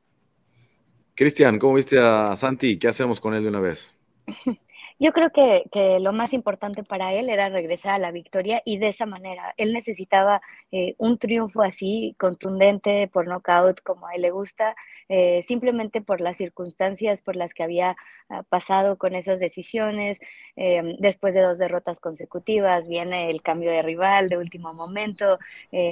Cristian, 1.15 1.57
¿cómo 1.57 1.73
viste 1.73 1.97
a 1.99 2.35
Santi? 2.35 2.77
¿Qué 2.77 2.88
hacemos 2.88 3.19
con 3.19 3.33
él 3.33 3.41
de 3.41 3.49
una 3.49 3.62
vez? 3.62 3.95
Yo 5.01 5.13
creo 5.13 5.31
que, 5.31 5.63
que, 5.71 5.99
lo 6.01 6.12
más 6.12 6.33
importante 6.33 6.83
para 6.83 7.13
él 7.13 7.29
era 7.29 7.47
regresar 7.47 7.93
a 7.93 7.99
la 7.99 8.12
victoria 8.12 8.62
y 8.65 8.79
de 8.79 8.89
esa 8.89 9.05
manera. 9.05 9.53
Él 9.55 9.71
necesitaba 9.71 10.41
eh, 10.73 10.95
un 10.97 11.17
triunfo 11.17 11.62
así, 11.62 12.15
contundente, 12.19 13.07
por 13.07 13.25
nocaut, 13.25 13.79
como 13.81 14.07
a 14.07 14.15
él 14.15 14.23
le 14.23 14.31
gusta, 14.31 14.75
eh, 15.07 15.41
simplemente 15.43 16.01
por 16.01 16.19
las 16.19 16.35
circunstancias 16.38 17.21
por 17.21 17.38
las 17.38 17.53
que 17.53 17.63
había 17.63 17.95
ah, 18.29 18.43
pasado 18.43 18.97
con 18.97 19.15
esas 19.15 19.39
decisiones. 19.39 20.19
Eh, 20.57 20.97
después 20.99 21.33
de 21.33 21.41
dos 21.43 21.57
derrotas 21.57 22.01
consecutivas, 22.01 22.89
viene 22.89 23.29
el 23.29 23.41
cambio 23.41 23.71
de 23.71 23.81
rival 23.81 24.27
de 24.27 24.38
último 24.38 24.73
momento. 24.73 25.39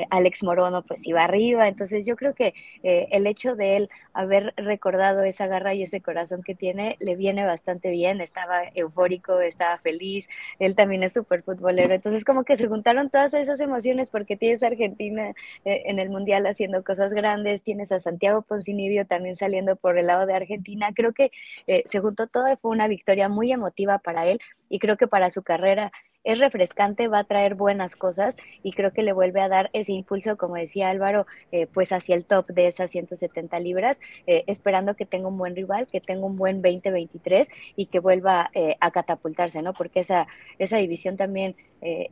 Alex 0.10 0.44
Morono, 0.44 0.84
pues 0.84 1.06
iba 1.08 1.24
arriba. 1.24 1.68
Entonces, 1.68 2.06
yo 2.06 2.16
creo 2.16 2.34
que 2.36 2.54
el 2.84 3.26
hecho 3.28 3.56
de 3.56 3.78
él 3.78 3.90
haber 4.14 4.54
recordado 4.58 5.24
esa 5.24 5.48
garra 5.48 5.74
y 5.74 5.84
ese 5.84 6.02
corazón 6.02 6.44
que 6.44 6.56
tiene 6.56 6.98
le 7.00 7.16
viene 7.16 7.46
bastante 7.46 7.92
bien. 7.92 8.22
Estaba 8.22 8.64
estaba 9.06 9.78
feliz, 9.80 10.28
él 10.60 10.76
también 10.76 11.04
es 11.04 11.14
súper 11.14 11.44
futbolero, 11.44 11.94
entonces 11.94 12.24
como 12.26 12.44
que 12.44 12.58
se 12.58 12.68
juntaron 12.68 13.10
todas 13.10 13.34
esas 13.34 13.60
emociones 13.60 14.10
porque 14.10 14.38
tienes 14.38 14.64
a 14.64 14.68
Argentina 14.68 15.34
eh, 15.66 15.84
en 15.86 16.00
el 16.00 16.10
Mundial 16.10 16.46
haciendo 16.48 16.84
cosas 16.84 17.14
grandes, 17.14 17.64
tienes 17.64 17.92
a 17.92 18.00
Santiago 18.00 18.42
Poncinibio 18.42 19.06
también 19.06 19.36
saliendo 19.36 19.76
por 19.76 19.98
el 19.98 20.08
lado 20.08 20.26
de 20.26 20.34
Argentina, 20.34 20.92
creo 20.94 21.14
que 21.14 21.32
eh, 21.68 21.84
se 21.86 22.00
juntó 22.00 22.28
todo 22.28 22.52
y 22.52 22.58
fue 22.58 22.72
una 22.72 22.88
victoria 22.88 23.30
muy 23.30 23.52
emotiva 23.52 24.00
para 24.00 24.28
él 24.28 24.40
y 24.70 24.80
creo 24.80 24.98
que 24.98 25.08
para 25.08 25.30
su 25.30 25.44
carrera 25.44 25.92
es 26.28 26.40
refrescante, 26.40 27.08
va 27.08 27.20
a 27.20 27.24
traer 27.24 27.56
buenas 27.56 27.96
cosas 27.96 28.36
y 28.62 28.74
creo 28.74 28.92
que 28.92 29.02
le 29.02 29.14
vuelve 29.14 29.40
a 29.40 29.48
dar 29.48 29.70
ese 29.72 29.94
impulso, 29.94 30.36
como 30.36 30.56
decía 30.56 30.90
Álvaro, 30.90 31.26
eh, 31.54 31.68
pues 31.68 31.94
hacia 31.94 32.16
el 32.16 32.26
top 32.26 32.48
de 32.48 32.68
esas 32.68 32.92
170 32.92 33.58
libras, 33.62 34.02
eh, 34.26 34.44
esperando 34.48 34.96
que 34.96 35.06
tenga 35.06 35.30
un 35.30 35.38
buen 35.38 35.56
rival, 35.56 35.88
que 35.88 36.02
tenga 36.02 36.26
un 36.26 36.36
buen 36.36 36.62
2023 36.62 37.48
y 37.78 37.86
que 37.86 38.00
vuelva 38.00 38.52
eh, 38.54 38.76
a 38.82 38.92
catapultarse, 38.92 39.62
¿no? 39.62 39.74
Porque 39.74 40.02
esa, 40.02 40.28
esa 40.60 40.78
división 40.78 41.16
también 41.16 41.56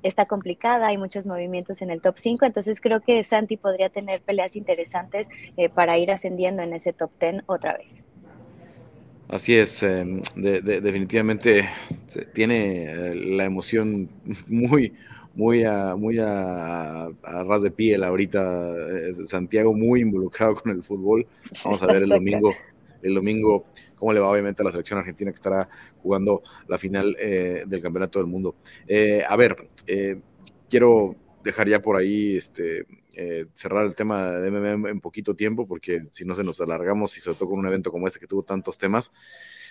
está 0.03 0.27
complicada, 0.27 0.87
hay 0.87 0.97
muchos 0.97 1.25
movimientos 1.25 1.81
en 1.81 1.89
el 1.89 1.99
top 1.99 2.19
5, 2.19 2.45
entonces 2.45 2.79
creo 2.79 3.01
que 3.01 3.23
Santi 3.23 3.57
podría 3.57 3.89
tener 3.89 4.21
peleas 4.21 4.55
interesantes 4.55 5.27
para 5.73 5.97
ir 5.97 6.11
ascendiendo 6.11 6.61
en 6.61 6.73
ese 6.73 6.93
top 6.93 7.09
10 7.19 7.45
otra 7.47 7.75
vez. 7.75 8.03
Así 9.27 9.55
es, 9.55 9.81
em, 9.81 10.21
definitivamente 10.35 11.67
tiene 12.33 12.85
eh, 12.85 13.15
la 13.15 13.45
emoción 13.45 14.07
muy, 14.47 14.93
muy 15.33 15.63
a, 15.63 15.95
muy 15.95 16.19
a, 16.19 17.09
ras 17.23 17.63
de 17.63 17.71
piel 17.71 18.03
ahorita. 18.03 18.73
Santiago 19.25 19.73
muy 19.73 20.01
involucrado 20.01 20.53
con 20.55 20.71
el 20.71 20.83
fútbol. 20.83 21.25
Vamos 21.63 21.81
a 21.81 21.87
ver 21.87 22.03
el 22.03 22.09
domingo, 22.09 22.53
el 23.01 23.15
domingo 23.15 23.65
cómo 23.95 24.13
le 24.13 24.19
va 24.19 24.29
obviamente 24.29 24.61
a 24.61 24.65
la 24.65 24.71
selección 24.71 24.99
argentina 24.99 25.31
que 25.31 25.35
estará 25.35 25.67
jugando 26.03 26.43
la 26.67 26.77
final 26.77 27.15
eh, 27.19 27.63
del 27.65 27.81
Campeonato 27.81 28.19
del 28.19 28.27
Mundo. 28.27 28.55
Eh, 28.87 29.23
a 29.27 29.35
ver, 29.35 29.55
quiero 30.69 31.15
dejar 31.43 31.67
ya 31.67 31.81
por 31.81 31.95
ahí 31.95 32.37
este, 32.37 32.85
eh, 33.15 33.45
cerrar 33.53 33.85
el 33.85 33.95
tema 33.95 34.31
de 34.31 34.51
MMA 34.51 34.89
en 34.89 35.01
poquito 35.01 35.35
tiempo, 35.35 35.67
porque 35.67 36.01
si 36.11 36.25
no 36.25 36.35
se 36.35 36.43
nos 36.43 36.59
alargamos 36.61 37.17
y 37.17 37.21
sobre 37.21 37.37
todo 37.37 37.49
con 37.49 37.59
un 37.59 37.67
evento 37.67 37.91
como 37.91 38.07
este 38.07 38.19
que 38.19 38.27
tuvo 38.27 38.43
tantos 38.43 38.77
temas, 38.77 39.11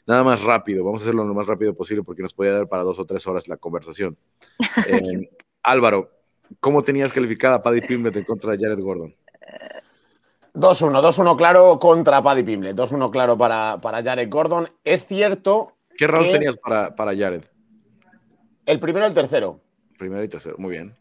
nada 0.07 0.25
más 0.25 0.43
rápido, 0.43 0.85
vamos 0.85 1.03
a 1.03 1.05
hacerlo 1.05 1.25
lo 1.25 1.35
más 1.35 1.47
rápido 1.47 1.75
posible 1.75 2.03
porque 2.03 2.23
nos 2.23 2.35
podía 2.35 2.53
dar 2.53 2.69
para 2.69 2.83
dos 2.83 2.99
o 2.99 3.05
tres 3.05 3.27
horas 3.27 3.49
la 3.49 3.57
conversación. 3.57 4.17
Eh, 4.87 5.31
Álvaro, 5.63 6.11
¿cómo 6.61 6.83
tenías 6.83 7.13
calificada 7.13 7.57
a 7.57 7.63
Paddy 7.63 7.81
Pimlet 7.83 8.17
en 8.17 8.25
contra 8.25 8.53
de 8.53 8.59
Jared 8.59 8.83
Gordon? 8.83 9.15
2-1, 10.55 11.03
2-1 11.03 11.37
claro 11.37 11.79
contra 11.81 12.23
Paddy 12.23 12.43
Pimlet, 12.43 12.77
2-1 12.77 13.11
claro 13.11 13.37
para, 13.37 13.81
para 13.81 14.03
Jared 14.03 14.29
Gordon. 14.31 14.69
Es 14.85 15.07
cierto. 15.07 15.73
¿Qué 15.97 16.07
rounds 16.07 16.31
tenías 16.31 16.57
para, 16.57 16.95
para 16.95 17.17
Jared? 17.17 17.43
El 18.67 18.79
primero 18.79 19.05
y 19.07 19.09
el 19.09 19.15
tercero. 19.15 19.61
Primero 19.99 20.23
y 20.23 20.29
tercero, 20.29 20.57
muy 20.59 20.71
bien. 20.71 20.95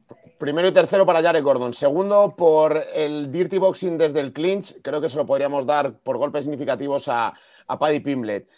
Primero 0.43 0.67
y 0.67 0.73
tercero 0.73 1.05
para 1.05 1.21
Jared 1.21 1.41
Gordon. 1.41 1.71
Segundo, 1.71 2.35
por 2.35 2.83
el 2.93 3.31
dirty 3.31 3.59
boxing 3.59 3.97
desde 3.97 4.19
el 4.19 4.33
clinch. 4.33 4.75
Creo 4.81 4.99
que 4.99 5.07
se 5.07 5.15
lo 5.15 5.25
podríamos 5.25 5.65
dar 5.65 5.97
por 5.99 6.17
golpes 6.17 6.43
significativos 6.43 7.07
a, 7.07 7.33
a 7.65 7.79
Paddy 7.79 8.01
Pimblet. 8.01 8.49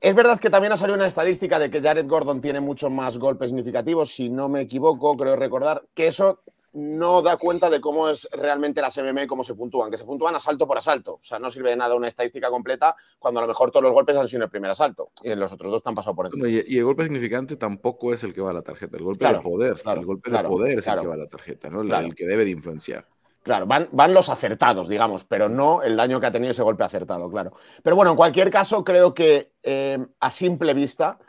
Es 0.00 0.14
verdad 0.16 0.40
que 0.40 0.50
también 0.50 0.72
ha 0.72 0.76
salido 0.76 0.96
una 0.96 1.06
estadística 1.06 1.60
de 1.60 1.70
que 1.70 1.80
Jared 1.80 2.08
Gordon 2.08 2.40
tiene 2.40 2.58
muchos 2.58 2.90
más 2.90 3.18
golpes 3.18 3.50
significativos. 3.50 4.12
Si 4.16 4.28
no 4.28 4.48
me 4.48 4.62
equivoco, 4.62 5.16
creo 5.16 5.36
recordar 5.36 5.84
que 5.94 6.08
eso 6.08 6.40
no 6.76 7.22
da 7.22 7.38
cuenta 7.38 7.70
de 7.70 7.80
cómo 7.80 8.08
es 8.10 8.28
realmente 8.32 8.82
las 8.82 8.98
MMA, 8.98 9.26
cómo 9.26 9.42
se 9.42 9.54
puntúan, 9.54 9.90
que 9.90 9.96
se 9.96 10.04
puntúan 10.04 10.36
asalto 10.36 10.66
por 10.66 10.76
asalto. 10.76 11.14
O 11.14 11.22
sea, 11.22 11.38
no 11.38 11.48
sirve 11.48 11.70
de 11.70 11.76
nada 11.76 11.94
una 11.94 12.06
estadística 12.06 12.50
completa 12.50 12.94
cuando 13.18 13.40
a 13.40 13.44
lo 13.44 13.48
mejor 13.48 13.70
todos 13.70 13.82
los 13.82 13.94
golpes 13.94 14.14
han 14.16 14.28
sido 14.28 14.40
en 14.40 14.42
el 14.42 14.50
primer 14.50 14.70
asalto 14.70 15.10
y 15.22 15.34
los 15.34 15.50
otros 15.52 15.70
dos 15.70 15.78
están 15.78 15.94
pasado 15.94 16.14
por 16.14 16.26
encima. 16.26 16.46
Y, 16.48 16.76
el 16.76 16.84
golpe 16.84 17.04
significante 17.04 17.56
tampoco 17.56 18.12
es 18.12 18.22
el 18.24 18.34
que 18.34 18.42
va 18.42 18.50
a 18.50 18.52
la 18.52 18.62
tarjeta, 18.62 18.98
el 18.98 19.04
golpe 19.04 19.26
de 19.26 19.40
poder. 19.40 19.80
el 19.84 20.04
golpe 20.04 20.30
de 20.30 20.44
poder 20.44 20.78
es 20.78 20.86
el 20.86 21.00
que 21.00 21.06
va 21.06 21.14
a 21.14 21.18
la 21.18 21.28
tarjeta, 21.28 21.70
¿no? 21.70 21.80
el 21.80 22.14
que 22.14 22.26
debe 22.26 22.44
de 22.44 22.50
influenciar. 22.50 23.06
Claro, 23.42 23.64
van, 23.64 23.88
van, 23.92 24.12
los 24.12 24.28
acertados, 24.28 24.88
digamos, 24.88 25.24
pero 25.24 25.48
no 25.48 25.80
el 25.80 25.96
daño 25.96 26.20
que 26.20 26.26
ha 26.26 26.32
tenido 26.32 26.50
ese 26.50 26.64
golpe 26.64 26.82
acertado, 26.82 27.30
claro. 27.30 27.52
Pero 27.82 27.94
bueno, 27.94 28.10
en 28.10 28.16
cualquier 28.16 28.50
caso, 28.50 28.82
creo 28.82 29.14
que 29.14 29.52
eh, 29.62 30.04
a 30.18 30.30
simple 30.30 30.74
vista, 30.74 31.20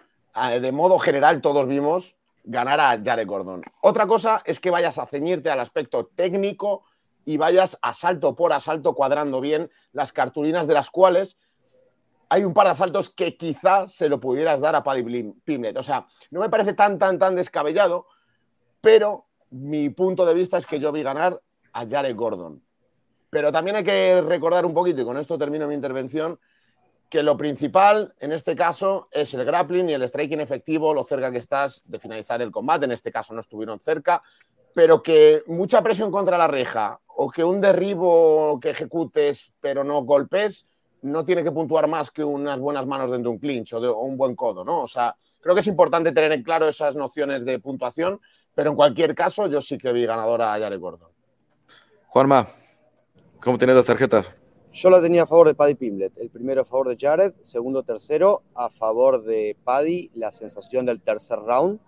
de 0.59 0.71
modo 0.71 0.97
general, 0.97 1.41
todos 1.41 1.67
vimos 1.67 2.17
ganar 2.47 2.79
a 2.79 2.99
Jared 3.03 3.27
Gordon. 3.27 3.61
Otra 3.81 4.07
cosa 4.07 4.41
es 4.45 4.59
que 4.59 4.71
vayas 4.71 4.97
a 4.97 5.05
ceñirte 5.05 5.49
al 5.51 5.59
aspecto 5.59 6.07
técnico 6.07 6.85
y 7.25 7.35
vayas 7.35 7.77
asalto 7.81 8.35
por 8.35 8.53
asalto 8.53 8.95
cuadrando 8.95 9.41
bien 9.41 9.69
las 9.91 10.13
cartulinas 10.13 10.65
de 10.65 10.73
las 10.73 10.89
cuales 10.89 11.37
hay 12.29 12.45
un 12.45 12.53
par 12.53 12.67
de 12.67 12.71
asaltos 12.71 13.09
que 13.09 13.35
quizás 13.35 13.93
se 13.93 14.09
lo 14.09 14.19
pudieras 14.19 14.61
dar 14.61 14.75
a 14.75 14.83
Paddy 14.83 15.33
Pimlet. 15.43 15.77
O 15.77 15.83
sea, 15.83 16.07
no 16.31 16.39
me 16.39 16.49
parece 16.49 16.73
tan, 16.73 16.97
tan, 16.97 17.19
tan 17.19 17.35
descabellado, 17.35 18.07
pero 18.81 19.27
mi 19.49 19.89
punto 19.89 20.25
de 20.25 20.33
vista 20.33 20.57
es 20.57 20.65
que 20.65 20.79
yo 20.79 20.91
vi 20.91 21.03
ganar 21.03 21.41
a 21.73 21.85
Jared 21.85 22.15
Gordon. 22.15 22.63
Pero 23.29 23.51
también 23.51 23.75
hay 23.77 23.83
que 23.83 24.21
recordar 24.21 24.65
un 24.65 24.73
poquito, 24.73 25.01
y 25.01 25.05
con 25.05 25.17
esto 25.17 25.37
termino 25.37 25.67
mi 25.67 25.75
intervención, 25.75 26.39
que 27.09 27.23
lo 27.23 27.37
principal 27.37 28.13
en 28.19 28.31
este 28.31 28.55
caso 28.55 29.07
es 29.11 29.33
el 29.33 29.45
grappling 29.45 29.89
y 29.89 29.93
el 29.93 30.03
striking 30.03 30.41
efectivo, 30.41 30.93
lo 30.93 31.03
cerca 31.03 31.31
que 31.31 31.37
estás 31.37 31.81
de 31.85 31.99
finalizar 31.99 32.41
el 32.41 32.51
combate. 32.51 32.85
En 32.85 32.91
este 32.91 33.11
caso 33.11 33.33
no 33.33 33.39
estuvieron 33.39 33.79
cerca, 33.79 34.21
pero 34.73 35.01
que 35.01 35.43
mucha 35.47 35.81
presión 35.81 36.11
contra 36.11 36.37
la 36.37 36.47
reja 36.47 36.99
o 37.07 37.29
que 37.29 37.43
un 37.43 37.61
derribo 37.61 38.59
que 38.59 38.71
ejecutes 38.71 39.53
pero 39.59 39.83
no 39.83 40.01
golpes 40.03 40.67
no 41.01 41.23
tiene 41.23 41.43
que 41.43 41.51
puntuar 41.51 41.87
más 41.87 42.11
que 42.11 42.23
unas 42.23 42.59
buenas 42.59 42.85
manos 42.85 43.11
dentro 43.11 43.31
de 43.31 43.35
un 43.35 43.39
clinch 43.39 43.73
o, 43.73 43.99
un 43.99 44.17
buen 44.17 44.35
codo, 44.35 44.63
¿no? 44.65 44.81
O 44.81 44.87
sea, 44.87 45.15
creo 45.39 45.55
que 45.55 45.61
es 45.61 45.67
importante 45.67 46.11
tener 46.11 46.31
en 46.31 46.43
claro 46.43 46.67
esas 46.67 46.95
nociones 46.95 47.45
de 47.45 47.59
puntuación, 47.59 48.19
pero 48.53 48.71
en 48.71 48.75
cualquier 48.75 49.15
caso 49.15 49.47
yo 49.47 49.61
sí 49.61 49.77
que 49.77 49.93
vi 49.93 50.05
ganadora 50.05 50.53
a 50.53 50.59
Jared 50.59 50.79
Gordon. 50.79 51.09
Juanma, 52.07 52.47
¿cómo 53.39 53.57
tienes 53.57 53.75
las 53.75 53.85
tarjetas? 53.85 54.33
Yo 54.77 54.91
la 54.91 55.01
tenía 55.01 55.23
a 55.23 55.25
favor 55.25 55.47
de 55.47 55.55
Paddy 55.55 55.73
Pimblet. 55.73 56.15
El 56.19 56.29
primero 56.29 56.61
a 56.61 56.63
favor 56.63 56.87
de 56.87 56.95
Jared, 56.95 57.33
segundo, 57.41 57.81
tercero 57.81 58.43
a 58.53 58.69
favor 58.69 59.23
de 59.23 59.57
Paddy. 59.63 60.11
La 60.13 60.31
sensación 60.31 60.85
del 60.85 61.01
tercer 61.01 61.39
round 61.39 61.79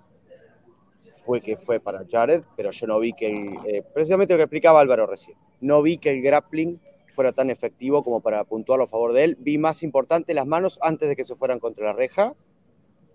fue 1.23 1.39
que 1.39 1.55
fue 1.55 1.79
para 1.79 2.03
Jared, 2.09 2.41
pero 2.57 2.71
yo 2.71 2.87
no 2.87 2.99
vi 2.99 3.13
que, 3.13 3.29
eh, 3.67 3.83
precisamente 3.93 4.33
lo 4.33 4.37
que 4.39 4.45
explicaba 4.45 4.79
Álvaro 4.79 5.05
recién, 5.05 5.37
no 5.61 5.83
vi 5.83 5.99
que 5.99 6.09
el 6.09 6.23
grappling 6.23 6.81
fuera 7.13 7.31
tan 7.31 7.51
efectivo 7.51 8.03
como 8.03 8.21
para 8.21 8.43
puntuarlo 8.43 8.85
a 8.85 8.87
favor 8.87 9.13
de 9.13 9.23
él. 9.23 9.37
Vi 9.39 9.59
más 9.59 9.83
importante 9.83 10.33
las 10.33 10.47
manos 10.47 10.79
antes 10.81 11.09
de 11.09 11.15
que 11.15 11.25
se 11.25 11.35
fueran 11.35 11.59
contra 11.59 11.85
la 11.85 11.93
reja, 11.93 12.33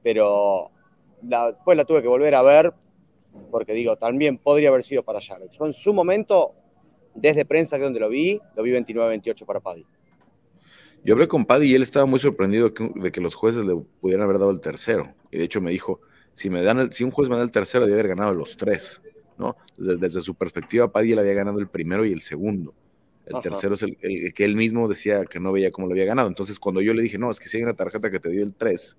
pero 0.04 0.70
después 1.20 1.76
la 1.76 1.84
tuve 1.84 2.00
que 2.00 2.06
volver 2.06 2.36
a 2.36 2.42
ver 2.42 2.72
porque 3.50 3.72
digo, 3.72 3.96
también 3.96 4.38
podría 4.38 4.68
haber 4.68 4.84
sido 4.84 5.02
para 5.02 5.20
Jared. 5.20 5.50
Yo 5.50 5.66
en 5.66 5.72
su 5.72 5.92
momento, 5.92 6.54
desde 7.14 7.44
prensa 7.44 7.76
que 7.76 7.84
donde 7.84 8.00
lo 8.00 8.08
vi, 8.08 8.40
lo 8.56 8.62
vi 8.62 8.72
29-28 8.72 9.44
para 9.44 9.60
Paddy. 9.60 9.86
Yo 11.04 11.14
hablé 11.14 11.28
con 11.28 11.44
Paddy 11.44 11.66
y 11.66 11.74
él 11.74 11.82
estaba 11.82 12.06
muy 12.06 12.18
sorprendido 12.18 12.72
de 12.94 13.12
que 13.12 13.20
los 13.20 13.34
jueces 13.34 13.64
le 13.64 13.76
pudieran 14.00 14.24
haber 14.24 14.38
dado 14.38 14.50
el 14.50 14.60
tercero. 14.60 15.14
Y 15.30 15.38
de 15.38 15.44
hecho 15.44 15.60
me 15.60 15.70
dijo, 15.70 16.00
si, 16.32 16.48
me 16.48 16.62
dan 16.62 16.90
si 16.92 17.04
un 17.04 17.10
juez 17.10 17.28
me 17.28 17.36
da 17.36 17.42
el 17.42 17.52
tercero, 17.52 17.84
debe 17.84 18.00
haber 18.00 18.08
ganado 18.08 18.32
los 18.32 18.56
tres. 18.56 19.02
¿no? 19.36 19.56
Desde, 19.76 20.20
su 20.22 20.34
perspectiva, 20.34 20.90
Paddy 20.90 21.12
él 21.12 21.18
había 21.18 21.34
ganado 21.34 21.58
el 21.58 21.68
primero 21.68 22.04
y 22.06 22.12
el 22.12 22.20
segundo. 22.20 22.74
El 23.26 23.40
tercero 23.42 23.74
es 23.74 23.82
el, 23.82 23.96
que 24.34 24.44
él 24.44 24.54
mismo 24.54 24.86
decía 24.86 25.24
que 25.24 25.40
no 25.40 25.52
veía 25.52 25.70
cómo 25.70 25.86
lo 25.86 25.92
había 25.92 26.04
ganado. 26.04 26.28
Entonces, 26.28 26.58
cuando 26.58 26.80
yo 26.80 26.94
le 26.94 27.02
dije, 27.02 27.18
no, 27.18 27.30
es 27.30 27.40
que 27.40 27.48
si 27.48 27.56
hay 27.56 27.62
una 27.62 27.74
tarjeta 27.74 28.10
que 28.10 28.20
te 28.20 28.30
dio 28.30 28.42
el 28.42 28.54
3, 28.54 28.96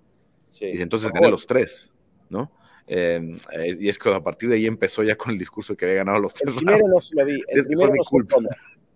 dice, 0.52 0.82
entonces 0.82 1.12
gané 1.12 1.30
los 1.30 1.46
tres, 1.46 1.92
¿no? 2.30 2.52
Em, 2.88 3.36
eh, 3.52 3.76
y 3.80 3.90
es 3.90 3.98
que 3.98 4.14
a 4.14 4.22
partir 4.22 4.50
de 4.50 4.56
ahí 4.56 4.68
empezó 4.68 5.02
ya 5.02 5.16
con 5.16 5.32
el 5.32 5.40
discurso 5.40 5.76
que 5.76 5.86
había 5.86 5.98
ganado 5.98 6.20
los 6.20 6.34
tres. 6.34 6.54
El 6.54 6.60
primero 6.60 6.88
no 6.88 7.00
se 7.00 7.16
lo 7.16 7.26
vi. 7.26 7.42
El, 7.48 7.66
primero, 7.66 7.94
fue 8.04 8.22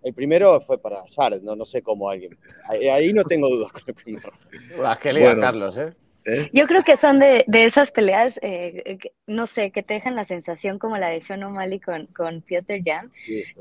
el 0.02 0.14
primero 0.14 0.60
fue 0.60 0.78
para 0.78 1.02
Jared, 1.14 1.42
no, 1.42 1.56
no 1.56 1.64
sé 1.64 1.82
cómo 1.82 2.08
alguien. 2.08 2.38
Ahí, 2.68 3.12
no 3.12 3.24
tengo 3.24 3.48
dudas 3.48 3.72
con 3.72 3.82
el 3.86 3.94
primero. 3.94 4.32
Las 4.80 4.98
que 4.98 5.12
le 5.12 5.22
Carlos, 5.38 5.76
¿eh? 5.76 5.92
¿Eh? 6.26 6.50
Yo 6.52 6.66
creo 6.66 6.82
que 6.82 6.96
son 6.96 7.18
de, 7.18 7.44
de 7.46 7.64
esas 7.64 7.90
peleas, 7.90 8.38
eh, 8.42 8.98
no 9.26 9.46
sé, 9.46 9.70
que 9.70 9.82
te 9.82 9.94
dejan 9.94 10.16
la 10.16 10.24
sensación 10.24 10.78
como 10.78 10.98
la 10.98 11.08
de 11.08 11.20
Sean 11.20 11.42
O'Malley 11.42 11.80
con, 11.80 12.06
con 12.06 12.42
Peter 12.42 12.80
Jan, 12.84 13.10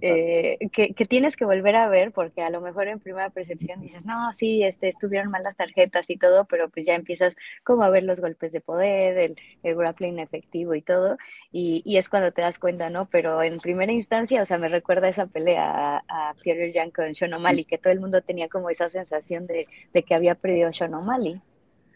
eh, 0.01 0.57
que, 0.71 0.93
que, 0.93 1.05
tienes 1.05 1.37
que 1.37 1.45
volver 1.45 1.75
a 1.75 1.87
ver 1.87 2.11
porque 2.11 2.41
a 2.41 2.49
lo 2.49 2.59
mejor 2.59 2.87
en 2.87 2.99
primera 2.99 3.29
percepción 3.29 3.81
dices, 3.81 4.05
no, 4.05 4.33
sí, 4.33 4.63
este, 4.63 4.89
estuvieron 4.89 5.31
mal 5.31 5.43
las 5.43 5.55
tarjetas 5.55 6.09
y 6.09 6.17
todo, 6.17 6.45
pero 6.45 6.69
pues 6.69 6.85
ya 6.85 6.95
empiezas 6.95 7.35
como 7.63 7.83
a 7.83 7.89
ver 7.89 8.03
los 8.03 8.19
golpes 8.19 8.51
de 8.51 8.61
poder, 8.61 9.17
el, 9.17 9.35
el 9.63 9.75
grappling 9.75 10.19
efectivo 10.19 10.75
y 10.75 10.81
todo, 10.81 11.17
y, 11.51 11.81
y, 11.85 11.97
es 11.97 12.09
cuando 12.09 12.31
te 12.31 12.41
das 12.41 12.59
cuenta, 12.59 12.89
¿no? 12.89 13.09
Pero 13.09 13.41
en 13.41 13.57
primera 13.59 13.91
instancia, 13.91 14.41
o 14.41 14.45
sea, 14.45 14.57
me 14.57 14.69
recuerda 14.69 15.07
esa 15.07 15.27
pelea 15.27 16.03
a, 16.07 16.33
Peter 16.43 16.71
Jan 16.73 16.91
con 16.91 17.15
Sean 17.15 17.33
O'Malley, 17.33 17.65
que 17.65 17.77
todo 17.77 17.93
el 17.93 17.99
mundo 17.99 18.21
tenía 18.21 18.49
como 18.49 18.69
esa 18.69 18.89
sensación 18.89 19.47
de, 19.47 19.67
de 19.93 20.03
que 20.03 20.15
había 20.15 20.35
perdido 20.35 20.71
Sean 20.73 20.93
O'Malley. 20.93 21.41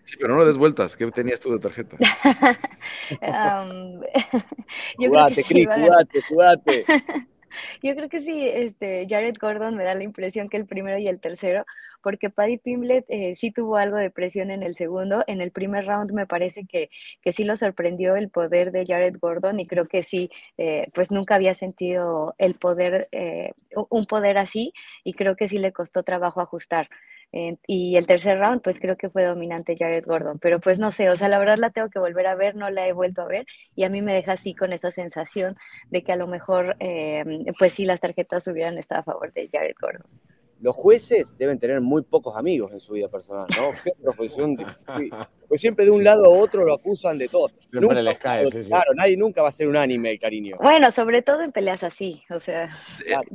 Sí, 0.06 0.16
pero 0.20 0.34
no 0.34 0.40
lo 0.40 0.46
des 0.46 0.58
vueltas. 0.58 0.98
¿Qué 0.98 1.10
tenías 1.12 1.40
tú 1.40 1.52
de 1.52 1.60
tarjeta? 1.60 1.98
um, 3.22 4.02
yo 5.00 5.10
jugate, 5.10 5.44
creo 5.44 5.70
que 6.12 6.22
jugate, 6.22 6.86
Yo 7.82 7.96
creo 7.96 8.10
que 8.10 8.20
sí, 8.20 8.48
este, 8.48 9.06
Jared 9.10 9.36
Gordon 9.40 9.76
me 9.76 9.84
da 9.84 9.94
la 9.96 10.04
impresión 10.04 10.50
que 10.50 10.58
el 10.58 10.66
primero 10.66 10.98
y 10.98 11.08
el 11.08 11.20
tercero, 11.20 11.66
porque 12.02 12.30
Paddy 12.30 12.58
Pimblet 12.58 13.06
eh, 13.08 13.36
sí 13.36 13.52
tuvo 13.52 13.78
algo 13.78 13.98
de 13.98 14.12
presión 14.12 14.52
en 14.52 14.64
el 14.64 14.76
segundo. 14.76 15.24
En 15.28 15.42
el 15.42 15.52
primer 15.52 15.86
round 15.86 16.12
me 16.12 16.28
parece 16.28 16.66
que, 16.66 16.90
que 17.22 17.32
sí 17.32 17.44
lo 17.44 17.56
sorprendió 17.56 18.16
el 18.16 18.30
poder 18.30 18.72
de 18.72 18.86
Jared 18.86 19.16
Gordon 19.20 19.60
y 19.60 19.68
creo 19.68 19.88
que 19.88 20.04
sí, 20.04 20.30
eh, 20.58 20.88
pues 20.94 21.12
nunca 21.12 21.36
había 21.36 21.54
sentido 21.54 22.36
el 22.38 22.56
poder, 22.56 23.08
eh, 23.12 23.52
un 23.90 24.06
poder 24.06 24.38
así 24.38 24.74
y 25.04 25.14
creo 25.14 25.36
que 25.36 25.48
sí 25.48 25.58
le 25.58 25.72
costó 25.72 26.04
trabajo 26.04 26.42
ajustar 26.42 26.90
y 27.66 27.98
el 27.98 28.06
tercer 28.06 28.38
round, 28.40 28.62
pues 28.62 28.80
creo 28.80 28.96
que 28.96 29.10
fue 29.10 29.24
dominante 29.24 29.76
Jared 29.76 30.06
Gordon, 30.06 30.38
pero 30.38 30.60
pues 30.60 30.78
no 30.78 30.92
sé, 30.92 31.10
o 31.10 31.16
sea, 31.16 31.30
la 31.30 31.40
verdad 31.40 31.58
la 31.58 31.72
tengo 31.72 31.90
que 31.90 31.98
volver 31.98 32.28
a 32.28 32.36
ver, 32.36 32.56
no 32.56 32.70
la 32.70 32.88
he 32.88 32.94
vuelto 32.94 33.24
a 33.24 33.26
ver 33.26 33.48
y 33.76 33.86
a 33.86 33.90
mí 33.90 34.04
me 34.04 34.14
deja 34.14 34.34
así 34.34 34.54
con 34.54 34.72
esa 34.72 34.92
sensación 34.92 35.58
de 35.90 36.04
que 36.04 36.12
a 36.12 36.16
lo 36.16 36.28
mejor, 36.28 36.76
eh, 36.80 37.24
pues 37.58 37.74
sí, 37.74 37.86
las 37.86 38.00
tarjetas 38.00 38.46
hubieran 38.48 38.78
estado 38.78 39.02
a 39.02 39.04
favor 39.04 39.34
de 39.34 39.50
Jared 39.52 39.74
Gordon. 39.82 40.06
Los 40.62 40.76
jueces 40.76 41.36
deben 41.38 41.60
tener 41.60 41.82
muy 41.82 42.04
pocos 42.04 42.38
amigos 42.38 42.72
en 42.72 42.80
su 42.80 42.94
vida 42.94 43.10
personal, 43.10 43.48
¿no? 43.58 43.72
Qué 43.84 43.92
profesión. 44.02 44.56
Pues 45.50 45.60
siempre 45.60 45.86
de 45.86 45.92
un 45.92 46.04
lado 46.04 46.24
a 46.26 46.30
otro 46.30 46.64
lo 46.64 46.74
acusan 46.74 47.18
de 47.18 47.28
todo. 47.28 47.50
Siempre 47.70 48.02
les 48.02 48.18
cae, 48.18 48.46
sí, 48.46 48.70
Claro, 48.70 48.94
nadie 48.96 49.18
nunca 49.18 49.42
va 49.42 49.50
a 49.50 49.52
ser 49.52 49.68
un 49.68 49.76
anime, 49.76 50.12
el 50.12 50.20
cariño. 50.20 50.56
Bueno, 50.62 50.90
sobre 50.92 51.22
todo 51.22 51.42
en 51.42 51.52
peleas 51.52 51.84
así, 51.84 52.24
o 52.30 52.40
sea, 52.40 52.70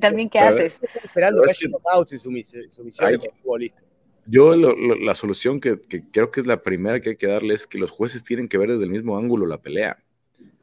también 0.01 0.31
qué 0.31 0.39
haces. 0.39 0.79
esperando 1.05 1.43
que 1.43 1.51
haya 1.51 1.69
knockouts 1.69 2.13
y 2.15 2.19
sumisiones 2.19 2.77
de 2.77 3.31
futbolista. 3.43 3.88
Yo 4.31 4.55
la 4.55 5.14
solución 5.14 5.59
que, 5.59 5.81
creo 6.12 6.31
que 6.31 6.41
es 6.41 6.47
la 6.47 6.61
primera 6.61 7.01
que 7.01 7.11
hay 7.11 7.16
que 7.16 7.26
darle 7.26 7.55
es 7.55 7.66
que 7.66 7.79
los 7.79 7.91
jueces 7.91 8.22
tienen 8.22 8.47
que 8.47 8.59
ver 8.59 8.70
desde 8.70 8.85
el 8.85 8.91
mismo 8.91 9.16
ángulo 9.16 9.47
la 9.47 9.62
pelea. 9.62 10.05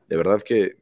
De 0.08 0.16
verdad 0.16 0.40
que 0.44 0.62
eh, 0.66 0.76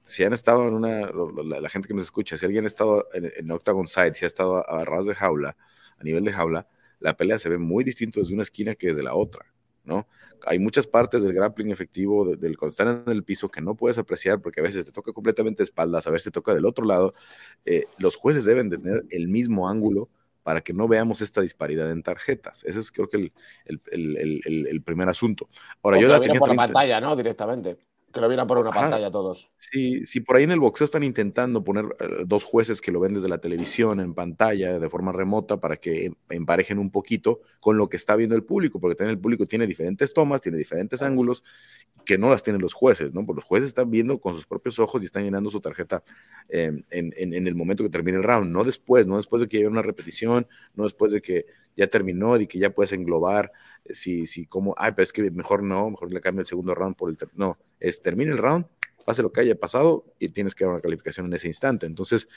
si 0.00 0.24
han 0.24 0.32
estado 0.32 0.66
en 0.66 0.72
una, 0.72 1.10
la, 1.44 1.68
gente 1.68 1.86
que 1.86 1.92
nos 1.92 2.04
escucha, 2.04 2.38
si 2.38 2.46
alguien 2.46 2.64
ha 2.64 2.68
estado 2.68 3.06
en, 3.12 3.50
Octagon 3.50 3.86
Side, 3.86 4.14
si 4.14 4.24
ha 4.24 4.26
estado 4.26 4.66
a, 4.66 4.86
ras 4.86 5.04
de 5.04 5.14
jaula, 5.14 5.54
a 5.98 6.02
nivel 6.02 6.24
de 6.24 6.32
jaula, 6.32 6.66
la 6.98 7.14
pelea 7.14 7.38
se 7.38 7.50
ve 7.50 7.58
muy 7.58 7.84
distinto 7.84 8.20
desde 8.20 8.32
una 8.32 8.42
esquina 8.42 8.74
que 8.74 8.86
desde 8.86 9.02
la 9.02 9.14
otra, 9.14 9.44
¿no? 9.84 10.08
Hay 10.46 10.58
muchas 10.58 10.86
partes 10.86 11.22
del 11.22 11.34
grappling 11.34 11.70
efectivo, 11.70 12.36
del 12.36 12.56
cuando 12.56 13.02
en 13.06 13.12
el 13.12 13.22
piso, 13.22 13.50
que 13.50 13.60
no 13.60 13.74
puedes 13.74 13.98
apreciar 13.98 14.40
porque 14.40 14.60
a 14.60 14.62
veces 14.62 14.86
te 14.86 14.92
toca 14.92 15.12
completamente 15.12 15.62
espaldas, 15.62 16.06
a 16.06 16.10
veces 16.10 16.24
te 16.24 16.30
toca 16.30 16.54
del 16.54 16.64
otro 16.64 16.86
lado. 16.86 17.12
Eh, 17.66 17.84
los 17.98 18.16
jueces 18.16 18.46
deben 18.46 18.70
tener 18.70 19.04
el 19.10 19.28
mismo 19.28 19.68
ángulo 19.68 20.08
para 20.50 20.62
que 20.62 20.72
no 20.72 20.88
veamos 20.88 21.20
esta 21.20 21.40
disparidad 21.40 21.88
en 21.92 22.02
tarjetas. 22.02 22.64
Ese 22.64 22.80
es 22.80 22.90
creo 22.90 23.08
que 23.08 23.18
el, 23.18 23.32
el, 23.66 24.42
el, 24.44 24.66
el 24.66 24.82
primer 24.82 25.08
asunto. 25.08 25.48
Ahora, 25.80 26.00
yo 26.00 26.08
la 26.08 26.20
tenía 26.20 26.40
por 26.40 26.48
la 26.48 26.56
pantalla, 26.56 27.00
¿no? 27.00 27.14
Directamente. 27.14 27.78
Que 28.12 28.20
lo 28.20 28.28
vieran 28.28 28.46
por 28.46 28.58
una 28.58 28.70
pantalla 28.70 29.08
todos. 29.10 29.50
Sí, 29.56 30.04
sí, 30.04 30.20
por 30.20 30.36
ahí 30.36 30.42
en 30.42 30.50
el 30.50 30.58
boxeo 30.58 30.84
están 30.84 31.04
intentando 31.04 31.62
poner 31.62 31.84
eh, 32.00 32.24
dos 32.26 32.42
jueces 32.42 32.80
que 32.80 32.90
lo 32.90 32.98
ven 32.98 33.14
desde 33.14 33.28
la 33.28 33.38
televisión 33.38 34.00
en 34.00 34.14
pantalla 34.14 34.80
de 34.80 34.88
forma 34.88 35.12
remota 35.12 35.58
para 35.58 35.76
que 35.76 36.12
emparejen 36.28 36.80
un 36.80 36.90
poquito 36.90 37.40
con 37.60 37.76
lo 37.76 37.88
que 37.88 37.96
está 37.96 38.16
viendo 38.16 38.34
el 38.34 38.42
público, 38.42 38.80
porque 38.80 38.96
también 38.96 39.16
el 39.16 39.20
público 39.20 39.46
tiene 39.46 39.66
diferentes 39.66 40.12
tomas, 40.12 40.40
tiene 40.40 40.58
diferentes 40.58 41.02
ángulos 41.02 41.44
que 42.04 42.18
no 42.18 42.30
las 42.30 42.42
tienen 42.42 42.60
los 42.60 42.72
jueces, 42.72 43.14
¿no? 43.14 43.24
Porque 43.24 43.40
los 43.40 43.44
jueces 43.44 43.68
están 43.68 43.90
viendo 43.90 44.18
con 44.18 44.34
sus 44.34 44.46
propios 44.46 44.80
ojos 44.80 45.02
y 45.02 45.04
están 45.04 45.22
llenando 45.22 45.48
su 45.48 45.60
tarjeta 45.60 46.02
em, 46.48 46.82
en, 46.90 47.12
en, 47.16 47.32
en, 47.34 47.46
el 47.46 47.54
momento 47.54 47.84
que 47.84 47.90
termine 47.90 48.18
el 48.18 48.24
round, 48.24 48.50
no 48.50 48.64
después, 48.64 49.06
no 49.06 49.18
después 49.18 49.40
de 49.40 49.48
que 49.48 49.58
haya 49.58 49.68
una 49.68 49.82
repetición, 49.82 50.48
no 50.74 50.84
después 50.84 51.12
de 51.12 51.22
que 51.22 51.46
ya 51.76 51.86
terminó 51.86 52.36
y 52.38 52.46
que 52.46 52.58
ya 52.58 52.70
puedes 52.70 52.92
englobar 52.92 53.52
eh, 53.84 53.94
si, 53.94 54.26
si 54.26 54.46
como, 54.46 54.74
ay, 54.78 54.92
pero 54.92 55.04
es 55.04 55.12
que 55.12 55.30
mejor 55.30 55.62
no, 55.62 55.90
mejor 55.90 56.12
le 56.12 56.20
cambio 56.20 56.40
el 56.40 56.46
segundo 56.46 56.74
round 56.74 56.96
por 56.96 57.10
el, 57.10 57.18
no, 57.34 57.58
es 57.78 58.00
termina 58.02 58.32
el 58.32 58.38
round, 58.38 58.66
pase 59.04 59.22
lo 59.22 59.32
que 59.32 59.40
haya 59.40 59.54
pasado 59.54 60.04
y 60.18 60.28
tienes 60.28 60.54
que 60.54 60.64
dar 60.64 60.74
una 60.74 60.82
calificación 60.82 61.26
en 61.26 61.34
ese 61.34 61.48
instante. 61.48 61.86
Entonces, 61.86 62.28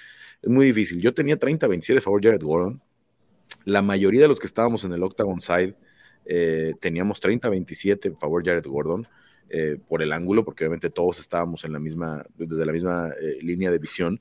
es 0.41 0.49
muy 0.49 0.67
difícil. 0.67 1.01
Yo 1.01 1.13
tenía 1.13 1.37
30-27 1.37 1.97
a 1.97 2.01
favor 2.01 2.23
Jared 2.23 2.41
Gordon. 2.41 2.81
La 3.65 3.81
mayoría 3.81 4.21
de 4.21 4.27
los 4.27 4.39
que 4.39 4.47
estábamos 4.47 4.83
en 4.83 4.93
el 4.93 5.03
Octagon 5.03 5.39
Side 5.39 5.75
eh, 6.25 6.73
teníamos 6.79 7.21
30-27 7.21 8.05
en 8.05 8.17
favor 8.17 8.45
Jared 8.45 8.65
Gordon. 8.65 9.07
Eh, 9.49 9.77
por 9.87 10.01
el 10.01 10.13
ángulo, 10.13 10.43
porque 10.43 10.63
obviamente 10.63 10.89
todos 10.89 11.19
estábamos 11.19 11.63
en 11.63 11.73
la 11.73 11.79
misma, 11.79 12.23
desde 12.35 12.65
la 12.65 12.71
misma 12.71 13.11
línea 13.41 13.69
de 13.69 13.77
visión. 13.77 14.19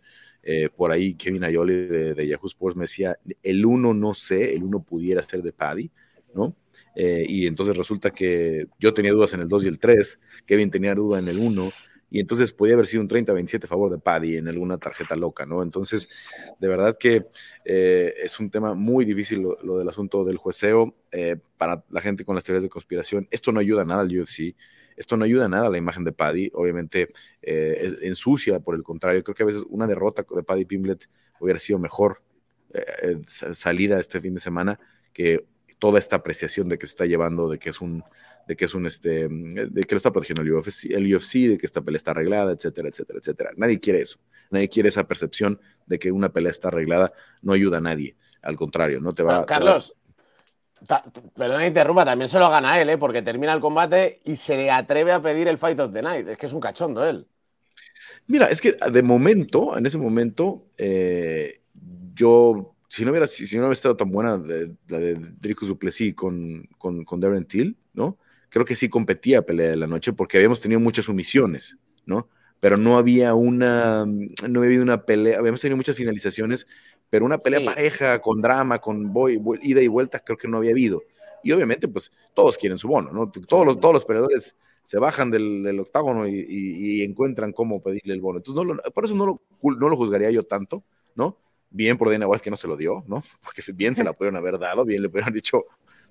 Por 0.75 0.91
ahí 0.91 1.15
Kevin 1.15 1.45
Ayoli 1.45 1.87
de, 1.87 2.15
de, 2.15 2.27
Yahoo 2.27 2.47
Sports 2.47 2.77
me 2.77 2.85
decía, 2.85 3.19
el 3.43 3.65
uno 3.65 3.95
no 3.95 4.13
sé, 4.15 4.55
el 4.55 4.65
uno 4.65 4.83
pudiera 4.83 5.23
ser 5.23 5.43
de 5.43 5.53
Paddy, 5.53 5.91
¿no? 6.35 6.57
Eh, 6.95 7.25
y 7.29 7.47
entonces 7.47 7.77
resulta 7.77 8.11
que 8.11 8.67
yo 8.79 8.93
tenía 8.93 9.13
dudas 9.13 9.33
en 9.35 9.41
el 9.41 9.49
2 9.49 9.65
y 9.65 9.69
el 9.69 9.79
3, 9.79 10.21
Kevin 10.47 10.71
tenía 10.71 10.95
duda 10.95 11.19
en 11.19 11.29
el 11.29 11.39
1, 11.39 11.73
y 12.11 12.21
entonces 12.21 12.53
podía 12.53 12.75
haber 12.75 12.87
sido 12.87 13.03
un 13.03 13.09
30-27 13.09 13.65
a 13.65 13.67
favor 13.67 13.91
de 13.91 13.99
Paddy 13.99 14.37
en 14.37 14.47
alguna 14.47 14.77
tarjeta 14.77 15.17
loca, 15.17 15.47
¿no? 15.47 15.63
Entonces, 15.63 16.11
de 16.61 16.69
verdad 16.69 16.95
que 16.99 17.23
eh, 17.65 18.13
es 18.23 18.39
un 18.39 18.51
tema 18.51 18.75
muy 18.75 19.07
difícil 19.07 19.41
lo, 19.41 19.79
del 19.79 19.89
asunto 19.89 20.23
del 20.23 20.37
jueceo 20.37 20.95
eh, 21.11 21.37
para 21.57 21.83
la 21.89 22.03
gente 22.03 22.27
con 22.27 22.35
las 22.35 22.45
teorías 22.45 22.65
de 22.65 22.69
conspiración. 22.69 23.27
Esto 23.31 23.51
no 23.51 23.61
ayuda 23.61 23.87
nada 23.87 24.03
al 24.03 24.21
UFC. 24.21 24.55
Esto 24.97 25.17
no 25.17 25.25
ayuda 25.25 25.49
nada 25.49 25.67
a 25.67 25.71
la 25.71 25.79
imagen 25.79 26.05
de 26.05 26.13
Paddy, 26.13 26.51
obviamente 26.55 27.13
ensucia, 27.43 28.61
por 28.61 28.75
el 28.75 28.83
contrario, 28.83 29.23
creo 29.23 29.35
que 29.35 29.43
a 29.43 29.47
veces 29.47 29.65
una 29.69 29.87
derrota 29.87 30.25
de 30.35 30.43
Paddy 30.43 30.65
Pimblet 30.65 31.09
hubiera 31.41 31.59
sido 31.59 31.79
mejor 31.79 32.23
salida 33.29 34.01
este 34.01 34.21
fin 34.21 34.35
de 34.35 34.41
semana 34.41 34.79
que 35.13 35.45
toda 35.83 35.99
esta 35.99 36.15
apreciación 36.15 36.69
de 36.69 36.79
que 36.79 36.87
se 36.87 36.93
está 36.93 37.07
llevando, 37.07 37.49
de 37.49 37.59
que 37.59 37.71
es 37.71 37.81
un, 37.81 38.05
de 38.47 38.55
que 38.55 38.67
es 38.67 38.75
un, 38.75 38.87
este, 38.87 39.29
de 39.29 39.83
que 39.83 39.95
lo 39.95 39.97
está 39.97 40.13
protegiendo 40.13 40.43
el 40.43 40.53
UFC, 40.53 40.93
el 40.93 41.13
UFC, 41.13 41.49
de 41.49 41.59
que 41.59 41.67
esta 41.67 41.81
pelea 41.81 41.97
está 41.97 42.13
arreglada, 42.13 42.53
etcétera, 42.53 42.89
etcétera, 42.89 43.19
etcétera. 43.19 43.51
Nadie 43.57 43.81
quiere 43.81 44.01
eso. 44.01 44.21
nadie 44.51 44.69
quiere 44.69 44.91
esa 44.91 45.09
percepción 45.09 45.61
de 45.87 45.99
que 45.99 46.13
una 46.13 46.33
pelea 46.33 46.53
está 46.53 46.69
arreglada, 46.69 47.13
no 47.41 47.53
ayuda 47.53 47.79
a 47.79 47.81
nadie, 47.81 48.17
al 48.43 48.55
contrario, 48.55 49.01
no 49.01 49.13
te 49.13 49.25
va, 49.25 49.45
Carlos, 49.45 49.97
Perdona, 51.35 51.67
interrumpa, 51.67 52.05
también 52.05 52.29
se 52.29 52.39
lo 52.39 52.51
gana 52.51 52.81
él, 52.81 52.91
¿eh? 52.91 52.99
porque 52.99 53.23
termina 53.23 53.53
el 53.53 53.61
combate 53.61 54.21
y 54.25 54.37
se 54.37 54.57
le 54.57 54.71
atreve 54.71 55.13
a 55.13 55.23
pedir 55.23 55.49
el 55.49 55.59
Fight 55.59 55.79
of 55.81 55.93
the 55.93 56.03
Night. 56.03 56.29
Es 56.29 56.39
que 56.39 56.47
es 56.47 56.53
un 56.53 56.61
cachondo 56.61 57.05
él. 57.05 57.27
Mira, 58.27 58.47
es 58.47 58.61
que 58.61 58.73
de 58.91 59.03
momento, 59.03 59.77
en 59.77 59.87
ese 59.87 59.99
momento, 59.99 60.65
eh, 60.79 61.61
yo, 62.15 62.75
si 62.89 63.05
no 63.05 63.11
hubiera, 63.11 63.27
si, 63.27 63.45
no 63.57 63.63
hubiera 63.63 63.73
estado 63.73 63.97
tan 63.97 64.11
buena 64.11 64.39
la 64.89 64.99
de, 64.99 65.15
Drico 65.15 65.67
Duplessis 65.67 66.15
con, 66.15 66.69
con, 66.79 67.05
con 67.05 67.21
Darren 67.21 67.45
Till, 67.45 67.77
¿no? 67.93 68.19
Creo 68.49 68.65
que 68.65 68.75
sí 68.77 68.89
competía 68.89 69.43
pelea 69.43 69.71
de 69.71 69.77
la 69.77 69.87
noche 69.87 70.13
porque 70.13 70.37
habíamos 70.37 70.61
tenido 70.61 70.81
muchas 70.81 71.07
sumisiones, 71.07 71.77
¿no? 72.05 72.29
Pero 72.61 72.77
no 72.77 72.97
había 72.97 73.35
una, 73.35 74.05
no 74.07 74.63
había 74.63 74.83
una 74.83 75.05
pelea, 75.05 75.39
habíamos 75.39 75.61
tenido 75.61 75.77
muchas 75.77 75.97
finalizaciones 75.97 76.67
pero 77.13 77.27
una 77.27 77.37
pelea 77.37 77.63
pareja 77.63 78.23
con 78.23 78.41
drama, 78.41 78.79
con 78.79 79.13
ida 79.61 79.83
y 79.83 79.87
vuelta, 79.87 80.21
creo 80.21 80.39
que 80.39 80.49
no 80.49 80.57
había 80.57 80.71
habido. 80.71 81.03
Y 81.43 81.53
obviamente, 81.53 81.87
pues 81.87 82.11
todos 82.33 82.57
quieren 82.57 82.79
su 82.79 82.89
bono, 82.89 83.13
¿no? 83.13 83.31
Todos 83.31 83.67
los, 83.67 83.79
todos 83.79 83.93
los 83.93 84.07
peleadores 84.07 84.57
se 84.83 84.99
bajan 84.99 85.31
del, 85.31 85.79
octágono 85.79 86.27
y, 86.27 87.03
encuentran 87.03 87.53
cómo 87.53 87.83
pedirle 87.83 88.15
el 88.15 88.23
bono. 88.23 88.39
Entonces, 88.39 88.65
no 88.65 88.93
por 88.95 89.05
eso 89.05 89.15
no 89.15 89.27
lo, 89.27 89.43
no 89.77 89.91
lo 89.91 89.97
juzgaría 89.99 90.31
yo 90.31 90.45
tanto, 90.45 90.85
¿no? 91.15 91.37
Bien 91.69 91.99
por 91.99 92.11
Dana 92.11 92.27
White 92.27 92.45
que 92.45 92.51
no 92.51 92.57
se 92.57 92.67
lo 92.67 92.79
dio, 92.79 93.05
¿no? 93.07 93.23
Porque 93.45 93.61
bien 93.75 93.95
se 93.95 94.05
la 94.05 94.15
pudieron 94.15 94.39
haber 94.39 94.59
dado, 94.59 94.87
bien 94.87 95.03
le 95.03 95.11
pudieron 95.11 95.35
dicho, 95.35 95.67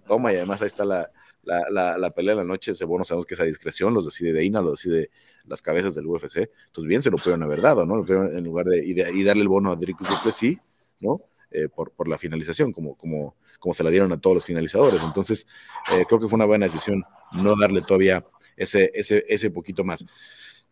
toma, 0.06 0.32
y 0.32 0.36
además 0.36 0.62
ahí 0.62 0.68
está 0.68 0.86
la, 0.86 1.10
la, 1.42 1.98
la, 1.98 2.10
pelea 2.12 2.36
de 2.36 2.42
la 2.42 2.48
noche, 2.48 2.74
ese 2.74 2.86
bono 2.86 3.06
sabemos 3.06 3.26
que 3.26 3.34
esa 3.34 3.44
discreción, 3.44 3.92
los 3.96 4.06
decide 4.06 4.34
Dana, 4.34 4.62
lo 4.62 4.70
decide 4.70 5.10
las 5.46 5.64
cabezas 5.64 5.96
del 5.96 6.06
UFC, 6.06 6.48
entonces 6.68 6.88
bien 6.88 7.02
se 7.02 7.10
lo 7.10 7.18
pudieron 7.18 7.42
haber 7.42 7.60
dado, 7.60 7.88
¿no? 7.88 8.06
En 8.08 8.44
lugar 8.44 8.68
de, 8.68 8.86
y, 8.86 9.24
darle 9.24 9.42
el 9.42 9.48
bono 9.48 9.72
a 9.72 9.76
Dricus 9.76 10.08
Duplessis, 10.08 10.60
¿no? 11.02 11.22
Eh, 11.54 11.68
por, 11.68 12.08
la 12.08 12.18
finalización, 12.18 12.72
como, 12.72 12.96
como, 12.96 13.36
como 13.60 13.74
se 13.74 13.84
la 13.84 13.90
dieron 13.90 14.10
a 14.14 14.22
todos 14.22 14.36
los 14.36 14.46
finalizadores. 14.46 15.02
Entonces, 15.04 15.46
eh, 15.92 16.06
creo 16.08 16.18
que 16.18 16.30
fue 16.30 16.38
una 16.38 16.46
buena 16.46 16.66
decisión 16.66 17.04
no 17.34 17.58
darle 17.60 17.82
todavía 17.82 18.26
ese, 18.56 18.90
ese, 18.94 19.26
ese 19.28 19.52
poquito 19.52 19.84
más. 19.84 20.06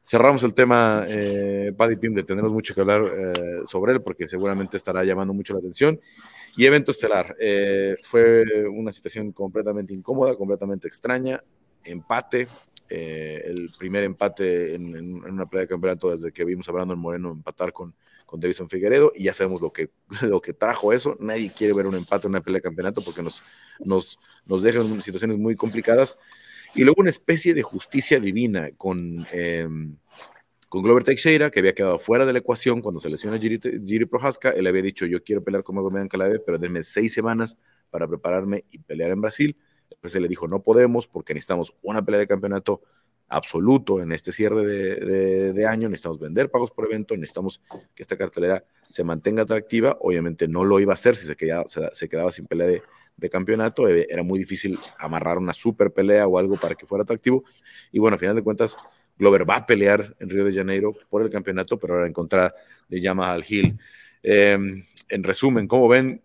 Cerramos 0.02 0.42
el 0.44 0.54
tema, 0.54 1.06
eh, 1.10 1.74
Paddy 1.76 1.98
Pimble, 1.98 2.24
tenemos 2.24 2.54
mucho 2.54 2.74
que 2.74 2.80
hablar 2.80 3.02
sobre 3.66 3.92
él 3.92 4.00
porque 4.00 4.26
seguramente 4.26 4.78
estará 4.78 5.04
llamando 5.04 5.34
mucho 5.34 5.52
la 5.52 5.60
atención. 5.60 6.00
Y 6.56 6.66
evento 6.66 6.92
estelar, 6.92 7.36
fue 8.02 8.46
una 8.70 8.94
situación 8.94 9.34
completamente 9.34 9.94
incómoda, 9.94 10.36
completamente 10.36 10.88
extraña, 10.88 11.44
empate, 11.84 12.48
el 12.88 13.70
primer 13.78 14.06
empate 14.06 14.76
en, 14.76 14.96
en, 14.96 15.16
una 15.26 15.46
pelea 15.46 15.66
de 15.66 15.68
campeonato 15.68 16.10
desde 16.10 16.32
que 16.32 16.46
vimos 16.46 16.70
a 16.70 16.72
Brandon 16.72 16.98
Moreno 16.98 17.32
empatar 17.32 17.74
con, 17.74 17.94
con 18.30 18.40
Davison 18.40 18.70
Figueredo 18.70 19.12
y 19.16 19.24
ya 19.24 19.34
sabemos 19.34 19.60
lo 19.60 19.74
que, 19.74 19.90
lo 20.22 20.40
que 20.40 20.54
trajo 20.54 20.94
eso. 20.94 21.18
Nadie 21.20 21.52
quiere 21.52 21.74
ver 21.74 21.88
un 21.88 21.96
empate 21.96 22.28
en 22.28 22.32
una 22.32 22.42
pelea 22.42 22.58
de 22.58 22.62
campeonato 22.62 23.02
porque 23.02 23.24
nos, 23.24 23.42
nos, 23.80 24.20
nos 24.46 24.62
deja 24.62 24.82
en 24.82 25.02
situaciones 25.02 25.40
muy 25.40 25.56
complicadas. 25.56 26.18
Y 26.76 26.84
luego 26.84 27.02
una 27.02 27.10
especie 27.10 27.56
de 27.56 27.64
justicia 27.64 28.20
divina 28.20 28.70
con, 28.78 29.26
em, 29.32 29.98
con 30.70 30.84
Glover 30.84 31.04
Teixeira, 31.04 31.50
que 31.50 31.60
había 31.60 31.74
quedado 31.74 31.98
fuera 31.98 32.28
de 32.28 32.34
la 32.34 32.40
ecuación 32.40 32.82
cuando 32.82 33.00
se 33.00 33.10
lesionó 33.10 33.40
Giri, 33.40 33.60
Giri 33.84 34.06
Prohaska. 34.06 34.52
Él 34.52 34.68
había 34.68 34.84
dicho, 34.84 35.08
yo 35.08 35.24
quiero 35.24 35.44
pelear 35.44 35.64
con 35.64 35.76
Magomed 35.76 36.02
Ankalaev, 36.02 36.44
pero 36.46 36.60
denme 36.60 36.84
seis 36.84 37.12
semanas 37.12 37.58
para 37.90 38.08
prepararme 38.08 38.66
y 38.70 38.78
pelear 38.78 39.10
en 39.10 39.22
Brasil. 39.22 39.58
Después 39.90 40.14
se 40.14 40.22
le 40.22 40.28
dijo, 40.28 40.48
no 40.48 40.62
podemos 40.62 41.08
porque 41.08 41.34
necesitamos 41.34 41.74
una 41.82 42.06
pelea 42.06 42.20
de 42.20 42.28
campeonato 42.28 42.84
absoluto 43.30 44.02
en 44.02 44.12
este 44.12 44.32
cierre 44.32 44.66
de, 44.66 45.66
año. 45.68 45.88
Necesitamos 45.88 46.20
vender 46.20 46.50
pagos 46.50 46.72
por 46.72 46.86
evento, 46.86 47.16
necesitamos 47.16 47.62
que 47.96 48.04
esta 48.04 48.18
cartelera 48.18 48.64
se 48.90 49.04
mantenga 49.04 49.44
atractiva. 49.44 49.98
Obviamente 50.02 50.48
no 50.48 50.64
lo 50.66 50.80
iba 50.80 50.94
a 50.94 50.96
hacer 50.96 51.16
si 51.16 51.28
se 51.28 51.36
quedaba, 51.36 51.66
se, 51.68 52.10
quedaba 52.10 52.32
sin 52.32 52.46
pelea 52.46 52.68
de, 52.68 53.30
campeonato. 53.30 53.88
Eh, 53.88 54.08
era 54.10 54.24
muy 54.24 54.40
difícil 54.40 54.80
amarrar 54.98 55.38
una 55.38 55.54
super 55.54 55.92
pelea 55.92 56.28
o 56.28 56.38
algo 56.38 56.60
para 56.60 56.76
que 56.76 56.86
fuera 56.86 57.04
atractivo. 57.04 57.44
Y 57.92 58.00
bueno, 58.00 58.16
a 58.16 58.18
final 58.18 58.36
de 58.36 58.44
cuentas, 58.44 58.78
Glover 59.18 59.48
va 59.48 59.58
a 59.58 59.66
pelear 59.66 60.16
en 60.20 60.30
Río 60.30 60.46
de 60.46 60.54
Janeiro 60.54 60.94
por 61.10 61.22
el 61.22 61.30
campeonato, 61.30 61.78
pero 61.78 61.96
ahora 61.96 62.08
en 62.08 62.14
contra 62.14 62.54
de 62.88 63.02
Jamal 63.02 63.44
Hill. 63.48 63.78
Em, 64.24 64.84
en 65.10 65.24
resumen, 65.24 65.68
¿cómo 65.68 65.88
ven 65.88 66.22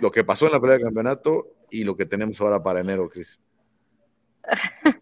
lo 0.00 0.10
que 0.10 0.24
pasó 0.24 0.46
en 0.46 0.52
la 0.52 0.60
pelea 0.60 0.78
de 0.78 0.84
campeonato 0.84 1.56
y 1.70 1.84
lo 1.84 1.96
que 1.96 2.06
tenemos 2.06 2.40
ahora 2.40 2.62
para 2.62 2.80
enero, 2.80 3.08
Cris? 3.08 3.40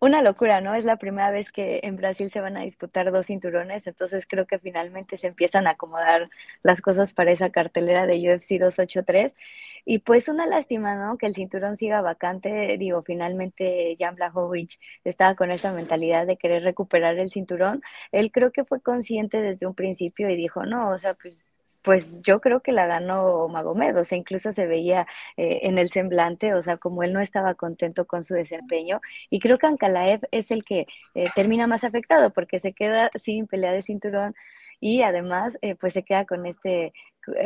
Una 0.00 0.22
locura, 0.22 0.60
¿no? 0.60 0.74
Es 0.74 0.84
la 0.84 0.96
primera 0.96 1.30
vez 1.30 1.50
que 1.50 1.80
en 1.82 1.96
Brasil 1.96 2.30
se 2.30 2.40
van 2.40 2.56
a 2.56 2.62
disputar 2.62 3.10
dos 3.12 3.26
cinturones, 3.26 3.86
entonces 3.86 4.26
creo 4.26 4.46
que 4.46 4.58
finalmente 4.58 5.16
se 5.16 5.26
empiezan 5.28 5.66
a 5.66 5.70
acomodar 5.70 6.30
las 6.62 6.80
cosas 6.80 7.12
para 7.14 7.32
esa 7.32 7.50
cartelera 7.50 8.06
de 8.06 8.18
UFC 8.30 8.58
283. 8.58 9.34
Y 9.84 9.98
pues 10.00 10.28
una 10.28 10.46
lástima, 10.46 10.94
¿no? 10.94 11.18
Que 11.18 11.26
el 11.26 11.34
cinturón 11.34 11.76
siga 11.76 12.00
vacante. 12.02 12.76
Digo, 12.78 13.02
finalmente 13.02 13.96
Jan 13.98 14.14
Blachowicz 14.16 14.78
estaba 15.04 15.34
con 15.34 15.50
esa 15.50 15.72
mentalidad 15.72 16.26
de 16.26 16.36
querer 16.36 16.62
recuperar 16.62 17.18
el 17.18 17.30
cinturón. 17.30 17.82
Él 18.12 18.30
creo 18.32 18.52
que 18.52 18.64
fue 18.64 18.80
consciente 18.80 19.40
desde 19.40 19.66
un 19.66 19.74
principio 19.74 20.30
y 20.30 20.36
dijo, 20.36 20.64
no, 20.66 20.90
o 20.90 20.98
sea, 20.98 21.14
pues 21.14 21.44
pues 21.84 22.10
yo 22.22 22.40
creo 22.40 22.60
que 22.62 22.72
la 22.72 22.86
ganó 22.86 23.48
Magomed, 23.48 23.96
o 23.98 24.04
sea, 24.04 24.18
incluso 24.18 24.52
se 24.52 24.66
veía 24.66 25.06
eh, 25.36 25.60
en 25.64 25.78
el 25.78 25.90
semblante, 25.90 26.54
o 26.54 26.62
sea, 26.62 26.78
como 26.78 27.02
él 27.04 27.12
no 27.12 27.20
estaba 27.20 27.54
contento 27.54 28.06
con 28.06 28.24
su 28.24 28.34
desempeño, 28.34 29.00
y 29.30 29.40
creo 29.40 29.58
que 29.58 29.66
Ankalaev 29.66 30.20
es 30.32 30.50
el 30.50 30.64
que 30.64 30.86
eh, 31.14 31.26
termina 31.34 31.66
más 31.66 31.84
afectado 31.84 32.30
porque 32.32 32.58
se 32.60 32.72
queda 32.72 33.10
sin 33.20 33.46
pelea 33.46 33.72
de 33.72 33.82
cinturón 33.82 34.34
y 34.80 35.02
además 35.02 35.58
eh, 35.62 35.74
pues 35.76 35.92
se 35.94 36.02
queda 36.04 36.24
con 36.26 36.46
este 36.46 36.92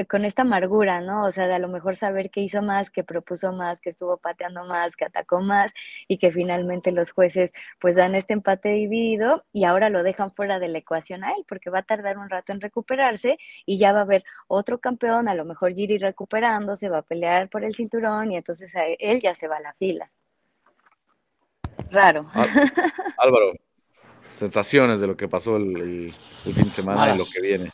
con 0.09 0.24
esta 0.24 0.43
amargura, 0.43 1.01
¿no? 1.01 1.24
O 1.24 1.33
sea, 1.33 1.47
de 1.47 1.55
a 1.55 1.59
lo 1.59 1.68
mejor 1.68 1.97
saber 1.97 2.31
que 2.31 2.41
hizo 2.41 2.62
más, 2.62 2.91
que 2.91 3.05
propuso 3.05 3.53
más, 3.53 3.81
que 3.81 3.91
estuvo 3.91 4.16
pateando 4.16 4.64
más, 4.64 4.97
que 4.97 5.05
atacó 5.05 5.41
más 5.41 5.72
y 6.09 6.18
que 6.18 6.33
finalmente 6.33 6.93
los 6.93 7.12
jueces 7.12 7.53
pues 7.81 7.97
dan 7.97 8.14
este 8.14 8.33
empate 8.33 8.70
dividido 8.70 9.45
y 9.53 9.64
ahora 9.64 9.91
lo 9.91 10.03
dejan 10.03 10.31
fuera 10.31 10.59
de 10.59 10.68
la 10.68 10.79
ecuación 10.79 11.24
a 11.24 11.31
él 11.33 11.45
porque 11.49 11.70
va 11.70 11.81
a 11.81 11.83
tardar 11.83 12.18
un 12.18 12.29
rato 12.31 12.53
en 12.53 12.61
recuperarse 12.61 13.39
y 13.66 13.79
ya 13.79 13.93
va 13.93 14.01
a 14.01 14.03
haber 14.03 14.24
otro 14.47 14.79
campeón, 14.79 15.29
a 15.29 15.35
lo 15.35 15.45
mejor 15.45 15.74
Giri 15.74 15.99
recuperándose, 15.99 16.89
va 16.89 16.99
a 16.99 17.03
pelear 17.03 17.49
por 17.49 17.64
el 17.64 17.74
cinturón 17.74 18.33
y 18.33 18.37
entonces 18.37 18.72
él 18.99 19.20
ya 19.20 19.35
se 19.35 19.49
va 19.49 19.57
a 19.57 19.61
la 19.61 19.74
fila. 19.74 20.11
Raro. 21.91 22.29
Álvaro, 23.18 23.53
sensaciones 24.35 25.01
de 25.01 25.07
lo 25.07 25.16
que 25.16 25.29
pasó 25.29 25.57
el, 25.57 26.12
fin 26.12 26.64
de 26.64 26.70
semana 26.70 27.14
y 27.14 27.18
lo 27.18 27.24
que 27.24 27.41
viene. 27.41 27.72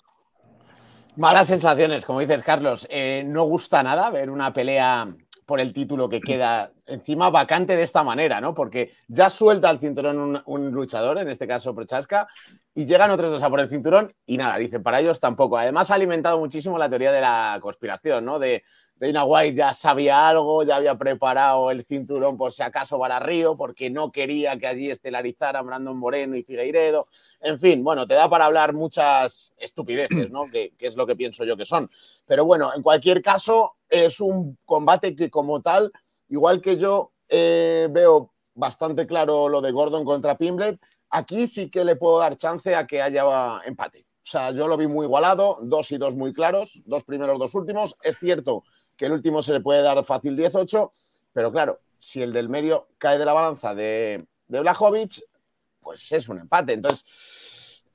Malas 1.16 1.46
sensaciones, 1.46 2.04
como 2.04 2.20
dices, 2.20 2.42
Carlos. 2.42 2.88
Eh, 2.90 3.22
no 3.24 3.44
gusta 3.44 3.82
nada 3.84 4.10
ver 4.10 4.30
una 4.30 4.52
pelea 4.52 5.06
por 5.46 5.60
el 5.60 5.72
título 5.72 6.08
que 6.08 6.20
queda 6.20 6.72
encima 6.86 7.30
vacante 7.30 7.76
de 7.76 7.82
esta 7.82 8.02
manera, 8.02 8.40
¿no? 8.40 8.52
Porque 8.52 8.92
ya 9.06 9.30
suelta 9.30 9.70
el 9.70 9.78
cinturón 9.78 10.42
un, 10.44 10.70
luchador, 10.72 11.18
en 11.18 11.28
este 11.28 11.46
caso 11.46 11.74
Prochaska, 11.74 12.26
y 12.74 12.86
llegan 12.86 13.10
otros 13.12 13.30
dos 13.30 13.42
a 13.42 13.50
por 13.50 13.60
el 13.60 13.70
cinturón 13.70 14.12
y 14.26 14.38
nada, 14.38 14.56
dice, 14.56 14.80
para 14.80 15.00
ellos 15.00 15.20
tampoco. 15.20 15.56
Además 15.56 15.90
ha 15.90 15.94
alimentado 15.94 16.38
muchísimo 16.38 16.78
la 16.78 16.88
teoría 16.88 17.12
de 17.12 17.20
la 17.20 17.58
conspiración, 17.60 18.24
¿no? 18.24 18.38
De 18.38 18.64
Dana 18.96 19.24
White 19.24 19.56
ya 19.56 19.72
sabía 19.72 20.28
algo, 20.28 20.62
ya 20.62 20.76
había 20.76 20.96
preparado 20.96 21.70
el 21.70 21.84
cinturón 21.84 22.36
por 22.36 22.52
si 22.52 22.62
acaso 22.62 22.98
para 22.98 23.18
Río, 23.18 23.56
porque 23.56 23.90
no 23.90 24.12
quería 24.12 24.56
que 24.56 24.68
allí 24.68 24.90
estelarizaran 24.90 25.66
Brandon 25.66 25.98
Moreno 25.98 26.36
y 26.36 26.44
Figueiredo. 26.44 27.06
En 27.40 27.58
fin, 27.58 27.82
bueno, 27.82 28.06
te 28.06 28.14
da 28.14 28.28
para 28.28 28.46
hablar 28.46 28.72
muchas 28.72 29.52
estupideces, 29.56 30.30
¿no? 30.30 30.48
que, 30.50 30.72
es 30.78 30.96
lo 30.96 31.06
que 31.06 31.16
pienso 31.16 31.44
yo 31.44 31.56
que 31.56 31.64
son. 31.64 31.90
Pero 32.24 32.44
bueno, 32.44 32.72
en 32.74 32.82
cualquier 32.82 33.20
caso, 33.20 33.74
es 33.88 34.20
un 34.20 34.58
combate 34.64 35.16
que 35.16 35.28
como 35.28 35.60
tal, 35.60 35.92
igual 36.28 36.60
que 36.60 36.76
yo 36.76 37.10
eh, 37.28 37.88
veo 37.90 38.32
bastante 38.54 39.06
claro 39.06 39.48
lo 39.48 39.60
de 39.60 39.72
Gordon 39.72 40.04
contra 40.04 40.38
Pimblet, 40.38 40.78
aquí 41.10 41.48
sí 41.48 41.68
que 41.68 41.84
le 41.84 41.96
puedo 41.96 42.20
dar 42.20 42.36
chance 42.36 42.74
a 42.74 42.86
que 42.86 43.02
haya 43.02 43.24
empate. 43.64 44.06
O 44.24 44.26
sea, 44.26 44.52
yo 44.52 44.68
lo 44.68 44.78
vi 44.78 44.86
muy 44.86 45.04
igualado, 45.04 45.58
dos 45.60 45.92
y 45.92 45.98
dos 45.98 46.14
muy 46.14 46.32
claros, 46.32 46.80
dos 46.86 47.04
primeros, 47.04 47.38
dos 47.38 47.54
últimos. 47.54 47.94
Es 48.02 48.16
cierto 48.18 48.62
que 48.96 49.06
el 49.06 49.12
último 49.12 49.42
se 49.42 49.52
le 49.52 49.60
puede 49.60 49.82
dar 49.82 50.02
fácil 50.04 50.36
18, 50.36 50.92
pero 51.32 51.52
claro, 51.52 51.80
si 51.98 52.22
el 52.22 52.32
del 52.32 52.48
medio 52.48 52.88
cae 52.98 53.18
de 53.18 53.24
la 53.24 53.32
balanza 53.32 53.74
de, 53.74 54.26
de 54.48 54.60
pues 55.80 56.12
es 56.12 56.28
un 56.28 56.40
empate. 56.40 56.72
Entonces, 56.72 57.04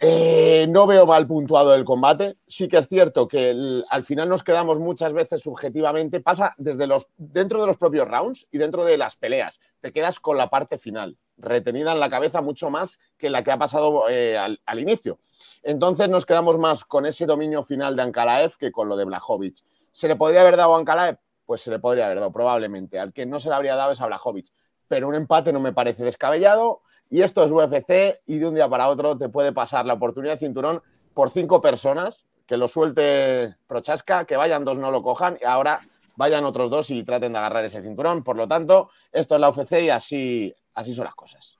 eh, 0.02 0.66
no 0.70 0.88
veo 0.88 1.06
mal 1.06 1.28
puntuado 1.28 1.76
el 1.76 1.84
combate. 1.84 2.38
Sí 2.47 2.70
que 2.70 2.78
es 2.78 2.88
cierto 2.88 3.28
que 3.28 3.84
al 3.89 4.04
final 4.04 4.30
nos 4.30 4.43
quedamos 4.43 4.80
muchas 4.80 5.12
veces 5.12 5.41
subjetivamente, 5.41 6.22
pasa 6.22 6.54
desde 6.58 6.88
los, 6.88 7.10
dentro 7.18 7.60
de 7.60 7.68
los 7.68 7.76
propios 7.76 8.08
rounds 8.08 8.47
y 8.50 8.60
dentro 8.60 8.86
de 8.86 8.97
las 8.97 9.18
peleas. 9.18 9.60
Te 9.82 9.91
quedas 9.91 10.22
con 10.22 10.38
la 10.38 10.50
parte 10.50 10.78
final, 10.78 11.18
retenida 11.38 11.91
en 11.91 12.00
la 12.00 12.10
cabeza 12.10 12.39
mucho 12.41 12.70
más 12.70 13.00
que 13.18 13.30
la 13.30 13.43
que 13.43 13.52
ha 13.52 13.58
pasado 13.58 14.08
eh, 14.10 14.38
al, 14.38 14.80
inicio. 14.80 15.20
Entonces 15.64 16.08
nos 16.08 16.26
quedamos 16.26 16.58
más 16.58 16.86
con 16.86 17.06
ese 17.06 17.26
dominio 17.26 17.62
final 17.62 17.97
de 17.97 18.04
Ankalaev 18.04 18.56
que 18.58 18.72
con 18.72 18.88
lo 18.88 18.95
de 18.95 19.04
Blachowicz. 19.04 19.66
¿Se 20.00 20.08
le 20.08 20.16
podría 20.16 20.39
haber 20.39 20.56
dado 20.56 20.76
a 20.76 20.80
Ankalaev? 20.80 21.18
Pues 21.45 21.60
se 21.60 21.70
le 21.70 21.78
podría 21.78 22.06
haber 22.06 22.20
dado, 22.20 22.32
probablemente. 22.32 22.97
Al 22.97 23.12
que 23.12 23.26
no 23.26 23.38
se 23.38 23.50
le 23.50 23.56
habría 23.56 23.76
dado 23.76 23.91
es 23.91 24.00
a 24.00 24.06
Blachowicz. 24.06 24.54
Pero 24.88 25.10
un 25.10 25.16
empate 25.16 25.52
no 25.52 25.60
me 25.60 25.74
parece 25.74 26.06
descabellado. 26.06 26.84
Y 27.10 27.22
esto 27.22 27.43
es 27.43 27.52
UFC 27.52 28.22
y 28.26 28.38
de 28.38 28.47
un 28.47 28.56
día 28.56 28.70
para 28.70 28.88
otro 28.88 29.18
te 29.18 29.28
puede 29.28 29.52
pasar 29.52 29.86
la 29.86 29.95
oportunidad 29.95 30.36
de 30.36 30.39
cinturón 30.39 30.82
por 31.14 31.32
cinco 31.32 31.62
personas, 31.62 32.24
que 32.47 32.56
lo 32.56 32.70
suelte 32.70 33.58
Prochaska, 33.68 34.24
que 34.24 34.38
vayan 34.38 34.64
dos 34.64 34.78
no 34.78 34.89
lo 34.89 35.04
cojan 35.04 35.38
y 35.41 35.43
ahora 35.43 35.82
vayan 36.16 36.45
otros 36.45 36.70
dos 36.70 36.91
y 36.91 37.04
traten 37.04 37.34
de 37.34 37.39
agarrar 37.39 37.66
ese 37.66 37.82
cinturón. 37.82 38.24
Por 38.24 38.38
lo 38.38 38.47
tanto, 38.47 38.91
esto 39.12 39.36
es 39.36 39.41
la 39.41 39.50
UFC 39.50 39.82
y 39.82 39.89
así, 39.89 40.54
así 40.76 40.95
son 40.95 41.04
las 41.04 41.16
cosas. 41.16 41.58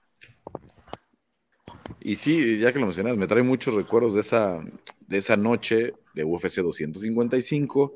Y 2.00 2.16
sí, 2.16 2.58
ya 2.58 2.72
que 2.72 2.78
lo 2.78 2.86
mencionas, 2.86 3.18
me 3.18 3.26
trae 3.26 3.42
muchos 3.42 3.74
recuerdos 3.74 4.14
de 4.14 4.20
esa, 4.20 4.64
de 5.00 5.18
esa 5.18 5.36
noche 5.36 5.92
de 6.14 6.24
UFC 6.24 6.62
255, 6.62 7.92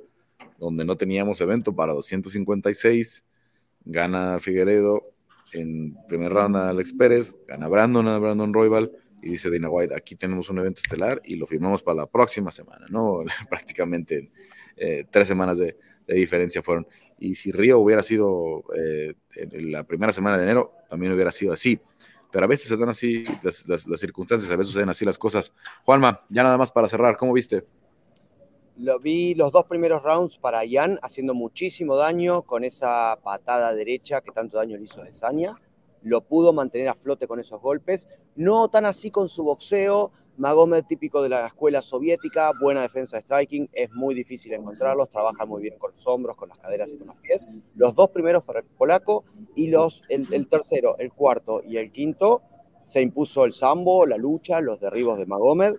donde 0.58 0.84
no 0.84 0.96
teníamos 0.96 1.40
evento 1.40 1.74
para 1.74 1.92
256. 1.92 3.24
Gana 3.84 4.38
Figueredo 4.40 5.14
en 5.52 5.96
primer 6.08 6.32
ronda 6.32 6.70
Alex 6.70 6.92
Pérez, 6.92 7.36
gana 7.46 7.68
Brandon 7.68 8.04
Brandon 8.20 8.52
Royal 8.52 8.90
y 9.22 9.30
dice 9.30 9.50
Dana 9.50 9.70
White, 9.70 9.94
aquí 9.94 10.16
tenemos 10.16 10.50
un 10.50 10.58
evento 10.58 10.80
estelar 10.82 11.22
y 11.24 11.36
lo 11.36 11.46
firmamos 11.46 11.82
para 11.82 11.96
la 11.96 12.06
próxima 12.06 12.50
semana, 12.50 12.86
¿no? 12.88 13.22
Prácticamente 13.48 14.30
eh, 14.76 15.04
tres 15.10 15.28
semanas 15.28 15.58
de, 15.58 15.76
diferencia 16.06 16.62
fueron. 16.62 16.86
Y 17.18 17.34
si 17.34 17.52
Río 17.52 17.78
hubiera 17.78 18.02
sido 18.02 18.64
eh, 18.76 19.14
en 19.36 19.72
la 19.72 19.84
primera 19.84 20.12
semana 20.12 20.36
de 20.36 20.42
enero, 20.42 20.72
también 20.90 21.12
hubiera 21.12 21.30
sido 21.30 21.52
así 21.52 21.80
pero 22.34 22.46
a 22.46 22.48
veces 22.48 22.66
se 22.66 22.76
dan 22.76 22.88
así 22.88 23.22
las, 23.44 24.00
circunstancias, 24.00 24.50
a 24.50 24.56
veces 24.56 24.72
suceden 24.72 24.88
así 24.88 25.04
las 25.04 25.16
cosas. 25.16 25.52
Juanma, 25.84 26.24
ya 26.28 26.42
nada 26.42 26.58
más 26.58 26.72
para 26.72 26.88
cerrar, 26.88 27.16
¿cómo 27.16 27.32
viste? 27.32 27.64
Lo 28.76 28.98
vi 28.98 29.34
los 29.36 29.52
dos 29.52 29.66
primeros 29.66 30.02
rounds 30.02 30.36
para 30.36 30.64
Ian 30.64 30.98
haciendo 31.00 31.32
muchísimo 31.32 31.96
daño 31.96 32.42
con 32.42 32.64
esa 32.64 33.16
patada 33.22 33.72
derecha 33.72 34.20
que 34.20 34.32
tanto 34.32 34.56
daño 34.56 34.76
le 34.76 34.84
hizo 34.84 35.00
a 35.00 35.04
Desaña. 35.04 35.56
Lo 36.02 36.22
pudo 36.22 36.52
mantener 36.52 36.88
a 36.88 36.94
flote 36.94 37.28
con 37.28 37.38
esos 37.38 37.60
golpes. 37.60 38.08
No 38.34 38.68
tan 38.68 38.84
así 38.84 39.12
con 39.12 39.28
su 39.28 39.44
boxeo, 39.44 40.10
Magomed, 40.36 40.84
típico 40.84 41.22
de 41.22 41.28
la 41.28 41.46
escuela 41.46 41.80
soviética, 41.80 42.50
buena 42.60 42.82
defensa 42.82 43.16
de 43.16 43.22
striking, 43.22 43.70
es 43.72 43.92
muy 43.92 44.16
difícil 44.16 44.52
encontrarlos, 44.52 45.08
trabaja 45.08 45.46
muy 45.46 45.62
bien 45.62 45.78
con 45.78 45.92
los 45.92 46.04
hombros, 46.08 46.36
con 46.36 46.48
las 46.48 46.58
caderas 46.58 46.90
y 46.92 46.96
con 46.96 47.06
los 47.06 47.16
pies. 47.18 47.46
Los 47.76 47.94
dos 47.94 48.10
primeros 48.10 48.42
para 48.42 48.58
el 48.58 48.64
polaco 48.64 49.24
y 49.54 49.68
los, 49.68 50.02
el, 50.08 50.48
tercero, 50.48 50.96
el 50.98 51.12
cuarto 51.12 51.62
y 51.64 51.76
el 51.76 51.92
quinto 51.92 52.42
se 52.82 53.00
impuso 53.00 53.44
el 53.44 53.52
sambo, 53.52 54.06
la 54.06 54.16
lucha, 54.16 54.60
los 54.60 54.80
derribos 54.80 55.18
de 55.18 55.26
Magomed, 55.26 55.76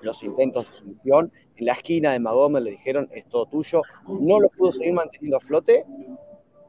los 0.00 0.22
intentos 0.22 0.70
de 0.70 0.76
sumisión. 0.76 1.32
En 1.56 1.66
la 1.66 1.72
esquina 1.72 2.12
de 2.12 2.20
Magomed 2.20 2.60
le 2.60 2.70
dijeron, 2.70 3.08
es 3.12 3.26
todo 3.28 3.46
tuyo. 3.46 3.82
No 4.06 4.40
lo 4.40 4.48
pudo 4.48 4.72
seguir 4.72 4.92
manteniendo 4.92 5.36
a 5.36 5.40
flote. 5.40 5.84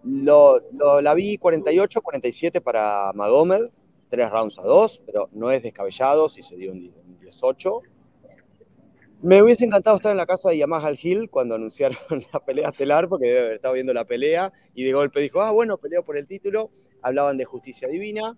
Lo, 0.04 0.60
la 1.02 1.14
vi 1.14 1.38
48-47 1.38 2.62
para 2.62 3.12
Magomed, 3.14 3.70
tres 4.10 4.30
rounds 4.30 4.58
a 4.58 4.64
dos, 4.64 5.02
pero 5.06 5.30
no 5.34 5.52
es 5.52 5.62
descabellado 5.62 6.30
si 6.30 6.42
se 6.42 6.56
dio 6.56 6.72
un, 6.72 6.92
18. 7.20 7.82
Me 9.22 9.44
hubiese 9.44 9.66
encantado 9.66 9.98
estar 9.98 10.12
en 10.12 10.18
la 10.18 10.26
casa 10.26 10.50
de 10.50 10.58
Yamaha 10.58 10.92
Hill 10.92 11.30
cuando 11.30 11.56
anunciaron 11.56 11.98
la 12.34 12.40
pelea 12.40 12.70
estelar, 12.70 13.10
porque 13.10 13.28
debe 13.28 13.40
haber 13.40 13.54
estado 13.54 13.74
viendo 13.74 13.94
la 13.94 14.06
pelea 14.06 14.54
y 14.74 14.86
de 14.86 14.94
golpe 14.94 15.20
dijo, 15.20 15.42
ah, 15.42 15.52
bueno, 15.52 15.78
peleo 15.78 16.04
por 16.04 16.18
el 16.18 16.26
título. 16.26 16.72
Hablaban 17.02 17.38
de 17.38 17.46
justicia 17.46 17.88
divina. 17.88 18.38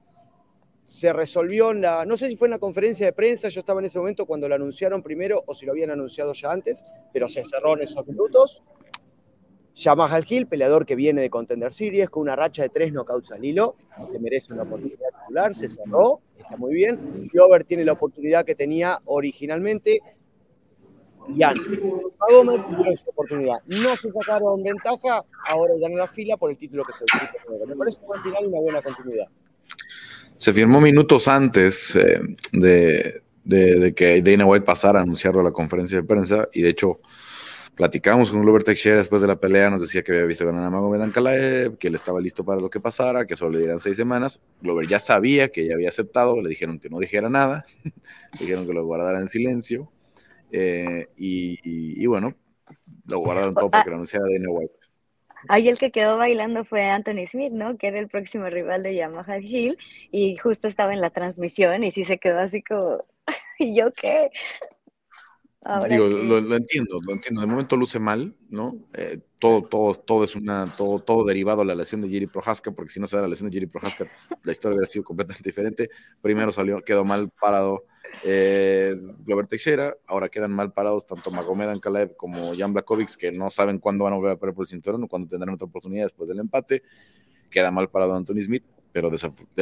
Se 0.91 1.13
resolvió 1.13 1.71
en 1.71 1.79
la, 1.79 2.03
no 2.03 2.17
sé 2.17 2.27
si 2.27 2.35
fue 2.35 2.49
en 2.49 2.51
la 2.51 2.59
conferencia 2.59 3.05
de 3.05 3.13
prensa, 3.13 3.47
yo 3.47 3.61
estaba 3.61 3.79
en 3.79 3.85
ese 3.85 3.97
momento 3.97 4.25
cuando 4.25 4.49
lo 4.49 4.55
anunciaron 4.55 5.01
primero 5.01 5.41
o 5.47 5.55
si 5.55 5.65
lo 5.65 5.71
habían 5.71 5.89
anunciado 5.89 6.33
ya 6.33 6.51
antes, 6.51 6.83
pero 7.13 7.29
se 7.29 7.45
cerró 7.45 7.77
en 7.77 7.83
esos 7.83 8.05
minutos. 8.05 8.61
Yamaha 9.73 10.19
Hill, 10.27 10.47
peleador 10.47 10.85
que 10.85 10.95
viene 10.95 11.21
de 11.21 11.29
Contender 11.29 11.71
Series 11.71 12.09
con 12.09 12.23
una 12.23 12.35
racha 12.35 12.63
de 12.63 12.67
tres 12.67 12.91
knockouts 12.91 13.31
al 13.31 13.45
hilo, 13.45 13.77
que 14.11 14.19
merece 14.19 14.51
una 14.51 14.63
oportunidad 14.63 15.07
titular, 15.21 15.55
se 15.55 15.69
cerró, 15.69 16.19
está 16.37 16.57
muy 16.57 16.73
bien. 16.73 17.29
Glover 17.31 17.63
tiene 17.63 17.85
la 17.85 17.93
oportunidad 17.93 18.43
que 18.43 18.55
tenía 18.55 18.99
originalmente. 19.05 20.01
Jan 21.37 21.55
Gómez 22.19 22.59
tiene 22.67 22.97
su 22.97 23.09
oportunidad. 23.11 23.59
No 23.65 23.95
se 23.95 24.11
sacaron 24.11 24.61
ventaja, 24.61 25.23
ahora 25.47 25.73
gana 25.79 25.95
la 25.95 26.07
fila 26.09 26.35
por 26.35 26.51
el 26.51 26.57
título 26.57 26.83
que 26.83 26.91
se 26.91 27.05
Me 27.65 27.77
parece 27.77 27.97
un 28.01 28.07
buen 28.07 28.21
final 28.21 28.43
y 28.43 28.47
una 28.47 28.59
buena 28.59 28.81
continuidad. 28.81 29.29
Se 30.41 30.53
firmó 30.53 30.81
minutos 30.81 31.27
antes 31.27 31.95
eh, 31.95 32.19
de, 32.51 33.93
que 33.93 34.21
Dana 34.23 34.43
White 34.47 34.65
pasara 34.65 34.97
a 34.97 35.03
anunciarlo 35.03 35.41
a 35.41 35.43
la 35.43 35.51
conferencia 35.51 35.99
de 35.99 36.03
prensa 36.03 36.49
y 36.51 36.63
de 36.63 36.69
hecho 36.69 36.99
Platicamos 37.75 38.31
con 38.31 38.41
Glover 38.41 38.63
Teixeira 38.63 38.97
después 38.97 39.21
de 39.21 39.27
la 39.27 39.39
pelea, 39.39 39.69
nos 39.69 39.81
decía 39.81 40.03
que 40.03 40.11
había 40.11 40.25
visto 40.25 40.45
ganar 40.45 40.63
a 40.63 40.69
Magomed 40.69 41.01
Ankalaev, 41.01 41.77
que 41.77 41.87
él 41.87 41.95
estaba 41.95 42.19
listo 42.19 42.43
para 42.43 42.59
lo 42.59 42.69
que 42.69 42.79
pasara, 42.79 43.25
que 43.25 43.35
solo 43.35 43.51
le 43.51 43.59
dieran 43.59 43.79
seis 43.79 43.95
semanas. 43.95 44.41
Glover 44.61 44.87
ya 44.87 44.99
sabía 44.99 45.49
que 45.49 45.65
ya 45.65 45.75
había 45.75 45.89
aceptado, 45.89 46.41
le 46.41 46.49
dijeron 46.49 46.79
que 46.79 46.89
no 46.89 46.99
dijera 46.99 47.29
nada, 47.29 47.63
le 47.83 47.91
dijeron 48.39 48.67
que 48.67 48.73
lo 48.73 48.83
guardara 48.83 49.19
en 49.19 49.27
silencio. 49.27 49.89
Eh, 50.51 51.07
y, 51.15 52.05
bueno, 52.07 52.35
lo 53.05 53.19
guardaron 53.19 53.53
todo 53.53 53.69
para 53.69 53.83
que 53.83 53.89
lo 53.89 53.95
anunciara 53.95 54.25
Dana 54.25 54.49
White. 54.49 54.80
Ahí 55.47 55.69
el 55.69 55.77
que 55.77 55.91
quedó 55.91 56.17
bailando 56.17 56.65
fue 56.65 56.89
Anthony 56.89 57.25
Smith, 57.27 57.51
¿no? 57.51 57.77
Que 57.77 57.87
era 57.87 57.99
el 57.99 58.07
próximo 58.07 58.49
rival 58.49 58.83
de 58.83 58.95
Yamaha 58.95 59.39
Hill 59.39 59.77
y 60.11 60.35
justo 60.37 60.67
estaba 60.67 60.93
en 60.93 61.01
la 61.01 61.09
transmisión 61.09 61.83
y 61.83 61.91
sí 61.91 62.05
se 62.05 62.17
quedó 62.17 62.39
así 62.39 62.61
como, 62.61 63.05
¿y 63.59 63.75
yo 63.75 63.91
qué? 63.93 64.29
Digo, 65.87 66.07
lo, 66.07 66.55
entiendo, 66.55 66.99
lo 67.05 67.13
entiendo. 67.13 67.41
De 67.41 67.47
momento 67.47 67.77
luce 67.77 67.99
mal, 67.99 68.35
¿no? 68.49 68.77
Eh, 68.93 69.19
todo, 69.39 69.61
todo, 69.61 69.93
todo 69.93 70.23
es 70.23 70.35
una, 70.35 70.65
todo, 70.75 70.99
todo 70.99 71.23
derivado 71.23 71.61
a 71.61 71.65
la 71.65 71.75
lesión 71.75 72.01
de 72.01 72.09
Jerry 72.09 72.25
Prohaska, 72.25 72.71
porque 72.71 72.91
si 72.91 72.99
no 72.99 73.05
se 73.05 73.15
da 73.15 73.21
la 73.21 73.27
lesión 73.27 73.47
de 73.47 73.53
Jerry 73.53 73.67
Prohaska, 73.67 74.07
la 74.43 74.51
historia 74.51 74.75
hubiera 74.75 74.89
sido 74.89 75.03
completamente 75.03 75.47
diferente. 75.47 75.89
Primero 76.19 76.51
salió, 76.51 76.81
quedó 76.81 77.05
mal 77.05 77.29
parado 77.39 77.83
eh, 78.23 78.95
Robert 79.25 79.49
Teixeira, 79.49 79.95
ahora 80.07 80.29
quedan 80.29 80.51
mal 80.51 80.73
parados 80.73 81.05
tanto 81.05 81.31
Magomed 81.31 81.69
Ankalaev 81.69 82.15
como 82.15 82.55
Jan 82.55 82.73
Blakovic, 82.73 83.15
que 83.15 83.31
no 83.31 83.49
saben 83.49 83.79
cuándo 83.79 84.03
van 84.03 84.13
a 84.13 84.15
volver 84.17 84.31
a 84.33 84.35
perder 84.37 84.55
por 84.55 84.65
el 84.65 84.69
cinturón 84.69 85.03
o 85.03 85.07
cuándo 85.07 85.27
tendrán 85.27 85.53
otra 85.53 85.67
oportunidad 85.67 86.05
después 86.05 86.29
del 86.29 86.39
empate. 86.39 86.83
Queda 87.49 87.71
mal 87.71 87.89
parado 87.89 88.15
Anthony 88.15 88.41
Smith, 88.41 88.63
pero 88.91 89.11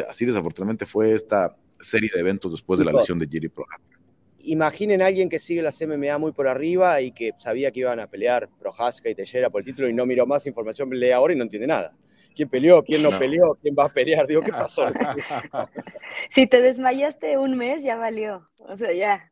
así 0.07 0.25
desafortunadamente 0.25 0.85
fue 0.85 1.13
esta 1.13 1.55
serie 1.79 2.09
de 2.13 2.19
eventos 2.19 2.51
después 2.51 2.79
de 2.79 2.85
la 2.85 2.91
lesión 2.91 3.17
de 3.17 3.27
Jerry 3.27 3.49
Prohaska 3.49 3.99
imaginen 4.43 5.01
a 5.01 5.07
alguien 5.07 5.29
que 5.29 5.39
sigue 5.39 5.61
las 5.61 5.81
MMA 5.81 6.17
muy 6.17 6.31
por 6.31 6.47
arriba 6.47 7.01
y 7.01 7.11
que 7.11 7.33
sabía 7.37 7.71
que 7.71 7.81
iban 7.81 7.99
a 7.99 8.07
pelear 8.07 8.49
Prohaska 8.59 9.09
y 9.09 9.15
Teixeira 9.15 9.49
por 9.49 9.61
el 9.61 9.65
título 9.65 9.89
y 9.89 9.93
no 9.93 10.05
miró 10.05 10.25
más 10.25 10.45
información, 10.47 10.89
lee 10.91 11.11
ahora 11.11 11.33
y 11.33 11.35
no 11.35 11.43
entiende 11.43 11.67
nada. 11.67 11.95
¿Quién 12.35 12.49
peleó? 12.49 12.83
¿Quién 12.83 13.03
no, 13.03 13.17
peleó? 13.17 13.57
¿Quién 13.61 13.75
va 13.77 13.85
a 13.85 13.89
pelear? 13.89 14.27
Digo, 14.27 14.41
¿qué 14.41 14.51
pasó? 14.51 14.87
si 16.31 16.47
te 16.47 16.61
desmayaste 16.61 17.37
un 17.37 17.57
mes, 17.57 17.83
ya 17.83 17.97
valió. 17.97 18.49
O 18.59 18.77
sea, 18.77 18.93
ya. 18.93 19.31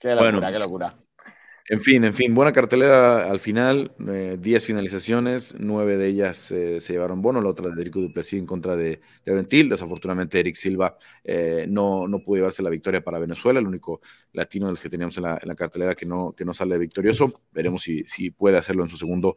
qué 0.00 0.14
locura, 0.14 0.52
qué 0.52 0.58
locura. 0.58 0.94
En 1.70 1.80
fin, 1.82 2.02
en 2.04 2.14
fin, 2.14 2.34
buena 2.34 2.50
cartelera 2.52 3.30
al 3.30 3.40
final, 3.40 3.92
10 3.98 4.40
eh, 4.42 4.66
finalizaciones, 4.66 5.54
9 5.58 5.98
de 5.98 6.06
ellas 6.06 6.50
eh, 6.50 6.80
se 6.80 6.94
llevaron 6.94 7.20
bono, 7.20 7.42
la 7.42 7.50
otra 7.50 7.68
de 7.68 7.78
Eric 7.82 7.92
Duplessis 7.92 8.40
en 8.40 8.46
contra 8.46 8.74
de, 8.74 9.02
de. 9.26 9.64
Desafortunadamente, 9.68 10.40
Eric 10.40 10.54
Silva 10.54 10.96
eh, 11.24 11.66
no, 11.68 12.08
no 12.08 12.20
pudo 12.20 12.36
llevarse 12.36 12.62
la 12.62 12.70
victoria 12.70 13.04
para 13.04 13.18
Venezuela, 13.18 13.60
el 13.60 13.66
único 13.66 14.00
latino 14.32 14.64
de 14.66 14.72
los 14.72 14.80
que 14.80 14.88
teníamos 14.88 15.18
en 15.18 15.24
la, 15.24 15.38
en 15.42 15.46
la 15.46 15.54
cartelera 15.54 15.94
que 15.94 16.06
no, 16.06 16.32
que 16.32 16.46
no 16.46 16.54
sale 16.54 16.78
victorioso. 16.78 17.42
Veremos 17.52 17.82
si, 17.82 18.02
si 18.04 18.30
puede 18.30 18.56
hacerlo 18.56 18.82
en 18.84 18.88
su 18.88 18.96
segundo 18.96 19.36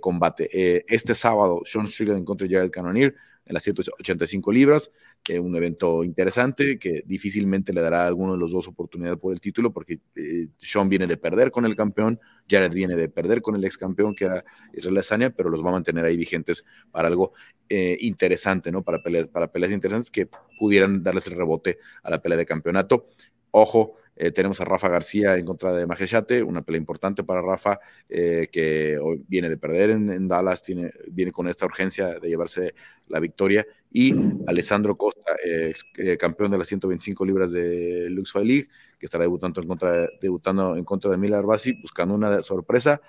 combate. 0.00 0.84
este 0.92 1.14
sábado, 1.14 1.60
Sean 1.66 1.88
Strickland 1.88 2.20
en 2.20 2.24
contra 2.24 2.46
de 2.46 2.54
Jared 2.54 2.70
Cannonier 2.70 3.14
en 3.46 3.54
las 3.54 3.62
185 3.62 4.52
libras. 4.52 4.90
Eh, 5.28 5.38
un 5.38 5.56
evento 5.56 6.04
interesante 6.04 6.78
que 6.78 7.02
difícilmente 7.06 7.72
le 7.72 7.80
dará 7.80 8.04
a 8.04 8.06
alguno 8.06 8.32
de 8.32 8.38
los 8.38 8.52
dos 8.52 8.68
oportunidad 8.68 9.18
por 9.18 9.32
el 9.32 9.40
título 9.40 9.72
porque 9.72 10.00
eh, 10.14 10.48
Sean 10.58 10.88
viene 10.88 11.06
de 11.06 11.16
perder 11.16 11.50
con 11.50 11.64
el 11.64 11.76
campeón, 11.76 12.20
Jared 12.48 12.72
viene 12.72 12.96
de 12.96 13.08
perder 13.08 13.40
con 13.40 13.56
el 13.56 13.64
ex 13.64 13.78
campeón 13.78 14.14
que 14.14 14.26
era 14.26 14.44
Israel 14.72 14.98
Azania, 14.98 15.30
pero 15.30 15.48
los 15.48 15.64
va 15.64 15.70
a 15.70 15.72
mantener 15.72 16.04
ahí 16.04 16.16
vigentes 16.16 16.64
para 16.90 17.08
algo 17.08 17.32
eh, 17.68 17.96
interesante, 18.00 18.70
¿no? 18.70 18.82
Para 18.82 19.02
peleas, 19.02 19.28
para 19.28 19.50
peleas 19.50 19.72
interesantes 19.72 20.10
que 20.10 20.28
pudieran 20.58 21.02
darles 21.02 21.26
el 21.26 21.34
rebote 21.34 21.78
a 22.02 22.10
la 22.10 22.20
pelea 22.20 22.38
de 22.38 22.46
campeonato. 22.46 23.06
Ojo, 23.50 23.96
eh, 24.16 24.30
tenemos 24.30 24.60
a 24.60 24.64
Rafa 24.64 24.88
García 24.88 25.36
en 25.36 25.44
contra 25.44 25.72
de 25.72 25.86
Majeshate, 25.86 26.42
una 26.42 26.62
pelea 26.62 26.78
importante 26.78 27.24
para 27.24 27.42
Rafa, 27.42 27.80
eh, 28.08 28.48
que 28.50 28.98
viene 29.26 29.48
de 29.48 29.56
perder 29.56 29.90
en, 29.90 30.28
Dallas, 30.28 30.62
tiene, 30.62 30.90
viene 31.10 31.32
con 31.32 31.48
esta 31.48 31.66
urgencia 31.66 32.20
de 32.20 32.28
llevarse 32.28 32.74
la 33.08 33.18
victoria. 33.18 33.66
Y 33.90 34.14
Alessandro 34.46 34.96
Costa, 34.96 35.36
eh, 35.44 36.16
campeón 36.16 36.52
de 36.52 36.58
las 36.58 36.68
125 36.68 37.24
libras 37.24 37.52
de 37.52 38.08
Lux 38.10 38.32
Fight 38.32 38.46
League, 38.46 38.68
que 38.98 39.06
estará 39.06 39.22
debutando 39.22 39.60
en 39.60 39.68
contra, 39.68 40.06
debutando 40.20 40.76
en 40.76 40.84
contra 40.84 41.10
de 41.10 41.16
Mila 41.16 41.38
Arbasi, 41.38 41.80
buscando 41.82 42.14
una 42.14 42.42
sorpresa 42.42 43.00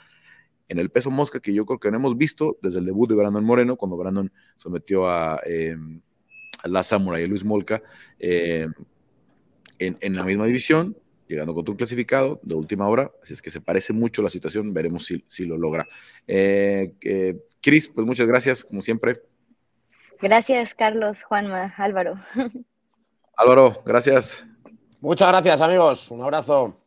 en 0.67 0.79
el 0.79 0.89
peso 0.89 1.11
mosca 1.11 1.39
que 1.39 1.53
yo 1.53 1.65
creo 1.67 1.79
que 1.79 1.91
no 1.91 1.97
hemos 1.97 2.17
visto 2.17 2.57
desde 2.63 2.79
el 2.79 2.85
debut 2.85 3.07
de 3.07 3.15
Brandon 3.15 3.43
Moreno, 3.43 3.75
cuando 3.75 3.97
Brandon 3.97 4.31
sometió 4.55 5.07
a, 5.07 5.39
la 6.63 6.81
Samurai 6.81 7.23
y 7.23 7.27
Luis 7.27 7.43
Molca 7.43 7.83
en, 9.79 10.15
la 10.15 10.23
misma 10.23 10.45
división, 10.45 10.97
llegando 11.27 11.53
con 11.53 11.65
tu 11.65 11.75
clasificado 11.75 12.39
de 12.43 12.55
última 12.55 12.87
hora, 12.87 13.11
así 13.23 13.33
es 13.33 13.41
que 13.41 13.49
se 13.49 13.61
parece 13.61 13.93
mucho 13.93 14.21
la 14.21 14.29
situación, 14.29 14.73
veremos 14.73 15.05
si, 15.05 15.23
si 15.27 15.45
lo 15.45 15.57
logra. 15.57 15.85
Eh, 16.27 16.93
Cris, 17.61 17.87
pues 17.87 18.05
muchas 18.05 18.27
gracias, 18.27 18.63
como 18.63 18.81
siempre. 18.81 19.21
Gracias, 20.21 20.73
Carlos, 20.73 21.23
Juanma, 21.23 21.73
Álvaro. 21.77 22.15
Álvaro, 23.37 23.83
gracias. 23.85 24.45
Muchas 25.01 25.27
gracias, 25.27 25.61
amigos. 25.61 26.09
Un 26.09 26.21
abrazo. 26.21 26.79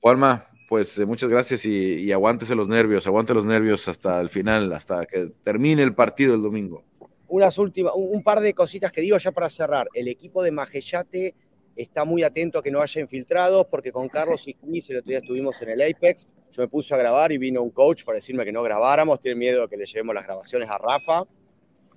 Juanma, 0.00 0.48
pues 0.68 0.98
eh, 0.98 1.06
muchas 1.06 1.28
gracias 1.28 1.64
y, 1.64 2.10
aguántese 2.10 2.54
los 2.54 2.68
nervios, 2.68 3.06
aguante 3.06 3.34
los 3.34 3.46
nervios 3.46 3.86
hasta 3.88 4.20
el 4.20 4.30
final, 4.30 4.72
hasta 4.72 5.06
que 5.06 5.26
termine 5.44 5.82
el 5.82 5.94
partido 5.94 6.34
el 6.34 6.42
domingo. 6.42 6.84
Unas 7.28 7.56
últimas, 7.58 7.92
un, 7.94 8.22
par 8.22 8.40
de 8.40 8.52
cositas 8.52 8.90
que 8.90 9.00
digo 9.00 9.16
ya 9.16 9.32
para 9.32 9.48
cerrar. 9.48 9.88
El 9.94 10.08
equipo 10.08 10.42
de 10.42 10.50
Majellate 10.50 11.34
está 11.76 12.04
muy 12.04 12.22
atento 12.22 12.58
a 12.58 12.62
que 12.62 12.70
no 12.70 12.80
haya 12.80 13.00
infiltrados, 13.00 13.66
porque 13.66 13.92
con 13.92 14.08
Carlos 14.08 14.46
y 14.46 14.56
Luis 14.62 14.88
el 14.90 14.98
otro 14.98 15.08
día 15.08 15.18
estuvimos 15.18 15.60
en 15.62 15.70
el 15.70 15.82
Apex. 15.82 16.28
Yo 16.52 16.62
me 16.62 16.68
puse 16.68 16.94
a 16.94 16.98
grabar 16.98 17.32
y 17.32 17.38
vino 17.38 17.62
un 17.62 17.70
coach 17.70 18.04
para 18.04 18.16
decirme 18.16 18.44
que 18.44 18.52
no 18.52 18.62
grabáramos. 18.62 19.20
Tiene 19.20 19.36
miedo 19.36 19.62
de 19.62 19.68
que 19.68 19.76
le 19.76 19.86
llevemos 19.86 20.14
las 20.14 20.24
grabaciones 20.24 20.68
a 20.68 20.78
Rafa. 20.78 21.24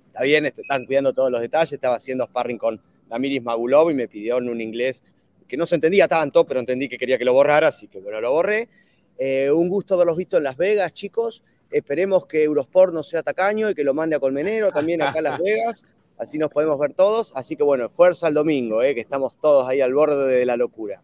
Está 0.06 0.22
bien, 0.22 0.46
este, 0.46 0.62
están 0.62 0.86
cuidando 0.86 1.12
todos 1.12 1.30
los 1.30 1.40
detalles. 1.40 1.74
Estaba 1.74 1.96
haciendo 1.96 2.24
sparring 2.24 2.56
con 2.56 2.80
Damiris 3.08 3.42
Magulov 3.42 3.90
y 3.90 3.94
me 3.94 4.08
pidió 4.08 4.38
en 4.38 4.48
un 4.48 4.60
inglés 4.60 5.02
que 5.46 5.56
no 5.56 5.66
se 5.66 5.76
entendía 5.76 6.08
tanto, 6.08 6.46
pero 6.46 6.60
entendí 6.60 6.88
que 6.88 6.98
quería 6.98 7.18
que 7.18 7.24
lo 7.24 7.32
borrara, 7.32 7.68
así 7.68 7.86
que 7.88 8.00
bueno, 8.00 8.20
lo 8.20 8.32
borré. 8.32 8.68
Eh, 9.18 9.50
un 9.50 9.68
gusto 9.68 9.94
haberlos 9.94 10.16
visto 10.16 10.36
en 10.36 10.42
Las 10.42 10.56
Vegas, 10.56 10.92
chicos. 10.92 11.42
Esperemos 11.70 12.26
que 12.26 12.44
Eurosport 12.44 12.92
no 12.92 13.02
sea 13.02 13.22
tacaño 13.22 13.70
y 13.70 13.74
que 13.74 13.84
lo 13.84 13.94
mande 13.94 14.16
a 14.16 14.20
Colmenero 14.20 14.70
también 14.70 15.02
acá 15.02 15.18
a 15.18 15.22
Las 15.22 15.40
Vegas. 15.42 15.84
Así 16.18 16.38
nos 16.38 16.50
podemos 16.50 16.78
ver 16.78 16.94
todos. 16.94 17.32
Así 17.36 17.56
que 17.56 17.62
bueno, 17.62 17.88
fuerza 17.88 18.26
al 18.26 18.34
domingo, 18.34 18.82
eh, 18.82 18.94
que 18.94 19.00
estamos 19.00 19.36
todos 19.40 19.68
ahí 19.68 19.80
al 19.80 19.94
borde 19.94 20.26
de 20.26 20.46
la 20.46 20.56
locura. 20.56 21.02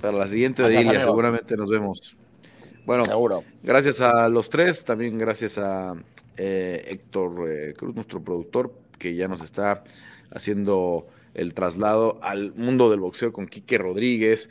Para 0.00 0.16
la 0.16 0.28
siguiente 0.28 0.62
de 0.62 0.80
Ilia, 0.80 1.00
seguramente 1.00 1.56
nos 1.56 1.68
vemos. 1.68 2.16
Bueno, 2.86 3.04
Seguro. 3.04 3.44
gracias 3.62 4.00
a 4.00 4.28
los 4.28 4.48
tres, 4.48 4.84
también 4.84 5.18
gracias 5.18 5.58
a 5.58 5.94
eh, 6.36 6.84
Héctor 6.86 7.74
Cruz, 7.74 7.94
nuestro 7.94 8.22
productor, 8.22 8.72
que 8.98 9.14
ya 9.14 9.28
nos 9.28 9.42
está 9.42 9.82
haciendo 10.30 11.06
el 11.34 11.54
traslado 11.54 12.18
al 12.22 12.52
mundo 12.54 12.90
del 12.90 13.00
boxeo 13.00 13.32
con 13.32 13.46
Quique 13.46 13.78
Rodríguez. 13.78 14.48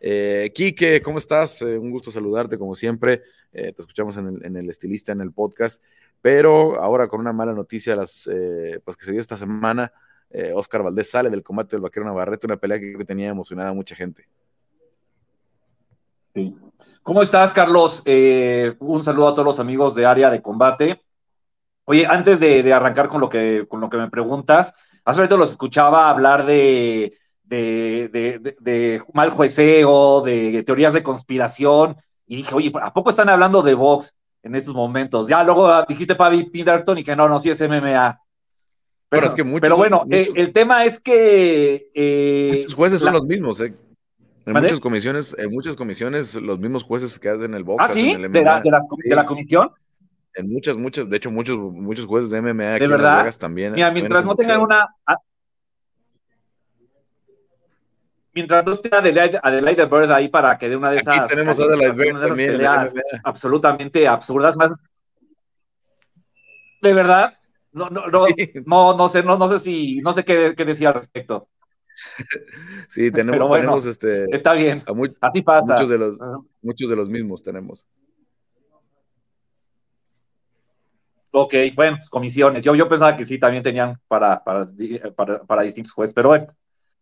Eh, 0.00 0.50
Quique, 0.54 1.00
¿cómo 1.00 1.18
estás? 1.18 1.62
Eh, 1.62 1.78
un 1.78 1.90
gusto 1.90 2.10
saludarte 2.10 2.58
como 2.58 2.74
siempre. 2.74 3.22
Eh, 3.52 3.72
te 3.72 3.82
escuchamos 3.82 4.16
en 4.16 4.56
el, 4.56 4.68
estilista, 4.68 5.12
en 5.12 5.20
el 5.20 5.32
podcast, 5.32 5.82
pero 6.24 6.80
ahora 6.80 7.06
con 7.06 7.20
una 7.20 7.34
mala 7.34 7.52
noticia 7.52 7.94
las, 7.94 8.26
eh, 8.32 8.80
pues 8.82 8.96
que 8.96 9.04
se 9.04 9.12
dio 9.12 9.20
esta 9.20 9.36
semana. 9.36 9.92
Oscar 10.54 10.82
Valdés 10.82 11.10
sale 11.10 11.30
del 11.30 11.44
combate 11.44 11.76
del 11.76 11.82
vaquero 11.82 12.04
Navarrete, 12.06 12.46
una 12.46 12.56
pelea 12.56 12.80
que 12.80 13.04
tenía 13.04 13.28
emocionada 13.28 13.68
a 13.68 13.74
mucha 13.74 13.94
gente. 13.94 14.26
¿Cómo 17.04 17.22
estás, 17.22 17.52
Carlos? 17.52 18.02
un 18.04 19.04
saludo 19.04 19.28
a 19.28 19.34
todos 19.34 19.44
los 19.44 19.60
amigos 19.60 19.94
de 19.94 20.06
área 20.06 20.30
de 20.30 20.42
combate. 20.42 21.02
Oye, 21.84 22.04
antes 22.04 22.40
de, 22.40 22.64
de 22.64 22.72
arrancar 22.72 23.08
con 23.08 23.20
lo, 23.20 23.28
que, 23.28 23.66
con 23.68 23.80
lo 23.80 23.88
que 23.88 23.98
me 23.98 24.10
preguntas, 24.10 24.74
Hace 25.04 25.20
rato 25.20 25.36
los 25.36 25.50
escuchaba 25.50 26.08
hablar 26.08 26.46
de, 26.46 27.18
de, 27.42 29.02
mal 29.12 29.30
jueceo, 29.30 30.22
de 30.22 30.62
teorías 30.62 30.94
de 30.94 31.02
conspiración, 31.02 31.96
y 32.26 32.36
dije, 32.36 32.54
oye, 32.54 32.72
¿a 32.80 32.92
poco 32.94 33.10
están 33.10 33.28
hablando 33.28 33.62
de 33.62 33.74
Vox 33.74 34.16
en 34.44 34.54
estos 34.54 34.74
momentos? 34.74 35.26
Ya 35.26 35.42
luego 35.42 35.82
dijiste 35.86 36.14
Pavi 36.14 36.44
Pinderton 36.44 36.98
y 36.98 37.04
que 37.04 37.16
no, 37.16 37.28
no, 37.28 37.40
sí 37.40 37.50
es 37.50 37.60
MMA. 37.60 38.20
Pero, 39.08 39.26
es 39.26 39.34
que 39.34 39.44
pero 39.44 39.76
bueno, 39.76 40.04
eh, 40.10 40.28
el 40.34 40.52
tema 40.52 40.84
es 40.84 41.00
que... 41.00 41.90
Eh, 41.94 42.52
muchos 42.56 42.74
jueces 42.74 43.00
son 43.00 43.12
los 43.12 43.24
mismos, 43.24 43.60
¿eh? 43.60 43.74
En 44.46 44.52
muchas 44.52 44.80
comisiones, 44.80 45.34
en 45.38 45.50
muchas 45.50 45.74
comisiones, 45.74 46.34
los 46.34 46.58
mismos 46.58 46.82
jueces 46.82 47.18
que 47.18 47.30
hacen 47.30 47.54
el 47.54 47.64
box. 47.64 47.84
Ah, 47.84 47.88
sí, 47.88 48.14
¿De, 48.14 48.42
la, 48.42 48.60
de, 48.60 48.70
la, 49.14 49.24
comisión. 49.24 49.70
En 50.34 50.52
muchas, 50.52 50.76
muchas, 50.76 51.08
de 51.08 51.16
hecho, 51.16 51.30
muchos, 51.30 51.56
muchos 51.56 52.04
jueces 52.04 52.30
de 52.30 52.42
MMA 52.42 52.74
aquí 52.74 52.84
¿De 52.84 52.88
verdad? 52.88 52.98
en 52.98 53.02
Las 53.02 53.18
Vegas 53.22 53.38
también. 53.38 53.72
Mira, 53.72 53.90
mientras 53.90 54.24
no 54.24 54.34
tengan 54.36 54.60
una. 54.60 54.94
Mientras 58.34 58.66
no 58.66 58.72
esté 58.72 58.90
Adelaide, 58.92 59.38
Adelaide 59.42 59.86
Bird 59.86 60.10
ahí 60.10 60.28
para 60.28 60.58
que 60.58 60.68
dé 60.68 60.76
una 60.76 60.90
de 60.90 60.96
esas. 60.96 61.20
Aquí 61.20 61.28
tenemos 61.28 61.58
Adelaide 61.60 61.92
Bird 61.92 62.26
también. 62.26 62.52
Peleas 62.52 62.92
absolutamente 63.22 64.08
absurdas. 64.08 64.56
Más. 64.56 64.72
De 66.82 66.92
verdad, 66.92 67.38
no, 67.72 67.90
no, 67.90 68.06
no, 68.08 68.26
no, 68.66 68.96
no 68.96 69.08
sé, 69.08 69.22
no, 69.22 69.38
no 69.38 69.48
sé 69.48 69.60
si, 69.60 69.98
no 69.98 70.12
sé 70.12 70.24
qué, 70.24 70.54
qué 70.56 70.64
decir 70.64 70.86
al 70.86 70.94
respecto. 70.94 71.48
Sí, 72.88 73.10
tenemos, 73.10 73.50
tenemos 73.50 73.86
este. 73.86 74.24
Está 74.34 74.52
bien. 74.52 74.82
Así 75.20 75.42
pasa. 75.42 75.64
Muchos 75.64 75.88
de 75.88 75.98
los, 75.98 76.18
muchos 76.60 76.90
de 76.90 76.96
los 76.96 77.08
mismos 77.08 77.42
tenemos. 77.42 77.86
Ok, 81.30 81.54
bueno, 81.74 81.96
pues 81.96 82.08
comisiones. 82.10 82.62
Yo, 82.62 82.74
yo 82.74 82.88
pensaba 82.88 83.16
que 83.16 83.24
sí, 83.24 83.38
también 83.38 83.62
tenían 83.62 83.98
para, 84.06 84.42
para, 84.44 84.68
para, 85.46 85.62
distintos 85.62 85.92
jueces, 85.92 86.14
pero 86.14 86.28
bueno, 86.28 86.46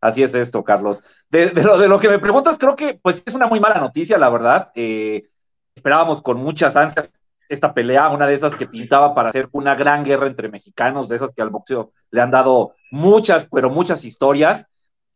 así 0.02 0.22
es 0.22 0.34
esto, 0.34 0.62
Carlos. 0.62 1.02
De, 1.30 1.50
lo, 1.52 1.78
de 1.78 1.88
lo 1.88 1.98
que 1.98 2.10
me 2.10 2.18
preguntas, 2.18 2.58
creo 2.58 2.76
que 2.76 3.00
pues 3.02 3.22
es 3.24 3.34
una 3.34 3.46
muy 3.46 3.60
mala 3.60 3.80
noticia, 3.80 4.18
la 4.18 4.28
verdad. 4.28 4.70
Eh, 4.74 5.30
esperábamos 5.74 6.20
con 6.20 6.36
muchas 6.36 6.76
ansias 6.76 7.14
esta 7.48 7.72
pelea, 7.72 8.10
una 8.10 8.26
de 8.26 8.34
esas 8.34 8.54
que 8.54 8.66
pintaba 8.66 9.14
para 9.14 9.30
hacer 9.30 9.48
una 9.52 9.74
gran 9.74 10.04
guerra 10.04 10.26
entre 10.26 10.50
mexicanos, 10.50 11.08
de 11.08 11.16
esas 11.16 11.32
que 11.32 11.42
al 11.42 11.50
boxeo 11.50 11.92
le 12.10 12.20
han 12.20 12.30
dado 12.30 12.74
muchas, 12.90 13.46
pero 13.50 13.70
muchas 13.70 14.04
historias. 14.04 14.66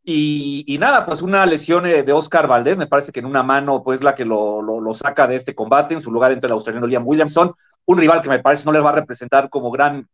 Y, 0.08 0.76
nada, 0.78 1.04
pues 1.04 1.20
una 1.20 1.44
lesión 1.46 1.84
eh, 1.84 2.04
de 2.04 2.12
Oscar 2.12 2.46
Valdés, 2.46 2.78
me 2.78 2.86
parece 2.86 3.10
que 3.10 3.20
en 3.20 3.26
una 3.26 3.42
mano, 3.42 3.82
pues 3.82 4.02
la 4.02 4.14
que 4.14 4.24
lo, 4.24 4.62
lo, 4.62 4.94
saca 4.94 5.26
de 5.26 5.34
este 5.34 5.54
combate, 5.54 5.94
en 5.94 6.00
su 6.00 6.12
lugar 6.12 6.30
entre 6.30 6.46
el 6.46 6.52
australiano 6.52 6.86
Liam 6.86 7.06
Williamson 7.06 7.52
un 7.86 7.98
rival 7.98 8.20
que 8.20 8.28
me 8.28 8.40
parece 8.40 8.64
no 8.66 8.72
le 8.72 8.80
va 8.80 8.90
a 8.90 8.94
representar 8.94 9.48
como 9.48 9.70
gran 9.70 10.08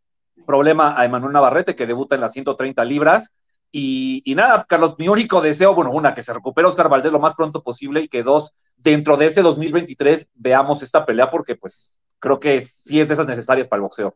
problema 0.47 0.95
a 0.97 1.05
Emanuel 1.05 1.33
Navarrete, 1.33 1.75
que 1.75 1.87
debuta 1.87 2.15
en 2.15 2.21
las 2.21 2.33
130 2.33 2.85
libras. 2.85 3.33
Y, 3.75 4.35
nada, 4.37 4.67
Carlos, 4.69 4.97
mi 4.99 5.09
único 5.09 5.41
deseo, 5.41 5.75
bueno, 5.75 5.93
una, 5.93 6.13
que 6.13 6.23
se 6.23 6.35
recupere 6.35 6.69
Oscar 6.69 6.91
Valdés 6.91 7.11
lo 7.11 7.19
más 7.19 7.35
pronto 7.35 7.63
posible 7.63 8.03
y 8.03 8.09
que 8.09 8.23
dos, 8.23 8.53
dentro 8.77 9.17
de 9.17 9.27
este 9.27 9.41
2023 9.41 10.29
veamos 10.35 10.83
esta 10.83 11.07
pelea 11.07 11.31
porque 11.31 11.57
pues 11.57 11.97
creo 12.19 12.39
que 12.39 12.61
sí 12.61 13.01
es 13.01 13.09
de 13.09 13.15
esas 13.15 13.27
necesarias 13.27 13.67
para 13.67 13.79
el 13.79 13.85
boxeo. 13.85 14.15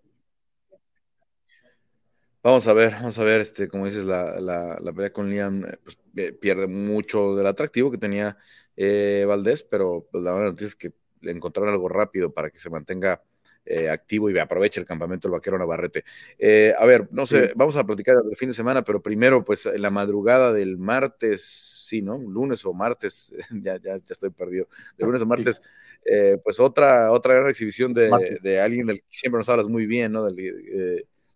Vamos 2.43 2.69
a 2.69 2.75
ver, 2.75 2.93
vamos 2.93 3.19
a 3.19 3.25
ver, 3.25 3.41
este, 3.41 3.67
como 3.67 3.87
dices, 3.87 4.05
la, 4.05 4.39
la, 4.41 4.93
pelea 4.93 5.11
con 5.11 5.31
Liam 5.31 5.65
eh, 5.65 5.79
pues, 5.83 5.99
eh, 6.17 6.33
pierde 6.33 6.69
mucho 6.69 7.35
del 7.35 7.47
atractivo 7.47 7.91
que 7.91 7.99
tenía 7.99 8.37
eh, 8.77 9.25
Valdés, 9.27 9.63
pero 9.63 10.07
pues, 10.13 10.23
la 10.23 10.33
verdad 10.33 10.63
es 10.63 10.77
que 10.77 10.93
encontrar 11.23 11.69
algo 11.69 11.89
rápido 11.89 12.33
para 12.33 12.51
que 12.51 12.61
se 12.61 12.71
mantenga 12.71 13.23
eh, 13.69 13.91
activo 13.91 14.31
y 14.31 14.39
aproveche 14.39 14.79
el 14.79 14.87
campamento 14.87 15.27
del 15.27 15.33
vaquero 15.33 15.59
Navarrete. 15.59 16.05
Eh, 16.39 16.73
a 16.79 16.87
ver, 16.87 17.09
no 17.11 17.27
sé, 17.27 17.53
vamos 17.57 17.75
a 17.75 17.83
platicar 17.83 18.15
del 18.23 18.37
fin 18.37 18.49
de 18.49 18.55
semana, 18.55 18.85
pero 18.85 19.03
primero, 19.03 19.45
pues 19.45 19.67
en 19.67 19.83
la 19.83 19.91
madrugada 19.91 20.53
del 20.53 20.79
martes, 20.79 21.43
sí, 21.85 22.01
¿no? 22.01 22.17
Lunes 22.17 22.65
o 22.65 22.73
martes, 22.73 23.35
ya, 23.51 23.77
ya, 23.79 23.97
ya 23.97 24.03
estoy 24.09 24.31
perdido, 24.31 24.69
de 24.97 25.05
lunes 25.05 25.21
o 25.21 25.27
martes, 25.27 25.61
eh, 26.05 26.39
pues 26.45 26.61
otra, 26.61 27.11
otra 27.11 27.35
gran 27.35 27.49
exhibición 27.49 27.93
de, 27.93 28.39
de, 28.41 28.61
alguien 28.61 28.87
del 28.87 29.01
que 29.01 29.07
siempre 29.11 29.39
nos 29.39 29.49
hablas 29.49 29.67
muy 29.67 29.87
bien, 29.87 30.13
¿no? 30.13 30.25
Del, 30.25 30.37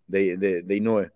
de, 0.06 0.36
de, 0.36 0.62
de 0.62 0.76
Inoue. 0.76 1.10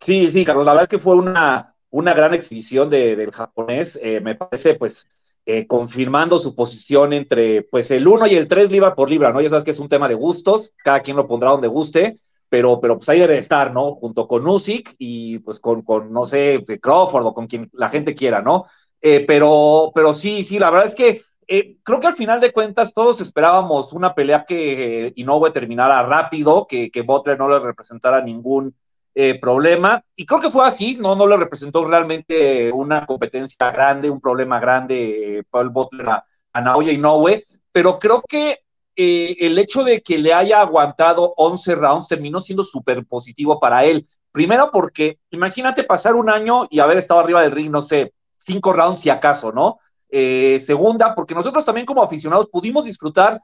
Sí, 0.00 0.30
sí, 0.30 0.44
Carlos, 0.44 0.66
la 0.66 0.72
verdad 0.72 0.84
es 0.84 0.90
que 0.90 0.98
fue 0.98 1.16
una, 1.16 1.74
una 1.88 2.12
gran 2.12 2.34
exhibición 2.34 2.90
del 2.90 3.32
japonés. 3.32 3.98
me 4.22 4.34
parece, 4.34 4.74
pues, 4.74 5.08
eh, 5.50 5.66
confirmando 5.66 6.38
su 6.38 6.54
posición 6.54 7.14
entre 7.14 7.62
pues 7.62 7.90
el 7.90 8.06
1 8.06 8.26
y 8.26 8.34
el 8.34 8.48
3 8.48 8.70
libra 8.70 8.94
por 8.94 9.08
libra, 9.08 9.32
¿no? 9.32 9.40
Ya 9.40 9.48
sabes 9.48 9.64
que 9.64 9.70
es 9.70 9.78
un 9.78 9.88
tema 9.88 10.06
de 10.06 10.14
gustos, 10.14 10.74
cada 10.84 11.00
quien 11.00 11.16
lo 11.16 11.26
pondrá 11.26 11.48
donde 11.48 11.68
guste, 11.68 12.18
pero, 12.50 12.78
pero 12.82 12.98
pues 12.98 13.08
ahí 13.08 13.18
debe 13.18 13.38
estar, 13.38 13.72
¿no? 13.72 13.94
Junto 13.94 14.28
con 14.28 14.46
Usyk 14.46 14.96
y 14.98 15.38
pues 15.38 15.58
con, 15.58 15.80
con, 15.80 16.12
no 16.12 16.26
sé, 16.26 16.62
Crawford 16.82 17.24
o 17.24 17.32
con 17.32 17.46
quien 17.46 17.70
la 17.72 17.88
gente 17.88 18.14
quiera, 18.14 18.42
¿no? 18.42 18.66
Eh, 19.00 19.24
pero, 19.26 19.90
pero 19.94 20.12
sí, 20.12 20.44
sí, 20.44 20.58
la 20.58 20.68
verdad 20.68 20.86
es 20.86 20.94
que 20.94 21.22
eh, 21.46 21.78
creo 21.82 21.98
que 21.98 22.08
al 22.08 22.16
final 22.16 22.42
de 22.42 22.52
cuentas 22.52 22.92
todos 22.92 23.22
esperábamos 23.22 23.94
una 23.94 24.14
pelea 24.14 24.44
que 24.46 25.14
Inoue 25.16 25.50
terminara 25.50 26.02
rápido, 26.02 26.66
que, 26.66 26.90
que 26.90 27.00
Butler 27.00 27.38
no 27.38 27.48
le 27.48 27.58
representara 27.58 28.20
ningún 28.20 28.74
eh, 29.20 29.36
problema. 29.40 30.00
Y 30.14 30.24
creo 30.24 30.38
que 30.38 30.48
fue 30.48 30.64
así, 30.64 30.96
no, 30.96 31.16
no 31.16 31.26
le 31.26 31.36
representó 31.36 31.84
realmente 31.84 32.70
una 32.70 33.04
competencia 33.04 33.68
grande, 33.72 34.08
un 34.08 34.20
problema 34.20 34.60
grande 34.60 35.38
eh, 35.38 35.42
Paul 35.50 35.70
Butler 35.70 36.08
a, 36.08 36.24
a 36.52 36.60
Naoya 36.60 36.92
Inoue, 36.92 37.44
pero 37.72 37.98
creo 37.98 38.22
que 38.22 38.60
eh, 38.94 39.36
el 39.40 39.58
hecho 39.58 39.82
de 39.82 40.02
que 40.02 40.18
le 40.18 40.32
haya 40.32 40.60
aguantado 40.60 41.34
11 41.36 41.74
rounds 41.74 42.06
terminó 42.06 42.40
siendo 42.40 42.62
súper 42.62 43.04
positivo 43.06 43.58
para 43.58 43.84
él. 43.84 44.06
Primero 44.30 44.70
porque 44.70 45.18
imagínate 45.30 45.82
pasar 45.82 46.14
un 46.14 46.30
año 46.30 46.68
y 46.70 46.78
haber 46.78 46.98
estado 46.98 47.18
arriba 47.18 47.42
del 47.42 47.50
ring, 47.50 47.72
no 47.72 47.82
sé, 47.82 48.14
cinco 48.36 48.72
rounds 48.72 49.00
si 49.00 49.10
acaso, 49.10 49.50
¿no? 49.50 49.80
segunda, 50.08 51.12
porque 51.16 51.34
nosotros 51.34 51.64
también 51.64 51.86
como 51.86 52.04
aficionados 52.04 52.48
pudimos 52.50 52.84
disfrutar 52.84 53.40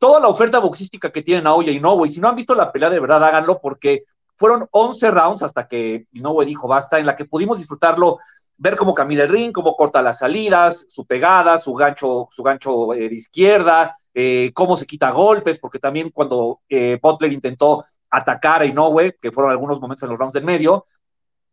toda 0.00 0.18
la 0.18 0.26
oferta 0.26 0.58
boxística 0.58 1.12
que 1.12 1.22
tiene 1.22 1.42
Naoya 1.42 1.70
Inoue. 1.70 2.06
Y 2.06 2.08
si 2.08 2.20
no 2.20 2.28
han 2.28 2.34
visto 2.34 2.56
la 2.56 2.72
pelea, 2.72 2.90
de 2.90 2.98
verdad 2.98 3.22
háganlo 3.22 3.60
porque 3.60 4.02
fueron 4.42 4.66
11 4.72 5.10
rounds 5.12 5.42
hasta 5.44 5.68
que 5.68 6.08
Inoue 6.10 6.44
dijo 6.44 6.66
basta, 6.66 6.98
en 6.98 7.06
la 7.06 7.14
que 7.14 7.26
pudimos 7.26 7.58
disfrutarlo, 7.58 8.18
ver 8.58 8.74
cómo 8.74 8.92
camina 8.92 9.22
el 9.22 9.28
ring, 9.28 9.52
cómo 9.52 9.76
corta 9.76 10.02
las 10.02 10.18
salidas, 10.18 10.84
su 10.88 11.06
pegada, 11.06 11.58
su 11.58 11.72
gancho, 11.74 12.28
su 12.32 12.42
gancho 12.42 12.92
eh, 12.92 13.08
de 13.08 13.14
izquierda, 13.14 13.96
eh, 14.12 14.50
cómo 14.52 14.76
se 14.76 14.84
quita 14.84 15.12
golpes, 15.12 15.60
porque 15.60 15.78
también 15.78 16.10
cuando 16.10 16.60
eh, 16.68 16.98
Butler 17.00 17.32
intentó 17.32 17.84
atacar 18.10 18.62
a 18.62 18.64
Inoue, 18.64 19.16
que 19.22 19.30
fueron 19.30 19.52
algunos 19.52 19.80
momentos 19.80 20.02
en 20.02 20.10
los 20.10 20.18
rounds 20.18 20.34
del 20.34 20.44
medio, 20.44 20.86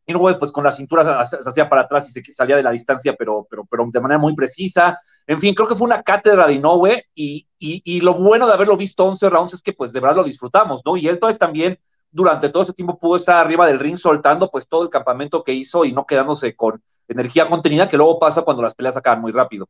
Inoue 0.07 0.39
pues 0.39 0.51
con 0.51 0.63
la 0.63 0.71
cintura 0.71 1.23
se, 1.27 1.37
hacía 1.47 1.69
para 1.69 1.83
atrás 1.83 2.09
y 2.09 2.11
se 2.11 2.33
salía 2.33 2.55
de 2.55 2.63
la 2.63 2.71
distancia, 2.71 3.15
pero, 3.15 3.45
pero, 3.47 3.65
pero 3.69 3.85
de 3.85 4.01
manera 4.01 4.17
muy 4.17 4.33
precisa. 4.33 4.97
En 5.27 5.39
fin, 5.39 5.53
creo 5.53 5.67
que 5.67 5.75
fue 5.75 5.85
una 5.85 6.01
cátedra 6.01 6.47
de 6.47 6.53
Inoue 6.53 7.03
y, 7.13 7.47
y, 7.59 8.01
lo 8.01 8.15
bueno 8.15 8.47
de 8.47 8.53
haberlo 8.53 8.75
visto 8.75 9.05
11 9.05 9.29
rounds 9.29 9.53
es 9.53 9.61
que 9.61 9.73
pues 9.73 9.93
de 9.93 9.99
verdad 9.99 10.15
lo 10.15 10.23
disfrutamos, 10.23 10.81
¿no? 10.83 10.97
Y 10.97 11.07
él 11.07 11.19
pues 11.19 11.37
también 11.37 11.77
durante 12.11 12.49
todo 12.49 12.63
ese 12.63 12.73
tiempo 12.73 12.97
pudo 12.97 13.17
estar 13.17 13.37
arriba 13.37 13.67
del 13.67 13.79
ring 13.79 13.97
soltando 13.97 14.49
pues 14.49 14.67
todo 14.67 14.83
el 14.83 14.89
campamento 14.89 15.43
que 15.43 15.53
hizo 15.53 15.85
y 15.85 15.91
no 15.91 16.05
quedándose 16.05 16.55
con 16.55 16.81
energía 17.07 17.45
contenida 17.45 17.87
que 17.87 17.97
luego 17.97 18.19
pasa 18.19 18.43
cuando 18.43 18.63
las 18.63 18.75
peleas 18.75 18.97
acaban 18.97 19.21
muy 19.21 19.31
rápido. 19.31 19.67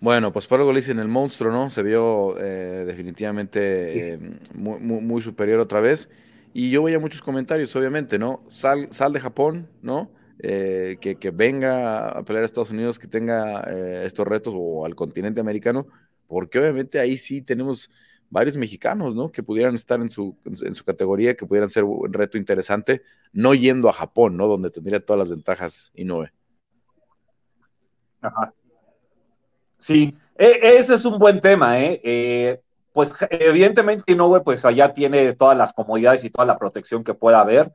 Bueno, 0.00 0.32
pues 0.32 0.46
por 0.46 0.60
algo 0.60 0.72
le 0.72 0.80
dicen 0.80 0.98
el 0.98 1.08
monstruo, 1.08 1.50
¿no? 1.50 1.70
Se 1.70 1.82
vio 1.82 2.38
eh, 2.38 2.84
definitivamente 2.86 4.14
eh, 4.14 4.18
muy, 4.54 5.22
superior 5.22 5.58
otra 5.58 5.80
vez. 5.80 6.10
Y 6.52 6.70
yo 6.70 6.82
veía 6.82 6.98
muchos 6.98 7.22
comentarios, 7.22 7.74
obviamente, 7.76 8.18
¿no? 8.18 8.44
Sal, 8.48 8.88
sal 8.90 9.12
de 9.12 9.20
Japón, 9.20 9.68
¿no? 9.82 10.10
Eh, 10.38 10.98
que, 11.00 11.16
que, 11.16 11.30
venga 11.30 12.08
a 12.08 12.22
pelear 12.22 12.42
a 12.42 12.46
Estados 12.46 12.70
Unidos, 12.70 12.98
que 12.98 13.08
tenga 13.08 13.62
estos 14.04 14.26
retos 14.26 14.54
o 14.56 14.84
al 14.84 14.94
continente 14.94 15.40
americano, 15.40 15.86
porque 16.26 16.58
obviamente 16.58 17.00
ahí 17.00 17.16
sí 17.16 17.40
tenemos 17.40 17.90
varios 18.30 18.56
mexicanos, 18.56 19.14
¿no? 19.14 19.30
Que 19.30 19.42
pudieran 19.42 19.74
estar 19.74 20.00
en 20.00 20.10
su, 20.10 20.36
en 20.44 20.74
su 20.74 20.84
categoría, 20.84 21.36
que 21.36 21.46
pudieran 21.46 21.70
ser 21.70 21.84
un 21.84 22.12
reto 22.12 22.38
interesante, 22.38 23.02
no 23.32 23.54
yendo 23.54 23.88
a 23.88 23.92
Japón, 23.92 24.36
¿no? 24.36 24.46
Donde 24.46 24.70
tendría 24.70 25.00
todas 25.00 25.18
las 25.18 25.30
ventajas 25.30 25.92
Inoue. 25.94 26.32
Ajá. 28.20 28.52
Sí, 29.78 30.16
e, 30.36 30.78
ese 30.78 30.94
es 30.94 31.04
un 31.04 31.18
buen 31.18 31.40
tema, 31.40 31.80
¿eh? 31.80 32.00
eh 32.02 32.60
pues 32.92 33.14
evidentemente 33.28 34.10
Inoue 34.10 34.42
pues 34.42 34.64
allá 34.64 34.94
tiene 34.94 35.34
todas 35.34 35.56
las 35.56 35.74
comodidades 35.74 36.24
y 36.24 36.30
toda 36.30 36.46
la 36.46 36.58
protección 36.58 37.04
que 37.04 37.12
pueda 37.12 37.40
haber. 37.40 37.70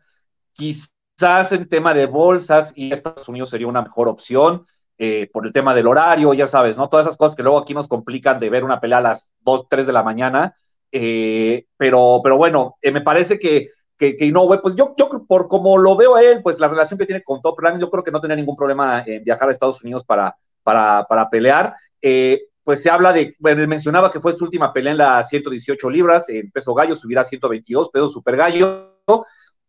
Quizás 0.54 1.52
en 1.52 1.70
tema 1.70 1.93
de 1.93 2.08
bolsas 2.08 2.74
y 2.76 2.91
Estados 2.91 3.30
Unidos 3.30 3.49
sería 3.49 3.68
una 3.68 3.84
mejor 3.84 4.08
opción 4.08 4.66
eh, 5.04 5.28
por 5.34 5.47
el 5.47 5.52
tema 5.52 5.74
del 5.74 5.88
horario, 5.88 6.32
ya 6.32 6.45
sabes, 6.45 6.78
¿no? 6.78 6.88
Todas 6.88 7.08
esas 7.08 7.18
cosas 7.18 7.36
que 7.36 7.41
luego 7.41 7.58
aquí 7.58 7.74
nos 7.74 7.88
complican 7.88 8.39
de 8.39 8.52
ver 8.52 8.64
una 8.64 8.80
pelea 8.80 8.99
a 8.99 9.02
las 9.02 9.32
2, 9.39 9.66
3 9.68 9.88
de 9.88 9.93
la 9.93 10.04
mañana. 10.04 10.56
Eh, 10.91 11.66
pero, 11.76 12.20
pero 12.24 12.38
bueno, 12.38 12.76
me 12.84 13.02
parece 13.02 13.39
que, 13.39 13.70
que, 13.97 14.16
que 14.16 14.26
Inoue, 14.26 14.62
pues 14.62 14.76
yo, 14.76 14.93
yo 14.95 15.10
por 15.28 15.47
como 15.47 15.80
lo 15.80 15.95
veo 15.95 16.14
a 16.14 16.22
él, 16.22 16.43
pues 16.43 16.60
la 16.60 16.68
relación 16.68 16.99
que 16.99 17.08
tiene 17.08 17.24
con 17.24 17.41
Top 17.41 17.60
Rank, 17.60 17.80
yo 17.80 17.89
creo 17.89 18.04
que 18.04 18.12
no 18.12 18.22
tenía 18.22 18.36
ningún 18.36 18.56
problema 18.56 19.04
en 19.04 19.24
viajar 19.24 19.49
a 19.49 19.52
Estados 19.52 19.84
Unidos 19.84 20.04
para, 20.04 20.38
para, 20.62 21.08
para 21.10 21.30
pelear. 21.32 21.74
Eh, 21.99 22.39
pues 22.64 22.84
se 22.84 22.91
habla 22.91 23.12
de, 23.12 23.36
bueno, 23.39 23.64
él 23.64 23.68
mencionaba 23.68 24.12
que 24.12 24.20
fue 24.20 24.34
su 24.34 24.43
última 24.43 24.72
pelea 24.72 24.91
en 24.91 24.99
las 24.99 25.30
118 25.30 25.89
libras, 25.89 26.30
en 26.30 26.52
peso 26.52 26.76
gallo 26.76 26.93
subirá 26.93 27.22
a 27.22 27.24
122, 27.24 27.89
peso 27.89 28.08
super 28.08 28.38
gallo, 28.38 28.99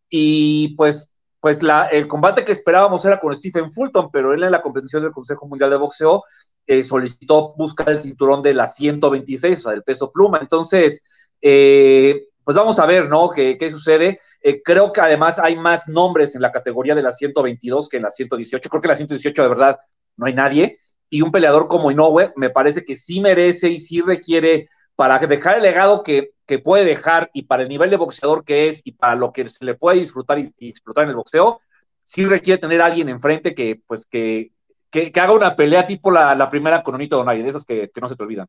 y 0.09 0.75
pues, 0.75 1.11
pues 1.43 1.61
la, 1.61 1.87
el 1.87 2.07
combate 2.07 2.45
que 2.45 2.53
esperábamos 2.53 3.03
era 3.03 3.19
con 3.19 3.35
Stephen 3.35 3.73
Fulton, 3.73 4.09
pero 4.13 4.33
él 4.33 4.43
en 4.43 4.51
la 4.51 4.61
competición 4.61 5.03
del 5.03 5.11
Consejo 5.11 5.45
Mundial 5.45 5.71
de 5.71 5.75
Boxeo 5.75 6.23
eh, 6.65 6.85
solicitó 6.85 7.53
buscar 7.57 7.89
el 7.89 7.99
cinturón 7.99 8.41
de 8.41 8.53
las 8.53 8.77
126, 8.77 9.59
o 9.59 9.61
sea, 9.63 9.71
del 9.73 9.83
peso 9.83 10.09
pluma, 10.09 10.37
entonces, 10.39 11.03
eh, 11.41 12.27
pues 12.45 12.55
vamos 12.55 12.79
a 12.79 12.85
ver, 12.85 13.09
¿no? 13.09 13.29
¿Qué, 13.29 13.57
qué 13.57 13.69
sucede? 13.69 14.21
creo 14.63 14.93
que 14.93 15.01
además 15.01 15.37
hay 15.37 15.57
más 15.57 15.89
nombres 15.89 16.33
en 16.33 16.41
la 16.41 16.51
categoría 16.53 16.95
de 16.95 17.01
las 17.01 17.17
122 17.17 17.89
que 17.89 17.97
en 17.97 18.03
las 18.03 18.15
118, 18.15 18.69
creo 18.69 18.81
que 18.81 18.87
en 18.87 18.89
las 18.89 18.97
118 18.99 19.43
de 19.43 19.49
verdad 19.49 19.79
no 20.15 20.25
hay 20.25 20.33
nadie, 20.33 20.79
y 21.09 21.21
un 21.23 21.31
peleador 21.31 21.67
como 21.67 21.91
Inoue 21.91 22.31
me 22.37 22.51
parece 22.51 22.85
que 22.85 22.95
sí 22.95 23.19
merece 23.19 23.67
y 23.67 23.79
sí 23.79 23.99
requiere 23.99 24.69
para 24.95 25.19
dejar 25.19 25.57
el 25.57 25.63
legado 25.63 26.03
que, 26.03 26.31
puede 26.63 26.85
dejar 26.85 27.31
y 27.33 27.43
para 27.43 27.63
el 27.63 27.69
nivel 27.69 27.89
de 27.89 27.97
boxeador 27.97 28.45
que 28.45 28.67
es 28.67 28.81
y 28.83 28.91
para 28.91 29.15
lo 29.15 29.33
que 29.33 29.49
se 29.49 29.65
le 29.65 29.73
puede 29.73 29.99
disfrutar 29.99 30.37
y, 30.37 30.69
explotar 30.69 31.05
en 31.05 31.09
el 31.09 31.15
boxeo, 31.15 31.61
sí 32.03 32.27
requiere 32.27 32.59
tener 32.61 32.79
a 32.79 32.85
alguien 32.85 33.09
enfrente 33.09 33.55
que, 33.55 33.81
pues, 33.87 34.05
que, 34.05 34.51
que, 34.91 35.11
haga 35.19 35.31
una 35.31 35.55
pelea 35.55 35.87
tipo 35.87 36.11
la, 36.11 36.49
primera 36.51 36.83
con 36.83 36.93
Onito 36.93 37.17
Donaire, 37.17 37.41
de 37.41 37.49
esas 37.49 37.65
que, 37.65 37.89
no 37.99 38.07
se 38.07 38.15
te 38.15 38.21
olvidan. 38.21 38.45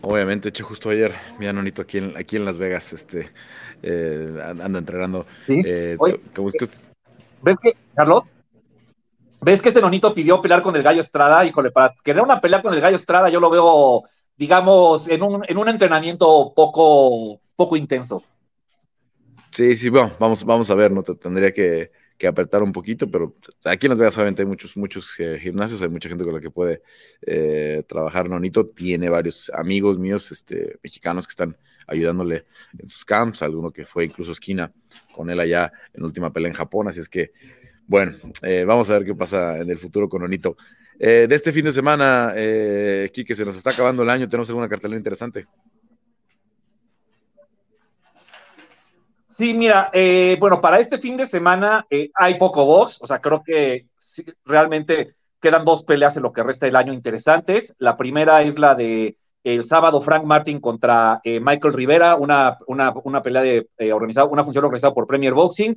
Obviamente, 0.00 0.48
hecho 0.48 0.64
justo 0.64 0.88
ayer, 0.88 1.12
mi 1.38 1.44
Nonito 1.52 1.82
aquí 1.82 1.98
en, 1.98 2.16
aquí 2.16 2.36
en 2.36 2.46
Las 2.46 2.56
Vegas, 2.56 2.94
este, 2.94 3.28
eh, 3.82 4.40
anda 4.42 4.78
entrenando. 4.78 5.26
¿Sí? 5.46 5.60
Eh, 5.62 5.98
¿Ves 7.42 7.56
que, 7.60 7.76
Carlos? 7.94 8.24
¿Ves 9.42 9.62
que 9.62 9.68
este 9.68 9.80
nonito 9.80 10.12
pidió 10.12 10.40
pelear 10.40 10.62
con 10.62 10.76
el 10.76 10.82
Gallo 10.82 11.00
Estrada? 11.00 11.44
Híjole, 11.46 11.70
para 11.70 11.94
querer 12.04 12.22
una 12.22 12.40
pelea 12.40 12.60
con 12.60 12.74
el 12.74 12.80
Gallo 12.80 12.96
Estrada, 12.96 13.30
yo 13.30 13.40
lo 13.40 13.48
veo, 13.48 14.02
digamos, 14.36 15.08
en 15.08 15.22
un, 15.22 15.44
en 15.48 15.56
un 15.56 15.68
entrenamiento 15.68 16.52
poco, 16.54 17.40
poco 17.56 17.76
intenso. 17.76 18.22
Sí, 19.50 19.74
sí, 19.76 19.88
bueno, 19.88 20.12
vamos, 20.18 20.44
vamos 20.44 20.70
a 20.70 20.74
ver, 20.74 20.92
¿no? 20.92 21.02
Tendría 21.02 21.52
que, 21.52 21.90
apretar 22.28 22.62
un 22.62 22.70
poquito, 22.70 23.10
pero 23.10 23.32
aquí 23.64 23.86
en 23.86 23.90
Las 23.90 23.98
Vegas 23.98 24.16
obviamente 24.18 24.42
hay 24.42 24.46
muchos, 24.46 24.76
muchos 24.76 25.18
eh, 25.18 25.38
gimnasios, 25.40 25.80
hay 25.80 25.88
mucha 25.88 26.10
gente 26.10 26.22
con 26.22 26.34
la 26.34 26.40
que 26.40 26.50
puede 26.50 26.82
eh, 27.22 27.82
trabajar. 27.88 28.28
Nonito 28.28 28.66
tiene 28.66 29.08
varios 29.08 29.50
amigos 29.54 29.98
míos 29.98 30.30
este, 30.30 30.78
mexicanos 30.82 31.26
que 31.26 31.30
están 31.30 31.56
ayudándole 31.86 32.44
en 32.78 32.88
sus 32.90 33.06
camps, 33.06 33.42
alguno 33.42 33.70
que 33.70 33.86
fue 33.86 34.04
incluso 34.04 34.32
esquina 34.32 34.70
con 35.14 35.30
él 35.30 35.40
allá 35.40 35.72
en 35.94 36.04
última 36.04 36.30
pelea 36.30 36.50
en 36.50 36.54
Japón, 36.54 36.88
así 36.88 37.00
es 37.00 37.08
que 37.08 37.32
bueno, 37.90 38.12
eh, 38.42 38.64
vamos 38.64 38.88
a 38.88 38.92
ver 38.92 39.04
qué 39.04 39.16
pasa 39.16 39.58
en 39.58 39.68
el 39.68 39.76
futuro 39.76 40.08
con 40.08 40.22
Onito. 40.22 40.56
Eh, 41.00 41.26
de 41.28 41.34
este 41.34 41.50
fin 41.50 41.64
de 41.64 41.72
semana, 41.72 42.32
eh, 42.36 43.10
se 43.12 43.44
nos 43.44 43.56
está 43.56 43.70
acabando 43.70 44.04
el 44.04 44.10
año, 44.10 44.28
tenemos 44.28 44.48
alguna 44.48 44.68
cartelera 44.68 44.96
interesante. 44.96 45.48
Sí, 49.26 49.54
mira, 49.54 49.90
eh, 49.92 50.36
bueno, 50.38 50.60
para 50.60 50.78
este 50.78 50.98
fin 50.98 51.16
de 51.16 51.26
semana 51.26 51.84
hay 52.14 52.38
poco 52.38 52.64
box, 52.64 52.98
o 53.00 53.08
sea, 53.08 53.20
creo 53.20 53.42
que 53.42 53.88
realmente 54.44 55.16
quedan 55.40 55.64
dos 55.64 55.82
peleas 55.82 56.16
en 56.16 56.22
lo 56.22 56.32
que 56.32 56.44
resta 56.44 56.66
del 56.66 56.76
año 56.76 56.92
interesantes. 56.92 57.74
La 57.78 57.96
primera 57.96 58.42
es 58.42 58.56
la 58.56 58.76
de 58.76 59.16
el 59.42 59.64
sábado 59.64 60.00
Frank 60.00 60.22
Martin 60.22 60.60
contra 60.60 61.20
Michael 61.24 61.74
Rivera, 61.74 62.14
una, 62.14 62.56
una, 62.68 63.20
pelea 63.20 63.42
de, 63.42 63.92
organizada, 63.92 64.28
una 64.28 64.44
función 64.44 64.64
organizada 64.64 64.94
por 64.94 65.08
Premier 65.08 65.34
Boxing 65.34 65.76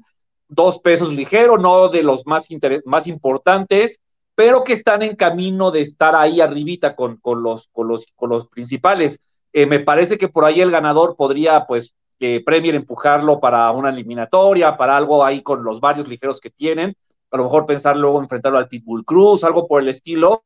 dos 0.53 0.79
pesos 0.79 1.13
ligeros, 1.13 1.59
no 1.59 1.89
de 1.89 2.03
los 2.03 2.25
más, 2.25 2.47
más 2.85 3.07
importantes, 3.07 3.99
pero 4.35 4.63
que 4.63 4.73
están 4.73 5.01
en 5.01 5.15
camino 5.15 5.71
de 5.71 5.81
estar 5.81 6.15
ahí 6.15 6.41
arribita 6.41 6.95
con, 6.95 7.17
con, 7.17 7.43
los, 7.43 7.67
con, 7.71 7.87
los, 7.87 8.05
con 8.15 8.29
los 8.29 8.47
principales. 8.47 9.19
Eh, 9.51 9.65
me 9.65 9.79
parece 9.79 10.17
que 10.17 10.27
por 10.27 10.45
ahí 10.45 10.61
el 10.61 10.71
ganador 10.71 11.15
podría, 11.15 11.65
pues, 11.65 11.93
eh, 12.19 12.41
Premier 12.43 12.75
empujarlo 12.75 13.39
para 13.39 13.69
una 13.71 13.89
eliminatoria, 13.89 14.77
para 14.77 14.95
algo 14.95 15.23
ahí 15.23 15.41
con 15.41 15.63
los 15.63 15.79
varios 15.79 16.07
ligeros 16.07 16.39
que 16.39 16.49
tienen, 16.49 16.95
a 17.31 17.37
lo 17.37 17.43
mejor 17.43 17.65
pensar 17.65 17.97
luego 17.97 18.21
enfrentarlo 18.21 18.57
al 18.57 18.67
Pitbull 18.67 19.03
Cruz, 19.03 19.43
algo 19.43 19.67
por 19.67 19.81
el 19.81 19.89
estilo, 19.89 20.43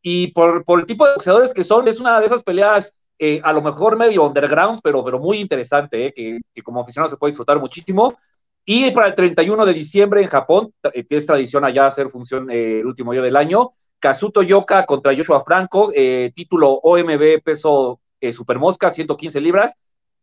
y 0.00 0.28
por, 0.28 0.64
por 0.64 0.80
el 0.80 0.86
tipo 0.86 1.06
de 1.06 1.14
boxeadores 1.14 1.52
que 1.52 1.64
son, 1.64 1.88
es 1.88 2.00
una 2.00 2.20
de 2.20 2.26
esas 2.26 2.42
peleas 2.42 2.94
eh, 3.18 3.40
a 3.44 3.52
lo 3.52 3.62
mejor 3.62 3.96
medio 3.96 4.24
underground, 4.24 4.80
pero, 4.82 5.04
pero 5.04 5.18
muy 5.18 5.38
interesante, 5.38 6.12
que, 6.12 6.40
que, 6.52 6.62
como 6.62 6.80
aficionado 6.80 7.10
se 7.10 7.16
puede 7.16 7.30
disfrutar 7.30 7.60
muchísimo. 7.60 8.16
Y 8.66 8.90
para 8.92 9.08
el 9.08 9.14
31 9.14 9.66
de 9.66 9.74
diciembre 9.74 10.22
en 10.22 10.28
Japón, 10.28 10.72
eh, 10.92 11.04
que 11.04 11.16
es 11.16 11.26
tradición 11.26 11.64
allá 11.64 11.86
hacer 11.86 12.08
función 12.08 12.50
eh, 12.50 12.80
el 12.80 12.86
último 12.86 13.12
día 13.12 13.20
del 13.20 13.36
año, 13.36 13.72
Kazuto 13.98 14.42
Yoka 14.42 14.86
contra 14.86 15.14
Joshua 15.14 15.44
Franco, 15.44 15.90
eh, 15.94 16.32
título 16.34 16.70
OMB 16.82 17.42
peso 17.42 18.00
Super 18.32 18.58
Mosca, 18.58 18.90
115 18.90 19.38
libras. 19.40 19.76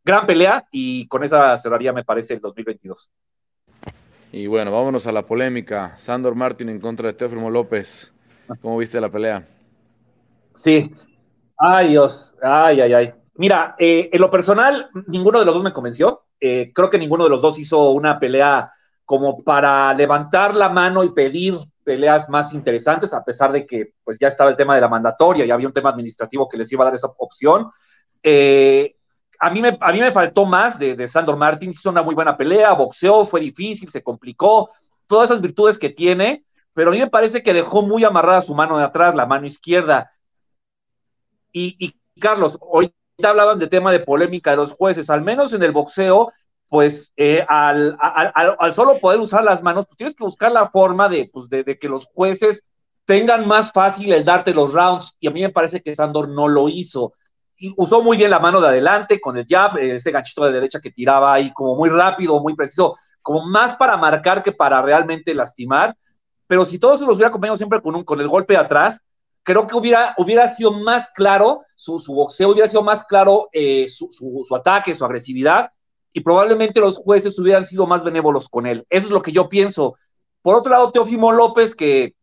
Gran 0.04 0.26
pelea 0.26 0.66
y 0.72 1.08
con 1.08 1.24
esa 1.24 1.56
cerraría, 1.56 1.94
me 1.94 2.04
parece, 2.04 2.34
el 2.34 2.39
2022. 2.42 3.12
Y 4.32 4.48
bueno, 4.48 4.72
vámonos 4.72 5.06
a 5.06 5.12
la 5.12 5.24
polémica. 5.28 5.96
Sandor 6.00 6.34
Martin 6.34 6.70
en 6.70 6.80
contra 6.80 7.10
de 7.10 7.14
Teofimo 7.14 7.52
López. 7.52 8.12
¿Cómo 8.60 8.80
viste 8.80 9.00
la 9.00 9.10
pelea? 9.10 9.48
Sí. 10.56 10.92
Ay, 11.58 11.89
Dios. 11.89 12.36
Ay, 12.42 12.82
ay, 12.82 12.94
ay. 12.94 13.14
Mira, 13.36 13.76
en 13.78 14.20
lo 14.20 14.32
personal, 14.32 14.89
ninguno 15.06 15.38
de 15.38 15.46
los 15.46 15.54
dos 15.54 15.64
me 15.64 15.74
convenció. 15.74 16.24
Eh, 16.44 16.72
creo 16.74 16.89
que 16.89 16.98
ninguno 16.98 17.26
de 17.26 17.30
los 17.30 17.42
dos 17.42 17.60
hizo 17.60 17.92
una 17.92 18.20
pelea 18.20 18.74
como 19.06 19.44
para 19.44 19.94
levantar 19.94 20.56
la 20.56 20.70
mano 20.70 21.04
y 21.04 21.12
pedir 21.12 21.56
peleas 21.84 22.28
más 22.30 22.54
interesantes, 22.54 23.14
a 23.14 23.24
pesar 23.24 23.52
de 23.52 23.68
que 23.68 23.94
pues 24.04 24.18
ya 24.20 24.28
estaba 24.28 24.50
el 24.50 24.56
tema 24.56 24.74
de 24.74 24.82
la 24.82 24.88
mandatoria 24.88 25.46
y 25.46 25.52
había 25.52 25.68
un 25.68 25.74
tema 25.74 25.92
administrativo 25.92 26.50
que 26.50 26.58
les 26.58 26.72
iba 26.72 26.84
a 26.84 26.86
dar 26.86 26.96
esa 26.96 27.12
opción. 27.18 27.70
Eh, 28.24 28.96
a, 29.39 29.52
mí 29.52 29.62
me, 29.62 29.78
a 29.80 29.92
mí 29.92 30.00
me 30.00 30.12
faltó 30.12 30.46
más 30.46 30.80
de, 30.80 30.96
de 30.96 31.08
Sandor 31.08 31.38
Martin, 31.38 31.70
hizo 31.70 31.92
una 31.92 32.02
muy 32.02 32.16
buena 32.16 32.36
pelea, 32.36 32.74
boxeó, 32.74 33.26
fue 33.26 33.39
difícil, 33.42 33.89
se 33.89 34.02
complicó, 34.02 34.70
todas 35.06 35.30
esas 35.30 35.42
virtudes 35.42 35.78
que 35.78 35.89
tiene, 35.89 36.44
pero 36.74 36.89
a 36.89 36.94
mí 36.94 37.00
me 37.00 37.10
parece 37.10 37.44
que 37.44 37.54
dejó 37.54 37.84
muy 37.84 38.04
amarrada 38.04 38.42
su 38.42 38.56
mano 38.56 38.78
de 38.78 38.86
atrás, 38.86 39.14
la 39.14 39.28
mano 39.28 39.46
izquierda. 39.46 40.12
Y 41.52 42.00
Carlos, 42.18 42.58
hoy 42.62 42.94
hablaban 43.30 43.59
de 43.59 43.67
tema 43.67 43.91
de 43.91 43.99
polémica 43.99 44.51
de 44.51 44.57
los 44.57 44.74
jueces, 44.74 45.09
al 45.09 45.22
menos 45.22 45.53
en 45.53 45.63
el 45.63 45.72
boxeo, 45.72 46.32
pues 46.72 47.13
eh, 47.17 47.45
al, 47.49 47.97
solo 48.74 48.97
poder 48.99 49.19
usar 49.19 49.43
las 49.43 49.61
manos, 49.61 49.86
pues 49.86 49.97
tienes 49.97 50.15
que 50.15 50.24
buscar 50.24 50.51
la 50.51 50.69
forma 50.69 51.09
de, 51.09 51.30
pues, 51.32 51.49
de, 51.49 51.78
que 51.78 51.89
los 51.89 52.05
jueces 52.05 52.63
tengan 53.05 53.45
más 53.47 53.74
fácil 53.74 54.13
el 54.13 54.24
darte 54.24 54.53
los 54.53 54.72
rounds, 54.72 55.17
y 55.19 55.28
a 55.28 55.32
mí 55.32 55.41
me 55.41 55.49
parece 55.49 55.82
que 55.82 55.93
Sandor 55.93 56.30
no 56.30 56.47
lo 56.47 56.69
hizo. 56.69 57.13
usó 57.76 58.01
muy 58.01 58.15
bien 58.15 58.32
la 58.32 58.39
mano 58.39 58.61
de 58.61 58.69
adelante 58.69 59.19
con 59.19 59.38
el 59.38 59.45
jab, 59.47 59.78
ese 59.80 60.11
ganchito 60.11 60.45
de 60.45 60.53
derecha 60.53 60.80
que 60.80 60.91
tiraba 60.91 61.34
ahí 61.34 61.51
como 61.51 61.76
muy 61.76 61.89
rápido, 61.89 62.39
muy 62.39 62.55
preciso, 62.55 62.95
como 63.22 63.45
más 63.45 63.74
para 63.74 63.97
marcar 63.97 64.41
que 64.41 64.53
para 64.53 64.82
realmente 64.82 65.34
lastimar. 65.34 65.95
Pero 66.47 66.63
si 66.63 66.80
todo 66.80 66.97
se 66.97 67.05
los 67.05 67.15
hubiera 67.15 67.30
acompañado 67.30 67.57
siempre 67.57 67.82
con, 67.82 67.95
un, 67.95 68.03
con 68.03 68.22
el 68.22 68.28
golpe 68.28 68.53
de 68.53 68.59
atrás, 68.59 69.01
creo 69.44 69.68
que 69.68 69.76
hubiera, 69.76 70.14
hubiera 70.18 70.48
sido 70.54 70.72
más 70.72 71.10
claro, 71.12 71.64
su, 71.76 72.02
boxeo 72.08 72.50
hubiera 72.50 72.68
sido 72.68 72.84
más 72.84 73.04
claro, 73.04 73.50
eh, 73.52 73.88
su, 73.88 74.10
su, 74.12 74.56
ataque, 74.56 74.96
su 74.96 75.06
agresividad, 75.06 75.72
y 76.14 76.22
probablemente 76.22 76.80
los 76.80 76.98
jueces 76.98 77.38
hubieran 77.39 77.66
sido 77.66 77.88
más 77.88 78.04
benévolos 78.04 78.50
con 78.50 78.66
él. 78.66 78.86
Eso 78.89 79.06
es 79.06 79.12
lo 79.12 79.22
que 79.22 79.32
yo 79.32 79.50
pienso. 79.50 79.96
Por 80.42 80.56
otro 80.56 80.72
lado, 80.72 80.92
Teófimo 80.92 81.32
López, 81.32 81.74
que, 81.74 82.16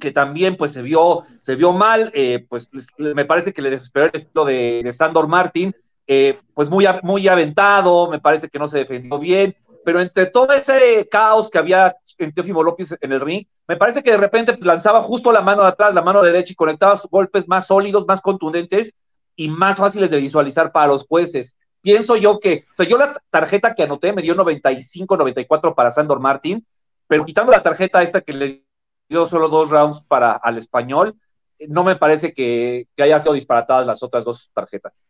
que 0.00 0.10
también 0.10 0.56
pues 0.56 0.72
se 0.72 0.82
vio, 0.82 1.24
se 1.38 1.54
vio 1.54 1.72
mal, 1.72 2.10
eh, 2.14 2.44
pues 2.48 2.68
me 2.98 3.24
parece 3.24 3.52
que 3.52 3.62
le 3.62 3.70
desesperó 3.70 4.06
el 4.06 4.12
estilo 4.14 4.44
de, 4.44 4.82
de 4.82 4.92
Sandor 4.92 5.28
Martin, 5.28 5.74
eh, 6.08 6.38
pues 6.54 6.70
muy, 6.70 6.86
muy 7.02 7.26
aventado, 7.26 8.08
me 8.08 8.20
parece 8.20 8.48
que 8.48 8.58
no 8.58 8.68
se 8.68 8.78
defendió 8.78 9.18
bien, 9.18 9.56
pero 9.86 10.00
entre 10.00 10.26
todo 10.26 10.52
ese 10.52 11.06
caos 11.08 11.48
que 11.48 11.58
había 11.58 11.94
en 12.18 12.32
Teófimo 12.32 12.64
López 12.64 12.96
en 13.00 13.12
el 13.12 13.20
ring, 13.20 13.46
me 13.68 13.76
parece 13.76 14.02
que 14.02 14.10
de 14.10 14.16
repente 14.16 14.58
lanzaba 14.60 15.00
justo 15.00 15.30
la 15.30 15.42
mano 15.42 15.62
de 15.62 15.68
atrás, 15.68 15.94
la 15.94 16.02
mano 16.02 16.22
derecha 16.22 16.52
y 16.52 16.56
conectaba 16.56 16.98
sus 16.98 17.08
golpes 17.08 17.46
más 17.46 17.68
sólidos, 17.68 18.04
más 18.04 18.20
contundentes 18.20 18.96
y 19.36 19.46
más 19.46 19.76
fáciles 19.76 20.10
de 20.10 20.16
visualizar 20.16 20.72
para 20.72 20.88
los 20.88 21.06
jueces. 21.06 21.56
Pienso 21.82 22.16
yo 22.16 22.40
que, 22.40 22.64
o 22.72 22.74
sea, 22.74 22.84
yo 22.84 22.98
la 22.98 23.12
tarjeta 23.30 23.76
que 23.76 23.84
anoté 23.84 24.12
me 24.12 24.22
dio 24.22 24.34
95, 24.34 25.16
94 25.16 25.76
para 25.76 25.92
Sandor 25.92 26.18
Martín, 26.18 26.66
pero 27.06 27.24
quitando 27.24 27.52
la 27.52 27.62
tarjeta 27.62 28.02
esta 28.02 28.22
que 28.22 28.32
le 28.32 28.64
dio 29.08 29.28
solo 29.28 29.48
dos 29.48 29.70
rounds 29.70 30.00
para 30.00 30.32
al 30.32 30.58
español, 30.58 31.14
no 31.60 31.84
me 31.84 31.94
parece 31.94 32.32
que, 32.32 32.88
que 32.96 33.04
haya 33.04 33.20
sido 33.20 33.34
disparatadas 33.34 33.86
las 33.86 34.02
otras 34.02 34.24
dos 34.24 34.50
tarjetas. 34.52 35.06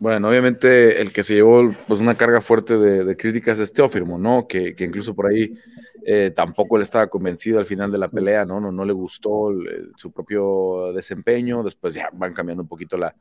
Bueno, 0.00 0.30
obviamente 0.30 1.02
el 1.02 1.12
que 1.12 1.22
se 1.22 1.34
llevó 1.34 1.74
pues, 1.86 2.00
una 2.00 2.14
carga 2.14 2.40
fuerte 2.40 2.78
de, 2.78 3.16
críticas 3.18 3.58
es 3.58 3.70
Teófimo, 3.70 4.18
¿no? 4.18 4.48
Que, 4.48 4.74
que 4.74 4.84
incluso 4.84 5.14
por 5.14 5.26
ahí 5.26 5.52
eh, 6.06 6.32
tampoco 6.34 6.76
él 6.78 6.82
estaba 6.82 7.06
convencido 7.08 7.58
al 7.58 7.66
final 7.66 7.92
de 7.92 7.98
la 7.98 8.08
pelea, 8.08 8.46
¿no? 8.46 8.60
No, 8.60 8.72
no 8.72 8.86
le 8.86 8.94
gustó 8.94 9.50
su 9.96 10.10
propio 10.10 10.90
desempeño, 10.94 11.62
después 11.62 11.92
ya 11.92 12.08
van 12.14 12.32
cambiando 12.32 12.62
un 12.62 12.68
poquito 12.68 12.96
las 12.96 13.14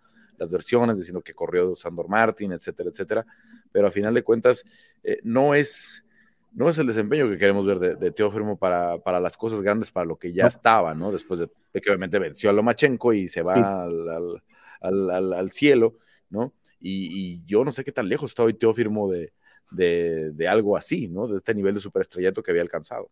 versiones, 0.50 0.98
diciendo 0.98 1.22
que 1.22 1.34
corrió 1.34 1.76
Sandor 1.76 2.08
Martin, 2.08 2.54
etcétera, 2.54 2.90
etcétera, 2.90 3.26
pero 3.74 3.88
a 3.88 3.92
final 3.92 4.14
de 4.14 4.24
cuentas 4.24 4.64
eh, 5.04 5.20
no 5.24 5.54
es 5.54 6.06
no 6.54 6.70
es 6.70 6.78
el 6.78 6.88
desempeño 6.88 7.30
que 7.30 7.38
queremos 7.38 7.66
ver 7.66 7.78
de, 7.78 7.96
de 7.96 8.12
Teófimo 8.12 8.58
para, 8.58 8.98
para, 9.00 9.20
las 9.20 9.36
cosas 9.36 9.62
grandes, 9.62 9.92
para 9.92 10.06
lo 10.06 10.16
que 10.16 10.32
ya 10.32 10.48
estaba, 10.48 10.96
¿no? 10.96 11.12
Después 11.12 11.42
de, 11.42 11.50
que 11.74 11.90
obviamente 11.90 12.18
venció 12.20 12.50
a 12.50 12.54
Lomachenko 12.54 13.12
y 13.12 13.28
se 13.28 13.42
va 13.42 13.84
al, 13.84 14.10
al, 14.10 14.44
al, 14.82 15.52
cielo, 15.52 15.98
¿no? 16.30 16.54
Y, 16.80 17.44
yo 17.46 17.66
no 17.66 17.72
sé 17.72 17.84
qué 17.84 17.92
tan 17.92 18.10
lejos 18.10 18.32
está 18.32 18.44
hoy 18.44 18.54
Teófimo 18.54 19.10
de, 19.10 20.48
algo 20.48 20.78
así, 20.78 21.08
¿no? 21.08 21.28
De 21.28 21.38
este 21.38 21.54
nivel 21.54 21.76
de 21.76 21.82
superestrellato 21.82 22.42
que 22.42 22.52
había 22.52 22.64
alcanzado. 22.64 23.10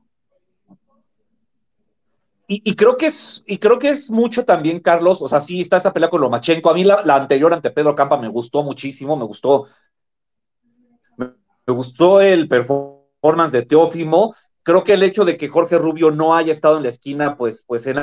Y, 2.49 2.77
creo 2.77 2.95
que 2.95 3.07
es, 3.07 3.43
y 3.45 3.57
creo 3.57 3.77
que 3.77 3.89
es 3.89 4.09
mucho 4.09 4.45
también, 4.45 4.79
Carlos, 4.79 5.21
o 5.21 5.27
sea, 5.27 5.41
sí 5.41 5.59
está 5.59 5.75
esa 5.75 5.91
pelea 5.91 6.09
con 6.09 6.21
Lomachenko. 6.21 6.69
A 6.69 6.73
mí 6.73 6.85
la, 6.85 7.01
anterior 7.07 7.53
ante 7.53 7.71
Pedro 7.71 7.93
Campa 7.93 8.17
me 8.17 8.29
gustó 8.29 8.63
muchísimo, 8.63 9.17
me 9.17 9.25
gustó, 9.25 9.67
me, 11.17 11.33
gustó 11.67 12.21
el 12.21 12.47
performance 12.47 13.51
de 13.51 13.65
Teófimo. 13.65 14.33
Creo 14.63 14.85
que 14.85 14.93
el 14.93 15.03
hecho 15.03 15.25
de 15.25 15.35
que 15.35 15.49
Jorge 15.49 15.77
Rubio 15.77 16.09
no 16.09 16.37
haya 16.37 16.53
estado 16.53 16.77
en 16.77 16.83
la 16.83 16.89
esquina, 16.89 17.35
pues, 17.35 17.65
pues 17.67 17.85
en 17.85 17.99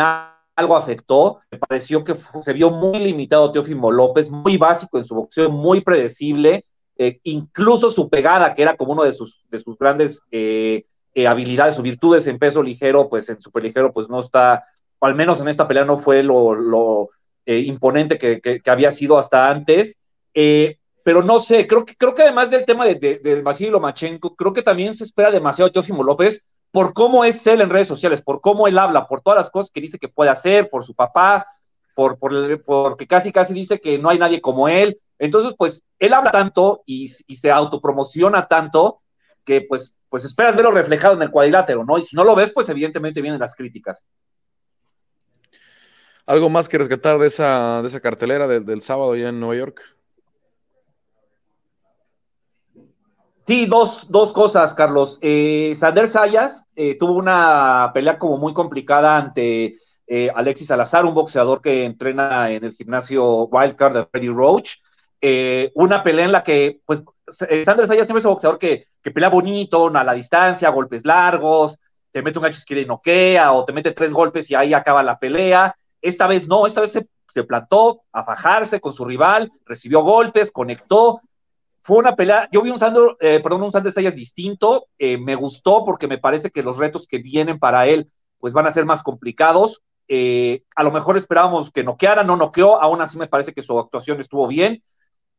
algo 0.57 0.77
afectó. 0.77 1.41
Me 1.51 1.59
pareció 1.59 2.05
que 2.05 2.15
se 2.15 2.53
vio 2.53 2.71
muy 2.71 2.99
limitado 2.99 3.51
Teófimo 3.51 3.91
López, 3.91 4.31
muy 4.31 4.57
básico 4.57 4.99
en 4.99 5.05
su 5.05 5.15
boxeo, 5.15 5.51
muy 5.51 5.81
predecible. 5.81 6.65
Eh, 6.97 7.19
incluso 7.25 7.91
su 7.91 8.09
pegada, 8.09 8.55
que 8.55 8.63
era 8.63 8.77
como 8.77 8.93
uno 8.93 9.03
de 9.03 9.13
sus, 9.13 9.47
de 9.51 9.59
sus 9.59 9.77
grandes 9.77 10.23
eh, 10.31 10.85
eh, 11.15 11.27
habilidades 11.27 11.79
o 11.79 11.83
virtudes 11.83 12.27
en 12.27 12.39
peso 12.39 12.63
ligero, 12.63 13.09
pues 13.09 13.29
en 13.29 13.41
super 13.41 13.63
ligero, 13.63 13.93
pues 13.93 14.09
no 14.09 14.21
está, 14.21 14.65
o 15.01 15.07
al 15.07 15.15
menos 15.15 15.41
en 15.41 15.49
esta 15.49 15.67
pelea 15.67 15.85
no 15.85 15.99
fue 15.99 16.23
lo, 16.23 17.11
imponente 17.47 18.17
que, 18.17 18.63
había 18.67 18.91
sido 18.91 19.19
hasta 19.19 19.51
antes. 19.51 19.97
pero 20.33 21.23
no 21.23 21.41
sé, 21.41 21.67
creo 21.67 21.85
que, 21.85 21.95
creo 21.97 22.15
que 22.15 22.23
además 22.23 22.51
del 22.51 22.65
tema 22.65 22.87
de, 22.87 22.95
de, 22.95 23.19
de 23.19 23.71
Lomachenko, 23.71 24.35
creo 24.35 24.53
que 24.53 24.63
también 24.63 24.95
se 24.95 25.05
espera 25.05 25.31
demasiado 25.31 25.69
de 25.69 25.73
Teófimo 25.73 26.03
López 26.03 26.43
por 26.75 26.93
cómo 26.93 27.25
es 27.25 27.47
él 27.47 27.61
en 27.61 27.71
redes 27.71 27.87
sociales, 27.87 28.21
por 28.21 28.41
cómo 28.41 28.67
él 28.67 28.77
habla, 28.79 29.07
por 29.07 29.21
todas 29.21 29.39
las 29.39 29.49
cosas 29.49 29.71
que 29.71 29.81
dice 29.81 29.97
que 29.97 30.09
puede 30.09 30.31
hacer, 30.31 30.69
por 30.69 30.83
su 30.83 30.93
papá, 30.93 31.47
por, 31.95 32.19
por, 32.19 32.65
porque 32.65 33.07
casi 33.07 33.31
casi 33.31 33.55
dice 33.55 33.79
que 33.79 33.97
no 33.97 34.11
hay 34.11 34.19
nadie 34.19 34.41
como 34.41 34.67
él. 34.69 34.99
Entonces, 35.21 35.55
pues, 35.57 35.85
él 36.01 36.13
habla 36.13 36.33
tanto 36.33 36.83
y, 36.85 37.07
se 37.07 37.53
autopromociona 37.53 38.49
tanto 38.49 39.03
que, 39.45 39.61
pues, 39.61 39.95
pues 40.09 40.25
esperas 40.25 40.57
verlo 40.57 40.73
reflejado 40.73 41.15
en 41.15 41.23
el 41.23 41.31
cuadrilátero, 41.31 41.85
¿no? 41.85 41.97
Y 41.97 42.03
si 42.03 42.17
no 42.17 42.25
lo 42.25 42.35
ves, 42.35 42.51
pues 42.51 42.69
evidentemente 42.69 43.23
vienen 43.23 43.39
las 43.39 43.55
críticas. 43.55 44.09
¿Algo 46.27 46.51
más 46.51 46.69
que 46.69 46.79
rescatar 46.79 47.21
de 47.21 47.29
esa, 47.29 47.83
de 47.83 47.89
esa 47.89 48.01
cartelera 48.01 48.49
del 48.49 48.81
sábado 48.81 49.13
allá 49.13 49.29
en 49.29 49.39
Nueva 49.39 49.55
York? 49.55 49.94
Sí, 53.47 53.67
dos, 53.67 54.07
dos 54.09 54.33
cosas, 54.33 54.73
Carlos. 54.73 55.19
Eh, 55.21 55.75
Sander 55.77 56.09
Sayas 56.09 56.67
eh, 56.75 56.97
tuvo 56.99 57.13
una 57.13 57.91
pelea 57.93 58.19
como 58.19 58.39
muy 58.39 58.55
complicada 58.55 59.19
ante 59.19 59.77
eh, 60.07 60.31
Alexis 60.35 60.69
Salazar, 60.69 61.05
un 61.05 61.13
boxeador 61.13 61.61
que 61.61 61.85
entrena 61.85 62.51
en 62.51 62.65
el 62.65 62.73
gimnasio 62.73 63.45
Wildcard 63.45 63.95
de 63.95 64.07
Freddy 64.07 64.29
Roach. 64.29 64.77
Eh, 65.21 65.71
una 65.75 66.03
pelea 66.03 66.25
en 66.25 66.33
la 66.33 66.43
que, 66.43 66.81
pues, 66.87 67.03
Sander 67.29 67.87
Sayas 67.87 68.07
siempre 68.07 68.21
es 68.21 68.25
un 68.25 68.33
boxeador 68.33 68.59
que, 68.59 68.87
que, 69.03 69.11
pelea 69.11 69.29
bonito, 69.29 69.89
a 69.95 70.05
la 70.05 70.15
distancia, 70.15 70.71
golpes 70.71 71.05
largos, 71.05 71.79
te 72.13 72.23
mete 72.23 72.39
un 72.39 72.45
gancho 72.45 72.63
y 72.67 72.87
noquea, 72.87 73.53
o 73.53 73.65
te 73.67 73.75
mete 73.75 73.93
tres 73.93 74.15
golpes 74.15 74.51
y 74.51 74.55
ahí 74.55 74.73
acaba 74.73 75.03
la 75.03 75.19
pelea. 75.19 75.77
Esta 76.01 76.27
vez 76.27 76.49
no, 76.49 76.67
esta 76.67 76.81
vez 76.81 76.93
se, 76.93 77.09
se 77.29 77.45
plantó 77.45 78.05
a 78.11 78.25
fajarse 78.25 78.81
con 78.81 78.95
su 78.95 79.05
rival, 79.05 79.53
recibió 79.67 80.01
golpes, 80.01 80.51
conectó, 80.51 81.21
fue 81.85 81.99
una 81.99 82.17
pelea, 82.17 82.49
yo 82.51 82.63
vi 82.63 82.71
un 82.71 82.79
Sandro, 82.79 83.19
eh, 83.21 83.41
perdón, 83.41 83.63
un 83.65 83.71
Sandro 83.71 83.93
Sayas 83.93 84.17
distinto, 84.17 84.87
eh, 84.99 85.19
me 85.19 85.35
gustó 85.35 85.85
porque 85.85 86.09
me 86.09 86.17
parece 86.17 86.51
que 86.51 86.63
los 86.63 86.79
retos 86.79 87.07
que 87.07 87.19
vienen 87.19 87.59
para 87.59 87.87
él 87.87 88.11
pues 88.39 88.55
van 88.55 88.67
a 88.67 88.73
ser 88.73 88.87
más 88.87 89.03
complicados. 89.03 89.83
Eh, 90.09 90.63
a 90.75 90.83
lo 90.83 90.91
mejor 90.91 91.19
esperábamos 91.19 91.71
que 91.71 91.85
noqueara, 91.85 92.25
no 92.25 92.37
noqueó, 92.37 92.81
aún 92.81 93.03
así 93.03 93.19
me 93.19 93.27
parece 93.27 93.53
que 93.53 93.61
su 93.61 93.79
actuación 93.79 94.19
estuvo 94.19 94.49
bien. 94.49 94.83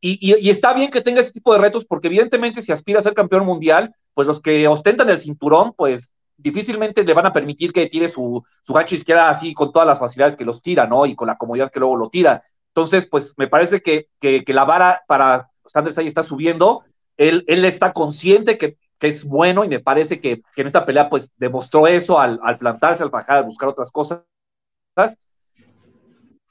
Y, 0.00 0.48
está 0.48 0.72
bien 0.72 0.92
que 0.92 1.00
tenga 1.00 1.20
ese 1.20 1.32
tipo 1.32 1.52
de 1.52 1.58
retos 1.58 1.84
porque 1.84 2.06
evidentemente 2.06 2.62
si 2.62 2.70
aspira 2.70 3.00
a 3.00 3.02
ser 3.02 3.14
campeón 3.14 3.44
mundial, 3.44 3.92
pues 4.14 4.28
los 4.28 4.40
que 4.40 4.68
ostentan 4.68 5.10
el 5.10 5.18
cinturón, 5.18 5.72
pues 5.72 6.12
difícilmente 6.36 7.02
le 7.02 7.14
van 7.14 7.26
a 7.26 7.32
permitir 7.32 7.72
que 7.72 7.86
tire 7.86 8.08
su, 8.08 8.44
su 8.62 8.72
gancho 8.72 8.94
izquierda 8.94 9.30
así 9.30 9.52
con 9.52 9.72
todas 9.72 9.88
las 9.88 9.98
facilidades 9.98 10.36
que 10.36 10.44
los 10.44 10.62
tira, 10.62 10.86
¿no? 10.86 11.06
Y 11.06 11.16
con 11.16 11.26
la 11.26 11.36
comodidad 11.36 11.72
que 11.72 11.80
luego 11.80 11.96
lo 11.96 12.08
tira. 12.08 12.44
Entonces, 12.68 13.08
pues 13.08 13.34
me 13.36 13.48
parece 13.48 13.80
que, 13.80 14.10
que, 14.20 14.44
que 14.44 14.54
la 14.54 14.64
vara 14.64 15.02
para 15.08 15.50
Sanders 15.66 15.98
ahí 15.98 16.06
está 16.06 16.22
subiendo, 16.22 16.84
él, 17.16 17.44
él 17.48 17.64
está 17.64 17.92
consciente 17.92 18.58
que, 18.58 18.76
que, 18.98 19.08
es 19.08 19.24
bueno 19.24 19.64
y 19.64 19.68
me 19.68 19.80
parece 19.80 20.20
que, 20.20 20.42
que, 20.54 20.60
en 20.60 20.66
esta 20.66 20.84
pelea 20.84 21.08
pues 21.08 21.30
demostró 21.36 21.86
eso 21.86 22.18
al, 22.18 22.38
al 22.42 22.58
plantarse, 22.58 23.02
al 23.02 23.10
bajar, 23.10 23.38
al 23.38 23.44
buscar 23.44 23.68
otras 23.68 23.90
cosas. 23.90 24.22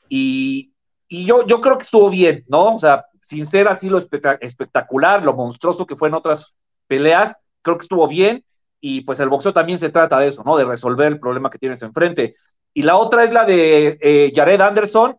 Y, 0.09 0.73
y 1.07 1.25
yo, 1.25 1.45
yo 1.45 1.61
creo 1.61 1.77
que 1.77 1.83
estuvo 1.83 2.09
bien, 2.09 2.43
¿no? 2.47 2.75
O 2.75 2.79
sea, 2.79 3.05
sin 3.21 3.45
ser 3.45 3.67
así 3.67 3.89
lo 3.89 3.97
espectacular, 3.97 5.23
lo 5.23 5.33
monstruoso 5.33 5.85
que 5.85 5.95
fue 5.95 6.09
en 6.09 6.13
otras 6.13 6.53
peleas, 6.87 7.35
creo 7.61 7.77
que 7.77 7.83
estuvo 7.83 8.07
bien. 8.07 8.43
Y 8.79 9.01
pues 9.01 9.19
el 9.19 9.29
boxeo 9.29 9.53
también 9.53 9.79
se 9.79 9.89
trata 9.89 10.19
de 10.19 10.27
eso, 10.27 10.43
¿no? 10.43 10.57
De 10.57 10.65
resolver 10.65 11.07
el 11.07 11.19
problema 11.19 11.49
que 11.49 11.57
tienes 11.57 11.81
enfrente. 11.81 12.35
Y 12.73 12.83
la 12.83 12.97
otra 12.97 13.23
es 13.23 13.31
la 13.31 13.45
de 13.45 13.97
eh, 14.01 14.31
Jared 14.35 14.61
Anderson, 14.61 15.17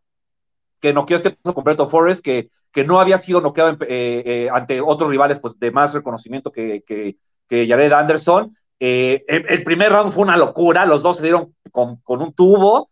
que 0.81 0.93
noqueó 0.93 1.17
este 1.17 1.31
peso 1.31 1.55
completo 1.55 1.87
Forrest, 1.87 2.25
que, 2.25 2.51
que 2.73 2.85
no 2.85 3.01
había 3.01 3.19
sido 3.19 3.41
noqueado 3.41 3.73
eh, 3.83 4.23
eh, 4.27 4.49
ante 4.53 4.81
otros 4.81 5.11
rivales 5.11 5.39
pues, 5.39 5.59
de 5.59 5.71
más 5.71 5.95
reconocimiento 5.95 6.53
que, 6.53 6.83
que, 6.87 7.17
que 7.49 7.67
Jared 7.67 7.93
Anderson. 7.93 8.57
Eh, 8.79 9.25
el, 9.29 9.65
primer 9.65 9.93
round 9.93 10.13
fue 10.13 10.25
una 10.25 10.37
locura, 10.37 10.85
los 10.85 11.03
dos 11.03 11.17
se 11.17 11.23
dieron 11.23 11.55
con, 11.73 11.97
con 12.03 12.21
un 12.21 12.33
tubo. 12.35 12.91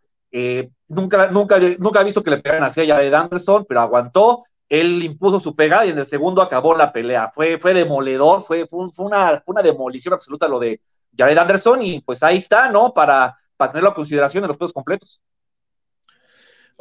nunca, 0.89 1.29
nunca, 1.31 1.59
nunca 1.79 2.01
he 2.01 2.05
visto 2.05 2.23
que 2.23 2.31
le 2.31 2.39
pegaran 2.39 2.65
así 2.65 2.81
a 2.81 2.95
Jared 2.95 3.13
Anderson, 3.13 3.67
pero 3.69 3.81
aguantó. 3.81 4.45
Él 4.71 5.03
impuso 5.03 5.39
su 5.39 5.55
pegada 5.55 5.85
y 5.85 5.91
en 5.91 5.99
el 5.99 6.07
segundo 6.07 6.41
acabó 6.41 6.75
la 6.75 6.91
pelea. 6.91 7.31
Fue, 7.35 7.59
fue 7.59 7.75
demoledor, 7.75 8.43
fue, 8.43 8.67
fue, 8.67 8.89
una, 8.97 9.43
una 9.45 9.63
demolición 9.63 10.15
absoluta 10.15 10.49
lo 10.49 10.59
de 10.59 10.81
Jared 11.17 11.37
Anderson 11.37 11.83
y 11.83 12.01
pues 12.01 12.23
ahí 12.23 12.39
está, 12.39 12.71
¿no? 12.71 12.95
Para, 12.95 13.37
para 13.57 13.73
tenerlo 13.73 13.91
a 13.91 13.95
consideración 13.95 14.45
en 14.45 14.49
los 14.49 14.57
pesos 14.57 14.73
completos. 14.73 15.21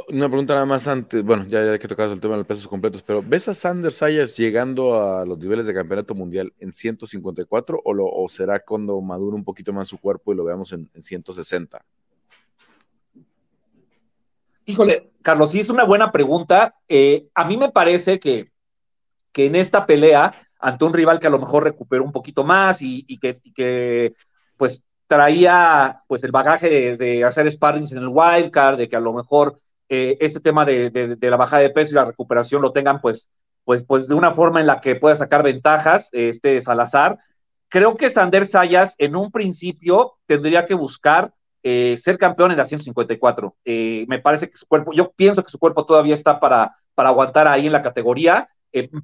Una 0.10 0.28
pregunta 0.28 0.56
nada 0.56 0.66
más 0.66 0.88
antes, 0.88 1.24
bueno, 1.24 1.46
ya, 1.48 1.64
ya 1.64 1.78
que 1.78 1.88
tocabas 1.88 2.12
el 2.12 2.20
tema 2.20 2.34
de 2.34 2.40
los 2.40 2.48
pesos 2.48 2.68
completos, 2.68 3.04
pero 3.04 3.22
¿ves 3.22 3.48
a 3.48 3.54
Sanders 3.54 3.98
Sayas 3.98 4.36
llegando 4.36 5.00
a 5.00 5.24
los 5.24 5.38
niveles 5.38 5.68
de 5.68 5.74
campeonato 5.74 6.16
mundial 6.16 6.52
en 6.60 6.72
154 6.72 7.80
o, 7.84 7.94
lo, 7.94 8.08
o 8.08 8.28
será 8.28 8.60
cuando 8.60 9.00
madure 9.02 9.36
un 9.36 9.44
poquito 9.44 9.72
más 9.72 9.88
su 9.88 10.00
cuerpo 10.00 10.34
y 10.34 10.36
lo 10.36 10.46
veamos 10.46 10.74
en, 10.74 10.90
160? 11.00 11.86
Híjole, 14.66 15.12
Carlos, 15.22 15.52
sí 15.52 15.60
es 15.60 15.70
una 15.70 15.84
buena 15.84 16.12
pregunta. 16.12 16.76
Eh, 16.88 17.28
a 17.36 17.46
mí 17.46 17.58
me 17.58 17.72
parece 17.72 18.20
que, 18.20 18.52
que 19.32 19.46
en 19.46 19.56
esta 19.56 19.86
pelea, 19.86 20.34
ante 20.58 20.86
un 20.86 20.94
rival 20.94 21.20
que 21.20 21.28
a 21.28 21.32
lo 21.32 21.40
mejor 21.40 21.66
recuperó 21.66 22.04
un 22.04 22.12
poquito 22.12 22.44
más 22.44 22.82
y, 22.82 23.20
que, 23.20 23.40
que, 23.54 24.16
pues 24.58 24.82
traía 25.06 26.02
pues 26.08 26.24
el 26.24 26.32
bagaje 26.32 26.98
de, 26.98 27.24
hacer 27.24 27.52
sparrings 27.52 27.92
en 27.92 28.00
el 28.00 28.08
wildcard, 28.08 28.78
de 28.78 28.90
que 28.90 28.96
a 28.96 29.02
lo 29.02 29.14
mejor 29.14 29.60
eh, 29.96 30.18
este 30.22 30.40
tema 30.40 30.66
de, 30.66 31.18
la 31.22 31.38
bajada 31.38 31.62
de 31.62 31.70
peso 31.70 31.92
y 31.92 31.96
la 31.96 32.06
recuperación 32.06 32.64
lo 32.64 32.72
tengan 32.72 33.00
pues, 33.00 33.30
pues, 33.64 33.84
pues 33.84 34.08
de 34.08 34.16
una 34.16 34.34
forma 34.34 34.60
en 34.60 34.66
la 34.66 34.82
que 34.82 34.96
pueda 34.96 35.16
sacar 35.16 35.44
ventajas 35.44 36.10
este 36.14 36.60
Salazar. 36.64 37.20
Creo 37.70 37.96
que 37.96 38.10
Sander 38.10 38.48
Sayas 38.48 38.96
en 38.98 39.16
un 39.16 39.30
principio 39.30 40.14
tendría 40.26 40.66
que 40.66 40.74
buscar 40.74 41.32
eh, 41.62 41.96
ser 42.00 42.18
campeón 42.18 42.50
en 42.50 42.58
la 42.58 42.66
154. 42.66 43.56
Eh, 43.66 44.06
me 44.08 44.18
parece 44.18 44.50
que 44.50 44.58
su 44.58 44.66
cuerpo, 44.66 44.94
yo 44.94 45.12
pienso 45.12 45.44
que 45.44 45.52
su 45.52 45.60
cuerpo 45.60 45.86
todavía 45.86 46.16
está 46.16 46.40
para, 46.40 46.76
para 46.96 47.10
aguantar 47.10 47.48
ahí 47.48 47.68
en 47.68 47.72
la 47.72 47.84
categoría, 47.84 48.50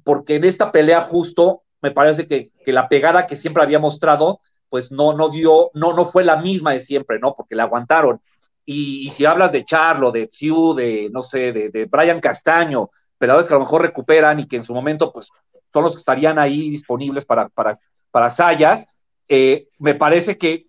porque 0.02 0.34
en 0.34 0.42
esta 0.42 0.72
pelea 0.72 1.02
justo 1.02 1.62
me 1.80 1.92
parece 1.92 2.26
que, 2.26 2.50
la 2.66 2.88
pegada 2.88 3.28
que 3.28 3.36
siempre 3.36 3.62
había 3.62 3.78
mostrado, 3.78 4.40
pues 4.68 4.90
no, 4.90 5.12
no 5.12 5.28
dio, 5.28 5.70
no, 5.74 5.92
no 5.92 6.04
fue 6.04 6.24
la 6.24 6.36
misma 6.36 6.72
de 6.72 6.80
siempre, 6.80 7.20
¿no? 7.20 7.36
Porque 7.36 7.54
le 7.54 7.62
aguantaron. 7.62 8.20
Y, 8.64 9.10
si 9.10 9.24
hablas 9.24 9.52
de 9.52 9.64
Charlo, 9.64 10.12
de 10.12 10.30
Hugh, 10.30 10.76
de, 10.76 11.10
no 11.12 11.22
sé, 11.22 11.52
de, 11.52 11.70
de 11.70 11.86
Brian 11.86 12.20
Castaño, 12.20 12.90
peleadores 13.18 13.48
que 13.48 13.54
a 13.54 13.58
lo 13.58 13.64
mejor 13.64 13.82
recuperan 13.82 14.40
y 14.40 14.46
que 14.46 14.56
en 14.56 14.64
su 14.64 14.72
momento, 14.72 15.12
pues, 15.12 15.28
son 15.72 15.84
los 15.84 15.92
que 15.92 15.98
estarían 15.98 16.38
ahí 16.38 16.70
disponibles 16.70 17.24
para, 17.24 17.48
para, 17.48 17.78
para 18.10 18.30
Sayas, 18.30 18.86
eh, 19.28 19.68
me 19.78 19.94
parece 19.94 20.36
que, 20.36 20.66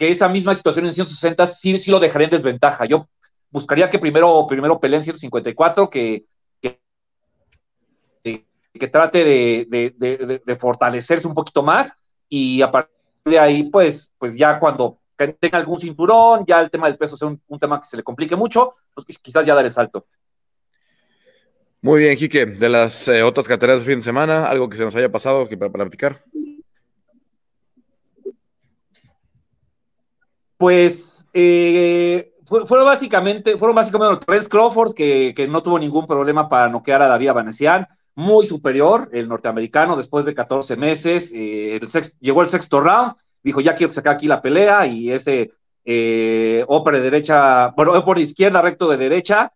esa 0.00 0.28
misma 0.28 0.56
situación 0.56 0.86
en 0.86 0.92
160 0.92 1.46
sí, 1.46 1.78
sí 1.78 1.90
lo 1.90 2.00
dejaría 2.00 2.24
en 2.24 2.32
desventaja. 2.32 2.84
Yo 2.84 3.08
buscaría 3.50 3.88
que 3.88 4.00
primero, 4.00 4.44
primero 4.48 4.80
pelee 4.80 4.96
en 4.96 5.04
154, 5.04 5.88
que, 5.88 6.24
que, 6.60 6.80
trate 8.88 9.24
de, 9.24 10.56
fortalecerse 10.58 11.28
un 11.28 11.34
poquito 11.34 11.62
más 11.62 11.94
y 12.28 12.62
a 12.62 12.72
partir 12.72 12.92
de 13.24 13.38
ahí, 13.38 13.62
pues, 13.64 14.12
pues 14.18 14.34
ya 14.34 14.58
cuando 14.58 14.98
tenga 15.16 15.58
algún 15.58 15.78
cinturón, 15.78 16.44
ya 16.46 16.60
el 16.60 16.70
tema 16.70 16.88
del 16.88 16.98
peso 16.98 17.16
sea 17.16 17.28
un, 17.28 17.58
tema 17.58 17.80
que 17.80 17.86
se 17.86 17.96
le 17.96 18.02
complique 18.02 18.36
mucho, 18.36 18.74
pues 18.94 19.18
quizás 19.18 19.46
ya 19.46 19.54
dar 19.54 19.64
el 19.64 19.72
salto. 19.72 20.06
Muy 21.80 22.00
bien, 22.00 22.16
Quique, 22.16 22.46
de 22.46 22.68
las 22.68 23.08
eh, 23.08 23.22
otras 23.22 23.48
carreras 23.48 23.80
de 23.80 23.86
fin 23.86 23.98
de 23.98 24.02
semana, 24.02 24.46
algo 24.46 24.68
que 24.68 24.76
se 24.76 24.84
nos 24.84 24.94
haya 24.94 25.10
pasado 25.10 25.48
para, 25.48 25.70
para 25.70 25.84
platicar. 25.84 26.22
pues 30.62 31.26
eh, 31.34 32.34
fueron 32.46 32.86
básicamente, 32.86 33.58
fueron 33.58 33.74
básicamente 33.74 34.24
tres 34.24 34.48
Crawford, 34.48 34.94
que, 34.94 35.34
no 35.50 35.60
tuvo 35.60 35.76
ningún 35.76 36.06
problema 36.06 36.48
para 36.48 36.68
noquear 36.68 37.02
a 37.02 37.08
David 37.08 37.30
Abanesian, 37.30 37.88
muy 38.14 38.46
superior, 38.46 39.10
el 39.12 39.28
norteamericano, 39.28 39.96
después 39.96 40.24
de 40.24 40.36
14 40.36 40.76
meses, 40.76 41.32
eh, 41.34 41.80
llegó 42.20 42.42
el 42.42 42.48
sexto 42.48 42.80
round, 42.80 43.14
dijo, 43.42 43.60
ya 43.60 43.74
quiero 43.74 43.92
sacar 43.92 44.14
aquí 44.14 44.26
la 44.26 44.42
pelea, 44.42 44.86
y 44.86 45.10
ese 45.10 45.52
eh, 45.84 46.64
de 46.66 47.00
derecha, 47.00 47.68
bueno, 47.68 48.04
por 48.04 48.18
izquierda, 48.18 48.62
recto 48.62 48.88
de 48.88 48.96
derecha, 48.96 49.52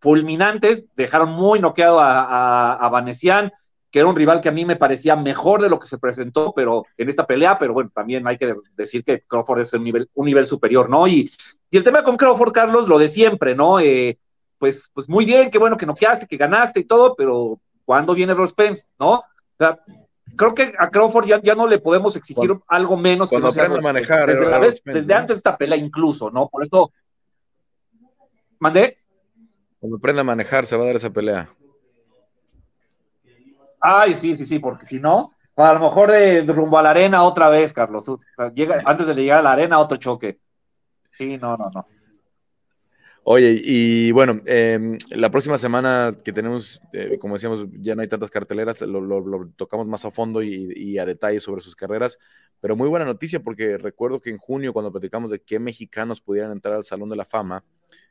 fulminantes, 0.00 0.86
dejaron 0.94 1.30
muy 1.30 1.60
noqueado 1.60 2.00
a, 2.00 2.20
a, 2.22 2.74
a 2.74 2.88
Vanessian, 2.88 3.52
que 3.90 4.00
era 4.00 4.08
un 4.08 4.16
rival 4.16 4.40
que 4.40 4.48
a 4.48 4.52
mí 4.52 4.64
me 4.64 4.76
parecía 4.76 5.16
mejor 5.16 5.62
de 5.62 5.70
lo 5.70 5.78
que 5.78 5.86
se 5.86 5.98
presentó, 5.98 6.52
pero 6.54 6.84
en 6.96 7.08
esta 7.08 7.26
pelea, 7.26 7.56
pero 7.58 7.72
bueno, 7.72 7.90
también 7.94 8.26
hay 8.26 8.36
que 8.36 8.54
decir 8.76 9.02
que 9.04 9.22
Crawford 9.22 9.60
es 9.60 9.72
un 9.72 9.84
nivel, 9.84 10.10
un 10.14 10.26
nivel 10.26 10.46
superior, 10.46 10.90
¿no? 10.90 11.06
Y, 11.06 11.30
y 11.70 11.76
el 11.76 11.82
tema 11.82 12.02
con 12.02 12.16
Crawford, 12.16 12.52
Carlos, 12.52 12.88
lo 12.88 12.98
de 12.98 13.08
siempre, 13.08 13.54
¿no? 13.54 13.80
Eh, 13.80 14.18
pues, 14.58 14.90
pues 14.92 15.08
muy 15.08 15.24
bien, 15.24 15.50
qué 15.50 15.58
bueno 15.58 15.76
que 15.76 15.86
noqueaste, 15.86 16.26
que 16.26 16.36
ganaste 16.36 16.80
y 16.80 16.84
todo, 16.84 17.14
pero 17.16 17.58
¿cuándo 17.84 18.14
viene 18.14 18.34
Ross 18.34 18.52
Pence, 18.52 18.86
no? 18.98 19.12
O 19.14 19.24
sea, 19.58 19.78
creo 20.36 20.54
que 20.54 20.72
a 20.78 20.90
Crawford 20.90 21.26
ya, 21.26 21.40
ya 21.42 21.54
no 21.54 21.66
le 21.66 21.78
podemos 21.78 22.16
exigir 22.16 22.50
algo 22.68 22.96
menos 22.96 23.30
que 23.30 23.38
no 23.38 23.50
sea 23.50 23.64
a 23.64 23.80
manejar. 23.80 24.28
Desde, 24.28 24.92
desde 24.92 25.14
antes 25.14 25.36
de 25.36 25.38
esta 25.38 25.56
pelea 25.56 25.78
incluso, 25.78 26.30
¿no? 26.30 26.48
Por 26.48 26.62
eso... 26.62 26.92
¿Mandé? 28.58 28.98
Cuando 29.80 29.96
aprenda 29.96 30.20
a 30.22 30.24
manejar 30.24 30.66
se 30.66 30.76
va 30.76 30.84
a 30.84 30.86
dar 30.86 30.96
esa 30.96 31.10
pelea. 31.10 31.50
Ay, 33.80 34.14
sí, 34.14 34.34
sí, 34.34 34.46
sí, 34.46 34.58
porque 34.58 34.86
si 34.86 34.98
no, 34.98 35.34
a 35.56 35.72
lo 35.72 35.80
mejor 35.80 36.10
de, 36.10 36.42
rumbo 36.42 36.78
a 36.78 36.82
la 36.82 36.90
arena 36.90 37.22
otra 37.22 37.48
vez, 37.48 37.72
Carlos. 37.72 38.10
Llega, 38.54 38.78
antes 38.84 39.06
de 39.06 39.14
llegar 39.14 39.40
a 39.40 39.42
la 39.42 39.52
arena, 39.52 39.78
otro 39.78 39.96
choque. 39.96 40.40
Sí, 41.12 41.38
no, 41.38 41.56
no, 41.56 41.70
no. 41.74 41.86
Oye, 43.28 43.60
y 43.60 44.12
bueno, 44.12 44.40
em, 44.46 44.96
la 45.10 45.32
próxima 45.32 45.58
semana 45.58 46.12
que 46.24 46.32
tenemos, 46.32 46.80
eh, 46.92 47.18
como 47.18 47.34
decíamos, 47.34 47.66
ya 47.72 47.96
no 47.96 48.02
hay 48.02 48.06
tantas 48.06 48.30
carteleras, 48.30 48.82
lo, 48.82 49.50
tocamos 49.56 49.88
más 49.88 50.04
a 50.04 50.12
fondo 50.12 50.44
y, 50.44 50.96
a 50.96 51.04
detalle 51.04 51.40
sobre 51.40 51.60
sus 51.60 51.74
carreras, 51.74 52.20
pero 52.60 52.76
muy 52.76 52.88
buena 52.88 53.04
noticia 53.04 53.40
porque 53.40 53.78
recuerdo 53.78 54.20
que 54.20 54.30
en 54.30 54.38
junio 54.38 54.72
cuando 54.72 54.92
platicamos 54.92 55.32
de 55.32 55.40
qué 55.40 55.58
mexicanos 55.58 56.20
pudieran 56.20 56.52
entrar 56.52 56.76
al 56.76 56.84
Salón 56.84 57.08
de 57.08 57.16
la 57.16 57.24
Fama, 57.24 57.64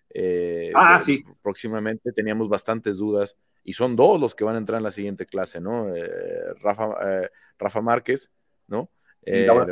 eh, 0.09 0.74
ah, 0.76 0.99
sí. 0.99 1.24
próximamente 1.41 2.11
teníamos 2.11 2.49
bastantes 2.49 2.97
dudas 2.97 3.38
y 3.63 3.72
son 3.72 3.95
dos 3.95 4.20
los 4.20 4.36
que 4.36 4.43
van 4.43 4.55
a 4.55 4.59
entrar 4.59 4.80
en 4.80 4.84
la 4.84 4.91
siguiente 4.91 5.26
clase, 5.26 5.61
¿no? 5.61 5.95
Eh, 5.95 6.09
Rafa, 6.61 6.89
eh, 7.05 7.30
Rafa 7.57 7.82
Márquez, 7.82 8.34
¿no? 8.68 8.91
Eh, 9.22 9.45
Laura, 9.47 9.63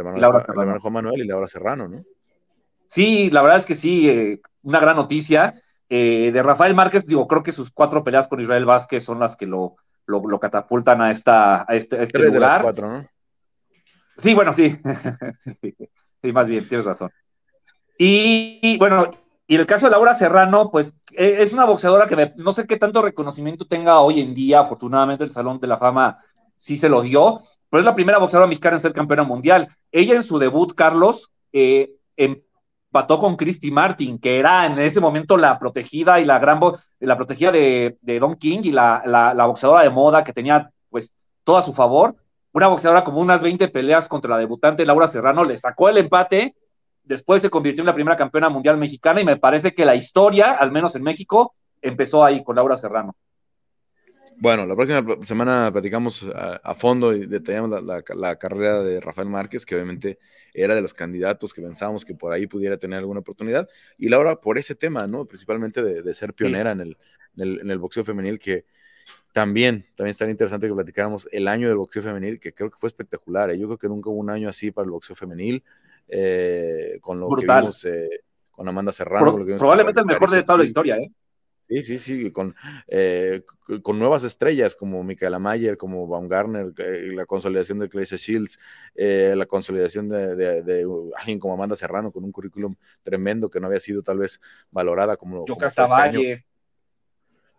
hermano, 0.48 0.80
Juan 0.80 0.94
Manuel 0.94 1.22
y 1.22 1.28
Laura 1.28 1.48
Serrano, 1.48 1.90
¿no? 1.90 2.02
Sí, 2.88 3.30
la 3.32 3.42
verdad 3.42 3.60
es 3.60 3.66
que 3.66 3.76
sí, 3.76 4.40
una 4.62 4.80
gran 4.80 4.96
noticia. 4.96 5.62
de 5.90 6.42
Rafael 6.44 6.76
Márquez, 6.76 7.06
digo, 7.06 7.28
creo 7.28 7.44
que 7.44 7.52
sus 7.52 7.72
cuatro 7.72 8.04
peleas 8.04 8.28
con 8.28 8.40
Israel 8.40 8.66
Vázquez 8.66 9.04
son 9.04 9.20
las 9.20 9.36
que 9.36 9.46
lo, 9.46 9.76
lo, 10.06 10.40
catapultan 10.40 11.02
a, 11.02 11.12
esta, 11.12 11.62
a 11.68 11.76
este, 11.76 12.02
este 12.02 12.20
lugar. 12.20 12.62
cuatro, 12.62 12.90
¿no? 12.90 13.08
Sí, 14.18 14.34
bueno, 14.34 14.54
sí. 14.54 14.80
sí. 15.40 16.32
más 16.32 16.48
bien, 16.48 16.68
tienes 16.68 16.86
razón. 16.86 17.12
y 17.98 18.78
bueno, 18.78 19.10
y 19.48 19.56
el 19.56 19.66
caso 19.66 19.86
de 19.86 19.92
Laura 19.92 20.14
Serrano, 20.14 20.72
pues 20.72 20.96
e, 21.12 21.44
es 21.44 21.54
una 21.54 21.66
boxeadora 21.66 22.08
que 22.08 22.34
no 22.38 22.54
sé 22.54 22.66
qué 22.66 22.78
tanto 22.78 23.02
reconocimiento 23.02 23.68
tenga 23.68 24.00
hoy 24.00 24.22
en 24.22 24.34
día. 24.34 24.62
Afortunadamente, 24.62 25.24
el 25.24 25.32
Salón 25.32 25.60
de 25.60 25.68
la 25.68 25.78
Fama 25.78 26.20
sí 26.56 26.78
se 26.78 26.90
lo 26.90 27.02
dio, 27.02 27.42
pero 27.70 27.80
es 27.80 27.86
la 27.86 27.96
primera 27.96 28.20
boxeadora 28.20 28.48
mexicana 28.48 28.78
en 28.78 28.82
ser 28.82 28.94
campeona 28.94 29.24
mundial. 29.24 29.68
Ella 29.92 30.16
en 30.16 30.24
su 30.24 30.40
debut, 30.40 30.74
Carlos, 30.74 31.32
eh, 31.52 31.98
empató 32.94 33.18
con 33.18 33.36
Christy 33.36 33.72
Martin, 33.72 34.20
que 34.20 34.38
era 34.38 34.68
en 34.68 34.78
ese 34.78 35.00
momento 35.00 35.36
la 35.36 35.58
protegida 35.58 36.20
y 36.20 36.26
la 36.26 36.38
gran 36.38 36.60
la 37.00 37.18
protegida 37.18 37.52
de, 37.52 37.98
Don 38.20 38.36
King 38.36 38.60
y 38.64 38.72
la, 38.72 39.02
la, 39.06 39.46
boxeadora 39.48 39.82
de 39.82 39.90
moda 39.90 40.24
que 40.24 40.32
tenía 40.32 40.70
pues 40.90 41.16
todo 41.44 41.58
a 41.58 41.64
su 41.64 41.74
favor. 41.74 42.16
Una 42.52 42.68
boxeadora 42.68 43.04
como 43.04 43.20
unas 43.20 43.42
20 43.42 43.68
peleas 43.70 44.08
contra 44.08 44.32
la 44.32 44.38
debutante 44.38 44.86
Laura 44.86 45.08
Serrano, 45.08 45.44
le 45.44 45.58
sacó 45.58 45.90
el 45.90 45.98
empate 45.98 46.54
después 47.04 47.42
se 47.42 47.50
convirtió 47.50 47.82
en 47.82 47.88
la 47.88 47.94
primera 47.94 48.18
campeona 48.18 48.50
mundial 48.50 48.78
mexicana 48.78 49.22
y 49.22 49.26
me 49.26 49.38
parece 49.38 49.74
que 49.74 49.86
la 49.86 49.96
historia, 49.96 50.52
al 50.52 50.72
menos 50.72 50.96
en 50.96 51.04
México, 51.04 51.54
empezó 51.82 52.24
ahí 52.24 52.44
con 52.44 52.56
Laura 52.56 52.78
Serrano. 52.78 53.16
Bueno, 54.38 54.66
la 54.66 54.76
próxima 54.76 55.04
semana 55.24 55.72
platicamos 55.72 56.26
a, 56.36 56.76
fondo 56.76 57.14
y 57.14 57.26
detallamos 57.26 57.84
la, 57.84 58.36
carrera 58.36 58.82
de 58.82 59.00
Rafael 59.00 59.30
Márquez, 59.30 59.66
que 59.66 59.76
obviamente 59.76 60.20
era 60.54 60.76
de 60.76 60.82
los 60.82 60.94
candidatos 60.94 61.54
que 61.54 61.62
pensábamos 61.62 62.06
que 62.06 62.14
por 62.14 62.34
ahí 62.34 62.48
pudiera 62.48 62.78
tener 62.78 63.00
alguna 63.00 63.22
oportunidad. 63.22 63.70
Y 63.98 64.10
Laura, 64.10 64.36
por 64.40 64.58
ese 64.58 64.76
tema, 64.76 65.08
¿no? 65.08 65.26
Principalmente 65.26 65.82
de, 65.82 66.14
ser 66.14 66.34
pionera 66.34 66.72
en, 66.72 66.82
el, 66.82 66.98
en, 67.38 67.70
el, 67.70 67.80
boxeo 67.80 68.04
femenil, 68.04 68.40
que 68.40 68.66
también, 69.32 69.86
también 69.96 70.12
estaría 70.12 70.32
interesante 70.32 70.68
que 70.68 70.74
platicáramos 70.74 71.28
el 71.32 71.48
año 71.48 71.68
del 71.68 71.78
boxeo 71.78 72.04
femenil, 72.04 72.40
que 72.40 72.54
creo 72.54 72.70
que 72.70 72.78
fue 72.78 72.88
espectacular. 72.88 73.50
¿eh? 73.52 73.58
Yo 73.58 73.68
creo 73.68 73.78
que 73.78 73.88
nunca 73.88 74.10
hubo 74.10 74.20
un 74.20 74.30
año 74.30 74.50
así 74.50 74.72
para 74.72 74.86
el 74.86 74.92
boxeo 74.92 75.16
femenil. 75.16 75.64
Eh, 76.08 77.00
con 77.02 77.20
lo 77.20 77.30
que 77.30 77.46
vimos 77.46 77.86
eh, 77.86 78.10
con 78.52 78.68
Amanda 78.68 78.92
Serrano. 78.92 79.34
probablemente 79.58 80.02
el 80.02 80.06
mejor 80.06 80.30
de 80.30 80.44
toda 80.44 80.58
la 80.60 80.64
historia, 80.64 80.98
¿eh? 80.98 81.12
Sí, 81.82 81.98
sí, 81.98 81.98
sí, 81.98 82.32
con, 82.32 82.56
con 83.82 84.00
nuevas 84.00 84.24
estrellas 84.24 84.76
como 84.76 85.04
Michaela 85.04 85.40
Mayer, 85.40 85.78
como 85.78 86.08
Baumgartner, 86.08 86.74
la 87.14 87.26
consolidación 87.26 87.80
de 87.80 87.90
Clarissa 87.90 88.16
Shields, 88.16 88.60
la 88.96 89.46
consolidación 89.46 90.08
de, 90.10 90.86
alguien 91.18 91.40
como 91.40 91.54
Amanda 91.54 91.76
Serrano 91.76 92.12
con 92.12 92.24
un 92.24 92.32
currículum 92.32 92.76
tremendo 93.02 93.50
que 93.50 93.60
no 93.60 93.68
había 93.68 93.80
sido 93.80 94.04
tal 94.04 94.20
vez 94.20 94.40
valorada 94.72 95.18
como. 95.18 95.46
Yo 95.48 95.56
este 95.60 96.44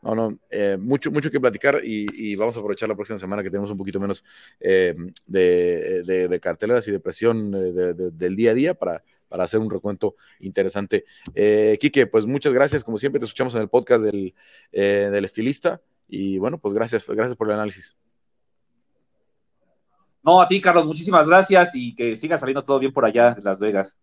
no, 0.05 0.15
no, 0.15 0.39
mucho, 0.78 1.11
mucho 1.11 1.31
que 1.31 1.41
platicar 1.41 1.81
y, 1.82 2.36
vamos 2.36 2.57
a 2.57 2.61
aprovechar 2.61 2.89
la 2.89 2.95
próxima 2.95 3.19
semana 3.19 3.43
que 3.43 3.51
tenemos 3.51 3.70
un 3.70 3.78
poquito 3.78 3.99
menos 3.99 4.23
de, 4.61 4.95
de, 5.27 6.41
carteleras 6.41 6.86
y 6.89 6.93
de 6.93 7.01
presión 7.01 7.51
del 7.51 8.36
día 8.36 8.51
a 8.51 8.55
día 8.55 8.74
para, 8.74 9.03
para 9.35 9.43
hacer 9.43 9.59
un 9.59 9.69
recuento 9.69 10.15
interesante. 10.39 11.06
Eh, 11.35 11.77
Quique, 11.81 12.06
pues 12.06 12.24
muchas 12.24 12.52
gracias, 12.52 12.85
como 12.85 12.98
siempre 12.98 13.19
te 13.19 13.24
escuchamos 13.24 13.52
en 13.56 13.62
el 13.62 13.69
podcast 13.69 14.05
del, 14.05 14.32
del 14.70 15.24
estilista 15.24 15.82
y 16.06 16.39
bueno, 16.39 16.59
pues 16.59 16.73
gracias, 16.73 17.05
gracias 17.05 17.35
por 17.35 17.48
el 17.48 17.55
análisis. 17.55 17.97
No, 20.23 20.40
a 20.40 20.47
ti, 20.47 20.61
Carlos, 20.61 20.86
muchísimas 20.86 21.27
gracias 21.27 21.74
y 21.74 21.97
que 21.97 22.15
siga 22.15 22.39
saliendo 22.39 22.62
todo 22.62 22.78
bien 22.78 22.93
por 22.93 23.05
allá 23.05 23.35
en 23.36 23.43
Las 23.43 23.59
Vegas. 23.59 23.98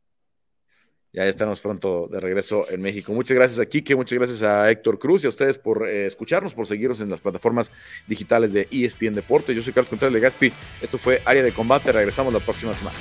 Ya 1.14 1.24
estaremos 1.24 1.62
pronto 1.62 2.10
de 2.12 2.20
regreso 2.20 2.66
en 2.70 2.82
México. 2.82 3.14
Muchas 3.14 3.36
gracias 3.36 3.58
a 3.60 3.66
Kike, 3.66 3.96
muchas 3.96 4.18
gracias 4.18 4.44
a 4.44 4.70
Héctor 4.70 5.00
Cruz 5.00 5.24
y 5.24 5.28
a 5.28 5.30
ustedes 5.30 5.58
por 5.58 5.88
eh, 5.88 6.08
escucharnos, 6.08 6.54
por 6.54 6.68
seguirnos 6.68 7.00
en 7.00 7.10
las 7.10 7.22
plataformas 7.22 7.72
digitales 8.06 8.52
de 8.52 8.68
ESPN 8.70 9.16
Deporte. 9.16 9.56
Yo 9.56 9.64
soy 9.64 9.72
Carlos 9.72 9.90
Contreras 9.90 10.14
de 10.14 10.20
Gaspi. 10.20 10.52
Esto 10.82 10.98
fue 10.98 11.22
Área 11.24 11.42
de 11.42 11.54
Combate. 11.54 11.94
Regresamos 11.94 12.34
la 12.34 12.42
próxima 12.42 12.74
semana. 12.74 12.98